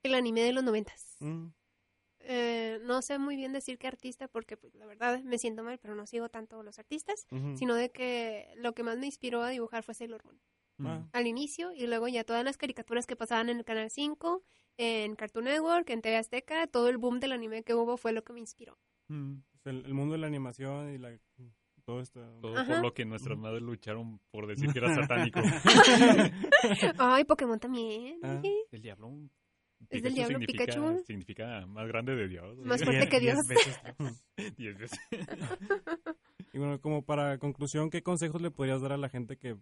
El 0.03 0.15
anime 0.15 0.43
de 0.43 0.53
los 0.53 0.65
noventas. 0.65 1.17
Mm. 1.21 1.49
Eh, 2.25 2.79
no 2.83 3.03
sé 3.03 3.19
muy 3.19 3.37
bien 3.37 3.53
decir 3.53 3.79
qué 3.79 3.89
artista 3.89 4.29
porque 4.29 4.57
pues, 4.57 4.75
la 4.75 4.87
verdad 4.87 5.21
me 5.23 5.39
siento 5.39 5.65
mal, 5.65 5.79
pero 5.79 5.95
no 5.95 6.07
sigo 6.07 6.29
tanto 6.29 6.63
los 6.63 6.79
artistas, 6.79 7.27
sino 7.57 7.75
de 7.75 7.91
que 7.91 8.53
lo 8.57 8.75
que 8.75 8.85
más 8.85 8.97
me 8.99 9.07
inspiró 9.07 9.43
a 9.43 9.51
dibujar 9.51 9.83
fue 9.83 9.95
Sailor 9.95 10.25
Moon. 10.25 10.41
Ah, 10.87 11.07
Al 11.13 11.27
inicio 11.27 11.73
y 11.73 11.87
luego 11.87 12.09
ya 12.09 12.25
todas 12.25 12.45
las 12.45 12.57
caricaturas 12.57 13.07
que 13.07 13.17
pasaban 13.17 13.49
en 13.49 13.59
el 13.59 13.65
Canal 13.65 13.91
5, 13.91 14.43
en 14.79 15.17
Cartoon 15.17 15.45
Network, 15.45 15.89
en 15.91 16.03
TV 16.03 16.17
Azteca, 16.17 16.67
todo 16.67 16.89
el 16.89 16.99
boom 16.99 17.21
del 17.21 17.33
anime 17.33 17.63
que 17.63 17.75
hubo 17.75 17.97
fue 17.97 18.13
lo 18.13 18.23
que 18.25 18.33
me 18.33 18.41
inspiró. 18.41 18.79
Mm. 19.09 19.35
el, 19.65 19.85
el 19.85 19.95
mundo 19.95 20.13
de 20.13 20.19
la 20.19 20.27
animación 20.27 20.95
y 20.95 20.99
la 20.99 21.19
todo 21.85 22.01
esto. 22.01 22.21
Todo 22.41 22.57
Ajá. 22.57 22.75
por 22.75 22.83
lo 22.83 22.95
que 22.95 23.05
nuestras 23.05 23.37
madres 23.37 23.63
lucharon 23.63 24.21
por 24.31 24.47
decir 24.47 24.73
que 24.73 24.79
era 24.79 24.95
satánico. 24.95 25.41
Ay, 26.99 27.25
Pokémon 27.25 27.59
también. 27.59 28.19
Ah. 28.23 28.41
El 28.71 28.83
diablo. 28.83 29.13
¿Es 29.91 30.03
del 30.03 30.15
diablo 30.15 30.39
significa, 30.39 30.65
Pikachu? 30.65 31.03
Significa 31.05 31.67
más 31.67 31.89
grande 31.89 32.15
de 32.15 32.29
Dios. 32.29 32.57
Más 32.59 32.85
fuerte 32.85 33.09
que 33.09 33.19
Dios. 33.19 33.37
diez 33.49 33.49
veces. 33.49 33.81
Diez 34.57 34.79
veces. 34.79 34.99
Y 36.53 36.59
bueno, 36.59 36.81
como 36.81 37.03
para 37.05 37.39
conclusión, 37.39 37.91
¿qué 37.91 38.03
consejos 38.03 38.41
le 38.41 38.51
podrías 38.53 38.81
dar 38.81 38.93
a 38.93 38.97
la 38.97 39.09
gente 39.09 39.37
que, 39.37 39.57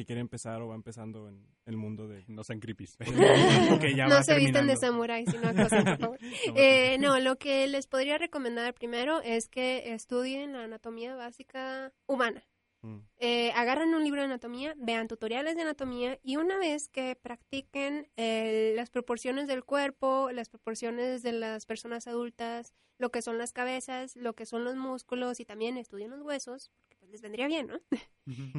que 0.00 0.06
quiere 0.06 0.22
empezar 0.22 0.62
o 0.62 0.68
va 0.68 0.74
empezando 0.74 1.28
en 1.28 1.46
el 1.66 1.76
mundo 1.76 2.08
de... 2.08 2.24
No 2.26 2.42
sean 2.42 2.58
creepies. 2.58 2.96
que 2.96 3.94
ya 3.94 4.06
no 4.08 4.14
va 4.14 4.22
se 4.22 4.34
visten 4.34 4.66
de 4.66 4.74
terminando. 4.74 4.80
samurái, 4.80 5.26
sino 5.26 5.48
acosen, 5.48 5.84
por 5.84 5.98
favor. 5.98 6.18
Eh, 6.56 6.96
no, 6.98 7.18
lo 7.20 7.36
que 7.36 7.66
les 7.66 7.86
podría 7.86 8.16
recomendar 8.16 8.72
primero 8.72 9.20
es 9.20 9.48
que 9.48 9.92
estudien 9.92 10.54
la 10.54 10.64
anatomía 10.64 11.14
básica 11.14 11.92
humana. 12.06 12.42
Mm. 12.82 12.98
Eh, 13.18 13.52
agarran 13.52 13.92
un 13.92 14.02
libro 14.02 14.20
de 14.20 14.26
anatomía, 14.26 14.74
vean 14.78 15.06
tutoriales 15.06 15.54
de 15.54 15.62
anatomía 15.62 16.18
y 16.22 16.36
una 16.36 16.58
vez 16.58 16.88
que 16.88 17.14
practiquen 17.14 18.08
eh, 18.16 18.72
las 18.74 18.88
proporciones 18.88 19.48
del 19.48 19.64
cuerpo, 19.64 20.30
las 20.32 20.48
proporciones 20.48 21.22
de 21.22 21.32
las 21.32 21.66
personas 21.66 22.06
adultas, 22.06 22.74
lo 22.96 23.10
que 23.10 23.20
son 23.20 23.36
las 23.36 23.52
cabezas, 23.52 24.16
lo 24.16 24.32
que 24.32 24.46
son 24.46 24.64
los 24.64 24.76
músculos 24.76 25.40
y 25.40 25.44
también 25.44 25.76
estudien 25.76 26.10
los 26.10 26.22
huesos, 26.22 26.70
porque 26.74 26.99
les 27.10 27.20
vendría 27.20 27.46
bien, 27.46 27.66
¿no? 27.68 27.80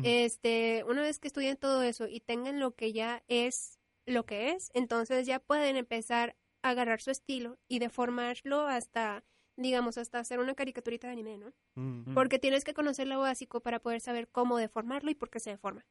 Este, 0.03 0.83
una 0.87 1.01
vez 1.01 1.19
que 1.19 1.27
estudien 1.27 1.55
todo 1.55 1.81
eso 1.83 2.07
y 2.07 2.19
tengan 2.19 2.59
lo 2.59 2.75
que 2.75 2.91
ya 2.91 3.23
es 3.27 3.79
lo 4.05 4.25
que 4.25 4.51
es, 4.51 4.69
entonces 4.73 5.25
ya 5.25 5.39
pueden 5.39 5.77
empezar 5.77 6.35
a 6.61 6.69
agarrar 6.71 7.01
su 7.01 7.11
estilo 7.11 7.57
y 7.69 7.79
deformarlo 7.79 8.67
hasta, 8.67 9.23
digamos, 9.55 9.97
hasta 9.97 10.19
hacer 10.19 10.39
una 10.39 10.55
caricaturita 10.55 11.07
de 11.07 11.13
anime, 11.13 11.37
¿no? 11.37 11.53
Mm. 11.75 12.13
Porque 12.13 12.37
tienes 12.37 12.63
que 12.65 12.73
conocer 12.73 13.07
lo 13.07 13.19
básico 13.19 13.61
para 13.61 13.79
poder 13.79 14.01
saber 14.01 14.27
cómo 14.27 14.57
deformarlo 14.57 15.09
y 15.09 15.15
por 15.15 15.29
qué 15.29 15.39
se 15.39 15.51
deforma. 15.51 15.85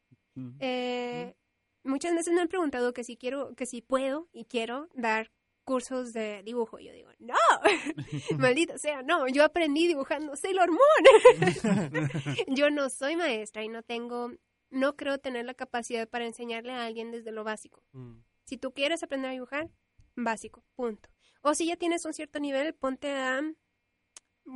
Eh, 0.59 1.35
Muchas 1.83 2.15
veces 2.15 2.35
me 2.35 2.43
han 2.43 2.49
preguntado 2.49 2.93
que 2.93 3.05
si 3.05 3.17
quiero, 3.17 3.55
que 3.55 3.67
si 3.67 3.81
puedo 3.81 4.29
y 4.33 4.45
quiero 4.45 4.89
dar 4.95 5.33
cursos 5.71 6.13
de 6.13 6.43
dibujo. 6.43 6.81
Yo 6.81 6.93
digo, 6.93 7.11
no, 7.21 7.37
maldito 8.39 8.77
sea, 8.77 9.03
no, 9.03 9.29
yo 9.29 9.45
aprendí 9.45 9.87
dibujando 9.87 10.35
Sailor 10.35 10.69
Moon. 10.69 12.09
yo 12.49 12.71
no 12.71 12.91
soy 12.91 13.15
maestra 13.15 13.63
y 13.63 13.69
no 13.69 13.85
tengo, 13.85 14.33
no 14.71 14.97
creo 14.97 15.19
tener 15.19 15.45
la 15.45 15.55
capacidad 15.55 16.09
para 16.09 16.27
enseñarle 16.27 16.73
a 16.73 16.85
alguien 16.85 17.13
desde 17.13 17.31
lo 17.31 17.45
básico. 17.45 17.85
Mm. 17.93 18.17
Si 18.47 18.57
tú 18.57 18.73
quieres 18.73 19.05
aprender 19.05 19.29
a 19.29 19.33
dibujar, 19.35 19.71
básico, 20.17 20.65
punto. 20.75 21.09
O 21.41 21.55
si 21.55 21.67
ya 21.67 21.77
tienes 21.77 22.05
un 22.05 22.15
cierto 22.15 22.41
nivel, 22.41 22.75
ponte 22.75 23.13
a 23.13 23.41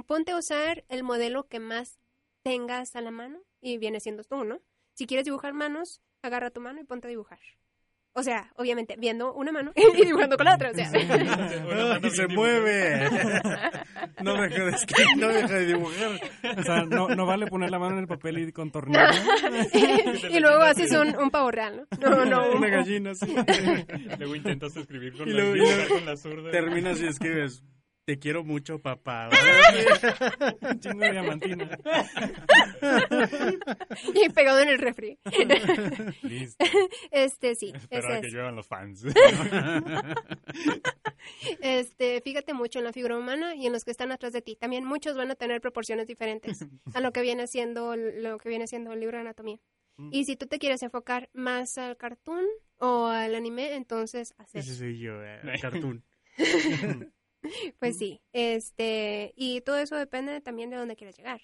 ponte 0.09 0.33
a 0.33 0.39
usar 0.39 0.85
el 0.89 1.05
modelo 1.05 1.47
que 1.47 1.61
más 1.61 2.01
tengas 2.43 2.97
a 2.97 3.01
la 3.03 3.13
mano 3.13 3.41
y 3.61 3.79
viene 3.79 4.01
siendo 4.01 4.25
tú, 4.25 4.43
¿no? 4.43 4.61
Si 4.95 5.07
quieres 5.07 5.27
dibujar 5.27 5.53
manos, 5.53 6.03
agarra 6.23 6.51
tu 6.51 6.61
mano 6.61 6.81
y 6.81 6.85
ponte 6.85 7.07
a 7.07 7.11
dibujar. 7.11 7.39
O 8.17 8.23
sea, 8.23 8.49
obviamente, 8.57 8.95
viendo 8.97 9.35
una 9.35 9.51
mano 9.51 9.73
y 9.99 10.05
dibujando 10.07 10.37
con 10.37 10.47
la 10.47 10.55
otra, 10.55 10.71
o 10.71 10.75
sea. 10.75 10.89
¡Ay, 10.95 12.11
se 12.11 12.29
mueve! 12.29 13.11
No 14.23 14.37
me 14.37 14.49
deja 14.49 14.65
de, 14.65 14.71
escribir, 14.71 15.17
no 15.19 15.27
me 15.27 15.35
deja 15.35 15.55
de 15.55 15.67
dibujar. 15.67 16.11
O 16.59 16.63
sea, 16.63 16.85
no, 16.85 17.09
no 17.09 17.27
vale 17.27 17.47
poner 17.49 17.71
la 17.71 17.79
mano 17.81 17.95
en 17.95 18.03
el 18.03 18.07
papel 18.07 18.39
y 18.39 18.53
contornearla. 18.53 19.21
y 20.31 20.39
luego 20.41 20.63
haces 20.63 20.93
un, 20.93 21.17
un 21.17 21.31
pavo 21.31 21.51
real, 21.51 21.87
¿no? 22.01 22.11
No, 22.11 22.25
no, 22.25 22.51
un- 22.51 22.59
Una 22.59 22.69
gallina 22.69 23.11
así. 23.11 23.27
Luego 24.19 24.35
intentas 24.37 24.77
escribir 24.77 25.17
con 25.17 25.29
Y 25.29 25.33
la 25.33 25.37
luego- 25.43 25.57
y 25.57 25.59
izquierda, 25.61 25.83
luego 25.89 25.95
con 25.97 26.07
la 26.07 26.17
zurda. 26.17 26.51
Terminas 26.53 27.01
y 27.01 27.07
escribes, 27.07 27.63
te 28.05 28.19
quiero 28.19 28.45
mucho, 28.45 28.81
papá. 28.81 29.31
Un 30.61 30.81
chingo 30.81 31.01
de 31.01 31.13
diamantina. 31.13 31.79
y 34.15 34.29
pegado 34.31 34.61
en 34.61 34.69
el 34.69 34.79
refri. 34.79 35.19
Listo. 36.23 36.65
Este, 37.11 37.55
sí, 37.55 37.73
ese 37.75 37.85
Esperar 37.85 38.13
a 38.13 38.21
que 38.21 38.27
es. 38.27 38.33
lluevan 38.33 38.57
los 38.57 38.67
fans. 38.67 39.05
Este, 41.61 42.21
fíjate 42.21 42.53
mucho 42.53 42.79
en 42.79 42.85
la 42.85 42.93
figura 42.93 43.17
humana 43.19 43.55
y 43.57 43.67
en 43.67 43.73
los 43.73 43.85
que 43.85 43.91
están 43.91 44.13
atrás 44.13 44.33
de 44.33 44.43
ti. 44.43 44.57
También 44.57 44.85
muchos 44.85 45.17
van 45.17 45.31
a 45.31 45.35
tener 45.35 45.61
proporciones 45.61 46.07
diferentes 46.07 46.67
a 46.93 47.01
lo 47.01 47.13
que 47.13 47.23
viene 47.23 47.47
siendo 47.47 47.97
lo 47.97 48.39
que 48.39 48.49
viene 48.51 48.67
siendo 48.67 48.93
el 48.93 49.01
libro 49.01 49.17
de 49.17 49.23
anatomía. 49.23 49.59
Mm. 49.97 50.11
Y 50.13 50.25
si 50.25 50.37
tú 50.37 50.47
te 50.47 50.59
quieres 50.59 50.83
enfocar 50.83 51.31
más 51.33 51.79
al 51.79 51.97
cartoon 51.97 52.45
o 52.77 53.07
al 53.07 53.35
anime, 53.35 53.75
entonces 53.75 54.35
hacer. 54.39 54.61
Ese 54.61 54.75
soy 54.75 54.99
yo, 54.99 55.23
eh, 55.25 55.41
cartoon. 55.63 56.05
Pues 57.79 57.99
sí, 57.99 58.21
este, 58.33 59.33
y 59.37 59.61
todo 59.61 59.77
eso 59.79 59.97
depende 59.97 60.41
también 60.41 60.71
de 60.71 60.77
dónde 60.77 60.97
quieres 60.97 61.17
llegar. 61.17 61.41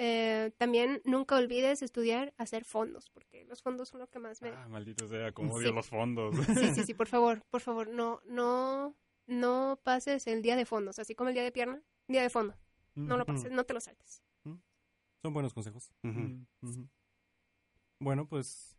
Eh, 0.00 0.52
también 0.58 1.02
nunca 1.04 1.36
olvides 1.36 1.82
estudiar 1.82 2.32
hacer 2.38 2.64
fondos, 2.64 3.10
porque 3.10 3.44
los 3.46 3.62
fondos 3.62 3.88
son 3.88 4.00
lo 4.00 4.08
que 4.08 4.20
más 4.20 4.40
me... 4.42 4.50
Ah, 4.50 4.68
maldito 4.68 5.08
sea, 5.08 5.32
como 5.32 5.50
Sí. 5.58 5.64
odio 5.64 5.72
los 5.72 5.88
fondos. 5.88 6.34
Sí, 6.70 6.74
sí, 6.74 6.84
sí, 6.84 6.94
por 6.94 7.08
favor, 7.08 7.42
por 7.50 7.60
favor, 7.60 7.88
no, 7.88 8.20
no, 8.26 8.94
no 9.26 9.80
pases 9.82 10.26
el 10.28 10.40
día 10.42 10.54
de 10.56 10.66
fondos, 10.66 10.98
así 11.00 11.14
como 11.14 11.28
el 11.30 11.34
día 11.34 11.42
de 11.42 11.52
pierna, 11.52 11.82
día 12.06 12.22
de 12.22 12.30
fondo. 12.30 12.54
No 12.94 13.16
lo 13.16 13.26
pases, 13.26 13.52
no 13.52 13.64
te 13.64 13.74
lo 13.74 13.80
saltes. 13.80 14.22
Son 15.22 15.32
buenos 15.34 15.52
consejos. 15.52 15.92
Ujú. 16.04 16.46
Bueno, 18.00 18.26
pues 18.28 18.76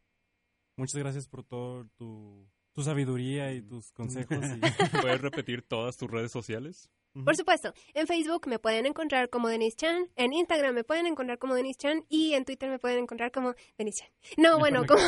muchas 0.77 0.97
gracias 0.99 1.27
por 1.27 1.43
todo 1.43 1.85
tu, 1.97 2.49
tu 2.79 2.83
sabiduría 2.85 3.51
y 3.53 3.61
tus 3.61 3.91
consejos. 3.91 4.37
y- 4.37 4.59
¿Puedes 5.01 5.21
repetir 5.21 5.61
todas 5.63 5.97
tus 5.97 6.09
redes 6.09 6.31
sociales? 6.31 6.89
Por 7.25 7.35
supuesto, 7.35 7.73
en 7.95 8.07
Facebook 8.07 8.47
me 8.47 8.59
pueden 8.59 8.85
encontrar 8.85 9.29
como 9.29 9.49
Denise 9.49 9.75
Chan, 9.75 10.07
en 10.15 10.31
Instagram 10.31 10.75
me 10.75 10.83
pueden 10.83 11.07
encontrar 11.07 11.39
como 11.39 11.55
Denise 11.55 11.77
Chan 11.79 12.05
y 12.07 12.33
en 12.33 12.45
Twitter 12.45 12.69
me 12.69 12.77
pueden 12.79 12.99
encontrar 12.99 13.31
como 13.31 13.55
Denise 13.77 14.03
Chan. 14.03 14.09
No, 14.37 14.59
bueno, 14.59 14.83
como, 14.87 15.01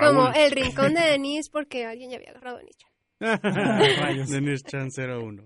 como 0.00 0.32
el 0.34 0.50
rincón 0.50 0.94
de 0.94 1.00
Denise 1.02 1.48
porque 1.50 1.86
alguien 1.86 2.10
ya 2.10 2.16
había 2.16 2.30
agarrado 2.30 2.56
a 2.56 2.58
Denise 2.58 2.78
Chan. 2.78 4.26
Dennis 4.28 4.62
Chan 4.64 4.88
01. 4.96 5.42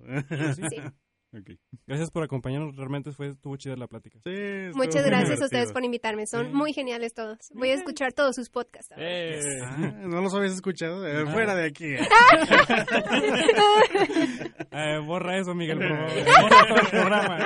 Sí. 0.55 0.77
Ok. 1.33 1.51
Gracias 1.87 2.11
por 2.11 2.25
acompañarnos. 2.25 2.77
Realmente 2.77 3.13
fue 3.13 3.29
estuvo 3.29 3.57
chida 3.57 3.77
la 3.77 3.87
plática. 3.87 4.19
Sí, 4.25 4.71
Muchas 4.75 5.05
gracias 5.05 5.41
a 5.41 5.45
ustedes 5.45 5.73
por 5.73 5.85
invitarme, 5.85 6.27
son 6.27 6.47
Sí. 6.47 6.53
muy 6.53 6.73
geniales 6.73 7.15
todos. 7.15 7.39
Voy 7.55 7.71
a 7.71 7.75
escuchar 7.75 8.13
todos 8.13 8.35
sus 8.37 8.51
podcasts. 8.51 8.93
Eh, 8.97 9.39
Ah, 9.65 9.77
¿No 10.07 10.21
los 10.23 10.35
habías 10.35 10.55
escuchado? 10.55 11.07
Eh, 11.07 11.27
fuera 11.31 11.55
de 11.55 11.67
aquí. 11.67 11.85
eh. 11.87 12.01
Eh, 14.73 14.99
borra 15.05 15.39
eso, 15.39 15.55
Miguel, 15.55 15.79
por 15.79 15.89
favor. 15.89 16.11
Borra 16.43 16.67
todo 16.69 16.81
el 16.81 16.87
programa. 16.89 17.39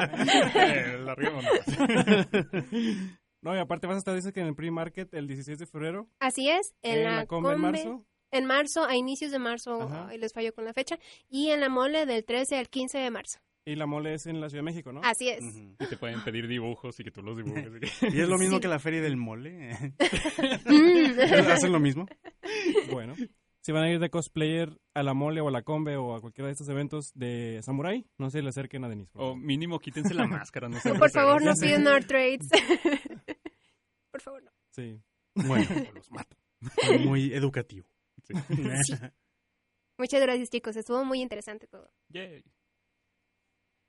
eh, 0.54 0.98
la 0.98 1.14
riego 1.14 1.40
no. 3.42 3.56
Y 3.56 3.58
aparte 3.58 3.86
vas 3.86 3.96
a 3.96 3.98
estar, 3.98 4.14
dice 4.14 4.32
que 4.32 4.40
en 4.40 4.46
el 4.48 4.54
pre-market 4.54 5.12
el 5.14 5.26
16 5.26 5.58
de 5.58 5.66
febrero. 5.66 6.08
Así 6.20 6.48
es, 6.50 6.74
en, 6.82 7.04
la, 7.04 7.26
Combe 7.26 7.52
en 7.54 7.60
marzo. 7.60 8.06
en 8.30 8.44
marzo, 8.46 8.84
a 8.84 8.96
inicios 8.96 9.30
de 9.32 9.38
marzo, 9.38 9.82
Ajá. 9.82 10.08
les 10.16 10.32
falló 10.32 10.52
con 10.54 10.64
la 10.64 10.72
fecha, 10.74 10.98
y 11.28 11.50
en 11.50 11.60
la 11.60 11.68
mole 11.68 12.06
del 12.06 12.24
13 12.24 12.56
al 12.58 12.68
15 12.68 12.98
de 12.98 13.10
marzo. 13.10 13.40
Y 13.66 13.76
la 13.76 13.86
mole 13.86 14.12
es 14.14 14.26
en 14.26 14.40
la 14.42 14.50
Ciudad 14.50 14.60
de 14.62 14.70
México, 14.70 14.92
¿no? 14.92 15.00
Así 15.02 15.28
es. 15.30 15.42
Y 15.42 15.86
te 15.88 15.96
pueden 15.96 16.22
pedir 16.22 16.46
dibujos 16.48 17.00
y 17.00 17.04
que 17.04 17.10
tú 17.10 17.22
los 17.22 17.36
dibujes. 17.36 17.66
Y 18.02 18.20
es 18.20 18.28
lo 18.28 18.36
mismo 18.36 18.56
Sí. 18.56 18.60
que 18.62 18.68
la 18.68 18.78
feria 18.78 19.00
del 19.00 19.16
mole. 19.16 19.72
Mm. 20.66 21.20
¿Hacen 21.50 21.72
lo 21.72 21.80
mismo? 21.80 22.06
Bueno. 22.92 23.14
Si 23.62 23.72
van 23.72 23.84
a 23.84 23.90
ir 23.90 23.98
de 23.98 24.10
cosplayer 24.10 24.78
a 24.92 25.02
la 25.02 25.14
mole 25.14 25.40
o 25.40 25.48
a 25.48 25.50
la 25.50 25.62
combe 25.62 25.96
o 25.96 26.14
a 26.14 26.20
cualquiera 26.20 26.48
de 26.48 26.52
estos 26.52 26.68
eventos 26.68 27.12
de 27.14 27.60
Samurai, 27.62 28.04
no 28.18 28.28
se 28.28 28.42
le 28.42 28.50
acerquen 28.50 28.84
a 28.84 28.90
Denise. 28.90 29.12
O 29.14 29.34
mínimo 29.34 29.78
quítense 29.78 30.12
la 30.12 30.26
máscara, 30.26 30.68
no 30.68 30.78
sean 30.80 30.98
Por 30.98 31.10
favor, 31.10 31.42
no 31.42 31.54
piden 31.54 31.86
our 31.86 32.04
trades. 32.04 32.46
Por 34.10 34.20
favor, 34.20 34.42
no. 34.42 34.50
Sí. 34.72 35.00
Bueno, 35.34 35.66
los 35.94 36.10
mato. 36.12 36.36
fue 36.60 36.98
muy 36.98 37.32
educativo. 37.32 37.88
Sí. 38.24 38.34
Muchas 39.96 40.20
gracias, 40.20 40.50
chicos. 40.50 40.76
Estuvo 40.76 41.02
muy 41.04 41.22
interesante 41.22 41.66
todo. 41.66 41.90
Yay. 42.10 42.44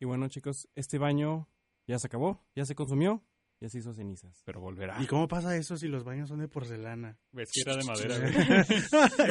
Y 0.06 0.08
bueno, 0.08 0.28
chicos, 0.28 0.70
este 0.76 1.00
baño 1.00 1.50
ya 1.88 1.98
se 1.98 2.06
acabó, 2.06 2.40
ya 2.56 2.64
se 2.64 2.76
consumió, 2.76 3.24
ya 3.60 3.70
se 3.70 3.80
hizo 3.80 3.92
cenizas. 3.92 4.44
Pero 4.46 4.60
volverá. 4.62 5.02
¿Y 5.02 5.08
cómo 5.08 5.28
pasa 5.28 5.58
eso 5.58 5.78
si 5.78 5.88
los 5.88 6.04
baños 6.04 6.30
son 6.30 6.38
de 6.38 6.48
porcelana? 6.48 7.18
Ves 7.32 7.50
que 7.52 7.62
era 7.66 7.76
de 7.76 7.84
madera. 7.86 8.16
Era 8.28 8.64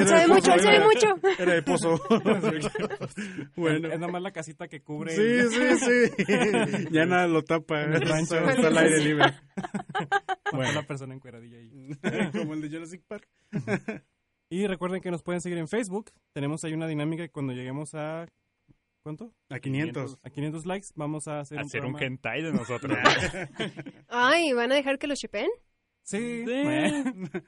Sabe 0.05 0.21
de 0.23 0.27
mucho, 0.27 0.51
pozo, 0.51 0.59
sabe 0.65 0.77
era- 0.77 0.85
mucho. 0.85 1.07
Era 1.39 1.55
de 1.55 1.63
pozo. 1.63 2.01
bueno. 3.57 3.87
Es 3.93 4.01
nomás 4.01 4.21
la 4.21 4.33
casita 4.33 4.67
que 4.67 4.83
cubre. 4.83 5.15
Sí, 5.15 5.23
el- 5.23 5.79
sí, 5.79 6.15
sí. 6.17 6.89
Ya 6.91 7.07
nada 7.07 7.29
lo 7.29 7.45
tapa. 7.45 7.81
El 7.83 8.01
rancho. 8.01 8.35
Está 8.37 8.67
al 8.67 8.77
aire 8.79 8.99
libre. 8.99 9.33
Bueno. 10.51 10.73
la 10.73 10.83
persona 10.89 11.15
encueradilla 11.15 11.59
ahí. 11.59 11.91
Como 12.33 12.55
el 12.55 12.63
de 12.63 12.69
Jurassic 12.69 13.05
Park. 13.07 13.29
Y 14.51 14.67
recuerden 14.67 15.01
que 15.01 15.13
nos 15.13 15.23
pueden 15.23 15.41
seguir 15.41 15.59
en 15.59 15.69
Facebook. 15.69 16.11
Tenemos 16.33 16.65
ahí 16.65 16.73
una 16.75 16.89
dinámica 16.89 17.23
que 17.23 17.31
cuando 17.31 17.53
lleguemos 17.53 17.95
a... 17.95 18.27
¿Cuánto? 19.05 19.35
A 19.51 19.61
500. 19.61 20.19
A 20.23 20.31
500 20.31 20.65
likes 20.65 20.89
vamos 20.95 21.29
a 21.29 21.41
hacer, 21.41 21.59
Hacer 21.59 21.85
un 21.85 22.03
hentai 22.03 22.43
de 22.43 22.53
nosotros. 22.55 22.97
Ay, 24.09 24.55
¿van 24.55 24.73
a 24.73 24.77
dejar 24.77 24.99
que 24.99 25.07
lo 25.07 25.15
shipen? 25.15 25.47
Sí. 26.03 26.43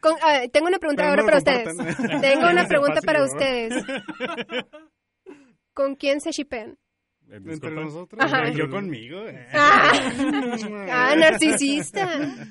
Con- 0.00 0.16
tengo 0.52 0.66
una 0.66 0.78
pregunta 0.78 1.02
Pero 1.02 1.08
ahora 1.08 1.22
no 1.22 1.26
para 1.26 1.38
ustedes. 1.38 1.76
Tengo 2.20 2.46
una 2.50 2.68
pregunta 2.68 2.96
fácil, 2.96 3.06
para 3.06 3.24
ustedes. 3.24 3.72
¿Con 5.74 5.94
quién 5.96 6.20
se 6.20 6.32
shipen? 6.32 6.78
¿Me 7.28 7.36
Entre 7.36 7.50
disculpan? 7.52 7.84
nosotros. 7.84 8.24
Ajá. 8.24 8.50
Yo 8.50 8.70
conmigo. 8.70 9.18
eh. 9.26 9.46
Ah, 9.52 9.90
ah, 11.12 11.16
narcisista. 11.16 12.08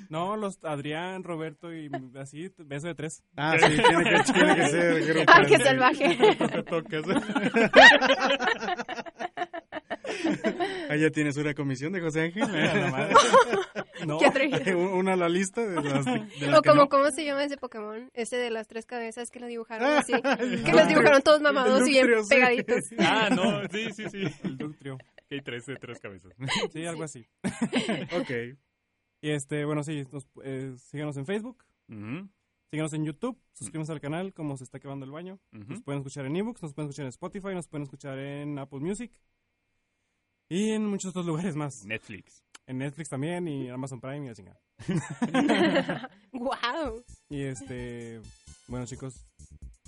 No, 0.09 0.35
los 0.35 0.59
Adrián, 0.63 1.23
Roberto 1.23 1.73
y 1.73 1.89
así, 2.19 2.51
beso 2.57 2.87
de 2.87 2.95
tres. 2.95 3.23
Ah, 3.37 3.55
sí, 3.57 3.67
tiene 3.67 4.03
que, 4.03 4.33
tiene 4.33 4.55
que 4.55 4.67
ser 4.67 5.05
grupo. 5.13 5.31
Ah, 5.33 5.41
qué 5.47 5.57
salvaje. 5.59 6.17
Te 6.35 6.63
tocas. 6.63 7.03
Ahí 10.89 11.01
ya 11.01 11.09
tienes 11.09 11.37
una 11.37 11.53
comisión 11.53 11.93
de 11.93 12.01
José 12.01 12.21
Ángel. 12.21 12.43
No, 14.05 14.19
Qué 14.19 14.25
atrevido. 14.27 14.77
una 14.93 15.13
a 15.13 15.15
la 15.15 15.29
lista 15.29 15.65
de 15.65 15.81
las, 15.81 16.05
de 16.05 16.47
las 16.47 16.59
O 16.59 16.61
como, 16.61 16.81
no. 16.81 16.89
¿cómo 16.89 17.09
se 17.11 17.23
llama 17.25 17.43
ese 17.43 17.57
Pokémon? 17.57 18.11
Ese 18.13 18.35
de 18.35 18.51
las 18.51 18.67
tres 18.67 18.85
cabezas 18.85 19.31
que 19.31 19.39
lo 19.39 19.47
dibujaron 19.47 19.87
así. 19.89 20.11
Que 20.11 20.73
los 20.73 20.87
dibujaron 20.87 21.21
todos 21.23 21.41
mamados 21.41 21.87
y 21.87 21.91
bien 21.91 22.23
sí. 22.23 22.29
pegaditos. 22.29 22.83
Ah, 22.99 23.29
no, 23.33 23.61
sí, 23.69 23.91
sí, 23.93 24.09
sí. 24.09 24.25
el 24.43 24.57
Ductrio. 24.57 24.97
Que 25.27 25.35
hay 25.35 25.41
tres 25.41 25.65
de 25.65 25.77
tres 25.77 25.99
cabezas. 25.99 26.33
Sí, 26.71 26.85
algo 26.85 27.03
así. 27.03 27.25
Ok. 28.19 28.57
Y 29.21 29.31
este, 29.31 29.65
bueno, 29.65 29.83
sí, 29.83 30.03
nos, 30.11 30.27
eh, 30.43 30.75
síganos 30.77 31.17
en 31.17 31.25
Facebook, 31.25 31.63
Ujú, 31.89 32.29
síganos 32.69 32.93
en 32.93 33.05
YouTube, 33.05 33.39
suscríbanse 33.53 33.91
al 33.93 34.01
canal 34.01 34.33
como 34.33 34.55
se 34.57 34.65
está 34.65 34.79
quedando 34.79 35.05
el 35.05 35.11
baño. 35.11 35.39
Nos 35.51 35.81
pueden 35.81 36.01
escuchar 36.01 36.25
en 36.27 36.35
ebooks, 36.35 36.61
nos 36.61 36.73
pueden 36.73 36.89
escuchar 36.89 37.05
en 37.05 37.09
Spotify, 37.09 37.55
nos 37.55 37.67
pueden 37.67 37.83
escuchar 37.83 38.19
en 38.19 38.59
Apple 38.59 38.81
Music 38.81 39.11
y 40.55 40.71
en 40.71 40.85
muchos 40.85 41.09
otros 41.09 41.25
lugares 41.25 41.53
más. 41.57 41.83
Netflix. 41.83 42.41
En 42.65 42.77
Netflix 42.77 43.09
también 43.09 43.45
y 43.47 43.69
Amazon 43.69 43.99
Prime 43.99 44.25
y 44.25 44.29
la 44.29 44.35
chingada. 44.35 44.59
wow. 46.31 47.03
Y 47.29 47.41
este, 47.41 48.21
bueno 48.67 48.85
chicos, 48.85 49.15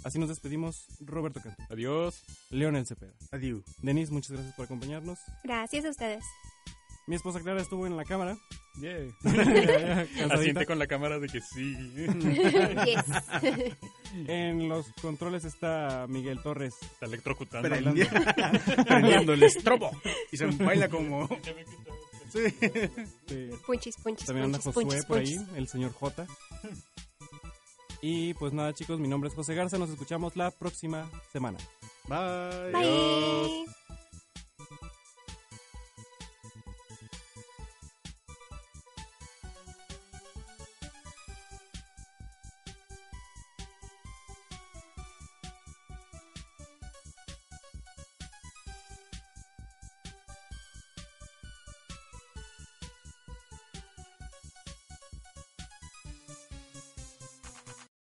así 0.04 0.20
nos 0.20 0.28
despedimos. 0.28 0.88
Roberto 1.00 1.40
Canto, 1.42 1.64
Adiós. 1.70 2.22
Leonel 2.50 2.86
Cepeda, 2.86 3.14
Adiós. 3.32 3.64
Denise, 3.82 4.12
muchas 4.12 4.32
gracias 4.32 4.56
por 4.56 4.66
acompañarnos. 4.66 5.20
Gracias 5.46 5.86
a 5.86 5.90
ustedes. 5.90 6.26
Mi 7.08 7.16
esposa 7.16 7.40
Clara 7.42 7.62
estuvo 7.62 7.88
en 7.88 7.96
la 7.98 8.04
cámara. 8.06 8.38
Cansadita. 9.24 10.34
Asiente 10.36 10.66
con 10.66 10.78
la 10.78 10.88
cámara 10.88 11.20
de 11.20 11.28
que 11.28 11.40
sí. 11.42 11.74
Yes. 12.86 13.06
En 14.28 14.68
los 14.70 14.86
controles 15.02 15.46
está 15.46 16.06
Miguel 16.08 16.42
Torres. 16.42 16.76
Está 16.82 17.06
electrocutando. 17.08 17.70
Prendi- 17.70 18.86
Prendiendo 18.86 19.34
el 19.34 19.44
estrobo. 19.44 19.92
Y 20.32 20.38
se 20.38 20.46
baila 20.48 20.90
como. 20.90 21.28
Sí. 22.32 22.50
Sí. 23.28 23.50
Punchis, 23.66 23.96
punchis, 23.98 24.28
También 24.28 24.46
anda 24.46 24.60
punchis, 24.60 24.74
Josué 24.74 24.84
punchis, 24.86 25.06
por 25.06 25.18
ahí, 25.20 25.36
punchis. 25.38 25.58
el 25.58 25.68
señor 25.68 25.94
J. 25.94 26.28
Y 28.02 28.34
pues 28.36 28.54
nada 28.54 28.74
chicos, 28.74 29.00
mi 29.00 29.08
nombre 29.08 29.30
es 29.30 29.36
José 29.36 29.56
Garza, 29.56 29.78
nos 29.78 29.90
escuchamos 29.90 30.36
la 30.36 30.52
próxima 30.52 31.10
semana. 31.32 31.58
Bye. 32.08 32.72
Bye. 32.74 33.66